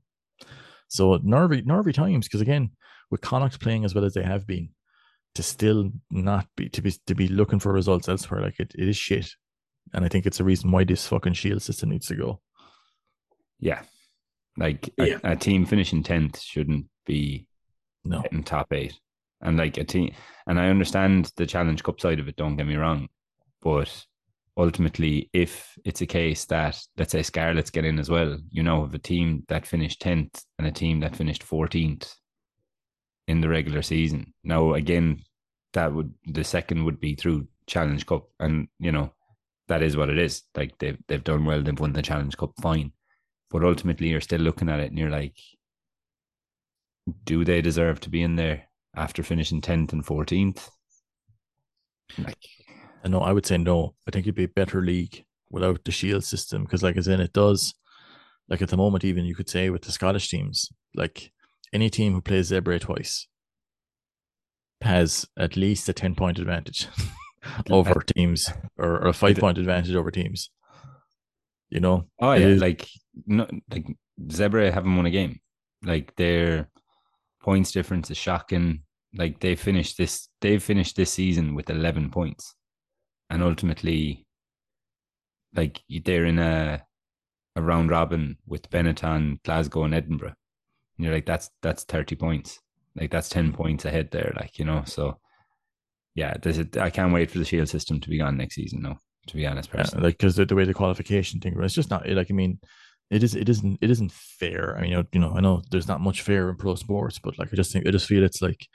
So 0.89 1.19
nervy, 1.23 1.61
nervy 1.63 1.93
times 1.93 2.27
because 2.27 2.41
again, 2.41 2.71
with 3.09 3.21
Connacht 3.21 3.59
playing 3.61 3.85
as 3.85 3.95
well 3.95 4.03
as 4.05 4.13
they 4.13 4.23
have 4.23 4.45
been, 4.45 4.69
to 5.35 5.43
still 5.43 5.89
not 6.11 6.45
be 6.57 6.69
to 6.69 6.81
be 6.81 6.91
to 7.07 7.15
be 7.15 7.27
looking 7.27 7.59
for 7.59 7.71
results 7.71 8.09
elsewhere, 8.09 8.41
like 8.41 8.59
it, 8.59 8.73
it 8.77 8.87
is 8.87 8.97
shit. 8.97 9.29
And 9.93 10.03
I 10.05 10.07
think 10.09 10.25
it's 10.25 10.39
a 10.39 10.43
reason 10.43 10.71
why 10.71 10.83
this 10.83 11.07
fucking 11.07 11.33
shield 11.33 11.61
system 11.61 11.89
needs 11.89 12.07
to 12.07 12.15
go. 12.15 12.41
Yeah, 13.59 13.81
like 14.57 14.89
a, 14.99 15.07
Yeah. 15.07 15.17
a 15.23 15.35
team 15.35 15.65
finishing 15.65 16.03
tenth 16.03 16.39
shouldn't 16.41 16.87
be 17.05 17.47
No, 18.03 18.23
in 18.31 18.43
top 18.43 18.71
eight, 18.73 18.93
and 19.43 19.57
like 19.57 19.77
a 19.77 19.83
team. 19.83 20.13
And 20.47 20.59
I 20.59 20.69
understand 20.69 21.31
the 21.35 21.45
Challenge 21.45 21.83
Cup 21.83 21.99
side 21.99 22.19
of 22.19 22.27
it. 22.27 22.35
Don't 22.35 22.57
get 22.57 22.67
me 22.67 22.75
wrong, 22.75 23.09
but 23.61 24.05
ultimately, 24.57 25.29
if 25.33 25.77
it's 25.85 26.01
a 26.01 26.05
case 26.05 26.45
that 26.45 26.79
let's 26.97 27.11
say 27.11 27.21
Scarlets 27.21 27.69
get 27.69 27.85
in 27.85 27.99
as 27.99 28.09
well, 28.09 28.37
you 28.49 28.63
know, 28.63 28.83
of 28.83 28.93
a 28.93 28.99
team 28.99 29.43
that 29.49 29.67
finished 29.67 30.01
tenth 30.01 30.43
and 30.57 30.67
a 30.67 30.71
team 30.71 30.99
that 31.01 31.15
finished 31.15 31.43
fourteenth 31.43 32.13
in 33.27 33.41
the 33.41 33.49
regular 33.49 33.81
season. 33.81 34.33
Now, 34.43 34.73
again, 34.73 35.21
that 35.73 35.93
would 35.93 36.13
the 36.25 36.43
second 36.43 36.83
would 36.85 36.99
be 36.99 37.15
through 37.15 37.47
Challenge 37.67 38.05
Cup, 38.05 38.27
and 38.39 38.67
you 38.79 38.91
know, 38.91 39.13
that 39.67 39.83
is 39.83 39.95
what 39.95 40.09
it 40.09 40.17
is. 40.17 40.43
Like 40.55 40.77
they've 40.79 40.97
they've 41.07 41.23
done 41.23 41.45
well, 41.45 41.61
they've 41.61 41.79
won 41.79 41.93
the 41.93 42.01
Challenge 42.01 42.35
Cup, 42.35 42.51
fine. 42.61 42.91
But 43.49 43.63
ultimately, 43.63 44.09
you're 44.09 44.21
still 44.21 44.41
looking 44.41 44.69
at 44.69 44.79
it, 44.79 44.89
and 44.89 44.97
you're 44.97 45.09
like, 45.09 45.37
do 47.23 47.45
they 47.45 47.61
deserve 47.61 47.99
to 48.01 48.09
be 48.09 48.23
in 48.23 48.35
there 48.35 48.67
after 48.95 49.23
finishing 49.23 49.61
tenth 49.61 49.93
and 49.93 50.05
fourteenth? 50.05 50.69
Like, 52.17 52.37
I 53.03 53.07
know 53.07 53.21
I 53.21 53.33
would 53.33 53.45
say 53.45 53.57
no. 53.57 53.95
I 54.07 54.11
think 54.11 54.25
it'd 54.25 54.35
be 54.35 54.43
a 54.43 54.47
better 54.49 54.81
league 54.81 55.23
without 55.49 55.83
the 55.83 55.91
shield 55.91 56.23
system 56.23 56.63
because, 56.63 56.83
like, 56.83 56.97
as 56.97 57.07
in 57.07 57.19
it 57.19 57.33
does, 57.33 57.73
like 58.49 58.61
at 58.61 58.69
the 58.69 58.77
moment, 58.77 59.03
even 59.03 59.25
you 59.25 59.35
could 59.35 59.49
say 59.49 59.69
with 59.69 59.83
the 59.83 59.91
Scottish 59.91 60.29
teams, 60.29 60.69
like 60.95 61.31
any 61.71 61.89
team 61.89 62.13
who 62.13 62.21
plays 62.21 62.51
Zebre 62.51 62.79
twice 62.79 63.27
has 64.81 65.25
at 65.37 65.55
least 65.55 65.87
a 65.89 65.93
ten 65.93 66.15
point 66.15 66.39
advantage. 66.39 66.87
over 67.69 68.01
teams 68.15 68.49
or, 68.77 69.03
or 69.03 69.07
a 69.07 69.13
five 69.13 69.37
point 69.37 69.57
advantage 69.57 69.95
over 69.95 70.11
teams. 70.11 70.49
You 71.69 71.79
know? 71.79 72.07
Oh 72.19 72.33
yeah, 72.33 72.47
is- 72.47 72.61
like 72.61 72.87
no, 73.25 73.47
like 73.69 73.85
Zebre 74.27 74.71
haven't 74.71 74.95
won 74.95 75.05
a 75.05 75.11
game. 75.11 75.39
Like 75.83 76.15
their 76.15 76.69
points 77.43 77.71
difference 77.71 78.09
is 78.09 78.17
shocking. 78.17 78.81
Like 79.15 79.39
they 79.39 79.55
finished 79.55 79.97
this, 79.97 80.27
they've 80.41 80.63
finished 80.63 80.95
this 80.95 81.11
season 81.11 81.53
with 81.53 81.69
eleven 81.69 82.09
points, 82.09 82.55
and 83.29 83.43
ultimately, 83.43 84.25
like 85.55 85.81
they're 86.05 86.25
in 86.25 86.39
a 86.39 86.83
a 87.55 87.61
round 87.61 87.91
robin 87.91 88.37
with 88.47 88.69
Benetton, 88.71 89.43
Glasgow, 89.43 89.83
and 89.83 89.93
Edinburgh. 89.93 90.33
And 90.97 91.05
you're 91.05 91.13
like, 91.13 91.27
that's 91.27 91.51
that's 91.61 91.83
thirty 91.83 92.15
points. 92.15 92.59
Like 92.95 93.11
that's 93.11 93.29
ten 93.29 93.53
points 93.53 93.85
ahead 93.85 94.09
there. 94.11 94.33
Like 94.35 94.57
you 94.57 94.65
know, 94.65 94.83
so 94.85 95.19
yeah, 96.15 96.35
there's 96.41 96.59
a, 96.59 96.67
I 96.81 96.89
can't 96.89 97.13
wait 97.13 97.29
for 97.29 97.39
the 97.39 97.45
shield 97.45 97.69
system 97.69 97.99
to 97.99 98.09
be 98.09 98.17
gone 98.17 98.37
next 98.37 98.55
season. 98.55 98.81
No, 98.81 98.97
to 99.27 99.35
be 99.35 99.45
honest, 99.45 99.69
Yeah, 99.69 99.81
personally. 99.81 100.05
like 100.05 100.17
because 100.17 100.35
the, 100.35 100.45
the 100.45 100.55
way 100.55 100.65
the 100.65 100.73
qualification 100.73 101.39
thing, 101.39 101.55
it's 101.61 101.73
just 101.75 101.89
not 101.91 102.07
like 102.09 102.31
I 102.31 102.33
mean, 102.33 102.59
it 103.13 103.23
is 103.23 103.35
it 103.35 103.47
isn't 103.49 103.77
it 103.81 103.89
isn't 103.91 104.11
fair. 104.11 104.75
I 104.77 104.81
mean, 104.81 105.07
you 105.11 105.19
know, 105.19 105.33
I 105.35 105.39
know 105.41 105.61
there's 105.71 105.87
not 105.87 106.01
much 106.01 106.21
fair 106.21 106.49
in 106.49 106.55
pro 106.55 106.75
sports, 106.75 107.19
but 107.19 107.37
like 107.39 107.49
I 107.51 107.55
just 107.55 107.71
think 107.71 107.87
I 107.87 107.91
just 107.91 108.07
feel 108.07 108.23
it's 108.23 108.41
like 108.41 108.67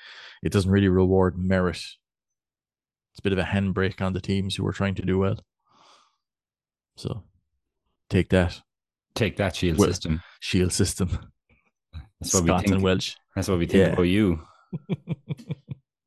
it 0.43 0.53
doesn't 0.53 0.70
really 0.70 0.89
reward 0.89 1.36
merit. 1.39 1.76
It's 1.76 3.18
a 3.18 3.22
bit 3.22 3.32
of 3.32 3.39
a 3.39 3.43
handbrake 3.45 4.01
on 4.01 4.12
the 4.12 4.20
teams 4.20 4.55
who 4.57 4.66
are 4.66 4.72
trying 4.72 4.95
to 4.97 5.03
do 5.03 5.18
well. 5.18 5.39
So 6.97 7.22
take 8.11 8.28
that 8.30 8.61
Take 9.14 9.36
that 9.39 9.57
shield 9.57 9.78
Well, 9.78 9.89
system. 9.89 10.22
shield 10.41 10.72
system, 10.72 11.09
That's 12.20 12.32
what 12.34 12.45
we 12.45 12.49
Scott 12.51 12.62
think. 12.62 12.74
and 12.74 12.82
Welsh. 12.84 13.14
That's 13.34 13.49
what 13.49 13.59
we 13.59 13.66
think 13.66 13.86
Yeah. 13.86 13.93
about 13.95 14.03
you. 14.03 14.41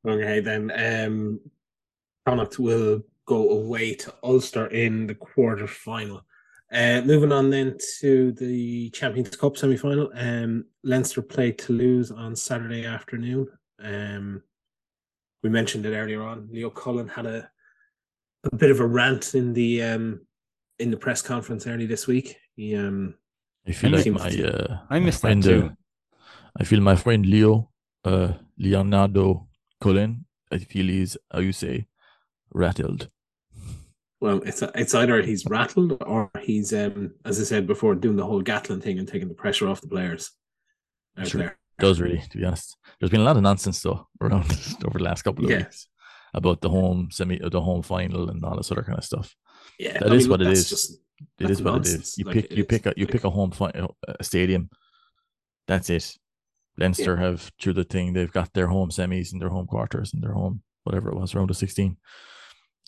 Okay, 0.04 0.40
then 0.40 0.72
um, 0.74 1.38
Connacht 2.26 2.58
will 2.58 3.02
go 3.24 3.50
away 3.50 3.94
to 3.94 4.12
Ulster 4.24 4.66
in 4.66 5.06
the 5.06 5.14
quarter 5.14 5.68
final. 5.68 6.22
Uh, 6.72 7.02
moving 7.04 7.32
on 7.32 7.50
then 7.50 7.76
to 8.00 8.32
the 8.32 8.88
Champions 8.90 9.36
Cup 9.36 9.56
semi 9.56 9.76
final. 9.76 10.10
Um, 10.14 10.64
Leinster 10.82 11.20
played 11.20 11.58
Toulouse 11.58 12.10
on 12.10 12.34
Saturday 12.34 12.86
afternoon. 12.86 13.46
Um, 13.82 14.42
we 15.42 15.50
mentioned 15.50 15.84
it 15.84 15.94
earlier 15.94 16.22
on. 16.22 16.48
Leo 16.50 16.70
Cullen 16.70 17.08
had 17.08 17.26
a 17.26 17.50
a 18.50 18.56
bit 18.56 18.70
of 18.70 18.80
a 18.80 18.86
rant 18.86 19.34
in 19.34 19.52
the 19.52 19.82
um 19.82 20.20
in 20.78 20.90
the 20.90 20.96
press 20.96 21.22
conference 21.22 21.66
early 21.66 21.86
this 21.86 22.06
week. 22.06 22.36
He 22.56 22.74
um 22.74 23.14
I 23.66 23.72
feel 23.72 23.90
like 23.90 24.06
my 24.06 24.28
uh, 24.28 24.78
I 24.88 24.98
my 24.98 25.04
missed 25.06 25.22
that 25.22 25.28
friend, 25.28 25.42
too. 25.42 25.62
uh, 25.66 26.18
I 26.56 26.64
feel 26.64 26.80
my 26.80 26.96
friend 26.96 27.24
Leo, 27.24 27.70
uh, 28.04 28.32
Leonardo 28.58 29.48
Cullen. 29.80 30.24
I 30.50 30.58
feel 30.58 30.86
he's 30.86 31.16
how 31.32 31.40
you 31.40 31.52
say 31.52 31.86
rattled. 32.52 33.08
Well, 34.22 34.40
it's 34.46 34.62
it's 34.82 34.94
either 34.94 35.20
he's 35.22 35.44
rattled 35.46 36.00
or 36.06 36.30
he's 36.40 36.72
um 36.72 37.12
as 37.24 37.40
I 37.40 37.44
said 37.44 37.66
before 37.66 37.94
doing 37.96 38.16
the 38.16 38.24
whole 38.24 38.42
Gatland 38.42 38.82
thing 38.82 38.98
and 39.00 39.08
taking 39.08 39.26
the 39.28 39.34
pressure 39.34 39.66
off 39.68 39.80
the 39.80 39.88
players. 39.88 40.30
out 41.18 41.26
Sure. 41.28 41.40
there. 41.40 41.58
does 41.80 42.00
really, 42.00 42.20
to 42.30 42.38
be 42.38 42.44
honest. 42.44 42.76
There's 42.98 43.10
been 43.10 43.20
a 43.20 43.24
lot 43.24 43.36
of 43.36 43.42
nonsense 43.42 43.80
though 43.82 44.06
around 44.20 44.44
over 44.86 44.98
the 44.98 45.04
last 45.04 45.22
couple 45.22 45.44
of 45.44 45.50
Yeah. 45.50 45.58
weeks 45.64 45.88
about 46.34 46.60
the 46.60 46.70
home 46.70 47.08
semi, 47.10 47.36
the 47.56 47.60
home 47.60 47.82
final, 47.82 48.30
and 48.30 48.42
all 48.44 48.56
this 48.56 48.70
other 48.72 48.82
kind 48.84 48.98
of 48.98 49.04
stuff. 49.04 49.34
Yeah, 49.78 49.98
That 49.98 50.12
is 50.12 50.28
what 50.28 50.40
it 50.40 50.46
is. 50.46 50.70
Just, 50.70 50.98
It 51.40 51.50
is 51.50 51.60
what 51.60 51.70
it 51.72 51.76
nonsense. 51.78 52.08
is. 52.10 52.18
You 52.18 52.24
Like, 52.26 52.34
pick, 52.36 52.52
you 52.52 52.62
is. 52.62 52.66
pick 52.72 52.86
a, 52.86 52.92
you 52.96 53.04
Like- 53.06 53.12
pick 53.12 53.24
a 53.24 53.30
home 53.30 53.50
fi- 53.50 53.72
a 54.20 54.22
stadium. 54.24 54.70
That's 55.66 55.90
it. 55.90 56.16
Leinster 56.78 57.16
have 57.16 57.50
through 57.60 57.74
the 57.74 57.84
thing. 57.84 58.12
They've 58.12 58.32
got 58.40 58.52
their 58.54 58.68
home 58.68 58.90
semis 58.90 59.32
and 59.32 59.40
their 59.42 59.50
home 59.50 59.66
quarters 59.66 60.14
and 60.14 60.22
their 60.22 60.32
home 60.34 60.62
whatever 60.84 61.08
it 61.10 61.16
was 61.16 61.34
round 61.34 61.50
of 61.50 61.56
sixteen. 61.56 61.96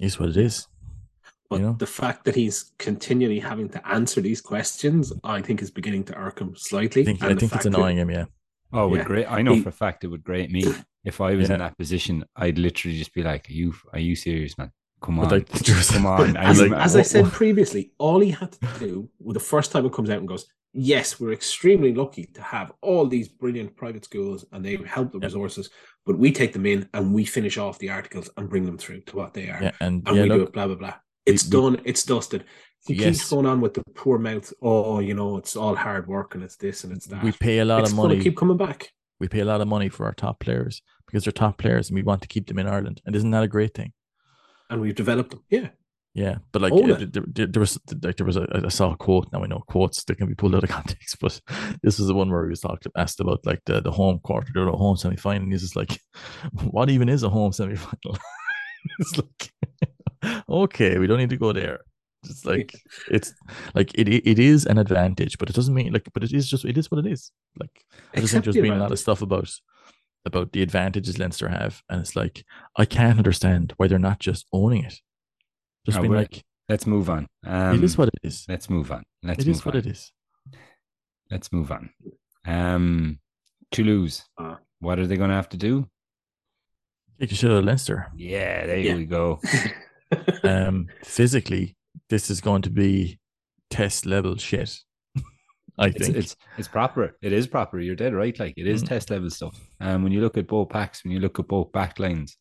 Is 0.00 0.18
what 0.18 0.28
it 0.30 0.36
is. 0.36 0.66
But 1.50 1.60
you 1.60 1.66
know? 1.66 1.76
the 1.78 1.86
fact 1.86 2.24
that 2.24 2.34
he's 2.34 2.72
continually 2.78 3.38
having 3.38 3.68
to 3.70 3.88
answer 3.88 4.20
these 4.20 4.40
questions, 4.40 5.12
I 5.22 5.40
think, 5.42 5.62
is 5.62 5.70
beginning 5.70 6.04
to 6.04 6.16
irk 6.16 6.40
him 6.40 6.54
slightly. 6.56 7.02
I 7.02 7.04
think 7.04 7.20
And 7.22 7.26
I 7.26 7.34
think 7.34 7.42
it's 7.42 7.52
fact 7.52 7.64
that- 7.64 7.74
annoying 7.74 7.98
him. 7.98 8.10
Yeah. 8.10 8.24
Oh, 8.72 8.88
would 8.88 8.98
yeah. 9.00 9.04
great. 9.04 9.26
I 9.30 9.42
know 9.42 9.54
He- 9.54 9.62
for 9.62 9.68
a 9.68 9.72
fact 9.72 10.04
it 10.04 10.08
would 10.08 10.24
grate 10.24 10.50
me. 10.50 10.64
If 11.04 11.20
I 11.20 11.34
was 11.34 11.48
Yeah. 11.50 11.56
in 11.56 11.60
that 11.60 11.76
position, 11.76 12.24
I'd 12.34 12.56
literally 12.58 12.96
just 12.96 13.12
be 13.12 13.22
like, 13.22 13.50
"Are 13.50 13.52
you? 13.52 13.74
Are 13.92 13.98
you 13.98 14.16
serious, 14.16 14.56
man? 14.56 14.70
Come 15.02 15.20
on, 15.20 15.28
like, 15.28 15.52
just- 15.62 15.92
come 15.92 16.06
on." 16.06 16.34
As, 16.34 16.58
like, 16.62 16.72
as 16.72 16.96
I 16.96 17.00
oh, 17.00 17.02
said 17.02 17.24
oh. 17.26 17.28
previously, 17.28 17.92
all 17.98 18.20
he 18.20 18.30
had 18.30 18.52
to 18.52 18.66
do 18.78 19.10
with 19.20 19.34
the 19.34 19.40
first 19.40 19.70
time 19.70 19.84
it 19.84 19.92
comes 19.92 20.08
out 20.08 20.18
and 20.20 20.26
goes, 20.28 20.46
Yes, 20.76 21.20
we're 21.20 21.32
extremely 21.32 21.94
lucky 21.94 22.24
to 22.34 22.42
have 22.42 22.72
all 22.80 23.06
these 23.06 23.28
brilliant 23.28 23.76
private 23.76 24.04
schools 24.04 24.44
and 24.50 24.64
they 24.64 24.74
help 24.86 25.12
the 25.12 25.18
Yeah. 25.20 25.26
resources, 25.26 25.70
but 26.04 26.18
we 26.18 26.32
take 26.32 26.52
them 26.52 26.66
in 26.66 26.88
and 26.94 27.14
we 27.14 27.24
finish 27.24 27.56
off 27.58 27.78
the 27.78 27.90
articles 27.90 28.28
and 28.36 28.48
bring 28.50 28.64
them 28.64 28.76
through 28.76 29.02
to 29.02 29.16
what 29.16 29.34
they 29.34 29.48
are. 29.50 29.62
yeah, 29.62 29.70
and 29.80 30.02
and 30.08 30.16
yeah, 30.16 30.22
we 30.24 30.28
do 30.30 30.42
it, 30.42 30.52
blah 30.52 30.66
blah 30.66 30.74
blah. 30.74 30.94
It's 31.26 31.44
we- 31.44 31.50
done. 31.50 31.80
It's 31.84 32.04
dusted. 32.04 32.44
He 32.86 32.94
Yes. 32.94 33.16
keeps 33.16 33.30
going 33.30 33.46
on 33.46 33.60
with 33.62 33.74
the 33.74 33.82
poor 33.94 34.18
mouth. 34.18 34.52
Oh, 34.60 34.98
you 34.98 35.14
know, 35.14 35.38
it's 35.38 35.56
all 35.56 35.74
hard 35.74 36.06
work 36.06 36.34
and 36.34 36.44
it's 36.44 36.56
this 36.56 36.84
and 36.84 36.92
it's 36.92 37.06
that. 37.06 37.24
we 37.24 37.32
pay 37.32 37.58
a 37.60 37.64
lot 37.64 37.80
it's 37.80 37.90
of 37.90 37.96
money. 37.96 38.20
keep 38.20 38.36
coming 38.36 38.58
back. 38.58 38.90
we 39.20 39.28
pay 39.28 39.40
a 39.40 39.44
lot 39.46 39.60
of 39.62 39.68
money 39.68 39.88
for 39.88 40.04
our 40.06 40.12
top 40.12 40.38
players 40.40 40.82
because 41.06 41.24
they're 41.24 41.32
top 41.32 41.56
players 41.56 41.88
and 41.88 41.94
we 41.96 42.02
want 42.02 42.20
to 42.22 42.28
keep 42.28 42.46
them 42.46 42.58
in 42.58 42.66
Ireland. 42.66 43.00
And 43.06 43.16
isn't 43.16 43.30
that 43.30 43.42
a 43.42 43.48
great 43.48 43.74
thing? 43.74 43.92
and 44.70 44.80
we've 44.80 44.94
developed 44.94 45.30
them. 45.30 45.42
Yeah, 45.50 45.68
Yeah, 46.14 46.36
but 46.52 46.62
like 46.62 46.72
it. 46.74 47.12
there, 47.12 47.46
there, 47.46 47.60
was 47.60 47.78
like 48.02 48.16
there 48.16 48.26
was 48.26 48.36
a 48.36 48.46
I 48.64 48.68
saw 48.68 48.92
a 48.92 48.96
quote. 48.96 49.28
Now 49.32 49.42
I 49.44 49.46
know 49.46 49.62
quotes 49.68 50.02
that 50.04 50.16
can 50.16 50.26
be 50.26 50.34
pulled 50.34 50.54
out 50.54 50.64
of 50.64 50.70
context, 50.78 51.16
but 51.20 51.40
this 51.82 51.98
was 51.98 52.08
the 52.08 52.14
one 52.14 52.30
where 52.30 52.44
he 52.44 52.50
was 52.50 52.60
talked 52.60 52.86
asked 52.96 53.20
about 53.20 53.44
like 53.46 53.60
the, 53.66 53.80
the 53.80 53.90
home 53.92 54.18
quarter, 54.20 54.52
the 54.54 54.70
home 54.72 54.96
semi 54.96 55.16
final. 55.16 55.42
And 55.44 55.52
he's 55.52 55.62
just 55.62 55.76
like, 55.76 56.00
"What 56.70 56.90
even 56.90 57.08
is 57.08 57.22
a 57.22 57.28
home 57.30 57.52
semi 57.52 57.76
final?" 57.76 58.18
it's 58.98 59.16
like, 59.16 59.52
okay, 60.48 60.98
we 60.98 61.06
don't 61.06 61.18
need 61.18 61.30
to 61.30 61.36
go 61.36 61.52
there. 61.52 61.80
It's 62.24 62.44
like 62.46 62.74
it's 63.10 63.34
like 63.74 63.92
it 63.94 64.08
it 64.08 64.38
is 64.38 64.64
an 64.66 64.78
advantage, 64.78 65.36
but 65.38 65.50
it 65.50 65.54
doesn't 65.56 65.74
mean 65.74 65.92
like, 65.92 66.08
but 66.14 66.24
it 66.24 66.32
is 66.32 66.48
just 66.48 66.64
it 66.64 66.78
is 66.78 66.90
what 66.90 67.04
it 67.04 67.10
is. 67.12 67.30
Like 67.60 67.84
I 68.14 68.20
just 68.20 68.32
think 68.32 68.40
Accept 68.40 68.44
there's 68.44 68.54
the 68.56 68.62
been 68.62 68.72
a 68.72 68.78
lot 68.78 68.92
of 68.92 68.98
stuff 68.98 69.20
about 69.20 69.50
about 70.24 70.52
the 70.52 70.62
advantages 70.62 71.18
Leinster 71.18 71.48
have, 71.48 71.82
and 71.90 72.00
it's 72.00 72.16
like 72.16 72.44
I 72.76 72.86
can't 72.86 73.18
understand 73.18 73.74
why 73.76 73.88
they're 73.88 73.98
not 73.98 74.20
just 74.20 74.46
owning 74.54 74.84
it. 74.84 74.94
Just 75.84 75.98
Oh, 75.98 76.00
being 76.00 76.14
like, 76.14 76.42
Let's 76.66 76.86
move 76.86 77.10
on. 77.10 77.26
Um, 77.44 77.76
it 77.76 77.84
is 77.84 77.98
what 77.98 78.08
it 78.08 78.14
is. 78.22 78.46
Let's 78.48 78.70
move 78.70 78.90
on. 78.90 79.02
Let's 79.22 79.40
It 79.44 79.46
move 79.48 79.56
is 79.56 79.66
what 79.66 79.74
on. 79.74 79.80
it 79.80 79.86
is. 79.86 80.10
Let's 81.30 81.52
move 81.52 81.70
on. 81.70 81.90
Um, 82.46 83.18
Toulouse. 83.70 84.24
Ah. 84.38 84.60
What 84.80 84.98
are 84.98 85.06
they 85.06 85.18
going 85.18 85.28
to 85.28 85.36
have 85.36 85.50
to 85.50 85.58
do? 85.58 85.86
Take 87.20 87.32
a 87.32 87.34
shit 87.34 87.50
out 87.50 87.58
of 87.58 87.64
Leinster. 87.66 88.10
Yeah, 88.16 88.64
there 88.66 88.78
Yeah. 88.78 88.94
we 88.96 89.04
go. 89.04 89.40
Um, 90.42 90.86
physically, 91.02 91.76
this 92.08 92.30
is 92.30 92.40
going 92.40 92.62
to 92.62 92.70
be 92.70 93.18
test 93.70 94.06
level 94.06 94.36
shit. 94.36 94.76
I 95.78 95.86
It's, 95.88 96.06
think. 96.06 96.16
it's 96.16 96.36
it's 96.58 96.68
proper. 96.68 97.16
It 97.22 97.32
is 97.32 97.46
proper. 97.46 97.80
You're 97.80 97.96
dead 97.96 98.14
right. 98.14 98.38
Like 98.38 98.54
it 98.56 98.66
is 98.66 98.82
Mm. 98.82 98.88
test 98.88 99.10
level 99.10 99.30
stuff. 99.30 99.58
And 99.80 100.02
when 100.04 100.12
you 100.12 100.20
look 100.20 100.36
at 100.36 100.46
both 100.46 100.68
packs, 100.68 101.02
when 101.04 101.12
you 101.12 101.20
look 101.20 101.38
at 101.38 101.48
both 101.48 101.72
back 101.72 101.98
lines, 101.98 102.36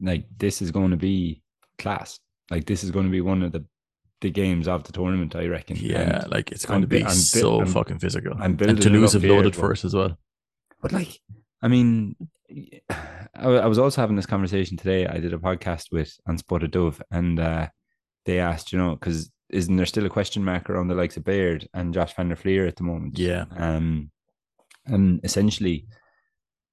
like 0.00 0.26
this 0.36 0.62
is 0.62 0.70
going 0.70 0.90
to 0.90 0.96
be 0.96 1.42
class. 1.78 2.18
Like 2.50 2.66
this 2.66 2.84
is 2.84 2.90
going 2.90 3.06
to 3.06 3.10
be 3.12 3.20
one 3.20 3.42
of 3.42 3.52
the 3.52 3.64
the 4.22 4.30
games 4.30 4.66
of 4.68 4.84
the 4.84 4.92
tournament. 4.92 5.34
I 5.36 5.46
reckon. 5.46 5.76
yeah, 5.76 6.22
And- 6.22 6.30
like 6.30 6.52
it's 6.52 6.64
going 6.66 6.82
to 6.82 6.86
be 6.86 7.04
I'm 7.04 7.10
so 7.10 7.58
I'm- 7.58 7.66
fucking 7.66 7.98
physical. 7.98 8.32
I'm 8.34 8.56
and 8.60 8.80
Toulouse 8.80 9.14
have 9.14 9.24
loaded 9.24 9.52
but- 9.54 9.60
first 9.60 9.84
as 9.84 9.94
well. 9.94 10.16
But 10.82 10.92
like, 10.92 11.18
I 11.62 11.68
mean, 11.68 12.16
I, 13.34 13.44
I 13.44 13.66
was 13.66 13.78
also 13.78 14.00
having 14.00 14.16
this 14.16 14.26
conversation 14.26 14.76
today. 14.76 15.06
I 15.06 15.18
did 15.18 15.32
a 15.32 15.38
podcast 15.38 15.86
with 15.90 16.16
Unspotted 16.28 16.70
Dove, 16.70 17.00
and 17.10 17.40
uh, 17.40 17.68
they 18.24 18.38
asked, 18.38 18.72
you 18.72 18.78
know, 18.78 18.94
because 18.94 19.30
isn't 19.50 19.76
there 19.76 19.86
still 19.86 20.06
a 20.06 20.10
question 20.10 20.44
mark 20.44 20.68
around 20.68 20.88
the 20.88 20.94
likes 20.94 21.16
of 21.16 21.24
Baird 21.24 21.68
and 21.72 21.94
Josh 21.94 22.14
Van 22.14 22.28
der 22.28 22.36
Flier 22.36 22.66
at 22.66 22.76
the 22.76 22.84
moment? 22.84 23.18
Yeah. 23.18 23.44
Um, 23.56 24.10
and 24.86 25.20
essentially, 25.24 25.86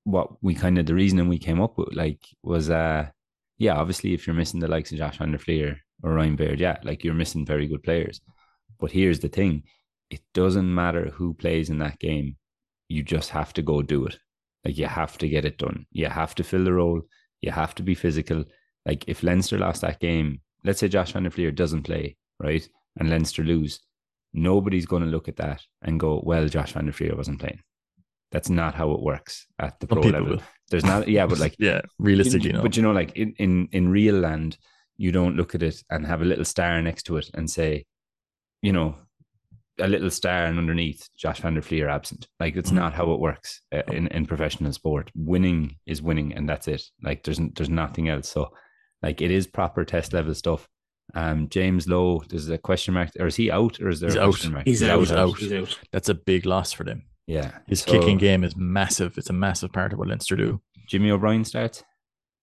what 0.04 0.44
we 0.44 0.54
kind 0.54 0.78
of 0.78 0.86
the 0.86 0.94
reasoning 0.94 1.30
we 1.30 1.40
came 1.40 1.62
up 1.62 1.78
with, 1.78 1.94
like, 1.94 2.22
was 2.44 2.70
uh, 2.70 3.08
yeah, 3.58 3.76
obviously, 3.76 4.14
if 4.14 4.28
you're 4.28 4.36
missing 4.36 4.60
the 4.60 4.68
likes 4.68 4.92
of 4.92 4.98
Josh 4.98 5.18
Van 5.18 5.32
der 5.32 5.38
Flier 5.38 5.78
or 6.04 6.14
Ryan 6.14 6.36
Baird, 6.36 6.60
yeah, 6.60 6.78
like 6.84 7.04
you're 7.04 7.14
missing 7.14 7.46
very 7.46 7.68
good 7.68 7.84
players. 7.84 8.22
But 8.80 8.92
here's 8.92 9.20
the 9.20 9.30
thing: 9.30 9.64
it 10.10 10.22
doesn't 10.34 10.74
matter 10.74 11.10
who 11.10 11.34
plays 11.34 11.70
in 11.70 11.80
that 11.80 12.00
game 12.00 12.36
you 12.94 13.04
just 13.04 13.32
have 13.32 13.54
to 13.54 13.62
go 13.62 13.82
do 13.82 14.06
it. 14.06 14.18
Like 14.66 14.78
you 14.78 14.86
have 14.86 15.18
to 15.20 15.28
get 15.28 15.46
it 15.46 15.58
done. 15.58 15.86
You 15.92 16.08
have 16.08 16.36
to 16.36 16.44
fill 16.44 16.64
the 16.64 16.74
role. 16.74 17.02
You 17.42 17.52
have 17.52 17.76
to 17.76 17.84
be 17.84 17.96
physical. 17.96 18.46
Like 18.86 19.06
if 19.08 19.24
Leinster 19.24 19.58
lost 19.58 19.82
that 19.82 20.00
game, 20.00 20.42
let's 20.64 20.80
say 20.80 20.88
Josh 20.88 21.12
Van 21.12 21.24
der 21.24 21.30
Flier 21.30 21.52
doesn't 21.52 21.84
play, 21.84 22.18
right? 22.40 22.68
And 22.98 23.10
Leinster 23.10 23.44
lose, 23.44 23.80
nobody's 24.34 24.86
going 24.86 25.04
to 25.04 25.10
look 25.10 25.28
at 25.28 25.38
that 25.38 25.62
and 25.82 26.00
go, 26.00 26.22
well, 26.24 26.48
Josh 26.48 26.74
Van 26.74 26.86
der 26.86 26.92
Flier 26.92 27.16
wasn't 27.16 27.40
playing. 27.40 27.60
That's 28.32 28.50
not 28.50 28.74
how 28.74 28.92
it 28.92 29.02
works 29.02 29.46
at 29.60 29.80
the 29.80 29.88
pro 29.88 30.02
level. 30.02 30.30
will. 30.30 30.42
There's 30.72 30.86
not, 30.86 31.08
yeah, 31.08 31.28
but 31.28 31.40
like 31.40 31.56
yeah, 31.60 31.82
realistically, 32.00 32.52
no. 32.52 32.64
but 32.64 32.76
you 32.76 32.82
know, 32.82 32.92
like 32.92 33.16
in, 33.16 33.34
in 33.38 33.70
in 33.72 33.90
real 33.90 34.16
land, 34.16 34.58
you 34.98 35.12
don't 35.12 35.36
look 35.36 35.54
at 35.54 35.62
it 35.62 35.84
and 35.92 36.06
have 36.08 36.22
a 36.22 36.26
little 36.26 36.46
star 36.46 36.82
next 36.82 37.04
to 37.04 37.18
it 37.18 37.30
and 37.36 37.50
say, 37.50 37.86
you 38.64 38.74
know, 38.74 38.96
a 39.80 39.88
little 39.88 40.10
star 40.12 40.46
and 40.46 40.58
underneath 40.60 41.08
Josh 41.18 41.40
Van 41.42 41.56
der 41.56 41.62
Flier 41.62 41.90
absent. 41.90 42.28
Like 42.40 42.56
it's 42.56 42.72
Mhm. 42.72 42.76
not 42.76 42.94
how 42.94 43.12
it 43.14 43.20
works 43.20 43.62
uh, 43.74 43.82
in 43.92 44.08
in 44.08 44.26
professional 44.26 44.72
sport. 44.74 45.10
Winning 45.16 45.78
is 45.86 46.02
winning, 46.02 46.34
and 46.34 46.48
that's 46.48 46.68
it. 46.68 46.84
Like 47.02 47.24
there's 47.24 47.40
there's 47.56 47.70
nothing 47.70 48.10
else. 48.10 48.30
So, 48.30 48.54
Like 49.02 49.22
it 49.22 49.32
is 49.32 49.48
proper 49.48 49.84
test 49.84 50.14
level 50.14 50.34
stuff. 50.36 50.68
Um, 51.16 51.50
James 51.50 51.88
Lowe, 51.88 52.24
there's 52.30 52.50
a 52.50 52.58
question 52.58 52.94
mark, 52.94 53.10
or 53.20 53.28
is 53.28 53.36
he 53.36 53.52
out, 53.52 53.80
or 53.82 53.90
is 53.90 54.00
there 54.00 54.10
He's 54.10 54.16
a 54.16 54.22
out. 54.22 54.30
question 54.30 54.54
mark? 54.54 54.66
He's, 54.66 54.80
He's 54.80 54.90
out. 54.90 55.12
out, 55.12 55.18
out. 55.18 55.38
He's 55.38 55.52
out. 55.54 55.80
That's 55.92 56.10
a 56.10 56.14
big 56.14 56.46
loss 56.46 56.72
for 56.72 56.84
them. 56.86 57.04
Yeah, 57.28 57.52
His 57.68 57.82
So, 57.82 57.92
kicking 57.92 58.18
game 58.18 58.44
is 58.44 58.56
massive. 58.56 59.18
It's 59.18 59.30
a 59.30 59.34
massive 59.34 59.72
part 59.74 59.92
of 59.94 60.00
what 60.00 60.08
Leinster 60.08 60.36
do. 60.38 60.62
Jimmy 60.88 61.10
O'Brien 61.12 61.44
starts. 61.46 61.84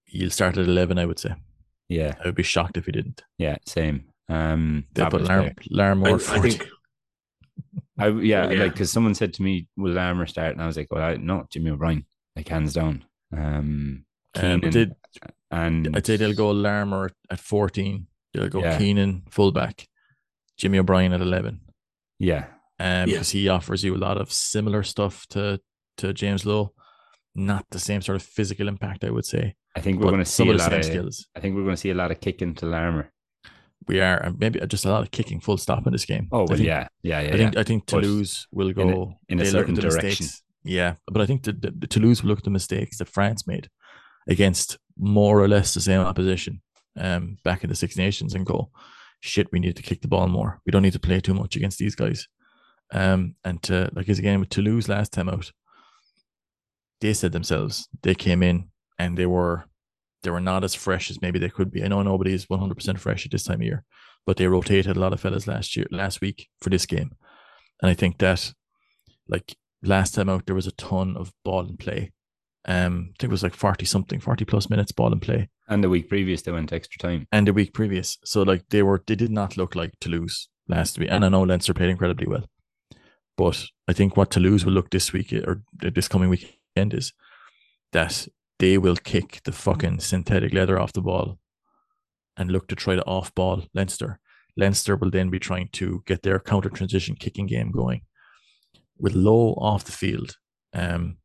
He'll 0.05 0.31
start 0.31 0.57
at 0.59 0.67
11, 0.67 0.99
I 0.99 1.07
would 1.07 1.19
say. 1.19 1.35
Yeah, 1.89 2.15
I 2.23 2.29
would 2.29 2.35
be 2.35 2.43
shocked 2.43 2.77
if 2.77 2.87
he 2.87 2.93
didn't. 2.93 3.23
yeah, 3.39 3.57
same. 3.67 4.05
Um, 4.29 4.85
They 4.95 5.03
put 5.05 5.27
Fabulous 5.27 5.57
Lar- 5.71 5.95
Larmore 5.95 6.31
I, 6.31 6.37
I 6.37 6.41
think 6.41 6.69
I 8.01 8.09
yeah, 8.09 8.51
Yeah. 8.51 8.63
like 8.65 8.73
because 8.73 8.91
someone 8.91 9.15
said 9.15 9.33
to 9.35 9.43
me, 9.43 9.67
"Will 9.77 9.93
Larmour 9.93 10.27
start?" 10.27 10.53
And 10.53 10.63
I 10.63 10.67
was 10.67 10.77
like, 10.77 10.89
"Well, 10.91 11.03
I, 11.03 11.17
no, 11.17 11.47
Jimmy 11.51 11.71
O'Brien, 11.71 12.05
like 12.37 12.49
hands 12.49 12.73
down." 12.75 13.05
Um, 13.37 14.05
Um, 14.37 14.61
they'd- 14.61 14.93
and 15.51 15.95
I'd 15.97 16.07
say 16.07 16.17
they'll 16.17 16.35
go 16.35 16.51
Larmour 16.51 17.11
at 17.31 17.41
14. 17.41 18.07
They'll 18.33 18.49
go 18.49 18.61
Yeah. 18.61 18.79
Keenan, 18.79 19.23
fullback. 19.31 19.89
Jimmy 20.57 20.79
O'Brien 20.79 21.13
at 21.13 21.21
11. 21.21 21.61
Yeah, 22.19 22.45
Um, 22.79 22.87
Yeah. 22.87 23.05
because 23.07 23.31
he 23.31 23.49
offers 23.49 23.83
you 23.83 23.95
a 23.97 23.99
lot 23.99 24.19
of 24.21 24.31
similar 24.33 24.83
stuff 24.83 25.27
to 25.31 25.61
to 25.97 26.13
James 26.13 26.47
Lowe. 26.47 26.73
Not 27.35 27.67
the 27.71 27.79
same 27.79 28.01
sort 28.03 28.17
of 28.17 28.23
physical 28.23 28.69
impact, 28.69 29.05
I 29.05 29.11
would 29.11 29.25
say. 29.27 29.55
I 29.77 29.81
think 29.81 29.99
we're 30.01 30.11
going 30.11 30.25
to 30.25 30.31
see 30.31 30.49
a 30.49 30.53
lot 30.55 30.73
of. 30.73 30.85
skills. 30.85 31.27
I 31.37 31.41
think 31.41 31.55
we're 31.57 31.63
going 31.65 31.75
to 31.77 31.81
see 31.81 31.91
a 31.91 31.95
lot 31.95 32.11
of 32.11 32.21
kicking 32.21 32.55
to 32.57 32.67
Larmour. 32.67 33.13
We 33.89 34.01
are, 34.01 34.19
and 34.19 34.39
maybe 34.39 34.61
just 34.67 34.85
a 34.85 34.91
lot 34.91 35.03
of 35.03 35.11
kicking 35.11 35.41
full 35.41 35.57
stop 35.57 35.87
in 35.87 35.93
this 35.93 36.05
game. 36.05 36.29
Oh 36.33 36.39
well, 36.41 36.47
think, 36.49 36.61
yeah, 36.61 36.89
yeah, 37.03 37.21
yeah. 37.21 37.29
I 37.29 37.37
think 37.37 37.55
yeah. 37.55 37.61
I 37.61 37.65
think 37.65 37.87
But 37.87 38.03
Toulouse 38.03 38.47
will 38.53 38.69
in 38.69 38.73
a- 38.73 38.75
go 38.93 39.15
in 39.29 39.41
a 39.41 39.47
certain 39.47 39.75
direction. 39.75 40.25
mistakes. 40.25 40.43
Yeah, 40.63 40.97
but 41.11 41.23
I 41.23 41.27
think 41.27 41.45
the, 41.45 41.53
the, 41.53 41.71
the 41.71 41.87
Toulouse 41.87 42.23
will 42.23 42.29
look 42.29 42.39
at 42.39 42.45
the 42.45 42.51
mistakes 42.51 42.99
that 42.99 43.09
France 43.09 43.47
made 43.47 43.71
against 44.29 44.79
more 44.99 45.41
or 45.41 45.49
less 45.49 45.73
the 45.73 45.81
same 45.81 46.01
opposition 46.01 46.61
um, 46.99 47.39
back 47.45 47.65
in 47.65 47.71
the 47.71 47.75
Six 47.77 47.97
Nations 47.97 48.35
and 48.35 48.45
go, 48.45 48.71
shit, 49.21 49.51
we 49.53 49.59
need 49.59 49.77
to 49.77 49.83
kick 49.83 50.03
the 50.03 50.09
ball 50.09 50.29
more. 50.29 50.61
We 50.67 50.71
don't 50.71 50.83
need 50.83 50.93
to 50.93 50.99
play 51.01 51.21
too 51.21 51.33
much 51.33 51.57
against 51.57 51.79
these 51.79 51.95
guys. 51.95 52.29
Um, 52.93 53.37
and 53.45 53.63
to, 53.65 53.89
like 53.95 54.07
his 54.07 54.19
again 54.19 54.41
with 54.41 54.51
Toulouse 54.51 54.89
last 54.89 55.13
time 55.13 55.31
out, 55.31 55.51
they 57.01 57.15
said 57.15 57.33
themselves 57.33 57.89
they 58.03 58.15
came 58.15 58.43
in 58.43 58.69
and 58.99 59.17
they 59.17 59.27
were 59.27 59.65
they 60.23 60.31
were 60.31 60.41
not 60.41 60.65
as 60.65 60.75
fresh 60.75 61.11
as 61.11 61.23
maybe 61.23 61.39
they 61.39 61.49
could 61.49 61.71
be. 61.71 61.83
I 61.83 61.89
know 61.89 62.03
nobody 62.03 62.35
is 62.35 62.47
100% 62.47 62.99
fresh 62.99 63.25
at 63.25 63.33
this 63.33 63.45
time 63.45 63.61
of 63.61 63.67
year, 63.67 63.85
but 64.27 64.37
they 64.37 64.47
rotated 64.47 64.97
a 64.97 65.01
lot 65.01 65.13
of 65.13 65.21
fellas 65.21 65.47
last 65.47 65.77
year, 65.77 65.87
last 65.91 66.21
week 66.21 66.49
for 66.61 66.71
this 66.71 66.87
game. 66.87 67.13
And 67.81 67.91
I 67.91 67.95
think 67.95 68.19
that, 68.19 68.53
like 69.29 69.57
last 69.83 70.15
time 70.15 70.29
out, 70.29 70.47
there 70.47 70.55
was 70.55 70.67
a 70.67 70.73
ton 70.73 71.17
of 71.17 71.33
ball 71.45 71.61
and 71.61 71.79
play. 71.79 72.13
Um, 72.67 73.11
I 73.11 73.17
think 73.19 73.31
it 73.31 73.31
was 73.31 73.43
like 73.43 73.55
40 73.55 73.87
something, 73.87 74.21
40 74.21 74.45
plus 74.45 74.69
minutes 74.69 74.93
ball 74.93 75.13
and 75.13 75.23
play. 75.23 75.49
And 75.69 75.83
the 75.83 75.89
week 75.89 76.09
previous, 76.09 76.43
they 76.43 76.53
went 76.53 76.73
extra 76.73 76.99
time. 76.99 77.27
And 77.33 77.47
the 77.47 77.55
week 77.55 77.73
previous. 77.73 78.19
So 78.25 78.43
like 78.43 78.69
they 78.69 78.83
were, 78.83 79.03
they 79.07 79.15
did 79.15 79.31
not 79.31 79.57
look 79.57 79.75
like 79.75 79.93
Toulouse 80.01 80.49
last 80.69 80.99
week. 80.99 81.09
And 81.11 81.25
I 81.25 81.31
know 81.31 81.43
Leinster 81.43 81.73
played 81.73 81.89
incredibly 81.89 82.27
well. 82.27 82.45
But 83.37 83.65
I 83.89 83.95
think 83.95 84.17
what 84.17 84.31
Toulouse 84.31 84.67
will 84.67 84.75
look 84.75 84.91
this 84.91 85.13
week 85.13 85.33
or 85.33 85.63
this 85.73 86.09
coming 86.09 86.29
weekend 86.29 86.93
is 86.93 87.15
that 87.93 88.29
they 88.61 88.77
will 88.77 88.97
kick 88.97 89.41
the 89.45 89.53
fucking 89.53 89.99
synthetic 90.01 90.53
leather 90.53 90.79
off 90.79 90.93
the 90.93 91.01
ball 91.01 91.39
and 92.37 92.53
look 92.53 92.69
to 92.69 92.77
try 92.77 92.95
to 92.95 93.05
off 93.07 93.35
ball 93.35 93.65
Leinster. 93.75 94.21
Leinster 94.57 94.97
will 94.97 95.11
then 95.11 95.31
be 95.31 95.39
trying 95.39 95.69
to 95.73 96.03
get 96.07 96.23
their 96.23 96.39
counter 96.39 96.69
transition 96.69 97.17
kicking 97.17 97.47
game 97.47 97.71
going. 97.71 98.03
With 98.99 99.15
Lowe 99.15 99.55
off 99.55 99.85
the 99.85 99.93
field, 99.93 100.37
um, 100.75 101.17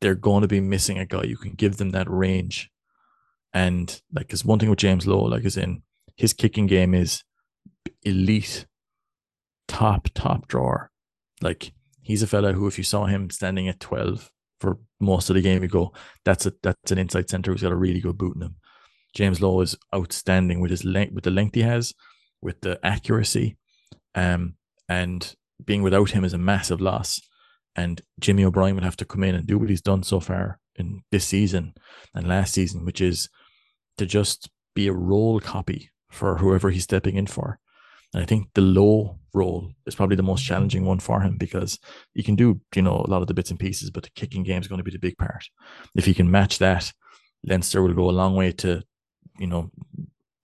they're 0.00 0.14
going 0.14 0.42
to 0.42 0.48
be 0.48 0.60
missing 0.60 0.98
a 0.98 1.04
guy 1.04 1.24
You 1.24 1.36
can 1.36 1.52
give 1.52 1.76
them 1.76 1.90
that 1.90 2.10
range. 2.10 2.70
And 3.52 3.88
like, 4.12 4.28
because 4.28 4.44
one 4.44 4.58
thing 4.58 4.70
with 4.70 4.78
James 4.78 5.06
Lowe, 5.06 5.24
like, 5.24 5.44
is 5.44 5.58
in 5.58 5.82
his 6.16 6.32
kicking 6.32 6.66
game 6.66 6.94
is 6.94 7.22
elite, 8.02 8.66
top, 9.68 10.08
top 10.14 10.48
drawer. 10.48 10.90
Like, 11.42 11.72
he's 12.00 12.22
a 12.22 12.26
fella 12.26 12.54
who, 12.54 12.66
if 12.66 12.78
you 12.78 12.84
saw 12.84 13.04
him 13.04 13.28
standing 13.28 13.68
at 13.68 13.80
12 13.80 14.30
for 14.60 14.78
most 15.00 15.30
of 15.30 15.36
the 15.36 15.42
game, 15.42 15.62
you 15.62 15.68
go, 15.68 15.92
that's 16.24 16.46
a 16.46 16.52
that's 16.62 16.92
an 16.92 16.98
inside 16.98 17.28
center 17.28 17.52
who's 17.52 17.62
got 17.62 17.72
a 17.72 17.76
really 17.76 18.00
good 18.00 18.18
boot 18.18 18.36
in 18.36 18.42
him. 18.42 18.56
James 19.14 19.40
Lowe 19.40 19.60
is 19.60 19.76
outstanding 19.94 20.60
with 20.60 20.70
his 20.70 20.84
length, 20.84 21.14
with 21.14 21.24
the 21.24 21.30
length 21.30 21.54
he 21.54 21.62
has, 21.62 21.94
with 22.42 22.60
the 22.60 22.78
accuracy, 22.84 23.56
um, 24.14 24.54
and 24.88 25.34
being 25.64 25.82
without 25.82 26.10
him 26.10 26.24
is 26.24 26.34
a 26.34 26.38
massive 26.38 26.80
loss. 26.80 27.20
And 27.74 28.00
Jimmy 28.20 28.44
O'Brien 28.44 28.74
would 28.74 28.84
have 28.84 28.96
to 28.98 29.04
come 29.04 29.22
in 29.22 29.34
and 29.34 29.46
do 29.46 29.58
what 29.58 29.68
he's 29.68 29.82
done 29.82 30.02
so 30.02 30.20
far 30.20 30.58
in 30.76 31.02
this 31.10 31.26
season 31.26 31.74
and 32.14 32.28
last 32.28 32.54
season, 32.54 32.84
which 32.84 33.00
is 33.00 33.28
to 33.98 34.06
just 34.06 34.50
be 34.74 34.88
a 34.88 34.92
role 34.92 35.40
copy 35.40 35.90
for 36.10 36.38
whoever 36.38 36.70
he's 36.70 36.84
stepping 36.84 37.16
in 37.16 37.26
for. 37.26 37.58
And 38.14 38.22
I 38.22 38.26
think 38.26 38.48
the 38.54 38.60
Lowe 38.60 39.18
role 39.34 39.70
is 39.86 39.94
probably 39.94 40.16
the 40.16 40.22
most 40.22 40.44
challenging 40.44 40.84
one 40.84 40.98
for 40.98 41.20
him 41.20 41.36
because 41.36 41.78
he 42.14 42.22
can 42.22 42.34
do, 42.34 42.60
you 42.74 42.82
know, 42.82 43.04
a 43.06 43.10
lot 43.10 43.22
of 43.22 43.28
the 43.28 43.34
bits 43.34 43.50
and 43.50 43.60
pieces, 43.60 43.90
but 43.90 44.04
the 44.04 44.10
kicking 44.14 44.42
game 44.42 44.60
is 44.60 44.68
going 44.68 44.78
to 44.78 44.84
be 44.84 44.90
the 44.90 44.98
big 44.98 45.18
part. 45.18 45.44
If 45.94 46.06
he 46.06 46.14
can 46.14 46.30
match 46.30 46.58
that, 46.58 46.92
Leinster 47.44 47.82
will 47.82 47.94
go 47.94 48.08
a 48.08 48.12
long 48.12 48.34
way 48.34 48.52
to, 48.52 48.82
you 49.38 49.46
know, 49.46 49.70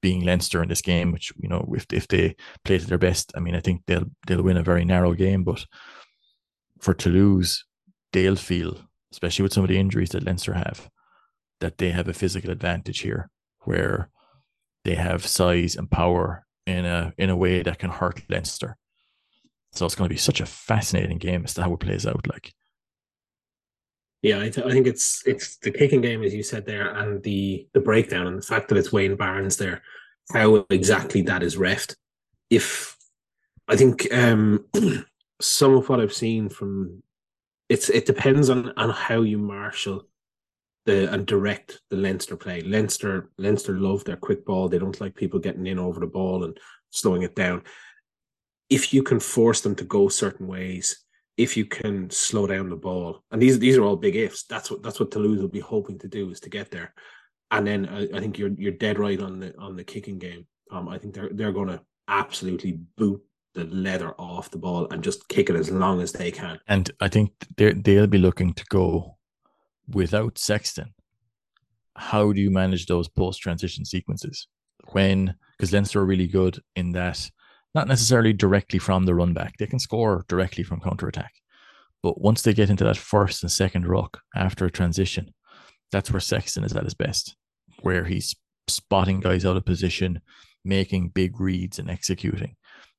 being 0.03 0.25
Leinster 0.25 0.63
in 0.63 0.69
this 0.69 0.83
game, 0.83 1.13
which, 1.13 1.33
you 1.39 1.49
know, 1.49 1.73
if 1.75 1.87
if 1.93 2.09
they 2.09 2.37
play 2.65 2.79
to 2.79 2.87
their 2.87 2.99
best, 2.99 3.33
I 3.37 3.41
mean, 3.41 3.55
I 3.55 3.61
think 3.61 3.83
they'll 3.87 4.11
they'll 4.27 4.43
win 4.43 4.57
a 4.57 4.63
very 4.63 4.85
narrow 4.85 5.15
game. 5.15 5.45
But 5.45 5.65
for 6.81 6.93
Toulouse, 6.93 7.65
they'll 8.13 8.37
feel, 8.37 8.81
especially 9.13 9.45
with 9.45 9.53
some 9.53 9.65
of 9.65 9.69
the 9.69 9.79
injuries 9.79 10.11
that 10.11 10.25
Leinster 10.25 10.55
have, 10.55 10.91
that 11.61 11.79
they 11.79 11.91
have 11.91 12.09
a 12.09 12.13
physical 12.13 12.51
advantage 12.51 13.01
here 13.01 13.31
where 13.61 14.11
they 14.85 14.97
have 14.97 15.27
size 15.27 15.77
and 15.77 15.91
power 15.91 16.45
in 16.67 16.85
a 16.85 17.13
in 17.19 17.31
a 17.31 17.37
way 17.37 17.63
that 17.63 17.79
can 17.79 17.91
hurt 17.91 18.23
Leinster. 18.29 18.77
So 19.73 19.87
it's 19.87 19.95
going 19.95 20.09
to 20.09 20.15
be 20.15 20.19
such 20.19 20.41
a 20.41 20.47
fascinating 20.47 21.19
game 21.19 21.45
as 21.45 21.55
to 21.55 21.63
how 21.63 21.73
it 21.73 21.81
plays 21.81 22.07
out. 22.07 22.27
Like, 22.29 22.53
Yeah, 24.21 24.41
I, 24.41 24.51
th- 24.51 24.67
I 24.67 24.71
think 24.71 24.87
it's 24.87 25.23
it's 25.27 25.57
the 25.57 25.71
kicking 25.71 26.03
game 26.03 26.23
as 26.23 26.35
you 26.35 26.43
said 26.43 26.67
there, 26.67 26.95
and 26.95 27.23
the 27.23 27.67
the 27.73 27.81
breakdown 27.81 28.27
and 28.27 28.39
the 28.39 28.47
fact 28.47 28.69
that 28.69 28.79
it's 28.79 28.93
Wayne 28.93 29.17
Barnes 29.17 29.57
there, 29.57 29.83
how 30.33 30.67
exactly 30.71 31.23
that 31.23 31.43
is 31.43 31.57
refed. 31.57 31.97
If 32.51 32.97
I 33.69 33.77
think 33.77 34.13
um 34.13 34.67
some 35.41 35.75
of 35.75 35.89
what 35.89 36.01
I've 36.01 36.13
seen 36.13 36.49
from 36.49 37.03
it's 37.69 37.89
it 37.89 38.07
depends 38.07 38.51
on 38.51 38.73
on 38.77 38.91
how 38.91 39.23
you 39.23 39.39
marshal 39.39 40.07
the 40.85 41.13
and 41.13 41.27
direct 41.27 41.81
the 41.91 41.97
Leinster 41.97 42.37
play. 42.37 42.61
Leinster 42.63 43.31
Leinster 43.39 43.79
love 43.79 44.05
their 44.05 44.17
quick 44.17 44.45
ball. 44.45 44.69
They 44.69 44.79
don't 44.79 45.01
like 45.01 45.15
people 45.15 45.41
getting 45.41 45.67
in 45.67 45.79
over 45.79 46.01
the 46.01 46.07
ball 46.07 46.45
and 46.45 46.59
slowing 46.91 47.23
it 47.23 47.37
down. 47.37 47.63
If 48.69 48.93
you 48.95 49.03
can 49.03 49.21
force 49.21 49.61
them 49.61 49.75
to 49.77 49.85
go 49.85 50.09
certain 50.09 50.47
ways, 50.47 51.05
if 51.37 51.57
you 51.57 51.67
can 51.67 52.11
slow 52.11 52.47
down 52.47 52.69
the 52.69 52.77
ball, 52.77 53.23
and 53.31 53.41
these 53.41 53.59
these 53.59 53.77
are 53.77 53.83
all 53.83 53.97
big 53.97 54.17
ifs. 54.17 54.45
That's 54.45 54.71
what 54.71 54.83
that's 54.83 54.99
what 54.99 55.11
Toulouse 55.11 55.41
will 55.41 55.49
be 55.49 55.61
hoping 55.61 55.99
to 56.01 56.09
do 56.09 56.31
is 56.31 56.41
to 56.41 56.51
get 56.51 56.71
there. 56.71 56.95
And 57.51 57.67
then 57.67 57.89
I, 57.89 58.17
I 58.17 58.21
think 58.21 58.39
you're 58.39 58.53
you're 58.57 58.73
dead 58.73 58.99
right 58.99 59.21
on 59.21 59.41
the 59.41 59.57
on 59.59 59.77
the 59.77 59.85
kicking 59.85 60.19
game. 60.19 60.47
Um, 60.71 60.89
I 60.89 60.99
think 60.99 61.15
they're 61.15 61.31
they're 61.33 61.53
going 61.53 61.69
to 61.69 61.81
absolutely 62.09 62.81
boot 62.97 63.23
the 63.55 63.65
leather 63.65 64.15
off 64.19 64.51
the 64.51 64.59
ball 64.59 64.89
and 64.91 65.05
just 65.05 65.29
kick 65.29 65.51
it 65.51 65.57
as 65.57 65.71
long 65.71 66.01
as 66.01 66.13
they 66.13 66.31
can. 66.31 66.59
and 66.69 66.91
I 67.01 67.09
think 67.09 67.33
they 67.57 67.73
they'll 67.73 68.07
be 68.07 68.19
looking 68.19 68.55
to 68.55 68.65
go 68.71 69.19
without 69.89 70.39
Sexton. 70.39 70.95
How 71.97 72.33
do 72.33 72.41
you 72.41 72.51
manage 72.51 72.87
those 72.87 73.09
post 73.09 73.41
transition 73.41 73.85
sequences 73.85 74.49
when 74.93 75.35
because 75.57 75.73
Leinster 75.73 76.01
are 76.01 76.07
really 76.07 76.27
good 76.27 76.61
in 76.75 76.93
that 76.93 77.31
not 77.75 77.89
necessarily 77.89 78.33
directly 78.33 78.79
from 78.79 79.07
the 79.07 79.15
run 79.15 79.33
back. 79.33 79.57
They 79.57 79.67
can 79.67 79.79
score 79.79 80.25
directly 80.29 80.65
from 80.65 80.81
counter 80.81 81.09
attack. 81.09 81.33
But 82.03 82.21
once 82.21 82.43
they 82.43 82.53
get 82.53 82.69
into 82.69 82.85
that 82.85 82.97
first 82.97 83.43
and 83.43 83.51
second 83.51 83.87
ruck 83.87 84.21
after 84.35 84.67
a 84.67 84.71
transition, 84.71 85.33
that's 85.91 86.11
where 86.11 86.21
Sexton 86.21 86.65
is 86.65 86.75
at 86.75 86.85
his 86.85 86.95
best, 86.95 87.37
where 87.81 88.05
he's 88.05 88.35
spotting 88.69 89.21
guys 89.21 89.45
out 89.45 89.57
of 89.57 89.65
position, 89.65 90.21
making 90.65 91.11
big 91.11 91.41
reads 91.41 91.79
and 91.79 91.89
executing. 91.89 92.57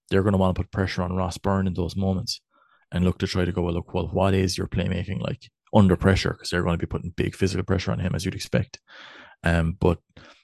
They're 0.09 0.23
going 0.23 0.33
to 0.33 0.37
want 0.37 0.55
to 0.55 0.61
put 0.61 0.71
pressure 0.71 1.03
on 1.03 1.15
Ross 1.15 1.37
Byrne 1.37 1.67
in 1.67 1.73
those 1.73 1.95
moments 1.95 2.41
and 2.91 3.03
look 3.03 3.17
to 3.19 3.27
try 3.27 3.45
to 3.45 3.51
go, 3.51 3.63
well, 3.63 3.73
look, 3.73 3.93
well, 3.93 4.07
what 4.07 4.33
is 4.33 4.57
your 4.57 4.67
playmaking 4.67 5.21
like 5.21 5.49
under 5.73 5.95
pressure? 5.95 6.31
Because 6.31 6.49
they're 6.49 6.63
going 6.63 6.77
to 6.77 6.85
be 6.85 6.89
putting 6.89 7.11
big 7.11 7.35
physical 7.35 7.63
pressure 7.63 7.91
on 7.91 7.99
him, 7.99 8.13
as 8.15 8.25
you'd 8.25 8.35
expect. 8.35 8.79
Um, 9.43 9.77
but 9.79 9.99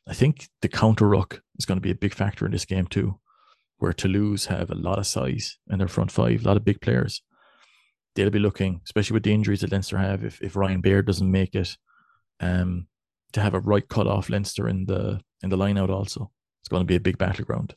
I 0.08 0.14
think 0.14 0.50
the 0.62 0.68
counter 0.68 1.08
ruck 1.08 1.42
is 1.58 1.66
going 1.66 1.78
to 1.78 1.82
be 1.82 1.92
a 1.92 1.96
big 1.96 2.14
factor 2.14 2.46
in 2.46 2.52
this 2.52 2.66
game 2.66 2.88
too, 2.88 3.20
where 3.78 3.94
Toulouse 3.94 4.46
have 4.46 4.72
a 4.72 4.76
lot 4.76 5.00
of 5.00 5.08
size 5.08 5.58
in 5.70 5.80
their 5.80 5.88
front 5.88 6.12
five, 6.12 6.44
a 6.44 6.48
lot 6.48 6.58
of 6.58 6.66
big 6.66 6.82
players. 6.82 7.22
They'll 8.16 8.30
be 8.30 8.40
looking, 8.40 8.82
especially 8.84 9.14
with 9.14 9.24
the 9.24 9.34
injuries 9.34 9.62
that 9.62 9.72
Leinster 9.72 9.98
have, 9.98 10.24
if, 10.24 10.42
if 10.42 10.56
Ryan 10.56 10.82
Baird 10.82 11.06
doesn't 11.06 11.32
make 11.32 11.56
it, 11.56 11.78
um, 12.40 12.88
to 13.34 13.42
have 13.42 13.54
a 13.54 13.60
right 13.60 13.88
cut 13.88 14.08
off 14.08 14.30
Leinster 14.30 14.68
in 14.68 14.86
the 14.86 15.22
in 15.44 15.50
the 15.50 15.58
line 15.58 15.78
out 15.78 15.90
also. 15.90 16.32
It's 16.62 16.70
going 16.70 16.82
to 16.82 16.88
be 16.88 16.96
a 16.96 17.00
big 17.00 17.18
battleground. 17.18 17.76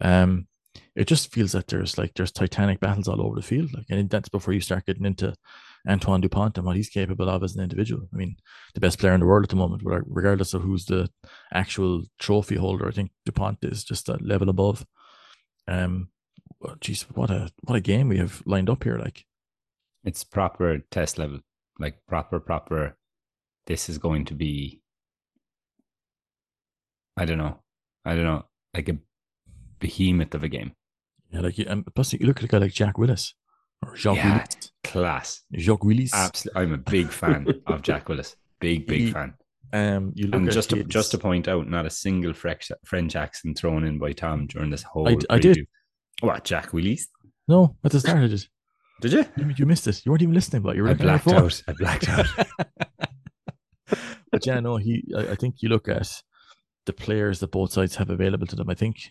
Um, 0.00 0.46
it 0.94 1.06
just 1.06 1.32
feels 1.32 1.52
that 1.52 1.66
there's 1.66 1.98
like 1.98 2.14
there's 2.14 2.32
titanic 2.32 2.80
battles 2.80 3.08
all 3.08 3.20
over 3.20 3.34
the 3.36 3.42
field. 3.42 3.74
Like, 3.74 3.86
and 3.90 4.08
that's 4.08 4.28
before 4.28 4.54
you 4.54 4.60
start 4.60 4.86
getting 4.86 5.04
into 5.04 5.34
Antoine 5.88 6.20
Dupont 6.20 6.56
and 6.56 6.66
what 6.66 6.76
he's 6.76 6.88
capable 6.88 7.28
of 7.28 7.42
as 7.42 7.56
an 7.56 7.62
individual. 7.62 8.08
I 8.12 8.16
mean, 8.16 8.36
the 8.74 8.80
best 8.80 8.98
player 8.98 9.14
in 9.14 9.20
the 9.20 9.26
world 9.26 9.44
at 9.44 9.50
the 9.50 9.56
moment, 9.56 9.82
regardless 9.84 10.54
of 10.54 10.62
who's 10.62 10.86
the 10.86 11.10
actual 11.52 12.04
trophy 12.18 12.56
holder. 12.56 12.88
I 12.88 12.92
think 12.92 13.10
Dupont 13.24 13.58
is 13.62 13.84
just 13.84 14.08
a 14.08 14.18
level 14.20 14.48
above. 14.48 14.86
Um, 15.66 16.08
geez, 16.80 17.02
what 17.14 17.30
a 17.30 17.50
what 17.62 17.76
a 17.76 17.80
game 17.80 18.08
we 18.08 18.18
have 18.18 18.42
lined 18.46 18.70
up 18.70 18.84
here! 18.84 18.98
Like, 18.98 19.24
it's 20.04 20.24
proper 20.24 20.78
test 20.90 21.18
level, 21.18 21.40
like 21.78 21.98
proper 22.06 22.38
proper. 22.40 22.96
This 23.66 23.88
is 23.88 23.98
going 23.98 24.24
to 24.26 24.34
be. 24.34 24.80
I 27.16 27.24
don't 27.24 27.38
know. 27.38 27.60
I 28.04 28.14
don't 28.14 28.24
know, 28.24 28.44
like 28.74 28.88
a 28.88 28.98
behemoth 29.78 30.34
of 30.34 30.42
a 30.42 30.48
game. 30.48 30.72
Yeah, 31.30 31.40
like 31.40 31.58
and 31.58 31.84
plus 31.94 32.12
you 32.12 32.26
look 32.26 32.38
at 32.38 32.44
a 32.44 32.48
guy 32.48 32.58
like 32.58 32.72
Jack 32.72 32.98
Willis 32.98 33.34
or 33.84 33.96
Jacques 33.96 34.16
yeah, 34.16 34.36
Willis. 34.36 34.71
Class. 34.92 35.42
Jacques 35.56 35.84
Willis. 35.84 36.12
Absolutely. 36.12 36.62
I'm 36.62 36.72
a 36.74 36.78
big 36.78 37.08
fan 37.08 37.46
of 37.66 37.82
Jack 37.88 38.08
Willis. 38.08 38.36
Big, 38.60 38.86
big 38.86 39.00
he, 39.00 39.10
fan. 39.10 39.34
Um, 39.72 40.12
you 40.14 40.26
look 40.26 40.34
and 40.34 40.50
just 40.50 40.70
to, 40.70 40.84
just 40.84 41.10
to 41.12 41.18
point 41.18 41.48
out, 41.48 41.66
not 41.66 41.86
a 41.86 41.90
single 41.90 42.34
French, 42.34 42.70
French 42.84 43.16
accent 43.16 43.58
thrown 43.58 43.84
in 43.84 43.98
by 43.98 44.12
Tom 44.12 44.46
during 44.46 44.70
this 44.70 44.82
whole. 44.82 45.08
I, 45.08 45.16
I 45.30 45.38
did. 45.38 45.66
What 46.20 46.44
Jack 46.44 46.72
Willis? 46.72 47.08
No, 47.48 47.76
at 47.82 47.90
the 47.90 48.00
start 48.00 48.18
I 48.18 48.26
did. 48.26 48.44
Did 49.00 49.12
you? 49.12 49.24
you? 49.36 49.54
You 49.56 49.66
missed 49.66 49.88
it. 49.88 50.04
You 50.04 50.12
weren't 50.12 50.22
even 50.22 50.34
listening, 50.34 50.62
but 50.62 50.76
you 50.76 50.82
were. 50.82 50.90
I 50.90 50.94
blacked 50.94 51.28
out. 51.28 51.62
I 51.66 51.72
blacked 51.72 52.08
out. 52.08 52.26
but 54.30 54.46
yeah, 54.46 54.60
no, 54.60 54.76
he. 54.76 55.04
I, 55.16 55.30
I 55.30 55.34
think 55.34 55.56
you 55.62 55.70
look 55.70 55.88
at 55.88 56.22
the 56.84 56.92
players 56.92 57.40
that 57.40 57.50
both 57.50 57.72
sides 57.72 57.96
have 57.96 58.10
available 58.10 58.46
to 58.46 58.56
them. 58.56 58.68
I 58.68 58.74
think 58.74 59.10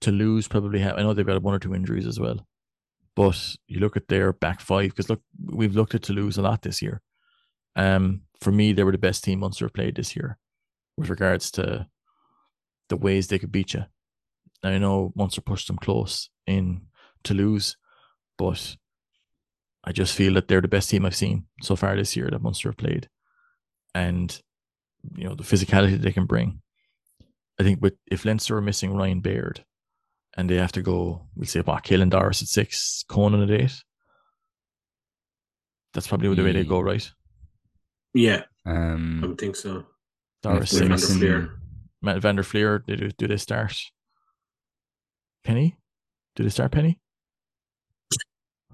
Toulouse 0.00 0.48
probably 0.48 0.80
have. 0.80 0.96
I 0.96 1.02
know 1.02 1.14
they've 1.14 1.26
got 1.26 1.42
one 1.42 1.54
or 1.54 1.58
two 1.58 1.74
injuries 1.74 2.06
as 2.06 2.18
well, 2.18 2.44
but 3.14 3.56
you 3.66 3.80
look 3.80 3.96
at 3.96 4.08
their 4.08 4.32
back 4.32 4.60
five 4.60 4.90
because 4.90 5.10
look, 5.10 5.22
we've 5.44 5.76
looked 5.76 5.94
at 5.94 6.02
Toulouse 6.02 6.38
a 6.38 6.42
lot 6.42 6.62
this 6.62 6.80
year. 6.80 7.02
Um, 7.76 8.22
for 8.40 8.52
me, 8.52 8.72
they 8.72 8.84
were 8.84 8.92
the 8.92 8.98
best 8.98 9.24
team 9.24 9.40
Munster 9.40 9.68
played 9.68 9.96
this 9.96 10.16
year, 10.16 10.38
with 10.96 11.08
regards 11.08 11.50
to 11.52 11.86
the 12.88 12.96
ways 12.96 13.28
they 13.28 13.38
could 13.38 13.52
beat 13.52 13.74
you. 13.74 13.84
I 14.62 14.78
know 14.78 15.12
Munster 15.14 15.40
pushed 15.40 15.66
them 15.66 15.76
close 15.76 16.30
in 16.46 16.82
Toulouse, 17.24 17.76
but 18.38 18.76
I 19.84 19.92
just 19.92 20.14
feel 20.14 20.34
that 20.34 20.48
they're 20.48 20.60
the 20.60 20.68
best 20.68 20.90
team 20.90 21.04
I've 21.04 21.16
seen 21.16 21.46
so 21.62 21.76
far 21.76 21.96
this 21.96 22.16
year 22.16 22.28
that 22.30 22.42
Munster 22.42 22.68
have 22.68 22.76
played, 22.76 23.08
and 23.94 24.40
you 25.16 25.24
know 25.24 25.34
the 25.34 25.42
physicality 25.42 26.00
they 26.00 26.12
can 26.12 26.26
bring. 26.26 26.60
I 27.58 27.64
think 27.64 27.80
with 27.82 27.94
if 28.10 28.24
Leinster 28.24 28.56
are 28.56 28.62
missing 28.62 28.94
Ryan 28.94 29.20
Baird, 29.20 29.64
and 30.36 30.48
they 30.48 30.56
have 30.56 30.72
to 30.72 30.82
go, 30.82 31.26
we'll 31.36 31.46
say, 31.46 31.60
what, 31.60 31.84
Caelan 31.84 32.10
Doris 32.10 32.42
at 32.42 32.48
six, 32.48 33.04
Conan 33.08 33.42
at 33.42 33.50
eight. 33.50 33.82
That's 35.94 36.08
probably 36.08 36.34
the 36.34 36.42
way 36.42 36.52
they 36.52 36.64
go, 36.64 36.80
right? 36.80 37.08
Yeah, 38.14 38.42
um, 38.64 39.20
I 39.22 39.26
would 39.26 39.38
think 39.38 39.56
so. 39.56 39.86
Doris 40.42 40.70
six. 40.70 41.10
Van 41.10 41.20
der 41.20 42.20
Van 42.20 42.36
der 42.36 42.42
Flier, 42.42 42.78
do, 42.78 42.96
do 42.96 43.26
they 43.26 43.36
start? 43.36 43.76
Penny? 45.44 45.76
Do 46.34 46.42
they 46.42 46.48
start 46.48 46.72
Penny? 46.72 46.98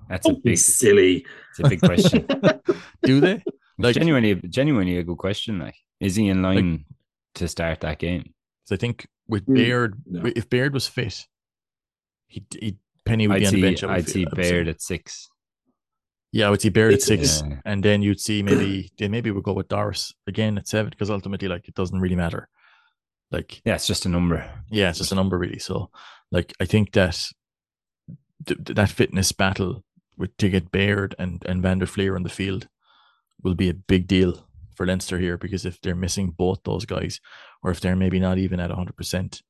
That's 0.08 0.28
a 0.28 0.32
big 0.32 0.56
silly. 0.56 1.26
It's 1.50 1.60
a 1.60 1.68
big 1.68 1.80
question. 1.80 2.26
do 3.02 3.20
they? 3.20 3.42
Like 3.78 3.94
genuinely, 3.94 4.34
genuinely 4.48 4.96
a 4.98 5.02
good 5.02 5.18
question. 5.18 5.58
Like, 5.58 5.76
is 6.00 6.16
he 6.16 6.28
in 6.28 6.42
line 6.42 6.72
like, 6.72 6.80
to 7.34 7.48
start 7.48 7.80
that 7.80 7.98
game? 7.98 8.32
I 8.70 8.76
think 8.76 9.06
with 9.28 9.44
hmm. 9.44 9.54
Baird, 9.54 10.02
no. 10.06 10.30
if 10.36 10.50
Baird 10.50 10.74
was 10.74 10.86
fit, 10.86 11.26
he, 12.28 12.44
he 12.60 12.76
Penny 13.04 13.26
would 13.26 13.36
I'd 13.36 13.40
be 13.40 13.46
on 13.46 13.52
see, 13.52 13.60
the 13.60 13.66
bench. 13.66 13.84
I'd 13.84 14.08
see 14.08 14.24
Baird 14.24 14.68
at 14.68 14.80
six. 14.82 15.28
Yeah, 16.30 16.48
I 16.48 16.50
would 16.50 16.60
see 16.60 16.68
Baird 16.68 16.92
at 16.92 17.02
six, 17.02 17.42
yeah. 17.42 17.56
and 17.64 17.82
then 17.82 18.02
you'd 18.02 18.20
see 18.20 18.42
maybe 18.42 18.90
they 18.98 19.08
maybe 19.08 19.30
we'll 19.30 19.42
go 19.42 19.54
with 19.54 19.68
Doris 19.68 20.12
again 20.26 20.58
at 20.58 20.68
seven 20.68 20.90
because 20.90 21.10
ultimately, 21.10 21.48
like, 21.48 21.66
it 21.66 21.74
doesn't 21.74 22.00
really 22.00 22.16
matter. 22.16 22.48
Like, 23.30 23.62
yeah, 23.64 23.74
it's 23.74 23.86
just 23.86 24.06
a 24.06 24.10
number. 24.10 24.48
Yeah, 24.70 24.90
it's 24.90 24.98
just 24.98 25.12
a 25.12 25.14
number, 25.14 25.38
really. 25.38 25.58
So, 25.58 25.90
like, 26.30 26.52
I 26.60 26.66
think 26.66 26.92
that 26.92 27.18
th- 28.46 28.60
that 28.64 28.90
fitness 28.90 29.32
battle 29.32 29.84
with 30.18 30.36
to 30.36 30.50
get 30.50 30.70
Baird 30.70 31.14
and 31.18 31.42
and 31.46 31.62
Van 31.62 31.78
der 31.78 31.86
Flier 31.86 32.14
on 32.14 32.22
the 32.24 32.28
field 32.28 32.68
will 33.42 33.54
be 33.54 33.70
a 33.70 33.74
big 33.74 34.06
deal 34.06 34.46
for 34.74 34.86
Leinster 34.86 35.18
here 35.18 35.38
because 35.38 35.64
if 35.64 35.80
they're 35.80 35.94
missing 35.94 36.30
both 36.30 36.60
those 36.64 36.84
guys, 36.84 37.20
or 37.62 37.70
if 37.70 37.80
they're 37.80 37.96
maybe 37.96 38.20
not 38.20 38.38
even 38.38 38.60
at 38.60 38.70
hundred 38.70 38.96
percent, 38.96 39.42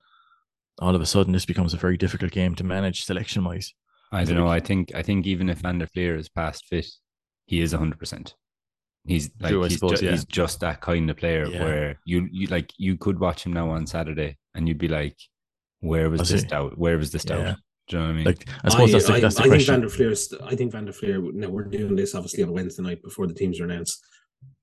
all 0.80 0.94
of 0.94 1.00
a 1.00 1.06
sudden 1.06 1.32
this 1.32 1.46
becomes 1.46 1.74
a 1.74 1.78
very 1.78 1.96
difficult 1.96 2.32
game 2.32 2.54
to 2.56 2.64
manage 2.64 3.04
selection 3.04 3.44
wise. 3.44 3.74
I 4.12 4.24
don't 4.24 4.36
know. 4.36 4.48
I 4.48 4.60
think 4.60 4.92
I 4.94 5.02
think 5.02 5.26
even 5.26 5.48
if 5.48 5.58
Van 5.58 5.78
der 5.78 5.86
Flier 5.86 6.16
is 6.16 6.28
past 6.28 6.66
fit, 6.66 6.86
he 7.46 7.60
is 7.60 7.72
hundred 7.72 7.98
percent. 7.98 8.34
He's 9.06 9.30
like 9.40 9.52
True, 9.52 9.62
he's, 9.62 9.74
suppose, 9.74 10.00
ju- 10.00 10.06
yeah. 10.06 10.12
he's 10.12 10.24
just 10.24 10.60
that 10.60 10.80
kind 10.80 11.08
of 11.10 11.16
player 11.16 11.46
yeah. 11.46 11.64
where 11.64 12.00
you 12.04 12.28
you 12.30 12.46
like 12.48 12.72
you 12.78 12.96
could 12.96 13.18
watch 13.18 13.44
him 13.44 13.52
now 13.52 13.70
on 13.70 13.86
Saturday 13.86 14.36
and 14.54 14.68
you'd 14.68 14.78
be 14.78 14.88
like, 14.88 15.16
where 15.80 16.10
was 16.10 16.28
this 16.28 16.42
doubt? 16.44 16.76
Where 16.76 16.98
was 16.98 17.10
this 17.10 17.24
doubt? 17.24 17.40
Yeah. 17.40 17.54
Do 17.88 17.96
you 17.96 18.02
know 18.02 18.06
what 18.06 18.12
I 18.12 18.16
mean? 18.16 18.24
Like, 18.26 18.48
I 18.64 18.68
suppose 18.68 18.90
I, 18.90 18.92
that's, 18.92 19.06
the, 19.06 19.14
I, 19.14 19.20
that's 19.20 19.34
the 19.36 19.42
I 19.42 19.48
question. 19.48 19.74
think 19.74 19.80
Van 19.80 19.80
der 19.80 19.96
Flier's, 19.96 20.34
I 20.44 20.54
think 20.54 20.72
Van 20.72 20.84
der 20.84 20.92
Flier. 20.92 21.20
Now 21.32 21.48
we're 21.48 21.64
doing 21.64 21.96
this 21.96 22.14
obviously 22.14 22.42
on 22.42 22.52
Wednesday 22.52 22.82
night 22.82 23.02
before 23.02 23.26
the 23.26 23.34
teams 23.34 23.60
are 23.60 23.64
announced. 23.64 23.98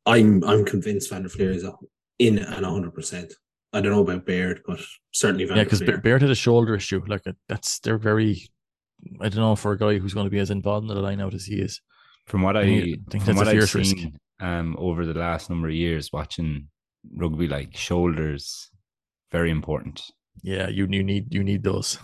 I'm 0.05 0.43
I'm 0.43 0.63
convinced 0.63 1.09
Van 1.09 1.23
der 1.23 1.29
Flier 1.29 1.51
is 1.51 1.65
in 2.19 2.39
at 2.39 2.63
hundred 2.63 2.93
percent. 2.93 3.33
I 3.75 3.81
don't 3.81 3.91
know 3.91 4.01
about 4.01 4.25
Baird, 4.25 4.61
but 4.65 4.79
certainly 5.11 5.43
Van 5.43 5.57
yeah, 5.57 5.65
because 5.65 5.81
Baird 5.81 6.21
had 6.21 6.31
a 6.31 6.35
shoulder 6.35 6.75
issue. 6.75 7.03
Like 7.07 7.23
that's 7.49 7.79
they're 7.79 7.97
very. 7.97 8.49
I 9.19 9.27
don't 9.27 9.41
know 9.41 9.55
for 9.57 9.73
a 9.73 9.77
guy 9.77 9.97
who's 9.97 10.13
going 10.13 10.25
to 10.25 10.31
be 10.31 10.39
as 10.39 10.49
involved 10.49 10.89
in 10.89 10.95
the 10.95 11.01
line 11.01 11.19
out 11.19 11.33
as 11.33 11.45
he 11.45 11.55
is. 11.55 11.81
From 12.25 12.41
what 12.41 12.55
I, 12.55 12.61
I 12.61 12.95
think 13.09 13.25
from 13.25 13.35
what 13.35 13.49
I've 13.49 13.69
seen 13.69 14.17
um, 14.39 14.77
over 14.79 15.05
the 15.05 15.13
last 15.13 15.49
number 15.49 15.67
of 15.67 15.73
years, 15.73 16.13
watching 16.13 16.69
rugby, 17.17 17.49
like 17.49 17.75
shoulders, 17.75 18.71
very 19.33 19.51
important. 19.51 20.01
Yeah, 20.41 20.69
you 20.69 20.87
you 20.89 21.03
need 21.03 21.33
you 21.33 21.43
need 21.43 21.61
those. 21.61 21.99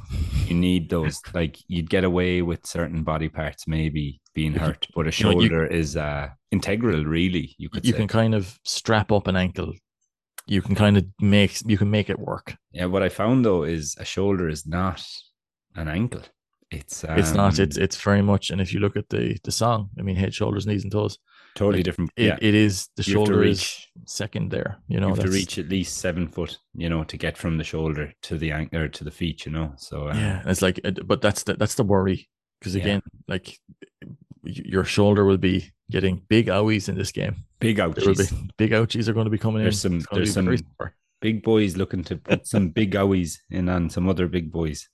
You 0.48 0.56
need 0.56 0.90
those. 0.96 1.22
like 1.34 1.58
you'd 1.70 1.90
get 1.90 2.04
away 2.04 2.42
with 2.42 2.66
certain 2.66 3.04
body 3.04 3.30
parts 3.30 3.66
maybe 3.66 4.20
being 4.36 4.54
hurt, 4.54 4.88
but 4.94 5.08
a 5.08 5.12
shoulder 5.12 5.42
you 5.42 5.50
know, 5.50 5.62
you, 5.62 5.68
is 5.70 5.96
uh, 5.96 6.28
integral. 6.52 7.06
Really, 7.06 7.56
you 7.58 7.70
could. 7.70 7.86
You 7.86 7.94
say. 7.94 8.00
can 8.00 8.08
kind 8.10 8.36
of 8.36 8.60
strap 8.66 9.14
up 9.14 9.28
an 9.28 9.38
ankle 9.38 9.72
you 10.48 10.62
can 10.62 10.76
kind 10.76 10.98
of 10.98 11.06
make 11.20 11.62
you 11.66 11.78
can 11.78 11.90
make 11.90 12.10
it 12.10 12.20
work. 12.20 12.56
Yeah, 12.72 12.86
what 12.86 13.04
I 13.04 13.10
found 13.10 13.46
though 13.46 13.64
is 13.64 13.96
a 14.00 14.06
shoulder 14.06 14.50
is 14.50 14.66
not 14.66 15.04
an 15.76 15.88
ankle. 15.88 16.24
It's 16.72 17.04
um, 17.04 17.20
it's 17.20 17.34
not. 17.34 17.60
It's 17.60 17.78
um, 17.78 17.84
it's 17.84 17.98
very 17.98 18.22
much. 18.22 18.50
And 18.50 18.62
if 18.62 18.74
you 18.74 18.80
look 18.80 18.96
at 18.96 19.10
the 19.10 19.38
the 19.44 19.52
song, 19.52 19.90
I 20.00 20.04
mean, 20.04 20.16
head, 20.16 20.34
shoulders, 20.34 20.66
knees, 20.66 20.84
and 20.84 20.92
toes. 20.92 21.18
Totally 21.54 21.80
like, 21.80 21.86
different. 21.86 22.12
It, 22.16 22.28
yeah. 22.28 22.38
it 22.42 22.56
is 22.56 22.88
the 22.96 23.04
you 23.04 23.14
shoulder 23.14 23.40
reach, 23.40 23.90
is 23.96 24.14
second 24.14 24.52
there. 24.52 24.78
You 24.88 25.02
know, 25.02 25.10
you 25.10 25.16
have 25.16 25.26
to 25.26 25.32
reach 25.32 25.58
at 25.58 25.68
least 25.68 25.98
seven 25.98 26.30
foot. 26.30 26.58
You 26.74 26.88
know, 26.88 27.04
to 27.04 27.18
get 27.18 27.38
from 27.38 27.58
the 27.58 27.66
shoulder 27.66 28.14
to 28.24 28.38
the 28.38 28.52
ankle 28.52 28.80
or 28.80 28.88
to 28.88 29.04
the 29.04 29.12
feet. 29.12 29.46
You 29.46 29.52
know, 29.52 29.74
so 29.78 30.10
um, 30.10 30.18
yeah, 30.18 30.44
it's 30.46 30.62
like, 30.62 30.80
but 31.06 31.22
that's 31.22 31.44
the 31.44 31.56
that's 31.56 31.76
the 31.76 31.84
worry 31.84 32.30
because 32.60 32.76
again, 32.76 33.02
yeah. 33.04 33.20
like 33.28 33.60
your 34.44 34.86
shoulder 34.86 35.26
will 35.26 35.38
be 35.38 35.72
getting 35.92 36.22
big 36.28 36.48
owies 36.48 36.90
in 36.90 36.96
this 36.96 37.12
game. 37.12 37.36
Big 37.60 37.78
ouchies. 37.78 38.52
big 38.58 38.72
ouchies 38.72 39.08
are 39.08 39.14
going 39.14 39.26
to 39.26 39.32
be 39.32 39.38
coming 39.38 39.62
there's 39.62 39.84
in. 39.86 40.02
Some, 40.02 40.08
there's 40.12 40.34
some 40.34 40.58
big 41.22 41.44
boys 41.44 41.78
looking 41.78 42.04
to 42.06 42.18
put 42.18 42.48
some 42.48 42.70
big 42.70 42.94
owies 42.94 43.38
in 43.50 43.70
on 43.70 43.90
some 43.90 44.10
other 44.10 44.28
big 44.28 44.52
boys. 44.52 44.90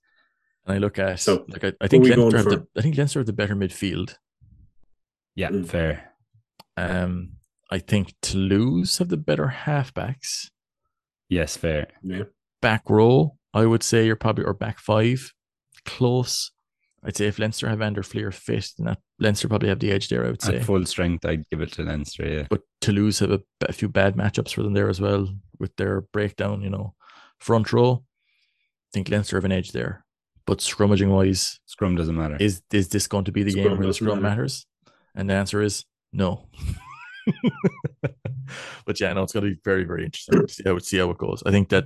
And 0.65 0.75
I 0.75 0.77
look 0.79 0.99
at 0.99 1.19
so 1.19 1.45
like 1.47 1.63
I, 1.63 1.73
I 1.79 1.87
think 1.87 2.05
Leinster 2.05 2.37
have 2.37 2.45
the 2.45 2.67
I 2.77 2.81
think 2.81 2.97
Leinster 2.97 3.19
have 3.19 3.25
the 3.25 3.33
better 3.33 3.55
midfield. 3.55 4.15
Yeah, 5.35 5.49
mm. 5.49 5.65
fair. 5.65 6.13
Um, 6.75 7.37
I 7.71 7.79
think 7.79 8.13
Toulouse 8.21 8.97
have 8.97 9.09
the 9.09 9.17
better 9.17 9.53
halfbacks. 9.65 10.49
Yes, 11.29 11.57
fair. 11.57 11.87
Yeah. 12.03 12.23
Back 12.61 12.89
row, 12.89 13.37
I 13.53 13.65
would 13.65 13.83
say 13.83 14.05
you're 14.05 14.15
probably 14.15 14.45
or 14.45 14.53
back 14.53 14.79
five, 14.79 15.33
close. 15.85 16.51
I'd 17.07 17.15
say 17.15 17.27
if 17.27 17.39
Leinster 17.39 17.69
have 17.69 17.79
Van 17.79 17.93
der 17.93 18.03
Flier 18.03 18.31
fit, 18.31 18.69
then 18.77 18.87
that 18.87 18.99
Leinster 19.17 19.47
probably 19.47 19.69
have 19.69 19.79
the 19.79 19.91
edge 19.91 20.09
there. 20.09 20.25
I 20.25 20.29
would 20.29 20.41
say 20.41 20.57
at 20.57 20.65
full 20.65 20.85
strength, 20.85 21.25
I'd 21.25 21.49
give 21.49 21.61
it 21.61 21.71
to 21.73 21.83
Leinster. 21.83 22.27
Yeah, 22.27 22.47
but 22.49 22.61
Toulouse 22.81 23.19
have 23.19 23.31
a, 23.31 23.39
a 23.61 23.71
few 23.71 23.87
bad 23.87 24.15
matchups 24.17 24.53
for 24.53 24.61
them 24.61 24.73
there 24.73 24.89
as 24.89 24.99
well 24.99 25.29
with 25.57 25.73
their 25.77 26.01
breakdown. 26.01 26.61
You 26.61 26.69
know, 26.69 26.95
front 27.39 27.71
row. 27.71 28.03
I 28.03 28.91
think 28.93 29.09
Leinster 29.09 29.37
have 29.37 29.45
an 29.45 29.53
edge 29.53 29.71
there, 29.71 30.03
but 30.45 30.59
scrummaging 30.59 31.09
wise, 31.09 31.61
scrum 31.65 31.95
doesn't 31.95 32.15
matter. 32.15 32.35
Is 32.41 32.61
is 32.73 32.89
this 32.89 33.07
going 33.07 33.23
to 33.25 33.31
be 33.31 33.43
the 33.43 33.51
scrum 33.51 33.63
game 33.63 33.77
where 33.77 33.87
the 33.87 33.93
scrum 33.93 34.21
matter. 34.21 34.35
matters? 34.35 34.65
And 35.15 35.29
the 35.29 35.35
answer 35.35 35.61
is 35.61 35.85
no. 36.11 36.49
but 38.85 38.99
yeah, 38.99 39.13
no, 39.13 39.23
it's 39.23 39.31
going 39.31 39.45
to 39.45 39.51
be 39.51 39.61
very 39.63 39.85
very 39.85 40.03
interesting. 40.03 40.45
See 40.49 40.63
how 40.65 40.77
see 40.79 40.97
how 40.97 41.09
it 41.11 41.17
goes. 41.17 41.41
I 41.45 41.51
think 41.51 41.69
that 41.69 41.85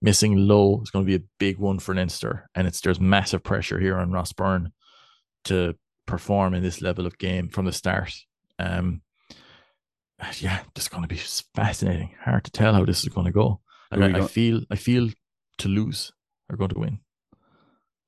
missing 0.00 0.36
Lowe 0.36 0.80
is 0.82 0.90
going 0.90 1.04
to 1.04 1.06
be 1.06 1.22
a 1.22 1.26
big 1.38 1.58
one 1.58 1.78
for 1.78 1.94
Leinster, 1.94 2.48
and 2.54 2.66
it's 2.66 2.80
there's 2.80 3.00
massive 3.00 3.42
pressure 3.42 3.78
here 3.78 3.96
on 3.98 4.12
Ross 4.12 4.32
Byrne 4.32 4.72
to 5.44 5.74
perform 6.06 6.54
in 6.54 6.62
this 6.62 6.80
level 6.80 7.06
of 7.06 7.18
game 7.18 7.48
from 7.48 7.64
the 7.64 7.72
start. 7.72 8.12
Um, 8.58 9.02
yeah, 10.38 10.60
just 10.74 10.90
going 10.90 11.02
to 11.02 11.08
be 11.08 11.20
fascinating. 11.54 12.14
Hard 12.24 12.44
to 12.44 12.50
tell 12.50 12.74
how 12.74 12.84
this 12.84 13.02
is 13.02 13.08
going 13.08 13.26
to 13.26 13.32
go. 13.32 13.60
I, 13.90 13.96
I 14.04 14.26
feel 14.26 14.62
I 14.70 14.76
feel 14.76 15.08
Toulouse 15.58 16.12
are 16.50 16.56
going 16.56 16.70
to 16.70 16.78
win. 16.78 16.98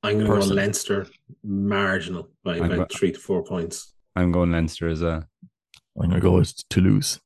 I'm 0.03 0.15
going 0.15 0.25
to 0.25 0.31
go 0.31 0.37
Person. 0.37 0.57
Leinster 0.57 1.07
marginal 1.45 2.29
by 2.43 2.57
I'm 2.57 2.73
about 2.73 2.89
go- 2.89 2.97
three 2.97 3.13
to 3.13 3.19
four 3.19 3.45
points. 3.45 3.95
I'm 4.17 4.33
going 4.33 4.51
Leinster 4.53 4.89
as 4.89 5.03
a. 5.03 5.27
I'm 6.01 6.09
gonna 6.09 6.21
go 6.21 6.33
with 6.33 6.57
Toulouse. 6.69 7.21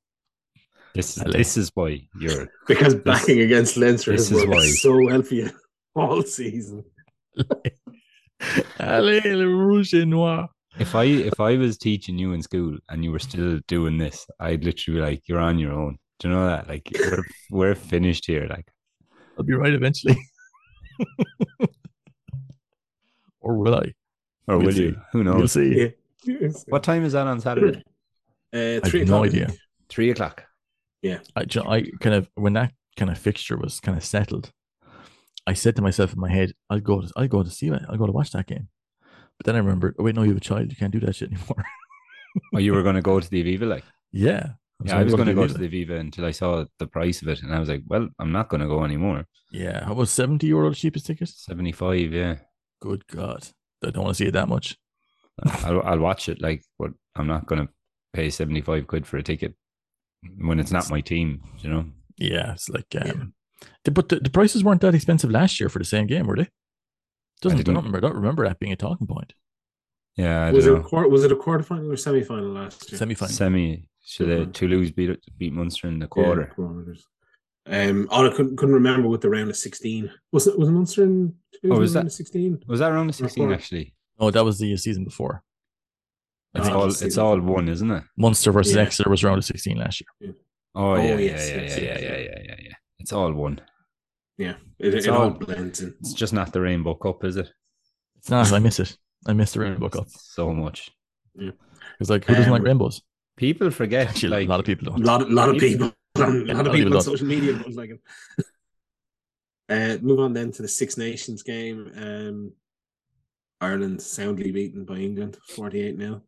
This 0.94 1.18
LA. 1.18 1.32
this 1.32 1.56
is 1.56 1.70
why 1.74 2.00
you're 2.20 2.48
Because 2.68 2.94
backing 2.94 3.40
against 3.40 3.76
Leinster 3.76 4.12
this 4.12 4.28
has 4.28 4.38
is 4.38 4.46
worked 4.46 4.56
why. 4.56 4.66
so 4.66 5.04
well 5.04 5.22
for 5.22 5.34
you 5.34 5.50
all 5.96 6.22
season. 6.22 6.84
Allez, 8.78 9.24
le 9.24 9.46
rouge 9.48 9.94
et 9.94 10.04
noir. 10.06 10.48
if 10.78 10.94
I 10.94 11.04
if 11.04 11.40
I 11.40 11.56
was 11.56 11.78
teaching 11.78 12.18
you 12.18 12.32
in 12.32 12.42
school 12.42 12.76
and 12.88 13.02
you 13.04 13.10
were 13.12 13.18
still 13.18 13.58
doing 13.68 13.98
this, 13.98 14.26
I'd 14.40 14.64
literally 14.64 15.00
be 15.00 15.06
like, 15.06 15.22
you're 15.28 15.40
on 15.40 15.58
your 15.58 15.72
own. 15.72 15.98
Do 16.20 16.28
you 16.28 16.34
know 16.34 16.46
that? 16.46 16.68
Like 16.68 16.88
we're 16.98 17.24
we're 17.50 17.74
finished 17.74 18.26
here. 18.26 18.46
Like 18.48 18.66
I'll 19.38 19.44
be 19.44 19.54
right 19.54 19.72
eventually. 19.74 20.16
or 23.40 23.56
will 23.58 23.74
I? 23.74 23.92
or 24.46 24.58
We'll 24.58 24.66
will 24.66 24.72
see. 24.72 24.82
you? 24.84 24.96
Who 25.12 25.24
We'll 25.24 25.34
knows? 25.38 25.52
see. 25.52 25.92
What 26.68 26.82
time 26.82 27.04
is 27.04 27.12
that 27.12 27.26
on 27.26 27.40
Saturday? 27.40 27.82
Uh, 28.52 28.58
have 28.58 28.84
three 28.84 29.04
no 29.04 29.22
o'clock, 29.24 29.24
I 29.24 29.26
idea. 29.26 29.48
Three 29.88 30.10
o'clock. 30.10 30.44
I, 31.36 31.44
I 31.66 31.82
kind 32.00 32.16
of 32.16 32.28
when 32.34 32.54
that 32.54 32.72
kind 32.96 33.10
of 33.10 33.18
fixture 33.18 33.56
was 33.56 33.80
kind 33.80 33.96
of 33.96 34.04
settled, 34.04 34.50
I 35.46 35.52
said 35.52 35.76
to 35.76 35.82
myself 35.82 36.12
in 36.12 36.20
my 36.20 36.30
head, 36.30 36.52
"I'll 36.70 36.80
go. 36.80 37.02
To, 37.02 37.12
I'll 37.16 37.28
go 37.28 37.42
to 37.42 37.50
see 37.50 37.68
it. 37.68 37.82
I'll 37.88 37.98
go 37.98 38.06
to 38.06 38.12
watch 38.12 38.30
that 38.32 38.46
game." 38.46 38.68
But 39.38 39.46
then 39.46 39.56
I 39.56 39.58
remembered, 39.58 39.96
oh 39.98 40.04
wait, 40.04 40.14
no, 40.14 40.22
you 40.22 40.28
have 40.28 40.36
a 40.36 40.40
child. 40.40 40.70
You 40.70 40.76
can't 40.76 40.92
do 40.92 41.00
that 41.00 41.16
shit 41.16 41.30
anymore. 41.30 41.64
Oh, 42.52 42.58
you 42.58 42.72
were 42.74 42.82
going 42.82 42.96
to 42.96 43.00
go 43.00 43.20
to 43.20 43.30
the 43.30 43.44
Aviva, 43.44 43.68
like 43.68 43.84
yeah, 44.10 44.54
yeah. 44.84 44.98
I 44.98 45.04
was 45.04 45.14
going 45.14 45.28
to 45.28 45.34
go 45.34 45.46
to 45.46 45.54
the 45.54 45.68
Aviva 45.68 46.00
until 46.00 46.24
I 46.24 46.32
saw 46.32 46.64
the 46.80 46.86
price 46.88 47.22
of 47.22 47.28
it, 47.28 47.42
and 47.42 47.54
I 47.54 47.60
was 47.60 47.68
like, 47.68 47.84
well, 47.86 48.08
I'm 48.18 48.32
not 48.32 48.48
going 48.48 48.60
to 48.60 48.66
go 48.66 48.82
anymore. 48.82 49.24
Yeah, 49.52 49.84
how 49.84 49.92
about 49.92 50.08
seventy 50.08 50.48
euro 50.48 50.70
the 50.70 50.74
cheapest 50.74 51.06
ticket? 51.06 51.28
Seventy 51.28 51.70
five, 51.70 52.12
yeah. 52.12 52.38
Good 52.82 53.06
God, 53.06 53.46
I 53.84 53.90
don't 53.90 54.02
want 54.02 54.16
to 54.16 54.24
see 54.24 54.26
it 54.26 54.32
that 54.32 54.48
much. 54.48 54.76
I'll 55.62 55.80
I'll 55.82 56.00
watch 56.00 56.28
it, 56.28 56.42
like, 56.42 56.64
but 56.76 56.90
I'm 57.14 57.28
not 57.28 57.46
going 57.46 57.64
to 57.64 57.72
pay 58.12 58.30
seventy 58.30 58.62
five 58.62 58.88
quid 58.88 59.06
for 59.06 59.18
a 59.18 59.22
ticket 59.22 59.54
when 60.38 60.58
it's 60.60 60.70
not 60.72 60.90
my 60.90 61.00
team. 61.00 61.42
You 61.60 61.70
know. 61.70 61.84
Yeah, 62.16 62.52
it's 62.52 62.68
like, 62.68 62.94
um, 63.00 63.34
the- 63.84 63.90
but 63.90 64.08
the, 64.08 64.16
the 64.20 64.30
prices 64.30 64.62
weren't 64.62 64.80
that 64.82 64.94
expensive 64.94 65.30
last 65.30 65.58
year 65.58 65.68
for 65.68 65.78
the 65.80 65.84
same 65.84 66.06
game, 66.06 66.26
were 66.26 66.36
they? 66.36 66.48
Doesn't 67.40 67.58
I 67.58 67.62
didn't- 67.62 67.74
don't 67.74 67.84
remember. 67.84 67.98
I 67.98 68.00
don't 68.00 68.16
remember 68.16 68.46
that 68.46 68.58
being 68.60 68.72
a 68.72 68.76
talking 68.76 69.06
point. 69.06 69.32
Yeah, 70.16 70.46
I 70.46 70.52
Was 70.52 70.66
it, 70.66 70.70
don't 70.70 70.80
a 70.80 70.84
quarter, 70.84 71.08
was 71.08 71.24
it 71.24 71.32
a 71.32 71.36
quarter 71.36 71.64
final 71.64 71.90
or 71.90 71.96
semi 71.96 72.22
final 72.22 72.50
last 72.50 72.90
year? 72.92 72.98
Semi 72.98 73.14
final. 73.14 73.34
Semi. 73.34 73.88
Should 74.06 74.28
Mhm. 74.28 74.48
uh, 74.48 74.52
Toulouse 74.52 74.90
beat 74.92 75.18
beat 75.38 75.52
Munster 75.52 75.88
in 75.88 75.98
the 75.98 76.04
Yeah, 76.04 76.08
quarter? 76.08 76.46
quarters. 76.54 77.04
Um, 77.66 78.06
all 78.10 78.26
I 78.26 78.30
couldn't, 78.30 78.56
couldn't 78.56 78.74
remember 78.74 79.08
what 79.08 79.22
the 79.22 79.30
round 79.30 79.48
of 79.50 79.56
sixteen. 79.56 80.10
Was 80.30 80.46
it 80.46 80.58
was 80.58 80.68
Munster 80.70 81.02
in 81.04 81.34
Oh, 81.64 81.78
was 81.78 81.94
round 81.94 82.06
that- 82.06 82.10
of 82.10 82.12
sixteen? 82.12 82.62
Was 82.68 82.80
that 82.80 82.92
around 82.92 83.06
the 83.08 83.12
sixteen 83.14 83.50
actually? 83.50 83.94
Oh, 84.18 84.30
that 84.30 84.44
was 84.44 84.58
the 84.58 84.76
season 84.76 85.04
before. 85.04 85.42
I 86.54 86.60
It's 86.60 86.68
all 86.68 86.86
it's 86.88 87.18
all 87.18 87.40
one, 87.40 87.68
isn't 87.68 87.90
it? 87.90 88.04
Munster 88.16 88.52
versus 88.52 88.74
Yeah. 88.74 88.82
Exeter 88.82 89.10
was 89.10 89.24
round 89.24 89.38
of 89.38 89.44
sixteen 89.44 89.78
last 89.78 90.00
year. 90.20 90.34
Oh, 90.76 90.92
Oh, 90.92 90.94
yeah, 90.96 91.16
yes, 91.16 91.48
yeah, 91.50 91.56
yeah, 91.56 91.62
yes, 91.62 91.78
yeah, 91.78 91.82
yes, 91.84 92.00
yeah, 92.02 92.08
yeah. 92.08 92.18
yeah, 92.18 92.40
yeah, 92.44 92.56
yeah. 92.62 92.72
It's 92.98 93.12
all 93.12 93.32
one. 93.32 93.60
Yeah, 94.38 94.54
it, 94.78 94.94
It's 94.94 95.06
it 95.06 95.10
all 95.10 95.22
all- 95.24 95.30
blends 95.30 95.80
in. 95.82 95.94
It's 96.00 96.12
just 96.12 96.32
not 96.32 96.52
the 96.52 96.60
Rainbow 96.60 96.94
Cup, 96.94 97.24
is 97.24 97.36
it? 97.36 97.48
It's 98.16 98.30
not. 98.30 98.52
I 98.52 98.58
miss 98.58 98.80
it. 98.80 98.96
I 99.26 99.32
miss 99.32 99.52
the 99.52 99.60
Rainbow 99.60 99.88
Cup. 99.88 100.06
So 100.10 100.52
much. 100.52 100.90
Yeah. 101.34 101.50
It's 102.00 102.10
like 102.10 102.24
who 102.24 102.34
doesn't 102.34 102.50
like 102.52 102.60
Um, 102.60 102.66
rainbows? 102.66 103.02
People 103.36 103.70
forget. 103.70 104.08
Actually, 104.08 104.30
like 104.30 104.46
a 104.46 104.50
lot 104.50 104.60
of 104.60 104.66
people 104.66 104.86
don't. 104.90 105.04
lot, 105.04 105.28
lot 105.30 105.48
of 105.48 105.58
people, 105.58 105.92
a 106.16 106.20
lot 106.20 106.28
a 106.28 106.32
of 106.32 106.46
lot 106.48 106.66
of 106.66 106.72
people 106.72 106.72
people 106.72 106.96
on 106.96 107.02
social 107.02 107.26
media 107.26 107.52
don't 107.52 107.74
like 107.74 107.90
it. 107.90 108.00
Uh, 109.66 109.96
move 110.02 110.20
on 110.20 110.34
then 110.34 110.52
to 110.52 110.60
the 110.60 110.68
Six 110.68 110.98
Nations 110.98 111.42
game. 111.42 111.90
Um, 111.96 112.52
Ireland 113.62 114.02
soundly 114.02 114.52
beaten 114.52 114.84
by 114.84 114.96
England, 114.98 115.38
forty-eight 115.48 115.96
0 115.96 116.20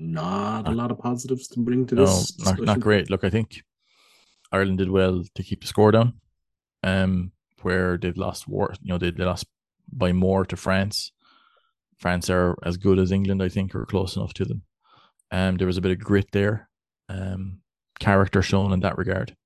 Not 0.00 0.68
a 0.68 0.70
lot 0.70 0.92
of 0.92 0.98
positives 1.00 1.48
to 1.48 1.60
bring 1.60 1.84
to 1.86 1.96
No, 1.96 2.06
this. 2.06 2.38
not, 2.38 2.60
not 2.60 2.80
great. 2.80 3.10
Look, 3.10 3.24
I 3.24 3.30
think 3.30 3.62
Ireland 4.52 4.78
did 4.78 4.90
well 4.90 5.24
to 5.34 5.42
keep 5.42 5.60
the 5.62 5.66
score 5.66 5.90
down. 5.90 6.20
Um, 6.84 7.32
where 7.62 7.98
they've 7.98 8.16
lost 8.16 8.46
war, 8.46 8.72
you 8.80 8.92
know, 8.92 8.98
they, 8.98 9.10
they 9.10 9.24
lost 9.24 9.46
by 9.92 10.12
more 10.12 10.44
to 10.44 10.56
France. 10.56 11.10
France 11.96 12.30
are 12.30 12.56
as 12.62 12.76
good 12.76 13.00
as 13.00 13.10
England, 13.10 13.42
I 13.42 13.48
think, 13.48 13.74
or 13.74 13.84
close 13.84 14.14
enough 14.14 14.32
to 14.34 14.44
them. 14.44 14.62
Um, 15.32 15.56
there 15.56 15.66
was 15.66 15.76
a 15.76 15.80
bit 15.80 15.90
of 15.90 15.98
grit 15.98 16.28
there, 16.32 16.68
um, 17.08 17.60
character 17.98 18.40
shown 18.42 18.72
in 18.72 18.78
that 18.80 18.96
regard. 18.96 19.36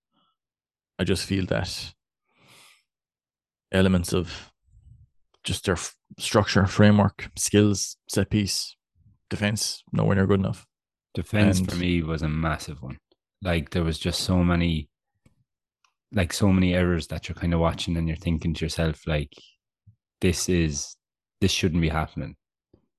I 0.99 1.05
just 1.05 1.25
feel 1.25 1.47
that 1.47 1.95
elements 3.73 4.13
of 4.13 4.53
just 5.43 5.65
their 5.65 5.75
f- 5.77 5.97
structure, 6.19 6.67
framework, 6.67 7.31
skills, 7.37 7.97
set 8.09 8.29
piece, 8.29 8.77
defense, 9.33 9.83
nowhere 9.93 10.17
near 10.17 10.27
good 10.27 10.41
enough. 10.41 10.65
Defense 11.15 11.59
And- 11.59 11.71
for 11.71 11.77
me 11.77 12.03
was 12.03 12.23
a 12.23 12.29
massive 12.29 12.81
one. 12.83 12.99
Like 13.43 13.71
there 13.71 13.83
was 13.85 13.99
just 13.99 14.21
so 14.21 14.45
many, 14.45 14.89
like 16.13 16.33
so 16.33 16.53
many 16.53 16.75
errors 16.75 17.07
that 17.09 17.29
you're 17.29 17.35
kind 17.43 17.55
of 17.55 17.61
watching 17.61 17.97
and 17.97 18.07
you're 18.07 18.17
thinking 18.17 18.55
to 18.55 18.65
yourself, 18.65 19.07
like, 19.07 19.33
this 20.21 20.49
is 20.49 20.97
this 21.41 21.51
shouldn't 21.51 21.83
be 21.83 21.89
happening. 21.89 22.37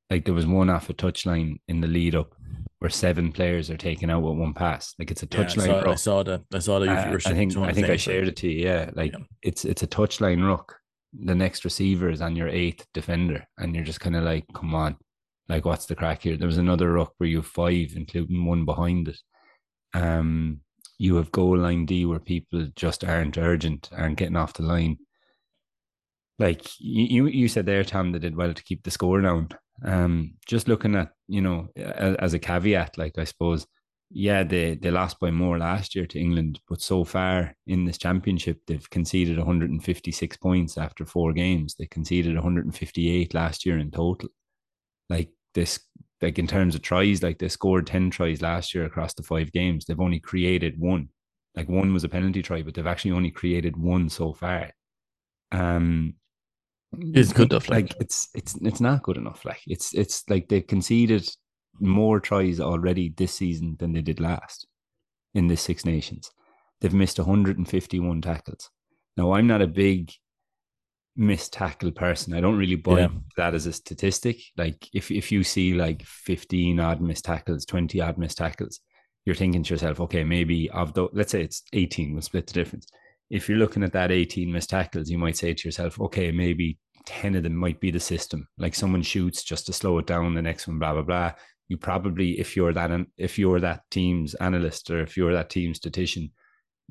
Like 0.10 0.26
there 0.26 0.34
was 0.34 0.46
one 0.46 0.70
off 0.70 0.90
a 0.90 0.94
touchline 0.94 1.58
in 1.70 1.80
the 1.80 1.88
lead 1.88 2.14
up 2.16 2.36
where 2.80 2.90
seven 2.90 3.32
players 3.32 3.70
are 3.70 3.78
taken 3.78 4.10
out 4.10 4.22
with 4.24 4.38
one 4.38 4.54
pass. 4.54 4.94
Like 5.00 5.10
it's 5.12 5.24
a 5.24 5.28
Yeah, 5.32 5.40
I, 5.40 5.44
touchline. 5.46 5.66
saw, 5.84 5.92
I 5.92 5.96
saw 5.96 6.24
that. 6.24 6.42
I 6.54 6.60
saw 6.60 6.80
that. 6.80 6.90
Uh, 6.90 7.18
I 7.26 7.34
think 7.34 7.56
I 7.58 7.72
think 7.72 7.90
I 7.90 7.96
shared 7.96 8.28
it 8.28 8.36
to 8.38 8.50
you. 8.50 8.66
Yeah, 8.66 8.90
like 8.96 9.14
Yeah. 9.14 9.20
it's 9.42 9.64
it's 9.64 9.84
a 9.84 9.88
touchline 9.88 10.46
ruck. 10.46 10.76
The 11.14 11.36
next 11.36 11.64
receiver 11.64 12.10
is 12.10 12.22
on 12.22 12.36
your 12.36 12.50
eighth 12.50 12.86
defender, 12.94 13.46
and 13.60 13.74
you're 13.76 13.86
just 13.86 14.02
kind 14.02 14.16
of 14.18 14.24
like, 14.24 14.46
come 14.54 14.74
on, 14.76 14.98
like 15.50 15.66
what's 15.66 15.86
the 15.86 15.96
crack 15.96 16.24
here? 16.24 16.38
There 16.38 16.48
was 16.48 16.58
another 16.58 16.92
ruck 16.92 17.14
where 17.18 17.30
you 17.30 17.38
have 17.38 17.48
five, 17.48 17.94
including 17.96 18.46
one 18.46 18.66
behind 18.66 19.10
it. 19.10 19.20
Um, 19.94 20.62
you 20.98 21.16
have 21.18 21.32
goal 21.32 21.58
line 21.58 21.86
D 21.86 22.06
where 22.06 22.20
people 22.20 22.68
just 22.76 23.04
aren't 23.04 23.38
urgent, 23.38 23.90
aren't 23.96 24.18
getting 24.18 24.38
off 24.38 24.54
the 24.54 24.64
line. 24.64 24.98
Like 26.40 26.66
you, 26.80 27.28
you, 27.28 27.48
said 27.48 27.66
there, 27.66 27.84
Tom, 27.84 28.12
they 28.12 28.20
did 28.20 28.36
well 28.36 28.54
to 28.54 28.64
keep 28.64 28.84
the 28.84 28.92
score 28.92 29.22
down. 29.22 29.50
Um, 29.84 30.36
just 30.48 30.68
looking 30.68 30.96
at 30.96 31.10
you 31.28 31.42
know 31.42 31.68
as, 31.76 32.16
as 32.16 32.34
a 32.34 32.40
caveat, 32.40 32.98
like 32.98 33.18
I 33.18 33.24
suppose 33.24 33.68
yeah, 34.16 34.44
they, 34.44 34.76
they 34.76 34.92
lost 34.92 35.20
by 35.20 35.32
more 35.32 35.58
last 35.58 35.96
year 35.96 36.06
to 36.06 36.20
England, 36.20 36.60
but 36.70 36.82
so 36.82 37.04
far 37.04 37.56
in 37.66 37.86
this 37.86 37.98
championship, 37.98 38.60
they've 38.68 38.90
conceded 38.92 39.40
156 39.40 40.38
points 40.38 40.78
after 40.78 41.04
four 41.04 41.34
games. 41.34 41.76
They 41.76 41.88
conceded 41.88 42.36
158 42.36 43.34
last 43.34 43.66
year 43.66 43.80
in 43.80 43.90
total. 43.90 44.30
Like 45.10 45.30
this, 45.54 45.80
like 46.22 46.40
in 46.40 46.48
terms 46.48 46.76
of 46.76 46.82
tries, 46.82 47.22
like 47.24 47.40
they 47.40 47.50
scored 47.50 47.88
10 47.88 48.10
tries 48.12 48.42
last 48.42 48.74
year 48.74 48.86
across 48.86 49.14
the 49.14 49.24
five 49.24 49.52
games. 49.52 49.86
They've 49.86 50.00
only 50.00 50.20
created 50.20 50.80
one. 50.80 51.10
Like 51.56 51.70
one 51.70 51.94
was 51.94 52.04
a 52.04 52.10
penalty 52.10 52.42
try, 52.42 52.62
but 52.64 52.74
they've 52.74 52.88
actually 52.88 53.12
only 53.12 53.32
created 53.32 53.78
one 53.78 54.10
so 54.10 54.34
far. 54.34 54.72
Um, 55.52 56.16
It's 56.94 57.34
good 57.34 57.52
enough, 57.52 57.70
like- 57.70 57.92
Like 57.92 57.96
it's 58.02 58.30
it's 58.36 58.56
it's 58.62 58.82
not 58.82 59.04
good 59.04 59.18
enough. 59.18 59.46
Like 59.46 59.62
it's 59.68 59.94
it's 59.94 60.24
like 60.30 60.48
they've 60.48 60.66
conceded 60.68 61.28
more 61.80 62.20
tries 62.20 62.60
already 62.60 63.10
this 63.10 63.34
season 63.34 63.76
than 63.80 63.94
they 63.94 64.02
did 64.02 64.20
last 64.20 64.68
in 65.34 65.48
this 65.48 65.62
Six 65.62 65.86
Nations. 65.86 66.32
They've 66.82 66.94
missed 66.94 67.18
151 67.20 68.22
tackles. 68.22 68.70
Now, 69.18 69.34
I'm 69.34 69.48
not 69.48 69.62
a 69.62 69.68
big 69.68 70.12
missed 71.16 71.54
tackle 71.54 71.92
person. 71.92 72.34
I 72.34 72.42
don't 72.42 72.58
really 72.58 72.76
buy 72.76 73.02
Yeah. 73.02 73.10
that 73.38 73.54
as 73.54 73.66
a 73.66 73.74
statistic. 73.74 74.38
Like 74.58 74.88
if 74.94 75.12
if 75.12 75.32
you 75.32 75.44
see 75.44 75.74
like 75.74 76.04
15 76.04 76.80
odd 76.80 77.02
missed 77.02 77.26
tackles, 77.26 77.66
20 77.66 78.02
odd 78.02 78.18
missed 78.18 78.38
tackles, 78.40 78.80
you're 79.26 79.36
thinking 79.36 79.64
to 79.64 79.74
yourself, 79.74 80.00
okay, 80.02 80.24
maybe 80.24 80.70
of 80.72 80.94
the 80.94 81.08
let's 81.14 81.32
say 81.32 81.44
it's 81.44 81.64
18, 81.74 82.14
we'll 82.14 82.22
split 82.22 82.48
the 82.48 82.54
difference. 82.54 82.88
If 83.30 83.48
you're 83.48 83.58
looking 83.58 83.84
at 83.84 83.94
that 83.94 84.12
18 84.12 84.52
missed 84.52 84.72
tackles, 84.72 85.10
you 85.10 85.18
might 85.18 85.38
say 85.38 85.54
to 85.54 85.68
yourself, 85.68 86.00
okay, 86.00 86.32
maybe 86.32 86.78
10 87.06 87.36
of 87.36 87.44
them 87.44 87.56
might 87.56 87.80
be 87.80 87.92
the 87.92 88.00
system. 88.00 88.48
Like 88.58 88.76
someone 88.76 89.02
shoots 89.02 89.44
just 89.44 89.66
to 89.68 89.74
slow 89.74 89.98
it 90.00 90.08
down, 90.08 90.34
the 90.36 90.42
next 90.42 90.68
one, 90.68 90.80
blah, 90.80 90.94
blah, 90.94 91.02
blah. 91.04 91.32
You 91.70 91.78
probably, 91.78 92.40
if 92.40 92.56
you're 92.56 92.74
that 92.74 92.92
if 93.18 93.40
you're 93.40 93.60
that 93.62 93.82
team's 93.90 94.34
analyst 94.36 94.90
or 94.92 95.02
if 95.02 95.16
you're 95.16 95.34
that 95.34 95.50
team's 95.50 95.78
statistician, 95.78 96.32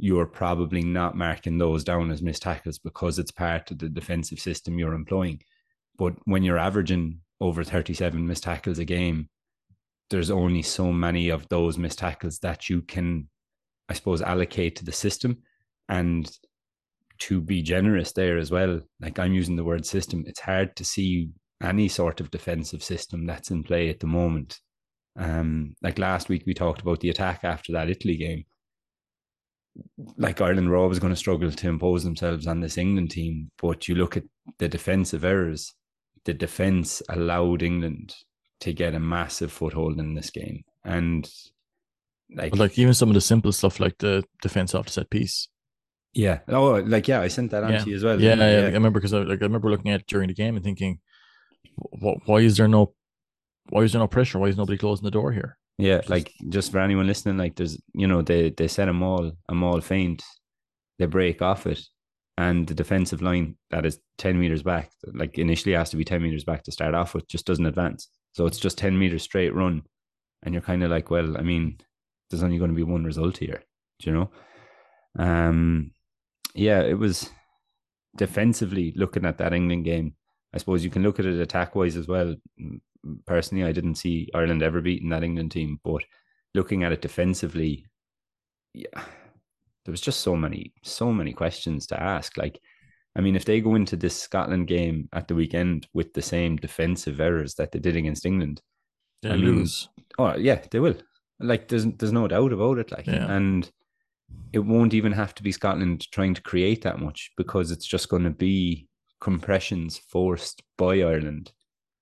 you're 0.02 0.26
probably 0.26 0.82
not 0.82 1.16
marking 1.16 1.58
those 1.58 1.84
down 1.84 2.10
as 2.10 2.20
missed 2.20 2.42
tackles 2.42 2.76
because 2.76 3.20
it's 3.20 3.30
part 3.30 3.70
of 3.70 3.78
the 3.78 3.88
defensive 3.88 4.40
system 4.40 4.76
you're 4.76 4.94
employing. 4.94 5.40
But 5.96 6.14
when 6.24 6.42
you're 6.42 6.58
averaging 6.58 7.20
over 7.40 7.62
37 7.62 8.26
missed 8.26 8.42
tackles 8.42 8.80
a 8.80 8.84
game, 8.84 9.28
there's 10.10 10.28
only 10.28 10.62
so 10.62 10.92
many 10.92 11.28
of 11.28 11.48
those 11.50 11.78
missed 11.78 12.00
tackles 12.00 12.40
that 12.40 12.68
you 12.68 12.82
can, 12.82 13.28
I 13.88 13.92
suppose, 13.92 14.20
allocate 14.20 14.74
to 14.76 14.84
the 14.84 14.90
system. 14.90 15.38
And 15.88 16.28
to 17.20 17.40
be 17.40 17.62
generous 17.62 18.10
there 18.10 18.38
as 18.38 18.50
well, 18.50 18.80
like 19.00 19.20
I'm 19.20 19.32
using 19.32 19.54
the 19.54 19.62
word 19.62 19.86
system, 19.86 20.24
it's 20.26 20.40
hard 20.40 20.74
to 20.76 20.84
see 20.84 21.30
any 21.62 21.86
sort 21.86 22.20
of 22.20 22.32
defensive 22.32 22.82
system 22.82 23.24
that's 23.24 23.52
in 23.52 23.62
play 23.62 23.88
at 23.88 24.00
the 24.00 24.08
moment. 24.08 24.58
Um, 25.16 25.76
like 25.80 26.00
last 26.00 26.28
week 26.28 26.42
we 26.44 26.54
talked 26.54 26.80
about 26.82 26.98
the 26.98 27.10
attack 27.10 27.44
after 27.44 27.70
that 27.74 27.88
Italy 27.88 28.16
game. 28.16 28.46
Like 30.16 30.40
Ireland 30.40 30.68
were 30.68 30.76
always 30.76 30.98
going 30.98 31.12
to 31.12 31.16
struggle 31.18 31.50
to 31.50 31.68
impose 31.68 32.04
themselves 32.04 32.46
on 32.46 32.60
this 32.60 32.76
England 32.78 33.10
team. 33.10 33.50
But 33.60 33.88
you 33.88 33.94
look 33.94 34.16
at 34.16 34.24
the 34.58 34.68
defensive 34.68 35.24
errors, 35.24 35.74
the 36.24 36.34
defense 36.34 37.02
allowed 37.08 37.62
England 37.62 38.14
to 38.60 38.72
get 38.72 38.94
a 38.94 39.00
massive 39.00 39.50
foothold 39.50 39.98
in 39.98 40.14
this 40.14 40.30
game. 40.30 40.62
And 40.84 41.28
like, 42.34 42.50
But 42.50 42.58
like 42.60 42.78
even 42.78 42.94
some 42.94 43.08
of 43.08 43.14
the 43.14 43.20
simple 43.20 43.52
stuff 43.52 43.80
like 43.80 43.98
the 43.98 44.24
defense 44.42 44.74
off 44.74 44.86
the 44.86 44.92
set 44.92 45.10
piece. 45.10 45.48
yeah, 46.14 46.40
oh, 46.48 46.74
like 46.86 47.08
yeah, 47.08 47.20
I 47.20 47.28
sent 47.28 47.50
that 47.52 47.64
on 47.64 47.72
Yeah. 47.72 47.78
to 47.84 47.90
you 47.90 47.96
as 47.96 48.04
well. 48.04 48.20
Yeah, 48.20 48.34
yeah, 48.34 48.66
I 48.66 48.70
remember 48.70 49.00
because 49.00 49.14
I 49.14 49.20
like 49.22 49.40
I 49.42 49.44
remember 49.46 49.70
looking 49.70 49.90
at 49.90 50.00
it 50.00 50.06
during 50.06 50.28
the 50.28 50.34
game 50.34 50.54
and 50.56 50.64
thinking, 50.64 51.00
"Wh- 52.00 52.20
why 52.26 52.38
is 52.40 52.56
there 52.56 52.68
no, 52.68 52.94
why 53.70 53.82
is 53.82 53.92
there 53.92 54.00
no 54.00 54.06
pressure? 54.08 54.38
Why 54.38 54.48
is 54.48 54.56
nobody 54.56 54.76
closing 54.78 55.04
the 55.04 55.10
door 55.10 55.32
here? 55.32 55.56
Yeah, 55.78 55.98
Just- 55.98 56.10
like 56.10 56.32
just 56.48 56.70
for 56.72 56.78
anyone 56.80 57.06
listening, 57.06 57.38
like 57.38 57.56
there's 57.56 57.78
you 57.94 58.06
know 58.06 58.22
they 58.22 58.50
they 58.50 58.68
set 58.68 58.88
a 58.88 58.92
maul 58.92 59.32
a 59.48 59.54
maul 59.54 59.80
feint, 59.80 60.22
they 60.98 61.06
break 61.06 61.42
off 61.42 61.66
it, 61.66 61.80
and 62.38 62.66
the 62.66 62.74
defensive 62.74 63.22
line 63.22 63.56
that 63.70 63.86
is 63.86 63.98
ten 64.18 64.38
meters 64.38 64.62
back, 64.62 64.90
like 65.14 65.38
initially 65.38 65.74
has 65.74 65.90
to 65.90 65.96
be 65.96 66.04
ten 66.04 66.22
meters 66.22 66.44
back 66.44 66.62
to 66.64 66.72
start 66.72 66.94
off 66.94 67.14
with, 67.14 67.26
just 67.28 67.46
doesn't 67.46 67.66
advance. 67.66 68.08
So 68.32 68.46
it's 68.46 68.58
just 68.58 68.78
ten 68.78 68.98
meters 68.98 69.22
straight 69.22 69.54
run, 69.54 69.82
and 70.42 70.54
you're 70.54 70.62
kind 70.62 70.82
of 70.82 70.90
like, 70.90 71.10
well, 71.10 71.36
I 71.36 71.42
mean, 71.42 71.78
there's 72.30 72.42
only 72.42 72.58
going 72.58 72.70
to 72.70 72.76
be 72.76 72.82
one 72.84 73.04
result 73.04 73.38
here, 73.38 73.62
do 74.00 74.10
you 74.10 74.16
know? 74.16 74.30
Um, 75.18 75.92
yeah, 76.54 76.80
it 76.82 76.98
was 76.98 77.30
defensively 78.16 78.92
looking 78.96 79.24
at 79.24 79.38
that 79.38 79.52
England 79.52 79.84
game. 79.84 80.14
I 80.54 80.58
suppose 80.58 80.84
you 80.84 80.90
can 80.90 81.02
look 81.02 81.18
at 81.18 81.26
it 81.26 81.40
attack 81.40 81.74
wise 81.74 81.96
as 81.96 82.08
well. 82.08 82.34
Personally, 83.26 83.64
I 83.64 83.72
didn't 83.72 83.96
see 83.96 84.28
Ireland 84.34 84.62
ever 84.62 84.80
beating 84.80 85.08
that 85.10 85.24
England 85.24 85.50
team, 85.52 85.80
but 85.82 86.02
looking 86.54 86.84
at 86.84 86.92
it 86.92 87.00
defensively, 87.00 87.86
yeah, 88.74 89.02
there 89.84 89.92
was 89.92 90.00
just 90.00 90.20
so 90.20 90.36
many, 90.36 90.72
so 90.82 91.12
many 91.12 91.32
questions 91.32 91.86
to 91.88 92.00
ask. 92.00 92.36
Like, 92.36 92.60
I 93.16 93.20
mean, 93.20 93.34
if 93.36 93.44
they 93.44 93.60
go 93.60 93.74
into 93.74 93.96
this 93.96 94.18
Scotland 94.18 94.68
game 94.68 95.08
at 95.12 95.26
the 95.28 95.34
weekend 95.34 95.86
with 95.92 96.12
the 96.14 96.22
same 96.22 96.56
defensive 96.56 97.20
errors 97.20 97.54
that 97.54 97.72
they 97.72 97.78
did 97.78 97.96
against 97.96 98.26
England, 98.26 98.62
They 99.22 99.30
I 99.30 99.36
mean, 99.36 99.44
lose. 99.56 99.88
Oh 100.18 100.36
yeah, 100.36 100.62
they 100.70 100.80
will. 100.80 100.96
Like 101.40 101.68
there's 101.68 101.86
there's 101.86 102.12
no 102.12 102.28
doubt 102.28 102.52
about 102.52 102.78
it. 102.78 102.92
Like 102.92 103.06
Yeah. 103.06 103.30
and 103.34 103.70
it 104.52 104.60
won't 104.60 104.94
even 104.94 105.12
have 105.12 105.34
to 105.34 105.42
be 105.42 105.52
Scotland 105.52 106.10
trying 106.12 106.34
to 106.34 106.42
create 106.42 106.82
that 106.82 107.00
much 107.00 107.32
because 107.36 107.70
it's 107.70 107.86
just 107.86 108.08
going 108.08 108.24
to 108.24 108.30
be 108.30 108.86
compressions 109.22 109.98
forced 109.98 110.62
by 110.76 111.00
Ireland 111.00 111.52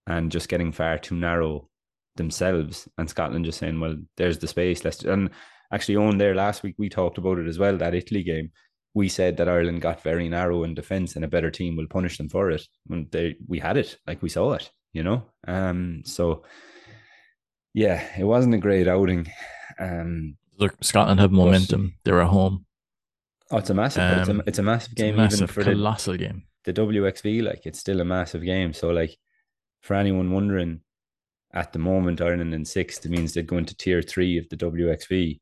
and 0.07 0.33
just 0.33 0.49
getting 0.49 0.73
far 0.73 0.97
too 0.99 1.15
narrow 1.15 1.69
themselves 2.17 2.89
and 2.97 3.09
Scotland 3.11 3.45
just 3.45 3.59
saying, 3.59 3.79
well, 3.79 3.97
there's 4.17 4.39
the 4.39 4.49
space. 4.49 4.85
Let's 4.85 5.05
and 5.05 5.29
actually 5.71 5.97
on 5.97 6.17
there 6.17 6.35
last 6.35 6.63
week 6.63 6.77
we 6.79 6.89
talked 6.89 7.19
about 7.19 7.39
it 7.39 7.47
as 7.47 7.59
well. 7.59 7.77
That 7.77 7.95
Italy 7.95 8.23
game, 8.23 8.51
we 8.95 9.09
said 9.09 9.37
that 9.37 9.51
Ireland 9.51 9.83
got 9.83 10.03
very 10.03 10.29
narrow 10.31 10.65
in 10.65 10.75
defence 10.75 11.15
and 11.15 11.25
a 11.25 11.29
better 11.29 11.51
team 11.51 11.77
will 11.77 11.87
punish 11.89 12.17
them 12.17 12.31
for 12.31 12.51
it. 12.51 12.63
And 12.89 13.11
they 13.11 13.37
we 13.47 13.59
had 13.59 13.77
it, 13.77 13.99
like 14.07 14.23
we 14.23 14.31
saw 14.31 14.55
it, 14.55 14.71
you 14.95 15.03
know. 15.03 15.23
Um, 15.47 16.03
so 16.07 16.45
yeah, 17.75 18.03
it 18.19 18.25
wasn't 18.25 18.55
a 18.55 18.59
great 18.59 18.89
outing. 18.89 19.31
Um, 19.79 20.37
Look, 20.59 20.83
Scotland 20.83 21.21
have 21.21 21.33
momentum. 21.33 21.95
They're 22.05 22.23
at 22.23 22.29
home. 22.29 22.65
oh, 23.51 23.59
it's 23.59 23.71
a 23.71 23.75
massive, 23.75 24.11
but 24.11 24.19
it's, 24.21 24.29
Um, 24.29 24.41
a, 24.41 24.43
it's 24.47 24.59
a 24.59 24.63
massive 24.63 24.95
game. 24.95 25.09
It's 25.09 25.19
a 25.19 25.23
massive, 25.23 25.39
even 25.43 25.55
for 25.55 25.65
the, 25.65 25.71
colossal 25.73 26.17
game. 26.17 26.45
The 26.65 26.73
WXV. 26.73 27.43
Like 27.43 27.67
it's 27.67 27.79
still 27.79 28.01
a 28.01 28.05
massive 28.05 28.45
game. 28.45 28.73
So 28.73 28.91
like 28.91 29.17
for 29.83 29.95
anyone 29.95 30.31
wondering, 30.31 30.81
at 31.53 31.73
the 31.73 31.79
moment 31.79 32.21
Ireland 32.21 32.55
in 32.55 32.65
sixth, 32.65 33.05
means 33.07 33.35
they'd 33.35 33.47
go 33.47 33.59
into 33.59 33.77
tier 33.77 34.03
three 34.03 34.39
of 34.39 34.49
the 34.49 34.57
WXV. 34.57 35.41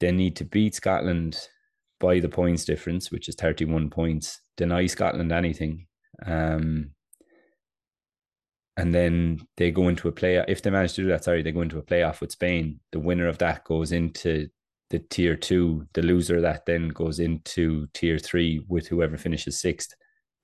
They 0.00 0.12
need 0.12 0.36
to 0.36 0.44
beat 0.44 0.74
Scotland 0.74 1.38
by 2.00 2.20
the 2.20 2.28
points 2.28 2.64
difference, 2.64 3.10
which 3.10 3.28
is 3.28 3.34
thirty-one 3.34 3.90
points. 3.90 4.40
Deny 4.56 4.86
Scotland 4.86 5.32
anything. 5.32 5.86
Um, 6.24 6.90
and 8.76 8.94
then 8.94 9.40
they 9.56 9.72
go 9.72 9.88
into 9.88 10.06
a 10.08 10.12
play. 10.12 10.36
If 10.46 10.62
they 10.62 10.70
manage 10.70 10.94
to 10.94 11.02
do 11.02 11.08
that, 11.08 11.24
sorry, 11.24 11.42
they 11.42 11.50
go 11.50 11.62
into 11.62 11.78
a 11.78 11.82
playoff 11.82 12.20
with 12.20 12.30
Spain. 12.30 12.78
The 12.92 13.00
winner 13.00 13.26
of 13.26 13.38
that 13.38 13.64
goes 13.64 13.90
into 13.90 14.48
the 14.90 15.00
tier 15.00 15.34
two. 15.34 15.86
The 15.94 16.02
loser 16.02 16.36
of 16.36 16.42
that 16.42 16.64
then 16.64 16.88
goes 16.88 17.18
into 17.18 17.88
tier 17.92 18.18
three 18.18 18.64
with 18.68 18.86
whoever 18.86 19.16
finishes 19.16 19.60
sixth. 19.60 19.94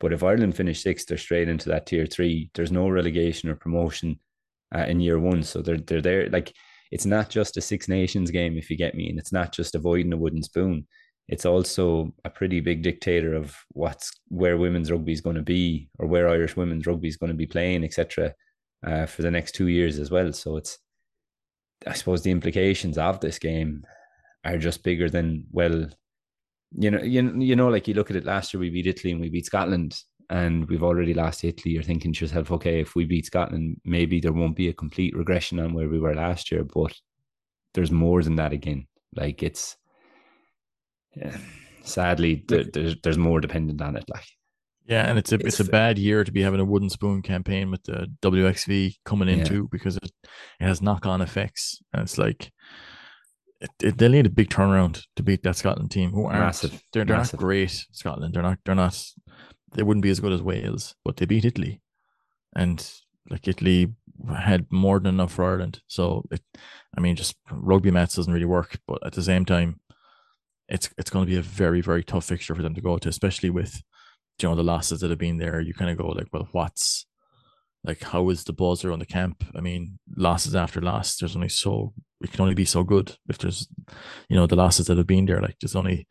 But 0.05 0.13
if 0.13 0.23
Ireland 0.23 0.55
finish 0.55 0.83
sixth, 0.83 1.07
they're 1.07 1.17
straight 1.17 1.49
into 1.49 1.71
that 1.71 1.87
tier 1.87 2.05
three. 2.05 2.51
There's 2.53 2.71
no 2.71 2.91
relegation 2.91 3.49
or 3.49 3.55
promotion 3.55 4.21
uh, 4.77 4.85
in 4.87 5.01
year 5.01 5.19
one, 5.19 5.43
so 5.43 5.63
they're 5.63 5.79
they're 5.79 6.03
there. 6.03 6.29
Like 6.29 6.53
it's 6.91 7.07
not 7.07 7.31
just 7.31 7.57
a 7.57 7.63
Six 7.63 7.89
Nations 7.89 8.31
game, 8.31 8.59
if 8.59 8.69
you 8.69 8.77
get 8.77 8.95
me, 8.95 9.09
and 9.09 9.19
it's 9.19 9.33
not 9.33 9.51
just 9.51 9.75
avoiding 9.75 10.13
a 10.13 10.19
wooden 10.19 10.43
spoon. 10.43 10.87
It's 11.29 11.47
also 11.47 12.13
a 12.23 12.29
pretty 12.29 12.61
big 12.61 12.83
dictator 12.83 13.33
of 13.33 13.57
what's 13.71 14.13
where 14.29 14.59
women's 14.59 14.93
rugby 14.93 15.13
is 15.13 15.23
going 15.23 15.37
to 15.37 15.43
be, 15.43 15.89
or 15.99 16.07
where 16.07 16.29
Irish 16.29 16.55
women's 16.55 16.87
rugby 16.87 17.09
is 17.09 17.17
going 17.17 17.33
to 17.33 17.39
be 17.39 17.47
playing, 17.47 17.83
etc. 17.83 18.35
Uh, 18.87 19.07
for 19.07 19.23
the 19.23 19.31
next 19.31 19.53
two 19.53 19.69
years 19.69 19.99
as 19.99 20.11
well. 20.11 20.35
So 20.35 20.59
it's, 20.59 20.79
I 21.87 21.95
suppose, 21.95 22.21
the 22.21 22.31
implications 22.31 22.99
of 22.99 23.21
this 23.21 23.39
game 23.39 23.87
are 24.45 24.59
just 24.59 24.83
bigger 24.83 25.09
than 25.09 25.47
well 25.51 25.89
you 26.77 26.91
know, 26.91 27.01
you, 27.03 27.41
you 27.41 27.57
know, 27.57 27.69
like 27.69 27.87
you 27.89 27.95
look 27.95 28.11
at 28.11 28.17
it 28.17 28.25
last 28.25 28.53
year, 28.53 28.61
we 28.61 28.71
beat 28.71 28.87
Italy 28.87 29.13
and 29.13 29.21
we 29.21 29.29
beat 29.31 29.47
Scotland, 29.47 29.97
and 30.31 30.67
we've 30.69 30.83
already 30.83 31.15
lost 31.15 31.45
Italy. 31.45 31.73
You're 31.75 31.83
thinking 31.83 32.13
to 32.13 32.25
yourself, 32.25 32.51
okay, 32.51 32.81
if 32.81 32.95
we 32.95 33.05
beat 33.05 33.27
Scotland, 33.27 33.81
maybe 33.85 34.21
there 34.21 34.33
won't 34.33 34.57
be 34.57 34.69
a 34.69 34.73
complete 34.73 35.17
regression 35.17 35.61
on 35.61 35.73
where 35.75 35.89
we 35.89 35.99
were 36.01 36.15
last 36.15 36.51
year, 36.51 36.65
but 36.65 36.93
there's 37.75 37.91
more 37.93 38.23
than 38.23 38.37
that 38.37 38.53
again. 38.53 38.87
Like 39.15 39.43
it's, 39.43 39.77
yeah, 41.17 41.37
sadly, 41.85 42.45
there, 42.49 42.65
there's 42.65 42.97
there's 43.03 43.19
more 43.19 43.41
dependent 43.41 43.81
on 43.81 43.97
it. 43.97 44.05
Like, 44.09 44.27
Yeah, 44.87 45.09
and 45.09 45.19
it's 45.19 45.33
a 45.33 45.37
it's, 45.37 45.61
It's- 45.61 45.69
a 45.69 45.71
bad 45.71 45.99
year 45.99 46.25
to 46.25 46.33
be 46.33 46.43
having 46.43 46.61
a 46.61 46.65
wooden 46.65 46.91
spoon 46.91 47.23
campaign 47.23 47.71
with 47.71 47.85
the 47.85 48.09
WXV 48.23 48.97
coming 49.05 49.29
Yeah. 49.29 49.37
into 49.37 49.69
because 49.71 49.97
it, 49.97 50.11
it 50.61 50.67
has 50.67 50.83
knock 50.83 51.07
on 51.07 51.21
effects, 51.21 51.81
and 51.93 52.03
it's 52.03 52.19
like 52.19 52.51
it, 53.81 53.99
they'll 53.99 54.11
need 54.11 54.27
a 54.27 54.31
big 54.31 54.51
turnaround 54.51 55.03
to 55.17 55.23
beat 55.23 55.43
that 55.43 55.57
Scotland 55.57 55.91
team. 55.91 56.11
Who 56.13 56.27
aren't 56.27 56.41
Massive, 56.41 56.83
they're 56.93 57.05
they're 57.05 57.17
massive. 57.17 57.41
not 57.41 57.45
great. 57.45 57.87
Scotland, 57.93 58.35
they're 58.35 58.43
not 58.43 58.59
they're 58.65 58.75
not 58.75 59.03
they 59.75 59.83
wouldn't 59.83 60.03
be 60.03 60.11
as 60.11 60.21
good 60.21 60.33
as 60.33 60.43
Wales, 60.43 60.95
but 61.05 61.17
they 61.17 61.27
beat 61.27 61.45
Italy, 61.45 61.81
and 62.55 62.91
like 63.31 63.49
Italy 63.49 63.93
had 64.37 64.67
more 64.71 65.01
than 65.01 65.15
enough 65.15 65.33
for 65.33 65.45
Ireland. 65.45 65.81
So 65.87 66.25
it, 66.31 66.43
I 66.97 67.01
mean, 67.01 67.17
just 67.17 67.37
rugby 67.51 67.91
mats 67.91 68.15
doesn't 68.15 68.33
really 68.33 68.45
work, 68.45 68.79
but 68.87 69.05
at 69.05 69.13
the 69.15 69.23
same 69.23 69.45
time, 69.45 69.81
it's 70.69 70.91
it's 70.99 71.11
going 71.11 71.25
to 71.27 71.31
be 71.31 71.39
a 71.39 71.43
very 71.43 71.81
very 71.81 72.05
tough 72.05 72.25
fixture 72.25 72.55
for 72.55 72.63
them 72.63 72.75
to 72.75 72.81
go 72.81 72.99
to, 72.99 73.09
especially 73.09 73.51
with 73.51 73.83
you 74.41 74.49
know 74.49 74.55
the 74.55 74.63
losses 74.63 75.01
that 75.01 75.11
have 75.11 75.19
been 75.19 75.39
there. 75.39 75.61
You 75.61 75.75
kind 75.75 75.91
of 75.91 75.99
go 75.99 76.09
like, 76.09 76.29
well, 76.33 76.49
what's 76.53 77.07
like 77.85 78.03
how 78.03 78.31
is 78.31 78.45
the 78.45 78.53
buzz 78.53 78.85
around 78.85 79.01
the 79.01 79.07
camp? 79.07 79.45
I 79.55 79.61
mean, 79.61 79.99
losses 80.17 80.55
after 80.55 80.81
loss, 80.81 81.17
there's 81.17 81.37
only 81.37 81.49
so 81.51 81.93
it 82.25 82.33
can 82.33 82.41
only 82.41 82.55
be 82.55 82.65
so 82.65 82.83
good 82.83 83.17
if 83.29 83.39
there's 83.39 83.69
you 84.29 84.37
know 84.37 84.47
the 84.47 84.57
losses 84.57 84.87
that 84.87 84.97
have 84.97 85.07
been 85.07 85.27
there. 85.27 85.41
Like 85.41 85.57
there's 85.61 85.77
only 85.77 86.07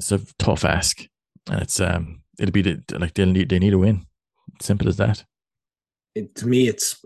it's 0.00 0.12
a 0.12 0.20
tough 0.38 0.64
ask, 0.64 1.06
and 1.50 1.62
it's 1.62 1.80
um 1.80 2.22
it'll 2.38 2.52
be 2.52 2.62
the, 2.62 2.82
like 2.98 3.14
they 3.14 3.24
need 3.24 3.48
they 3.48 3.58
need 3.58 3.74
a 3.74 3.78
win. 3.78 4.06
Simple 4.60 4.88
as 4.88 4.96
that. 4.96 5.24
it, 6.14 6.34
to 6.36 6.46
me, 6.46 6.68
it's 6.68 7.04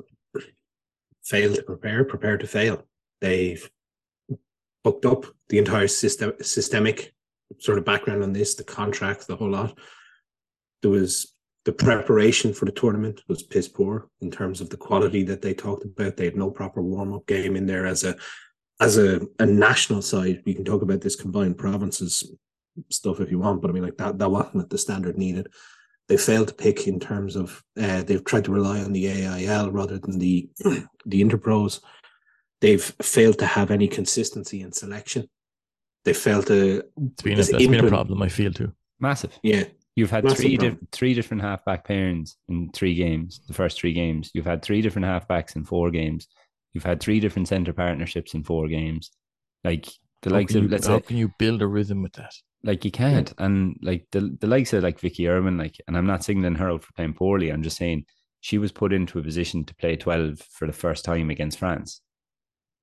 fail 1.24 1.54
to 1.54 1.62
prepare, 1.62 2.04
prepare 2.04 2.38
to 2.38 2.46
fail. 2.46 2.86
They've 3.20 3.68
booked 4.84 5.06
up 5.06 5.26
the 5.48 5.58
entire 5.58 5.88
system, 5.88 6.32
systemic 6.40 7.14
sort 7.58 7.78
of 7.78 7.84
background 7.84 8.22
on 8.22 8.32
this, 8.32 8.54
the 8.54 8.64
contract, 8.64 9.26
the 9.26 9.36
whole 9.36 9.50
lot. 9.50 9.78
There 10.82 10.90
was 10.90 11.34
the 11.68 11.72
preparation 11.74 12.54
for 12.54 12.64
the 12.64 12.72
tournament 12.72 13.20
was 13.28 13.42
piss 13.42 13.68
poor 13.68 14.08
in 14.22 14.30
terms 14.30 14.62
of 14.62 14.70
the 14.70 14.76
quality 14.78 15.22
that 15.24 15.42
they 15.42 15.52
talked 15.52 15.84
about. 15.84 16.16
They 16.16 16.24
had 16.24 16.34
no 16.34 16.50
proper 16.50 16.80
warm 16.80 17.12
up 17.12 17.26
game 17.26 17.56
in 17.56 17.66
there 17.66 17.84
as 17.84 18.04
a 18.04 18.16
as 18.80 18.96
a, 18.96 19.20
a 19.38 19.44
national 19.44 20.00
side. 20.00 20.42
We 20.46 20.54
can 20.54 20.64
talk 20.64 20.80
about 20.80 21.02
this 21.02 21.14
combined 21.14 21.58
provinces 21.58 22.32
stuff 22.88 23.20
if 23.20 23.30
you 23.30 23.38
want, 23.38 23.60
but 23.60 23.68
I 23.70 23.74
mean 23.74 23.82
like 23.82 23.98
that 23.98 24.18
that 24.18 24.30
wasn't 24.30 24.70
the 24.70 24.78
standard 24.78 25.18
needed 25.18 25.48
they 26.08 26.16
failed 26.16 26.48
to 26.48 26.54
pick 26.54 26.86
in 26.86 26.98
terms 26.98 27.36
of 27.36 27.62
uh, 27.78 28.02
they've 28.02 28.24
tried 28.24 28.46
to 28.46 28.50
rely 28.50 28.80
on 28.80 28.94
the 28.94 29.06
AIL 29.06 29.70
rather 29.70 29.98
than 29.98 30.18
the 30.18 30.48
the 31.04 31.22
interpros. 31.22 31.80
They've 32.62 32.82
failed 33.02 33.38
to 33.40 33.46
have 33.46 33.70
any 33.70 33.88
consistency 33.88 34.62
in 34.62 34.72
selection. 34.72 35.28
They 36.06 36.14
failed 36.14 36.46
to 36.46 36.82
It's 37.12 37.22
been 37.22 37.34
a, 37.34 37.36
This 37.36 37.50
that's 37.50 37.66
been 37.66 37.84
a 37.84 37.88
problem. 37.88 38.22
I 38.22 38.28
feel 38.28 38.54
too. 38.54 38.72
massive. 39.00 39.38
yeah 39.42 39.64
You've 39.98 40.10
had 40.12 40.24
three 40.36 40.56
di- 40.56 40.76
three 40.92 41.14
different 41.14 41.42
halfback 41.42 41.86
pairings 41.86 42.36
in 42.48 42.70
three 42.72 42.94
games. 42.94 43.40
The 43.48 43.52
first 43.54 43.80
three 43.80 43.92
games, 43.92 44.30
you've 44.32 44.46
had 44.46 44.62
three 44.62 44.80
different 44.80 45.06
halfbacks 45.06 45.56
in 45.56 45.64
four 45.64 45.90
games. 45.90 46.28
You've 46.72 46.84
had 46.84 47.00
three 47.00 47.18
different 47.18 47.48
centre 47.48 47.72
partnerships 47.72 48.32
in 48.34 48.44
four 48.44 48.68
games. 48.68 49.10
Like 49.64 49.86
the 50.22 50.30
How 50.30 50.36
likes 50.36 50.54
of 50.54 50.62
you, 50.62 50.68
let's 50.68 50.86
how 50.86 50.98
say, 50.98 51.02
can 51.08 51.16
you 51.16 51.32
build 51.38 51.62
a 51.62 51.66
rhythm 51.66 52.02
with 52.02 52.12
that? 52.12 52.32
like 52.62 52.84
you 52.84 52.90
can't, 52.92 53.32
and 53.38 53.76
like 53.82 54.06
the 54.12 54.36
the 54.40 54.46
likes 54.46 54.72
of 54.72 54.84
like 54.84 55.00
Vicky 55.00 55.28
Irwin, 55.28 55.58
like, 55.58 55.76
and 55.88 55.96
I'm 55.96 56.06
not 56.06 56.22
singling 56.24 56.54
her 56.56 56.70
out 56.70 56.84
for 56.84 56.92
playing 56.94 57.14
poorly. 57.14 57.50
I'm 57.50 57.62
just 57.64 57.76
saying 57.76 58.04
she 58.40 58.58
was 58.58 58.70
put 58.70 58.92
into 58.92 59.18
a 59.18 59.22
position 59.22 59.64
to 59.64 59.74
play 59.76 59.96
12 59.96 60.38
for 60.52 60.66
the 60.68 60.72
first 60.72 61.04
time 61.04 61.28
against 61.30 61.58
France, 61.58 62.00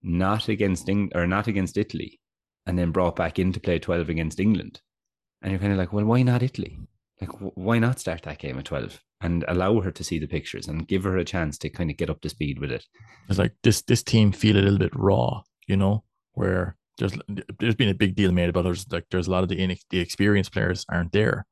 not 0.03 0.49
against 0.49 0.89
Eng- 0.89 1.11
or 1.15 1.27
not 1.27 1.47
against 1.47 1.77
Italy. 1.77 2.19
and 2.67 2.77
then 2.79 2.91
brought 2.91 3.15
back 3.15 3.37
in 3.39 3.53
to 3.53 3.59
play 3.59 3.77
12 3.79 4.09
against 4.09 4.39
England. 4.39 4.81
And 5.41 5.51
you're 5.51 5.59
kind 5.59 5.71
of 5.71 5.77
like, 5.77 5.93
well, 5.93 6.03
why 6.05 6.23
not 6.23 6.41
Italy? 6.43 6.79
Like, 7.21 7.31
why 7.55 7.79
not 7.79 7.99
start 7.99 8.23
that 8.23 8.39
game 8.39 8.59
at 8.59 8.65
12 8.65 9.01
and 9.21 9.45
allow 9.47 9.79
her 9.79 9.91
to 9.91 10.03
see 10.03 10.19
the 10.19 10.27
pictures 10.27 10.67
and 10.67 10.87
give 10.87 11.03
her 11.03 11.17
a 11.17 11.25
chance 11.25 11.57
to 11.59 11.69
kind 11.69 11.89
of 11.89 11.97
get 11.97 12.09
up 12.09 12.21
to 12.21 12.29
speed 12.29 12.59
with 12.59 12.71
it? 12.71 12.85
It's 13.29 13.39
like 13.39 13.53
this 13.63 13.81
this 13.83 14.03
team 14.03 14.31
feel 14.31 14.57
a 14.57 14.59
little 14.59 14.79
bit 14.79 14.95
raw, 14.95 15.41
you 15.67 15.77
know, 15.77 16.03
where 16.33 16.75
there's 16.97 17.13
there's 17.59 17.75
been 17.75 17.89
a 17.89 17.93
big 17.93 18.15
deal 18.15 18.31
made 18.31 18.49
about 18.49 18.63
there's 18.63 18.91
like 18.91 19.05
there's 19.11 19.27
a 19.27 19.31
lot 19.31 19.43
of 19.43 19.49
the 19.49 19.57
inex- 19.57 19.85
the 19.89 19.99
experienced 19.99 20.53
players 20.53 20.85
aren't 20.89 21.11
there. 21.11 21.45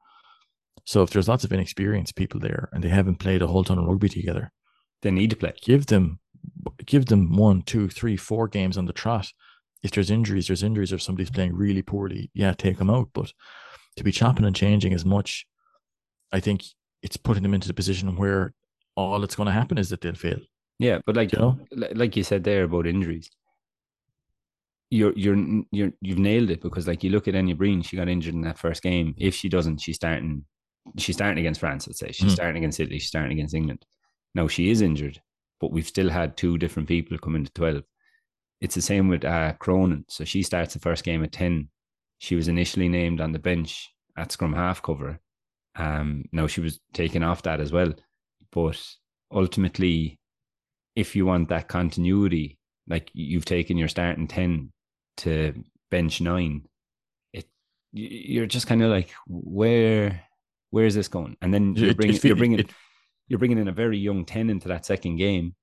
So 0.86 1.02
if 1.02 1.12
there's 1.12 1.30
lots 1.30 1.44
of 1.44 1.54
inexperienced 1.54 2.16
people 2.16 2.40
there 2.40 2.70
and 2.74 2.84
they 2.84 2.90
haven't 2.90 3.16
played 3.16 3.42
a 3.42 3.48
whole 3.48 3.64
ton 3.64 3.80
of 3.80 3.86
rugby 3.86 4.10
together, 4.10 4.52
they 5.02 5.12
need 5.12 5.30
to 5.30 5.36
play. 5.36 5.54
Give 5.62 5.86
them 5.86 6.20
give 6.86 7.06
them 7.06 7.36
one, 7.36 7.62
two, 7.62 7.88
three, 7.90 8.18
four 8.18 8.48
games 8.48 8.78
on 8.78 8.86
the 8.86 8.94
trot. 8.94 9.32
If 9.82 9.92
there's 9.92 10.12
injuries, 10.12 10.48
there's 10.48 10.64
injuries. 10.64 10.92
If 10.92 11.02
somebody's 11.02 11.30
playing 11.30 11.56
really 11.56 11.82
poorly, 11.82 12.32
yeah, 12.34 12.54
take 12.54 12.78
them 12.78 12.90
out. 12.90 13.10
But 13.14 13.32
to 13.98 14.04
be 14.04 14.12
chopping 14.12 14.46
and 14.46 14.56
changing 14.56 14.94
as 14.94 15.06
much, 15.06 15.46
I 16.34 16.40
think 16.40 16.64
it's 17.04 17.16
putting 17.16 17.44
them 17.44 17.54
into 17.54 17.68
the 17.68 17.74
position 17.74 18.16
where 18.18 18.54
all 18.96 19.20
that's 19.20 19.36
going 19.36 19.48
to 19.48 19.54
happen 19.54 19.78
is 19.78 19.90
that 19.90 20.02
they'll 20.02 20.16
fail. 20.16 20.40
Yeah, 20.80 21.00
but 21.06 21.16
like 21.16 21.32
you 21.32 21.40
know, 21.40 21.60
like 21.94 22.18
you 22.18 22.24
said 22.24 22.44
there 22.44 22.64
about 22.64 22.88
injuries, 22.88 23.30
you're 24.90 25.14
you're 25.16 25.38
you're 25.72 25.92
you've 26.02 26.20
nailed 26.20 26.50
it 26.50 26.62
because 26.62 26.88
like 26.88 27.04
you 27.04 27.12
look 27.12 27.28
at 27.28 27.36
Enya 27.36 27.56
Breen, 27.56 27.82
she 27.82 27.96
got 27.96 28.10
injured 28.10 28.34
in 28.34 28.42
that 28.42 28.58
first 28.58 28.82
game. 28.82 29.14
If 29.18 29.36
she 29.36 29.50
doesn't, 29.50 29.80
she's 29.80 29.96
starting. 29.96 30.46
She's 30.98 31.16
starting 31.16 31.40
against 31.40 31.62
France. 31.62 31.88
Let's 31.88 32.00
say 32.00 32.12
she's 32.12 32.32
mm. 32.32 32.36
starting 32.36 32.58
against 32.58 32.80
Italy. 32.80 33.00
She's 33.00 33.08
starting 33.08 33.32
against 33.32 33.54
England. 33.54 33.86
Now 34.36 34.48
she 34.48 34.70
is 34.70 34.82
injured, 34.82 35.22
but 35.62 35.72
we've 35.72 35.88
still 35.88 36.10
had 36.10 36.36
two 36.36 36.58
different 36.58 36.90
people 36.90 37.18
come 37.18 37.36
into 37.36 37.54
twelve. 37.54 37.84
It's 38.60 38.76
the 38.76 38.82
same 38.82 39.08
with 39.08 39.24
uh, 39.24 39.54
Cronin. 39.60 40.06
So 40.10 40.26
she 40.26 40.44
starts 40.44 40.74
the 40.74 40.80
first 40.80 41.04
game 41.04 41.24
at 41.24 41.32
ten. 41.32 41.70
She 42.18 42.36
was 42.36 42.48
initially 42.48 42.90
named 42.90 43.22
on 43.22 43.32
the 43.32 43.40
bench 43.40 43.94
at 44.18 44.32
scrum 44.32 44.54
half 44.54 44.82
cover. 44.82 45.20
Um, 45.76 46.26
now 46.32 46.48
she 46.48 46.62
was 46.62 46.80
taken 46.94 47.24
off 47.24 47.44
that 47.44 47.60
as 47.60 47.72
well, 47.72 47.94
but 48.52 48.80
ultimately, 49.32 50.20
if 50.96 51.16
you 51.16 51.26
want 51.26 51.50
that 51.50 51.68
continuity, 51.68 52.60
like 52.88 53.10
you've 53.14 53.46
taken 53.46 53.78
your 53.78 53.88
starting 53.88 54.28
ten 54.28 54.72
to 55.18 55.54
bench 55.90 56.22
nine, 56.22 56.68
it 57.34 57.48
you're 57.92 58.46
just 58.46 58.68
kind 58.68 58.84
of 58.84 58.92
like 58.92 59.12
where 59.28 60.22
where 60.70 60.86
is 60.86 60.96
this 60.96 61.08
going? 61.08 61.38
And 61.42 61.54
then 61.54 61.76
you're 61.76 61.94
bringing 61.96 62.16
it, 62.16 62.24
you're 62.24 62.36
bringing 62.36 62.60
it, 62.60 62.70
you're 63.28 63.40
bringing 63.40 63.58
in 63.58 63.68
a 63.68 63.74
very 63.74 63.98
young 63.98 64.26
ten 64.26 64.50
into 64.50 64.68
that 64.68 64.86
second 64.86 65.16
game. 65.16 65.56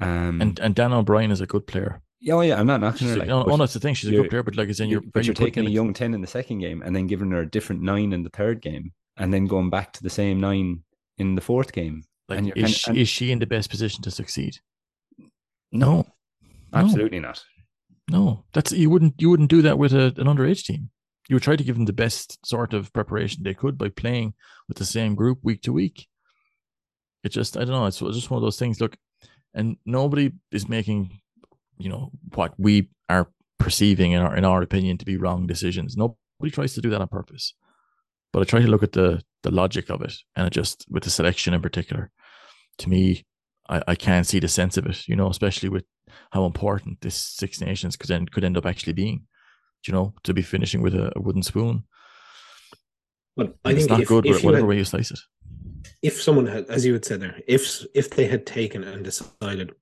Um, 0.00 0.40
and 0.40 0.58
and 0.60 0.74
Dannah 0.74 0.98
O'Brien 0.98 1.30
is 1.30 1.40
a 1.40 1.46
good 1.46 1.66
player. 1.66 2.00
Yeah, 2.20 2.34
oh 2.34 2.40
yeah, 2.40 2.58
I'm 2.58 2.66
not 2.66 2.80
knocking 2.80 3.08
her. 3.08 3.16
Like, 3.16 3.28
no, 3.28 3.44
oh, 3.44 3.56
that's 3.56 3.74
the 3.74 3.80
thing. 3.80 3.94
She's 3.94 4.10
a 4.10 4.12
good 4.12 4.30
player, 4.30 4.42
but 4.42 4.56
like, 4.56 4.68
it's 4.68 4.80
in 4.80 4.88
your. 4.88 5.00
But 5.00 5.24
you're 5.24 5.34
taking 5.34 5.66
a 5.66 5.70
young 5.70 5.92
ten 5.92 6.14
in 6.14 6.20
the 6.20 6.26
second 6.26 6.58
game, 6.58 6.82
and 6.82 6.94
then 6.94 7.06
giving 7.06 7.30
her 7.30 7.40
a 7.40 7.50
different 7.50 7.82
nine 7.82 8.12
in 8.12 8.22
the 8.22 8.30
third 8.30 8.60
game, 8.60 8.92
and 9.18 9.32
then 9.32 9.46
going 9.46 9.70
back 9.70 9.92
to 9.92 10.02
the 10.02 10.10
same 10.10 10.40
nine 10.40 10.82
in 11.18 11.34
the 11.34 11.40
fourth 11.40 11.72
game. 11.72 12.04
Like, 12.28 12.40
is, 12.40 12.52
kind 12.54 12.64
of, 12.64 12.70
she, 12.70 13.00
is 13.02 13.08
she 13.08 13.32
in 13.32 13.38
the 13.38 13.46
best 13.46 13.70
position 13.70 14.02
to 14.02 14.10
succeed? 14.10 14.58
No, 15.72 16.06
absolutely 16.72 17.20
no. 17.20 17.28
not. 17.28 17.44
No, 18.10 18.44
that's 18.54 18.72
you 18.72 18.88
wouldn't 18.90 19.14
you 19.18 19.30
wouldn't 19.30 19.50
do 19.50 19.62
that 19.62 19.78
with 19.78 19.92
a, 19.92 20.14
an 20.16 20.26
underage 20.26 20.64
team. 20.64 20.90
You 21.28 21.36
would 21.36 21.42
try 21.42 21.56
to 21.56 21.64
give 21.64 21.76
them 21.76 21.84
the 21.84 21.92
best 21.92 22.38
sort 22.46 22.72
of 22.72 22.92
preparation 22.92 23.42
they 23.42 23.54
could 23.54 23.76
by 23.76 23.90
playing 23.90 24.34
with 24.66 24.78
the 24.78 24.86
same 24.86 25.14
group 25.14 25.40
week 25.42 25.62
to 25.62 25.72
week. 25.72 26.06
It 27.22 27.30
just 27.30 27.56
I 27.56 27.60
don't 27.60 27.70
know. 27.70 27.86
It's 27.86 27.98
just 27.98 28.30
one 28.30 28.38
of 28.38 28.42
those 28.42 28.58
things. 28.58 28.80
Look, 28.80 28.96
and 29.54 29.76
nobody 29.84 30.32
is 30.52 30.68
making 30.68 31.20
you 31.78 31.90
know 31.90 32.10
what 32.34 32.54
we 32.58 32.88
are 33.08 33.30
perceiving 33.58 34.12
in 34.12 34.22
our 34.22 34.36
in 34.36 34.44
our 34.44 34.62
opinion 34.62 34.98
to 34.98 35.04
be 35.04 35.16
wrong 35.16 35.46
decisions. 35.46 35.96
Nobody 35.96 36.50
tries 36.50 36.74
to 36.74 36.80
do 36.80 36.90
that 36.90 37.00
on 37.00 37.08
purpose. 37.08 37.54
But 38.32 38.40
I 38.40 38.44
try 38.44 38.60
to 38.60 38.68
look 38.68 38.82
at 38.82 38.92
the 38.92 39.22
the 39.42 39.50
logic 39.50 39.90
of 39.90 40.02
it, 40.02 40.14
and 40.36 40.46
it 40.46 40.52
just 40.52 40.84
with 40.90 41.04
the 41.04 41.10
selection 41.10 41.54
in 41.54 41.62
particular, 41.62 42.10
to 42.78 42.88
me, 42.88 43.24
I, 43.68 43.82
I 43.88 43.94
can't 43.94 44.26
see 44.26 44.40
the 44.40 44.48
sense 44.48 44.76
of 44.76 44.86
it. 44.86 45.08
You 45.08 45.16
know, 45.16 45.28
especially 45.30 45.68
with 45.68 45.84
how 46.30 46.44
important 46.44 47.00
this 47.00 47.14
Six 47.14 47.60
Nations 47.60 47.96
could 47.96 48.10
end 48.10 48.30
could 48.30 48.44
end 48.44 48.56
up 48.56 48.66
actually 48.66 48.94
being. 48.94 49.26
You 49.86 49.94
know, 49.94 50.14
to 50.24 50.34
be 50.34 50.42
finishing 50.42 50.82
with 50.82 50.94
a, 50.94 51.12
a 51.16 51.20
wooden 51.20 51.42
spoon. 51.42 51.84
But 53.36 53.54
I 53.64 53.70
it's 53.70 53.80
think 53.80 53.90
not 53.90 54.00
if, 54.00 54.08
good, 54.08 54.26
if 54.26 54.42
whatever 54.42 54.62
had, 54.62 54.68
way 54.68 54.78
you 54.78 54.84
slice 54.84 55.12
it. 55.12 55.20
If 56.02 56.20
someone 56.20 56.46
had, 56.46 56.66
as 56.66 56.84
you 56.84 56.92
had 56.92 57.04
said 57.04 57.20
there, 57.20 57.38
if 57.46 57.86
if 57.94 58.10
they 58.10 58.26
had 58.26 58.44
taken 58.44 58.82
and 58.82 59.04
decided 59.04 59.72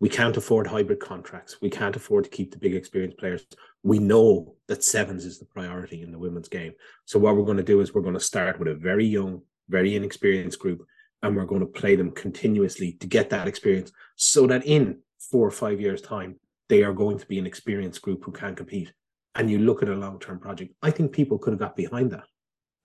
we 0.00 0.08
can't 0.08 0.36
afford 0.36 0.66
hybrid 0.66 1.00
contracts, 1.00 1.56
we 1.60 1.70
can't 1.70 1.96
afford 1.96 2.24
to 2.24 2.30
keep 2.30 2.52
the 2.52 2.58
big 2.58 2.74
experienced 2.74 3.18
players. 3.18 3.46
We 3.82 3.98
know 3.98 4.54
that 4.68 4.84
sevens 4.84 5.24
is 5.24 5.38
the 5.38 5.44
priority 5.44 6.02
in 6.02 6.12
the 6.12 6.18
women's 6.18 6.48
game. 6.48 6.72
So 7.04 7.18
what 7.18 7.36
we're 7.36 7.44
going 7.44 7.56
to 7.56 7.62
do 7.62 7.80
is 7.80 7.94
we're 7.94 8.02
going 8.02 8.14
to 8.14 8.20
start 8.20 8.58
with 8.58 8.68
a 8.68 8.74
very 8.74 9.04
young, 9.04 9.42
very 9.68 9.96
inexperienced 9.96 10.58
group 10.58 10.86
and 11.22 11.34
we're 11.34 11.46
going 11.46 11.60
to 11.60 11.66
play 11.66 11.96
them 11.96 12.12
continuously 12.12 12.92
to 12.92 13.06
get 13.06 13.30
that 13.30 13.48
experience 13.48 13.90
so 14.16 14.46
that 14.46 14.64
in 14.66 14.98
four 15.18 15.46
or 15.46 15.50
five 15.50 15.80
years 15.80 16.00
time 16.00 16.36
they 16.68 16.82
are 16.82 16.92
going 16.92 17.18
to 17.18 17.26
be 17.26 17.38
an 17.38 17.46
experienced 17.46 18.02
group 18.02 18.24
who 18.24 18.32
can 18.32 18.54
compete. 18.54 18.92
And 19.34 19.50
you 19.50 19.58
look 19.58 19.82
at 19.82 19.88
a 19.88 19.94
long-term 19.94 20.40
project 20.40 20.74
i 20.82 20.90
think 20.90 21.12
people 21.12 21.38
could 21.38 21.52
have 21.52 21.60
got 21.60 21.76
behind 21.76 22.10
that 22.12 22.24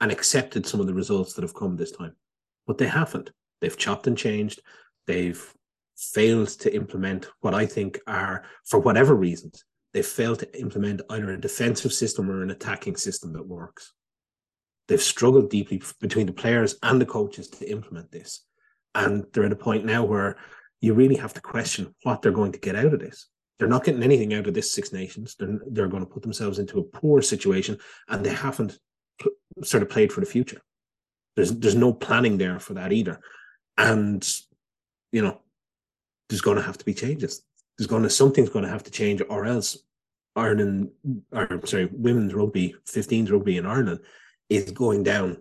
and 0.04 0.12
accepted 0.12 0.66
some 0.66 0.82
of 0.82 0.88
the 0.88 0.94
results 0.94 1.34
that 1.34 1.44
have 1.44 1.54
come 1.54 1.78
this 1.78 1.92
time. 1.92 2.14
But 2.68 2.78
they 2.78 2.88
haven't. 2.88 3.32
They've 3.62 3.78
chopped 3.78 4.08
and 4.08 4.18
changed. 4.18 4.62
They've 5.08 5.42
failed 5.98 6.48
to 6.48 6.74
implement 6.74 7.28
what 7.42 7.54
i 7.54 7.66
think 7.66 8.00
are 8.08 8.44
for 8.66 8.80
whatever 8.80 9.16
reasons 9.16 9.64
they've 9.94 10.06
failed 10.06 10.40
to 10.40 10.60
implement 10.60 11.02
either 11.12 11.32
a 11.32 11.40
defensive 11.40 11.94
system 11.94 12.30
or 12.30 12.42
an 12.42 12.52
attacking 12.52 12.96
system 12.96 13.34
that 13.34 13.48
works 13.48 13.94
they've 14.88 15.02
struggled 15.02 15.50
deeply 15.50 15.82
between 16.00 16.26
the 16.26 16.34
players 16.34 16.76
and 16.84 17.00
the 17.00 17.06
coaches 17.06 17.48
to 17.50 17.70
implement 17.70 18.12
this. 18.12 18.46
And 18.96 19.26
they're 19.34 19.46
at 19.46 19.52
a 19.52 19.58
point 19.58 19.86
now 19.86 20.04
where 20.04 20.38
you 20.82 20.94
really 20.94 21.16
have 21.16 21.34
to 21.34 21.42
question 21.42 21.96
what 22.04 22.22
they're 22.22 22.32
going 22.32 22.52
to 22.52 22.60
get 22.60 22.76
out 22.76 22.94
of 22.94 23.00
this. 23.00 23.28
They're 23.58 23.68
not 23.68 23.84
getting 23.84 24.04
anything 24.04 24.34
out 24.34 24.48
of 24.48 24.54
this 24.54 24.72
Six 24.72 24.92
Nations. 24.92 25.36
They're, 25.40 25.60
they're 25.68 25.88
going 25.88 26.06
to 26.06 26.12
put 26.12 26.22
themselves 26.22 26.60
into 26.60 26.80
a 26.80 26.84
poor 26.84 27.22
situation 27.22 27.78
and 28.10 28.26
they 28.26 28.34
haven't 28.34 28.78
sort 29.64 29.84
of 29.84 29.90
played 29.90 30.12
for 30.12 30.20
the 30.20 30.26
future. 30.26 30.62
There's, 31.36 31.52
there's 31.52 31.76
no 31.76 31.94
planning 31.94 32.38
there 32.38 32.60
for 32.60 32.74
that 32.74 32.92
either. 32.92 33.20
And, 33.78 34.28
you 35.12 35.22
know, 35.22 35.40
there's 36.30 36.42
going 36.42 36.58
to 36.58 36.64
have 36.64 36.78
to 36.78 36.86
be 36.86 36.94
changes. 36.94 37.44
There's 37.78 37.88
going 37.88 38.04
to, 38.04 38.10
something's 38.10 38.50
going 38.50 38.66
to 38.66 38.72
have 38.72 38.84
to 38.84 38.92
change 38.92 39.22
or 39.30 39.46
else 39.46 39.78
Ireland, 40.36 40.92
or 41.32 41.62
sorry, 41.66 41.90
women's 41.92 42.34
rugby, 42.34 42.76
15s 42.86 43.32
rugby 43.32 43.58
in 43.58 43.66
Ireland 43.66 44.00
is 44.50 44.72
going 44.72 45.04
down 45.04 45.38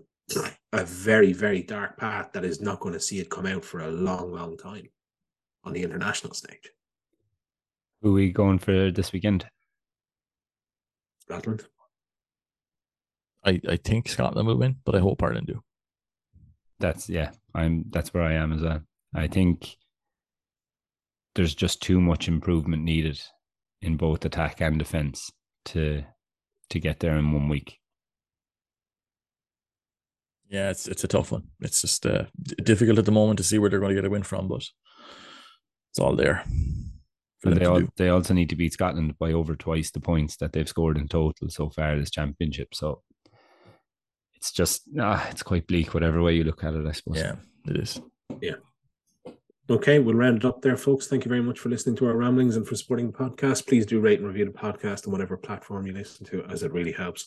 a 0.73 0.85
very, 0.85 1.33
very 1.33 1.63
dark 1.63 1.99
path 1.99 2.33
that 2.33 2.45
is 2.45 2.61
not 2.61 2.81
going 2.81 2.95
to 2.95 3.01
see 3.01 3.19
it 3.19 3.31
come 3.31 3.47
out 3.47 3.65
for 3.65 3.81
a 3.81 3.91
long, 3.91 4.33
long 4.33 4.57
time 4.57 4.89
on 5.65 5.73
the 5.73 5.83
international 5.83 6.35
stage. 6.35 6.71
Who 8.01 8.11
are 8.11 8.15
we 8.15 8.33
going 8.33 8.59
for 8.59 8.91
this 8.91 9.13
weekend? 9.13 9.47
Scotland. 11.21 11.65
I, 13.45 13.61
I 13.69 13.77
think 13.77 14.09
Scotland 14.09 14.47
will 14.47 14.59
win, 14.59 14.77
but 14.85 14.95
I 14.95 15.01
hope 15.01 15.23
Ireland 15.23 15.49
do. 15.49 15.63
That's 16.79 17.09
yeah, 17.09 17.31
I'm 17.55 17.85
that's 17.91 18.13
where 18.13 18.25
I 18.25 18.35
am 18.35 18.53
as 18.53 18.61
well. 18.61 18.81
I 19.15 19.29
think 19.29 19.77
there's 21.35 21.55
just 21.55 21.83
too 21.83 22.01
much 22.01 22.29
improvement 22.29 22.83
needed 22.83 23.21
in 23.81 23.97
both 23.97 24.25
attack 24.25 24.61
and 24.61 24.79
defense 24.79 25.31
to 25.67 26.05
to 26.71 26.81
get 26.81 27.01
there 27.01 27.17
in 27.17 27.33
one 27.33 27.49
week. 27.49 27.79
Yeah, 30.49 30.71
it's 30.71 30.87
it's 30.87 31.05
a 31.05 31.09
tough 31.09 31.33
one. 31.33 31.45
It's 31.61 31.81
just 31.81 32.05
uh, 32.07 32.25
difficult 32.63 32.99
at 32.99 33.07
the 33.07 33.13
moment 33.13 33.39
to 33.39 33.45
see 33.45 33.59
where 33.59 33.71
they're 33.71 33.81
going 33.81 33.95
to 33.95 33.95
get 33.95 34.05
a 34.05 34.11
win 34.11 34.23
from, 34.23 34.49
but 34.49 34.65
it's 35.91 35.99
all 35.99 36.15
there. 36.15 36.45
they 37.43 37.65
all, 37.65 37.83
they 37.97 38.09
also 38.09 38.35
need 38.35 38.51
to 38.51 38.57
beat 38.57 38.73
Scotland 38.73 39.19
by 39.19 39.33
over 39.33 39.57
twice 39.57 39.91
the 39.91 40.01
points 40.01 40.37
that 40.37 40.53
they've 40.53 40.69
scored 40.69 40.99
in 40.99 41.09
total 41.09 41.49
so 41.49 41.71
far 41.71 41.99
this 41.99 42.11
championship. 42.11 42.75
So 42.75 43.03
it's 44.35 44.53
just 44.53 44.83
ah, 45.01 45.27
it's 45.31 45.43
quite 45.43 45.67
bleak, 45.67 45.95
whatever 45.95 46.23
way 46.23 46.35
you 46.35 46.45
look 46.45 46.63
at 46.65 46.75
it, 46.75 46.87
I 46.87 46.93
suppose. 46.93 47.17
Yeah, 47.17 47.37
it 47.67 47.77
is. 47.77 48.01
Yeah. 48.41 48.57
Okay, 49.73 50.01
we'll 50.01 50.15
round 50.15 50.37
it 50.37 50.45
up 50.45 50.61
there, 50.61 50.77
folks. 50.77 51.07
Thank 51.07 51.25
you 51.25 51.31
very 51.31 51.41
much 51.41 51.59
for 51.59 51.71
listening 51.71 51.97
to 51.97 52.07
our 52.07 52.15
ramblings 52.15 52.57
and 52.57 52.69
for 52.69 52.77
supporting 52.77 53.11
the 53.11 53.17
podcast. 53.17 53.67
Please 53.67 53.87
do 53.87 54.01
rate 54.01 54.19
and 54.19 54.29
review 54.29 54.45
the 54.45 54.51
podcast 54.51 55.07
on 55.07 55.13
whatever 55.13 55.35
platform 55.35 55.87
you 55.87 55.95
listen 55.95 56.27
to, 56.27 56.45
as 56.45 56.63
it 56.63 56.75
really 56.75 56.93
helps. 56.93 57.25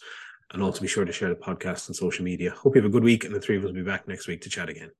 And 0.51 0.61
also 0.61 0.79
be 0.79 0.87
sure 0.87 1.05
to 1.05 1.11
share 1.11 1.29
the 1.29 1.35
podcast 1.35 1.89
on 1.89 1.95
social 1.95 2.23
media. 2.23 2.51
Hope 2.51 2.75
you 2.75 2.83
have 2.83 2.87
a 2.87 2.93
good 2.93 3.03
week, 3.03 3.23
and 3.23 3.33
the 3.33 3.41
three 3.41 3.57
of 3.57 3.63
us 3.63 3.69
will 3.69 3.73
be 3.73 3.81
back 3.81 4.07
next 4.07 4.27
week 4.27 4.41
to 4.41 4.49
chat 4.51 4.69
again. 4.69 4.91